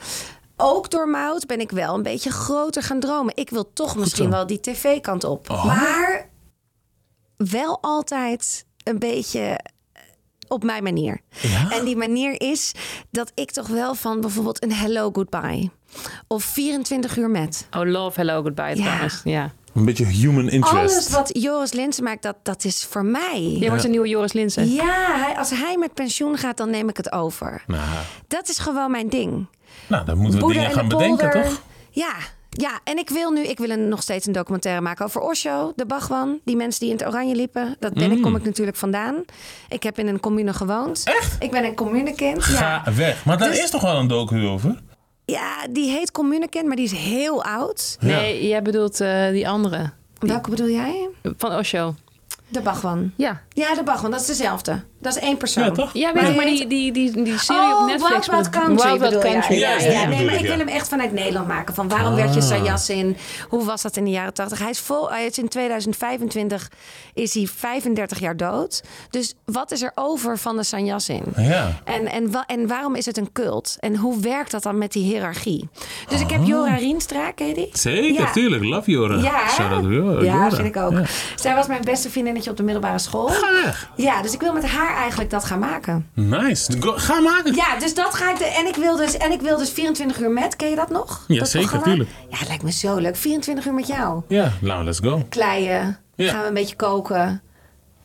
ook 0.57 0.89
door 0.89 1.07
Mout 1.09 1.45
ben 1.45 1.59
ik 1.59 1.71
wel 1.71 1.93
een 1.95 2.03
beetje 2.03 2.31
groter 2.31 2.83
gaan 2.83 2.99
dromen. 2.99 3.35
Ik 3.35 3.49
wil 3.49 3.73
toch 3.73 3.95
misschien 3.95 4.25
zo. 4.25 4.31
wel 4.31 4.47
die 4.47 4.59
tv-kant 4.59 5.23
op. 5.23 5.49
Oh. 5.49 5.65
Maar 5.65 6.29
wel 7.37 7.77
altijd 7.81 8.65
een 8.83 8.99
beetje 8.99 9.39
eh, 9.93 10.01
op 10.47 10.63
mijn 10.63 10.83
manier. 10.83 11.19
Ja? 11.41 11.71
En 11.71 11.85
die 11.85 11.95
manier 11.97 12.41
is 12.41 12.71
dat 13.11 13.31
ik 13.35 13.51
toch 13.51 13.67
wel 13.67 13.95
van 13.95 14.21
bijvoorbeeld 14.21 14.63
een 14.63 14.73
hello 14.73 15.09
goodbye. 15.13 15.69
Of 16.27 16.43
24 16.43 17.17
uur 17.17 17.29
met. 17.29 17.67
Oh, 17.77 17.85
love, 17.85 18.19
hello, 18.19 18.41
goodbye 18.41 18.75
Ja. 18.75 18.83
trouwens. 18.83 19.21
Ja. 19.23 19.51
Een 19.75 19.85
beetje 19.85 20.05
human 20.05 20.49
interest. 20.49 20.93
Alles 20.93 21.09
wat 21.09 21.29
Joris 21.41 21.71
Linsen 21.73 22.03
maakt, 22.03 22.21
dat, 22.23 22.35
dat 22.43 22.63
is 22.65 22.85
voor 22.89 23.05
mij. 23.05 23.57
Je 23.59 23.67
wordt 23.69 23.83
een 23.83 23.89
nieuwe 23.91 24.07
Joris 24.07 24.33
Linsen. 24.33 24.71
Ja, 24.71 25.15
hij- 25.25 25.37
als 25.37 25.49
hij 25.49 25.77
met 25.77 25.93
pensioen 25.93 26.37
gaat, 26.37 26.57
dan 26.57 26.69
neem 26.69 26.89
ik 26.89 26.97
het 26.97 27.11
over. 27.11 27.63
Nou, 27.67 27.81
Dat 28.27 28.49
is 28.49 28.57
gewoon 28.57 28.91
mijn 28.91 29.09
ding. 29.09 29.45
nou, 29.87 30.05
dan 30.05 30.17
moeten 30.17 30.39
we 30.39 30.45
Boeder 30.45 30.61
dingen 30.63 30.73
en 30.75 30.79
gaan 30.79 30.89
de 30.89 30.95
bedenken, 30.95 31.31
toch? 31.43 31.61
Ja, 31.91 32.13
ja, 32.49 32.79
en 32.83 32.97
ik 32.97 33.09
wil 33.09 33.31
nu, 33.31 33.41
ik 33.43 33.57
wil 33.57 33.69
een, 33.69 33.87
nog 33.89 34.01
steeds 34.01 34.25
een 34.27 34.33
documentaire 34.33 34.81
maken 34.81 35.05
over 35.05 35.21
Osho, 35.21 35.73
de 35.75 35.85
Bagwan. 35.85 36.39
Die 36.45 36.55
mensen 36.55 36.79
die 36.79 36.89
in 36.89 36.95
het 36.95 37.05
oranje 37.07 37.35
liepen. 37.35 37.75
Dat 37.79 37.93
ben 37.93 38.11
ik, 38.11 38.21
kom 38.21 38.35
ik 38.35 38.43
natuurlijk 38.43 38.77
vandaan. 38.77 39.15
Ik 39.69 39.83
heb 39.83 39.99
in 39.99 40.07
een 40.07 40.19
commune 40.19 40.53
gewoond. 40.53 41.03
Mm. 41.05 41.13
Echt? 41.13 41.35
Ik 41.39 41.51
ben 41.51 41.63
een 41.65 41.75
communekind. 41.75 42.45
Ja. 42.45 42.79
Ga 42.83 42.93
weg. 42.93 43.25
Maar 43.25 43.37
daar 43.37 43.49
Dus- 43.49 43.59
is 43.63 43.69
toch 43.69 43.81
wel 43.81 43.95
een 43.95 44.07
docu 44.07 44.45
over? 44.45 44.81
Ja, 45.25 45.67
die 45.69 45.89
heet 45.91 46.11
communekind, 46.11 46.65
maar 46.67 46.75
die 46.75 46.85
is 46.85 46.91
heel 46.91 47.43
oud. 47.43 47.97
Nee, 47.99 48.47
jij 48.47 48.61
bedoelt 48.61 49.01
eh, 49.01 49.29
die 49.29 49.49
andere. 49.49 49.91
Welke 50.19 50.49
bedoel 50.49 50.69
jij? 50.69 51.09
Van 51.37 51.51
Osho. 51.51 51.95
De 52.47 52.61
Bagwan. 52.61 53.11
Ja. 53.15 53.41
Ja, 53.49 53.75
de 53.75 53.83
Bagwan, 53.83 54.11
dat 54.11 54.21
is 54.21 54.27
dezelfde. 54.27 54.83
Dat 55.05 55.15
is 55.15 55.21
één 55.21 55.37
persoon. 55.37 55.63
Ja, 55.63 55.71
toch? 55.71 55.89
Ja, 55.93 56.13
weet 56.13 56.21
Maar 56.21 56.31
ik, 56.31 56.35
maar 56.35 56.45
die 56.45 56.67
die, 56.67 56.91
die, 56.91 57.23
die, 57.23 57.37
serie 57.39 57.61
oh, 57.61 57.81
op 57.81 57.87
Netflix. 57.87 58.27
Wild 58.27 58.49
Wild 58.49 58.49
Country 58.49 58.87
Wild 58.97 58.99
Wild 59.11 59.23
Country. 59.23 59.55
Ja, 59.59 59.69
Ja, 59.77 59.91
ja, 59.91 60.05
nee, 60.07 60.25
maar 60.25 60.33
ik, 60.33 60.41
wil 60.47 60.57
hem 60.57 60.67
echt 60.67 60.87
vanuit 60.87 61.11
Nederland 61.11 61.47
maken. 61.47 61.73
Van 61.73 61.87
waarom 61.87 62.15
werd 62.15 62.33
je 62.33 62.41
Sayas 62.41 62.89
in? 62.89 63.17
Hoe 63.49 63.63
was 63.65 63.81
dat 63.81 63.97
in 63.97 64.03
de 64.03 64.09
jaren 64.11 64.33
80? 64.33 64.59
Hij 64.59 64.69
is 64.69 64.79
vol. 64.79 65.09
Hij 65.11 65.25
is 65.25 65.37
in 65.37 65.47
2025 65.47 66.69
is 67.13 67.33
hij 67.33 67.47
35 67.55 68.19
jaar 68.19 68.37
dood. 68.37 68.83
Dus 69.09 69.33
wat 69.45 69.71
is 69.71 69.81
er 69.81 69.91
over 69.95 70.37
van 70.37 70.55
de 70.57 70.63
Sanjas 70.63 71.09
in? 71.09 71.23
Ja. 71.37 71.81
En, 71.83 72.05
en, 72.11 72.31
wa- 72.31 72.43
en 72.47 72.67
waarom 72.67 72.95
is 72.95 73.05
het 73.05 73.17
een 73.17 73.31
cult? 73.31 73.75
En 73.79 73.95
hoe 73.95 74.19
werkt 74.19 74.51
dat 74.51 74.63
dan 74.63 74.77
met 74.77 74.91
die 74.91 75.03
hiërarchie? 75.03 75.69
Dus 76.09 76.19
ik 76.21 76.29
heb 76.29 76.39
Oh. 76.39 76.47
Jora 76.47 76.75
Rienstra, 76.75 77.31
ken 77.31 77.47
je 77.47 77.53
die? 77.53 77.69
Zeker, 77.73 78.21
Ja. 78.21 78.31
tuurlijk. 78.31 78.63
Love 78.63 78.91
Jora. 78.91 79.15
Ja, 79.15 79.81
Jora. 79.81 80.23
ja 80.23 80.51
vind 80.51 80.67
ik 80.67 80.77
ook. 80.77 80.91
Ja. 80.91 81.03
Zij 81.35 81.55
was 81.55 81.67
mijn 81.67 81.81
beste 81.83 82.09
vriendinnetje 82.09 82.49
op 82.51 82.57
de 82.57 82.63
middelbare 82.63 82.99
school. 82.99 83.31
Ja, 83.95 84.21
dus 84.21 84.33
ik 84.33 84.41
wil 84.41 84.53
met 84.53 84.65
haar 84.65 84.94
eigenlijk 84.95 85.29
dat 85.29 85.43
gaan 85.45 85.59
maken. 85.59 86.09
Nice. 86.13 86.71
Ga 86.79 87.19
maken. 87.19 87.55
Ja, 87.55 87.79
dus 87.79 87.93
dat 87.93 88.13
ga 88.13 88.31
ik. 88.31 88.37
De, 88.37 88.45
en, 88.45 88.67
ik 88.67 88.75
wil 88.75 88.95
dus, 88.95 89.17
en 89.17 89.31
ik 89.31 89.41
wil 89.41 89.57
dus 89.57 89.69
24 89.69 90.19
uur 90.19 90.31
met. 90.31 90.55
Ken 90.55 90.69
je 90.69 90.75
dat 90.75 90.89
nog? 90.89 91.23
Ja, 91.27 91.39
Dat 91.39 91.49
zeker, 91.49 91.67
programma? 91.69 91.95
tuurlijk. 91.95 92.17
Ja, 92.29 92.37
het 92.37 92.47
lijkt 92.47 92.63
me 92.63 92.71
zo 92.71 92.95
leuk. 92.97 93.15
24 93.15 93.65
uur 93.65 93.73
met 93.73 93.87
jou. 93.87 94.21
Ja, 94.27 94.51
nou, 94.61 94.83
let's 94.83 94.99
go. 94.99 95.25
Kleien. 95.29 95.97
Ja. 96.15 96.31
Gaan 96.31 96.41
we 96.41 96.47
een 96.47 96.53
beetje 96.53 96.75
koken. 96.75 97.41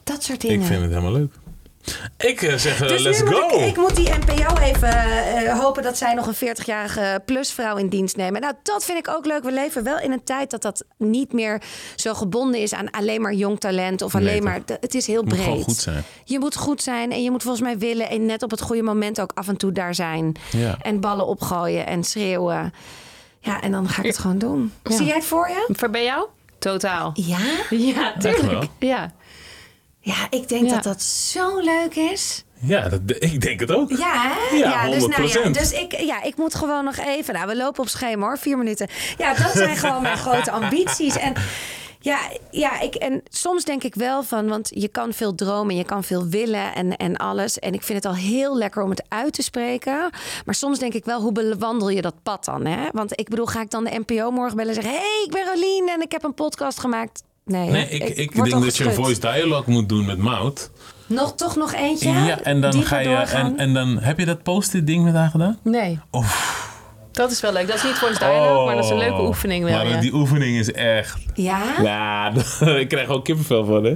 Dat 0.04 0.22
soort 0.22 0.40
dingen. 0.40 0.60
Ik 0.60 0.66
vind 0.66 0.80
het 0.80 0.90
helemaal 0.90 1.12
leuk. 1.12 1.32
Ik 2.16 2.42
eh, 2.42 2.54
zeg, 2.54 2.80
eh, 2.80 2.88
dus 2.88 3.02
let's 3.02 3.22
moet 3.22 3.34
go. 3.34 3.58
ik, 3.58 3.66
ik 3.66 3.76
moet 3.76 3.96
die 3.96 4.08
NPO 4.08 4.56
even 4.56 4.88
eh, 4.88 5.58
hopen 5.58 5.82
dat 5.82 5.98
zij 5.98 6.14
nog 6.14 6.26
een 6.26 6.56
40-jarige 6.56 7.22
plusvrouw 7.24 7.76
in 7.76 7.88
dienst 7.88 8.16
nemen. 8.16 8.40
Nou, 8.40 8.54
dat 8.62 8.84
vind 8.84 8.98
ik 8.98 9.08
ook 9.08 9.26
leuk. 9.26 9.42
We 9.42 9.52
leven 9.52 9.84
wel 9.84 9.98
in 9.98 10.12
een 10.12 10.24
tijd 10.24 10.50
dat 10.50 10.62
dat 10.62 10.84
niet 10.96 11.32
meer 11.32 11.62
zo 11.96 12.14
gebonden 12.14 12.60
is 12.60 12.74
aan 12.74 12.90
alleen 12.90 13.20
maar 13.20 13.32
jong 13.32 13.60
talent 13.60 14.02
of 14.02 14.14
alleen 14.14 14.42
maar. 14.42 14.60
Het 14.80 14.94
is 14.94 15.06
heel 15.06 15.22
moet 15.22 15.32
breed. 15.32 15.44
gewoon 15.44 15.62
goed 15.62 15.76
zijn. 15.76 16.04
Je 16.24 16.38
moet 16.38 16.56
goed 16.56 16.82
zijn 16.82 17.12
en 17.12 17.22
je 17.22 17.30
moet 17.30 17.42
volgens 17.42 17.62
mij 17.62 17.78
willen 17.78 18.08
en 18.10 18.26
net 18.26 18.42
op 18.42 18.50
het 18.50 18.60
goede 18.60 18.82
moment 18.82 19.20
ook 19.20 19.32
af 19.34 19.48
en 19.48 19.56
toe 19.56 19.72
daar 19.72 19.94
zijn. 19.94 20.36
Ja. 20.50 20.76
En 20.82 21.00
ballen 21.00 21.26
opgooien 21.26 21.86
en 21.86 22.04
schreeuwen. 22.04 22.72
Ja, 23.40 23.60
en 23.60 23.72
dan 23.72 23.88
ga 23.88 24.02
ik 24.02 24.06
het 24.06 24.18
gewoon 24.18 24.38
doen. 24.38 24.72
Ja. 24.82 24.96
Zie 24.96 25.06
jij 25.06 25.14
het 25.14 25.24
voor 25.24 25.48
je? 25.48 25.68
Voor 25.72 25.90
bij 25.90 26.04
jou? 26.04 26.26
Totaal. 26.58 27.10
Ja? 27.14 27.38
Ja, 27.70 28.14
Echt 28.14 28.22
wel. 28.22 28.34
tuurlijk. 28.34 28.70
Ja. 28.78 29.12
Ja, 30.00 30.26
ik 30.30 30.48
denk 30.48 30.66
Ja. 30.66 30.74
dat 30.74 30.82
dat 30.82 31.02
zo 31.02 31.58
leuk 31.58 31.94
is. 31.94 32.44
Ja, 32.62 32.88
dat, 32.88 33.00
ik 33.06 33.40
denk 33.40 33.60
het 33.60 33.72
ook. 33.72 33.90
Ja, 33.90 34.12
hè? 34.34 34.56
Ja, 34.56 34.90
dus, 34.90 35.06
nou 35.06 35.26
ja, 35.28 35.48
100%. 35.48 35.50
dus 35.50 35.72
ik, 35.72 36.00
ja, 36.00 36.22
ik 36.22 36.36
moet 36.36 36.54
gewoon 36.54 36.84
nog 36.84 36.96
even. 36.96 37.34
Nou, 37.34 37.46
we 37.46 37.56
lopen 37.56 37.82
op 37.82 37.88
schema 37.88 38.26
hoor, 38.26 38.38
vier 38.38 38.58
minuten. 38.58 38.88
Ja, 39.18 39.34
dat 39.34 39.52
zijn 39.52 39.76
gewoon 39.76 40.02
mijn 40.02 40.16
grote 40.26 40.50
ambities. 40.50 41.16
En 41.16 41.34
Ja, 42.02 42.18
ja 42.50 42.80
ik, 42.80 42.94
en 42.94 43.22
soms 43.28 43.64
denk 43.64 43.82
ik 43.84 43.94
wel 43.94 44.22
van, 44.22 44.48
want 44.48 44.68
je 44.74 44.88
kan 44.88 45.12
veel 45.12 45.34
dromen, 45.34 45.76
je 45.76 45.84
kan 45.84 46.04
veel 46.04 46.26
willen 46.26 46.74
en, 46.74 46.96
en 46.96 47.16
alles. 47.16 47.58
En 47.58 47.72
ik 47.74 47.82
vind 47.82 48.04
het 48.04 48.12
al 48.12 48.18
heel 48.18 48.56
lekker 48.56 48.82
om 48.82 48.90
het 48.90 49.02
uit 49.08 49.32
te 49.32 49.42
spreken. 49.42 50.10
Maar 50.44 50.54
soms 50.54 50.78
denk 50.78 50.94
ik 50.94 51.04
wel, 51.04 51.20
hoe 51.20 51.32
bewandel 51.32 51.88
je 51.88 52.02
dat 52.02 52.22
pad 52.22 52.44
dan? 52.44 52.64
Hè? 52.66 52.88
Want 52.92 53.20
ik 53.20 53.28
bedoel, 53.28 53.46
ga 53.46 53.60
ik 53.60 53.70
dan 53.70 53.84
de 53.84 54.02
NPO 54.06 54.30
morgen 54.30 54.56
bellen 54.56 54.76
en 54.76 54.82
zeggen: 54.82 55.00
hey, 55.00 55.22
ik 55.24 55.30
ben 55.32 55.44
Rolien 55.44 55.88
en 55.88 56.00
ik 56.00 56.12
heb 56.12 56.22
een 56.24 56.34
podcast 56.34 56.80
gemaakt? 56.80 57.22
Nee, 57.50 57.70
Nee, 57.70 57.88
ik, 57.88 58.08
ik, 58.08 58.34
denk 58.34 58.50
dat 58.50 58.76
je 58.76 58.84
een 58.84 58.92
voice 58.92 59.20
dialogue 59.20 59.72
moet 59.72 59.88
doen 59.88 60.06
met 60.06 60.18
Mout. 60.18 60.70
Nog, 61.06 61.34
toch 61.34 61.56
nog 61.56 61.74
eentje? 61.74 62.10
Ja, 62.10 62.40
en 62.40 62.60
dan 62.60 62.82
ga 62.82 62.98
je. 62.98 63.08
En, 63.16 63.58
en 63.58 63.74
dan 63.74 63.98
heb 63.98 64.18
je 64.18 64.24
dat 64.26 64.42
post-it 64.42 64.86
ding 64.86 65.04
met 65.04 65.14
haar 65.14 65.30
gedaan? 65.30 65.58
Nee. 65.62 65.98
Dat 67.12 67.30
is 67.30 67.40
wel 67.40 67.52
leuk. 67.52 67.66
Dat 67.66 67.76
is 67.76 67.82
niet 67.82 67.92
voor 67.92 68.18
dialogue, 68.18 68.64
maar 68.66 68.74
dat 68.74 68.84
is 68.84 68.90
een 68.90 68.96
leuke 68.98 69.22
oefening 69.22 69.64
wel. 69.64 69.74
Oh. 69.74 69.82
Maar 69.82 69.90
ja. 69.94 70.00
die 70.00 70.14
oefening 70.14 70.58
is 70.58 70.72
echt. 70.72 71.18
Ja? 71.34 71.62
Ja, 71.82 72.32
ik 72.82 72.88
krijg 72.88 73.08
ook 73.08 73.24
kippenvel 73.24 73.64
van, 73.64 73.84
hè? 73.84 73.94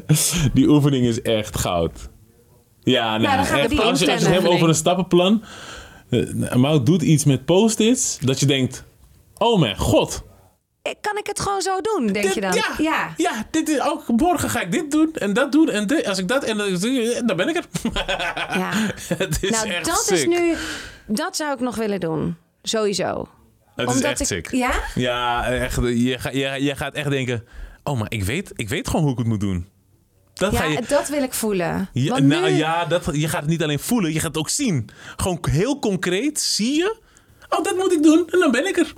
Die 0.53 0.69
oefening 0.69 1.07
is 1.07 1.23
echt 1.23 1.59
goud. 1.59 2.09
Ja, 2.83 3.17
nee, 3.17 3.27
Nou, 3.27 3.37
dan 3.37 3.47
gaan 3.47 3.55
we 3.55 3.61
echt. 3.61 3.71
die 3.71 3.81
als, 3.81 4.01
je, 4.01 4.13
als 4.13 4.21
je 4.21 4.27
het 4.27 4.35
hebt 4.35 4.49
over 4.49 4.69
een 4.69 4.75
stappenplan. 4.75 5.43
eh, 6.11 6.55
Mout 6.55 6.87
doet 6.87 7.03
iets 7.03 7.25
met 7.25 7.45
post-its. 7.45 8.19
Dat 8.21 8.41
je 8.41 8.47
denkt: 8.47 8.85
oh 9.39 9.61
mijn 9.61 9.77
god. 9.79 10.25
Kan 11.01 11.17
ik 11.19 11.27
het 11.27 11.41
gewoon 11.41 11.61
zo 11.63 11.81
doen, 11.81 12.07
denk 12.07 12.25
dit- 12.25 12.35
je 12.35 12.41
dan? 12.41 12.55
Ja, 12.55 12.65
ja. 12.79 13.13
ja. 13.17 13.47
dit 13.51 13.69
is 13.69 13.81
ook. 13.81 14.09
Morgen 14.09 14.51
ga 14.51 14.61
ik 14.61 14.73
dit 14.73 14.91
doen 14.91 15.15
en 15.15 15.33
dat 15.33 15.53
doen. 15.53 15.69
En 15.71 15.87
dit- 15.87 16.07
als 16.07 16.19
ik 16.19 16.29
dat. 16.29 16.45
En 16.45 16.57
dan, 17.27 17.37
ben 17.37 17.49
ik 17.49 17.57
er. 17.57 17.65
Ja. 18.59 18.71
het 19.25 19.39
is 19.43 19.51
Nou, 19.51 19.69
echt 19.69 19.87
dat 19.87 20.05
sick. 20.05 20.17
is 20.17 20.27
nu... 20.27 20.55
Dat 21.07 21.37
zou 21.37 21.53
ik 21.55 21.61
nog 21.61 21.77
willen 21.77 22.01
doen. 22.01 22.37
Sowieso. 22.63 23.29
Het 23.77 23.91
is 23.95 24.01
echt 24.01 24.21
ik, 24.21 24.27
sick. 24.27 24.51
Ja? 24.51 24.71
Ja, 24.95 25.45
echt. 25.53 25.77
Je, 25.77 26.19
je, 26.33 26.57
je 26.61 26.77
gaat 26.77 26.95
echt 26.95 27.11
denken: 27.11 27.45
oh, 27.83 27.99
maar 27.99 28.11
ik 28.11 28.25
weet, 28.25 28.51
ik 28.55 28.69
weet 28.69 28.89
gewoon 28.89 29.03
hoe 29.03 29.13
ik 29.13 29.19
het 29.19 29.27
moet 29.27 29.41
doen. 29.41 29.69
Dat 30.35 30.57
ga 30.57 30.65
Ja, 30.65 30.71
je. 30.71 30.83
dat 30.89 31.09
wil 31.09 31.23
ik 31.23 31.33
voelen. 31.35 31.89
Ja, 31.93 32.11
Want 32.11 32.25
nou 32.27 32.51
nu- 32.51 32.57
ja, 32.57 32.85
dat, 32.85 33.09
je 33.13 33.29
gaat 33.29 33.41
het 33.41 33.51
niet 33.51 33.63
alleen 33.63 33.79
voelen, 33.79 34.13
je 34.13 34.19
gaat 34.19 34.29
het 34.29 34.37
ook 34.39 34.49
zien. 34.49 34.89
Gewoon 35.17 35.39
heel 35.51 35.79
concreet 35.79 36.41
zie 36.41 36.75
je. 36.75 36.97
Oh, 37.49 37.65
dat 37.65 37.77
moet 37.77 37.93
ik 37.93 38.03
doen 38.03 38.29
en 38.31 38.39
dan 38.39 38.51
ben 38.51 38.67
ik 38.67 38.77
er. 38.79 38.93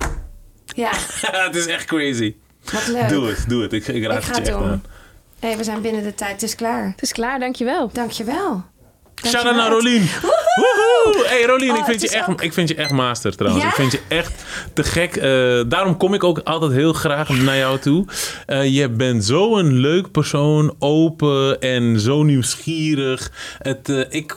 Ja, 0.77 0.91
het 1.47 1.55
is 1.55 1.65
echt 1.65 1.85
crazy. 1.85 2.35
wat 2.73 2.87
leuk. 2.87 3.09
Doe 3.09 3.27
het, 3.27 3.45
doe 3.47 3.61
het. 3.61 3.73
Ik, 3.73 3.87
ik 3.87 4.05
raad 4.05 4.17
Ik 4.23 4.35
het 4.35 4.35
je 4.37 4.41
echt 4.53 4.61
aan. 4.61 4.83
hey, 5.39 5.57
we 5.57 5.63
zijn 5.63 5.81
binnen 5.81 6.03
de 6.03 6.15
tijd. 6.15 6.31
Het 6.31 6.43
is 6.43 6.55
klaar. 6.55 6.85
Het 6.91 7.01
is 7.01 7.11
klaar, 7.11 7.39
dankjewel. 7.39 7.89
Dankjewel. 7.93 8.63
Shout-out 9.25 9.55
naar 9.55 9.69
Rolien. 9.71 10.09
Woehoe! 10.21 11.25
Hey 11.27 11.43
Rolien, 11.45 11.71
Oh, 11.71 11.77
ik, 11.77 11.83
vind 11.85 12.01
het 12.01 12.11
je 12.11 12.17
echt, 12.17 12.29
ook- 12.29 12.41
ik 12.41 12.53
vind 12.53 12.69
je 12.69 12.75
echt 12.75 12.91
master 12.91 13.35
trouwens. 13.35 13.63
Ja? 13.63 13.69
Ik 13.69 13.75
vind 13.75 13.91
je 13.91 14.01
echt 14.07 14.43
te 14.73 14.83
gek. 14.83 15.15
Eh, 15.15 15.61
daarom 15.67 15.97
kom 15.97 16.13
ik 16.13 16.23
ook 16.23 16.39
altijd 16.39 16.71
heel 16.71 16.93
graag 16.93 17.29
naar 17.29 17.57
jou 17.57 17.79
toe. 17.79 18.05
Eh, 18.45 18.75
je 18.75 18.89
bent 18.89 19.25
zo'n 19.25 19.73
leuk 19.73 20.11
persoon, 20.11 20.75
open 20.79 21.59
en 21.61 21.99
zo 21.99 22.23
nieuwsgierig. 22.23 23.31
Het, 23.57 23.89
eh, 23.89 23.99
ik, 24.09 24.35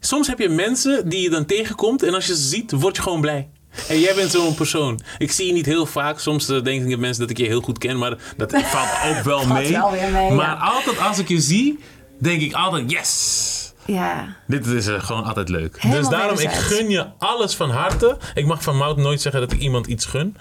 soms 0.00 0.26
heb 0.26 0.38
je 0.38 0.48
mensen 0.48 1.08
die 1.08 1.22
je 1.22 1.30
dan 1.30 1.46
tegenkomt 1.46 2.02
en 2.02 2.14
als 2.14 2.26
je 2.26 2.34
ze 2.36 2.42
ziet, 2.42 2.72
word 2.72 2.96
je 2.96 3.02
gewoon 3.02 3.20
blij. 3.20 3.48
En 3.88 4.00
jij 4.00 4.14
bent 4.14 4.30
zo'n 4.30 4.54
persoon. 4.54 5.00
Ik 5.18 5.32
zie 5.32 5.46
je 5.46 5.52
niet 5.52 5.66
heel 5.66 5.86
vaak. 5.86 6.18
Soms 6.18 6.48
eh, 6.48 6.62
denk 6.62 6.88
ik 6.90 6.98
mensen 6.98 7.20
dat 7.20 7.30
ik 7.30 7.38
je 7.38 7.46
heel 7.46 7.60
goed 7.60 7.78
ken, 7.78 7.98
maar 7.98 8.16
dat 8.36 8.52
valt 8.52 9.16
ook 9.16 9.22
wel 9.24 9.46
mee. 9.54 9.70
wel 9.72 9.90
weer 9.90 10.10
mee, 10.10 10.30
maar 10.30 10.46
ja. 10.46 10.52
altijd 10.54 10.98
als 10.98 11.18
ik 11.18 11.28
je 11.28 11.40
zie, 11.40 11.78
denk 12.18 12.40
ik 12.40 12.52
altijd 12.52 12.90
yes. 12.90 13.71
Ja. 13.86 14.36
Dit 14.46 14.66
is 14.66 14.86
eh, 14.86 15.02
gewoon 15.02 15.24
altijd 15.24 15.48
leuk. 15.48 15.80
Helemaal 15.80 16.00
dus 16.10 16.18
daarom, 16.18 16.38
ik 16.38 16.50
gun 16.50 16.90
je 16.90 17.06
alles 17.18 17.54
van 17.54 17.70
harte. 17.70 18.16
Ik 18.34 18.46
mag 18.46 18.62
van 18.62 18.76
Mout 18.76 18.96
nooit 18.96 19.20
zeggen 19.20 19.40
dat 19.40 19.52
ik 19.52 19.58
iemand 19.60 19.86
iets 19.86 20.04
gun. 20.06 20.36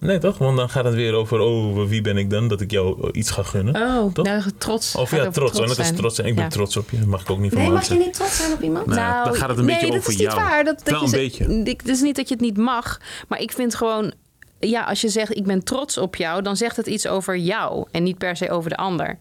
Nee? 0.00 0.18
Toch? 0.18 0.38
Want 0.38 0.56
dan 0.56 0.70
gaat 0.70 0.84
het 0.84 0.94
weer 0.94 1.12
over, 1.12 1.38
oh, 1.38 1.88
wie 1.88 2.00
ben 2.00 2.16
ik 2.16 2.30
dan 2.30 2.48
dat 2.48 2.60
ik 2.60 2.70
jou 2.70 3.02
eh, 3.02 3.08
iets 3.12 3.30
ga 3.30 3.42
gunnen. 3.42 3.74
Oh, 3.74 4.12
Toch? 4.12 4.24
nou, 4.24 4.42
trots. 4.58 4.94
Of 4.94 5.10
ja, 5.10 5.30
trots. 5.30 5.60
Oh, 5.60 5.66
dat 5.66 5.78
is 5.78 5.92
trots. 5.92 6.14
zijn. 6.14 6.28
Ik 6.28 6.34
ben 6.34 6.44
Ja. 6.44 6.50
trots 6.50 6.76
op 6.76 6.90
je. 6.90 6.98
Dat 6.98 7.06
mag 7.06 7.20
ik 7.20 7.30
ook 7.30 7.38
niet 7.38 7.52
van 7.52 7.60
Nee, 7.62 7.70
mag 7.70 7.88
je 7.88 7.94
niet 7.94 8.14
trots 8.14 8.36
zijn 8.36 8.52
op 8.52 8.62
iemand? 8.62 8.86
Nee. 8.86 8.96
Nou, 8.98 9.24
dan 9.24 9.34
gaat 9.34 9.48
het 9.48 9.58
een 9.58 9.64
nee, 9.64 9.74
beetje 9.74 9.90
dat 9.90 9.98
over 9.98 10.10
is 10.12 10.18
niet 10.18 10.26
jou. 10.32 10.40
waar. 10.40 10.64
Dat, 10.64 10.78
dat 10.84 10.88
Wel 10.94 11.02
een 11.02 11.10
beetje. 11.10 11.62
Ik, 11.64 11.80
het 11.80 11.88
is 11.88 12.00
niet 12.00 12.16
dat 12.16 12.28
je 12.28 12.34
het 12.34 12.42
niet 12.42 12.56
mag, 12.56 13.00
maar 13.28 13.40
ik 13.40 13.52
vind 13.52 13.74
gewoon... 13.74 14.12
Ja, 14.60 14.82
als 14.84 15.00
je 15.00 15.08
zegt 15.08 15.36
ik 15.36 15.44
ben 15.44 15.64
trots 15.64 15.98
op 15.98 16.16
jou, 16.16 16.42
dan 16.42 16.56
zegt 16.56 16.76
het 16.76 16.86
iets 16.86 17.06
over 17.06 17.36
jou 17.36 17.86
en 17.90 18.02
niet 18.02 18.18
per 18.18 18.36
se 18.36 18.50
over 18.50 18.70
de 18.70 18.76
ander. 18.76 19.18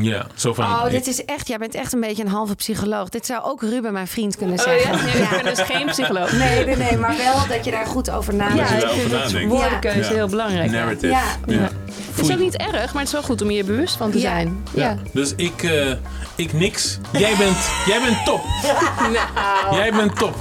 Ja, 0.00 0.26
zo 0.34 0.54
van... 0.54 0.64
Oh, 0.64 0.90
dit 0.90 1.06
is 1.06 1.24
echt... 1.24 1.48
Jij 1.48 1.58
bent 1.58 1.74
echt 1.74 1.92
een 1.92 2.00
beetje 2.00 2.22
een 2.22 2.28
halve 2.30 2.54
psycholoog. 2.54 3.08
Dit 3.08 3.26
zou 3.26 3.42
ook 3.44 3.62
Ruben, 3.62 3.92
mijn 3.92 4.06
vriend, 4.06 4.36
kunnen 4.36 4.58
zeggen. 4.58 4.94
Oh, 4.94 5.04
Nee, 5.04 5.22
ik 5.22 5.28
ben 5.30 5.44
dus 5.54 5.60
geen 5.60 5.86
psycholoog. 5.86 6.32
Nee, 6.32 6.64
nee, 6.64 6.76
nee. 6.76 6.96
Maar 6.96 7.16
wel 7.16 7.46
dat 7.56 7.64
je 7.64 7.70
daar 7.70 7.86
goed 7.86 8.10
over 8.10 8.34
nadenkt. 8.34 8.68
Ja, 8.70 8.76
ik 8.76 8.88
vind 8.88 9.10
dat 9.10 9.22
nadenkt. 9.24 9.50
woordenkeuze 9.52 9.98
Ja. 10.10 10.14
heel 10.14 10.28
belangrijk. 10.28 10.70
Narrative. 10.70 11.06
Ja. 11.06 11.22
Ja. 11.46 11.68
Het 12.14 12.24
is 12.28 12.32
ook 12.32 12.38
niet 12.38 12.56
erg, 12.56 12.72
maar 12.92 13.02
het 13.02 13.06
is 13.06 13.12
wel 13.12 13.22
goed 13.22 13.42
om 13.42 13.50
je 13.50 13.58
er 13.58 13.64
bewust 13.64 13.96
van 13.96 14.10
te 14.10 14.18
Ja. 14.18 14.22
zijn. 14.30 14.62
Ja. 14.74 14.96
Dus 15.12 15.32
ik, 15.36 15.62
eh, 15.62 15.90
ik 16.34 16.52
niks. 16.52 16.98
Jij 17.12 17.34
bent, 17.36 17.56
jij 17.86 18.00
bent 18.00 18.24
top. 18.24 18.40
Jij 19.70 19.92
bent 19.92 20.16
top. 20.16 20.34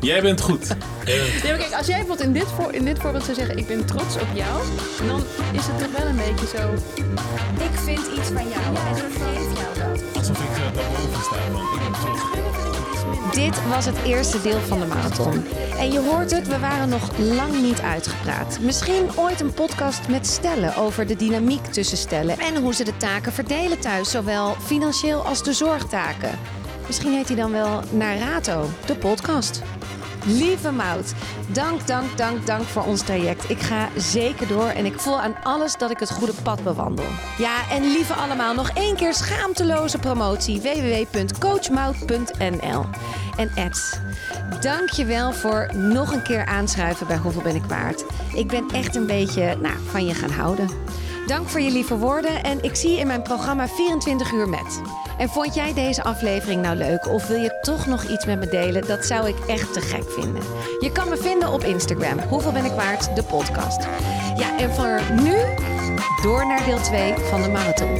Jij 0.00 0.22
bent 0.22 0.40
goed. 0.40 0.68
Nee, 1.04 1.18
maar 1.44 1.56
kijk, 1.58 1.72
als 1.74 1.86
jij 1.86 1.96
bijvoorbeeld 1.96 2.20
in 2.28 2.32
dit, 2.32 2.46
voor, 2.56 2.72
in 2.72 2.84
dit 2.84 2.98
voorbeeld 2.98 3.24
zou 3.24 3.36
zeggen: 3.36 3.56
Ik 3.56 3.66
ben 3.66 3.84
trots 3.84 4.14
op 4.14 4.26
jou, 4.34 4.62
dan 5.06 5.22
is 5.52 5.66
het 5.66 5.78
toch 5.78 5.98
wel 6.02 6.06
een 6.08 6.16
beetje 6.16 6.56
zo. 6.56 6.72
Ik 7.64 7.78
vind 7.84 7.98
iets 8.18 8.28
van 8.34 8.48
jou 8.48 8.76
Alsof 10.14 10.38
ik 10.38 10.74
daarboven 10.74 11.22
sta, 11.22 11.36
man. 11.52 11.62
Ik 11.62 11.78
ben 11.78 11.92
trots. 12.00 12.22
Dit 13.34 13.68
was 13.68 13.84
het 13.84 14.02
eerste 14.04 14.42
deel 14.42 14.60
van 14.60 14.80
de 14.80 14.86
marathon. 14.86 15.44
En 15.78 15.92
je 15.92 16.00
hoort 16.00 16.30
het, 16.30 16.48
we 16.48 16.58
waren 16.58 16.88
nog 16.88 17.18
lang 17.18 17.62
niet 17.62 17.80
uitgepraat. 17.80 18.58
Misschien 18.60 19.16
ooit 19.16 19.40
een 19.40 19.54
podcast 19.54 20.08
met 20.08 20.26
stellen 20.26 20.76
over 20.76 21.06
de 21.06 21.16
dynamiek 21.16 21.66
tussen 21.66 21.96
stellen 21.96 22.38
en 22.38 22.56
hoe 22.56 22.74
ze 22.74 22.84
de 22.84 22.96
taken 22.96 23.32
verdelen 23.32 23.80
thuis, 23.80 24.10
zowel 24.10 24.54
financieel 24.54 25.26
als 25.26 25.42
de 25.42 25.52
zorgtaken. 25.52 26.38
Misschien 26.86 27.12
heet 27.12 27.28
hij 27.28 27.36
dan 27.36 27.52
wel 27.52 27.80
Narato, 27.90 28.68
de 28.86 28.96
podcast. 28.96 29.62
Lieve 30.26 30.72
Mout, 30.72 31.12
dank, 31.46 31.86
dank, 31.86 32.16
dank, 32.16 32.46
dank 32.46 32.62
voor 32.62 32.82
ons 32.82 33.02
traject. 33.02 33.50
Ik 33.50 33.60
ga 33.60 33.88
zeker 33.96 34.48
door 34.48 34.68
en 34.68 34.84
ik 34.84 34.98
voel 34.98 35.20
aan 35.20 35.34
alles 35.42 35.76
dat 35.76 35.90
ik 35.90 35.98
het 35.98 36.10
goede 36.10 36.32
pad 36.42 36.62
bewandel. 36.62 37.04
Ja, 37.38 37.70
en 37.70 37.92
lieve 37.92 38.14
allemaal, 38.14 38.54
nog 38.54 38.70
één 38.74 38.96
keer 38.96 39.14
schaamteloze 39.14 39.98
promotie 39.98 40.60
www.coachmout.nl. 40.60 42.84
En 43.36 43.50
Ed, 43.54 44.00
dank 44.60 44.90
je 44.90 45.04
wel 45.04 45.32
voor 45.32 45.70
nog 45.74 46.12
een 46.12 46.22
keer 46.22 46.46
aanschuiven 46.46 47.06
bij 47.06 47.16
Hoeveel 47.16 47.42
Ben 47.42 47.54
ik 47.54 47.64
waard. 47.64 48.04
Ik 48.34 48.46
ben 48.46 48.64
echt 48.72 48.96
een 48.96 49.06
beetje 49.06 49.56
nou, 49.60 49.74
van 49.90 50.06
je 50.06 50.14
gaan 50.14 50.30
houden. 50.30 50.68
Dank 51.26 51.48
voor 51.48 51.60
je 51.60 51.70
lieve 51.70 51.96
woorden 51.96 52.42
en 52.42 52.62
ik 52.62 52.76
zie 52.76 52.90
je 52.90 52.98
in 52.98 53.06
mijn 53.06 53.22
programma 53.22 53.68
24 53.68 54.32
uur 54.32 54.48
met. 54.48 54.80
En 55.18 55.28
vond 55.28 55.54
jij 55.54 55.74
deze 55.74 56.02
aflevering 56.02 56.62
nou 56.62 56.76
leuk 56.76 57.08
of 57.08 57.26
wil 57.26 57.40
je 57.40 57.58
toch 57.60 57.86
nog 57.86 58.04
iets 58.04 58.26
met 58.26 58.38
me 58.38 58.46
delen? 58.46 58.86
Dat 58.86 59.04
zou 59.04 59.28
ik 59.28 59.38
echt 59.46 59.72
te 59.72 59.80
gek 59.80 60.10
vinden. 60.10 60.42
Je 60.80 60.92
kan 60.92 61.08
me 61.08 61.16
vinden 61.16 61.52
op 61.52 61.64
Instagram. 61.64 62.18
Hoeveel 62.18 62.52
ben 62.52 62.64
ik 62.64 62.72
waard? 62.72 63.16
De 63.16 63.22
podcast. 63.22 63.86
Ja, 64.36 64.58
en 64.58 64.70
voor 64.74 65.00
nu 65.22 65.34
door 66.22 66.46
naar 66.46 66.64
deel 66.64 66.80
2 66.80 67.14
van 67.14 67.42
de 67.42 67.48
marathon. 67.48 67.98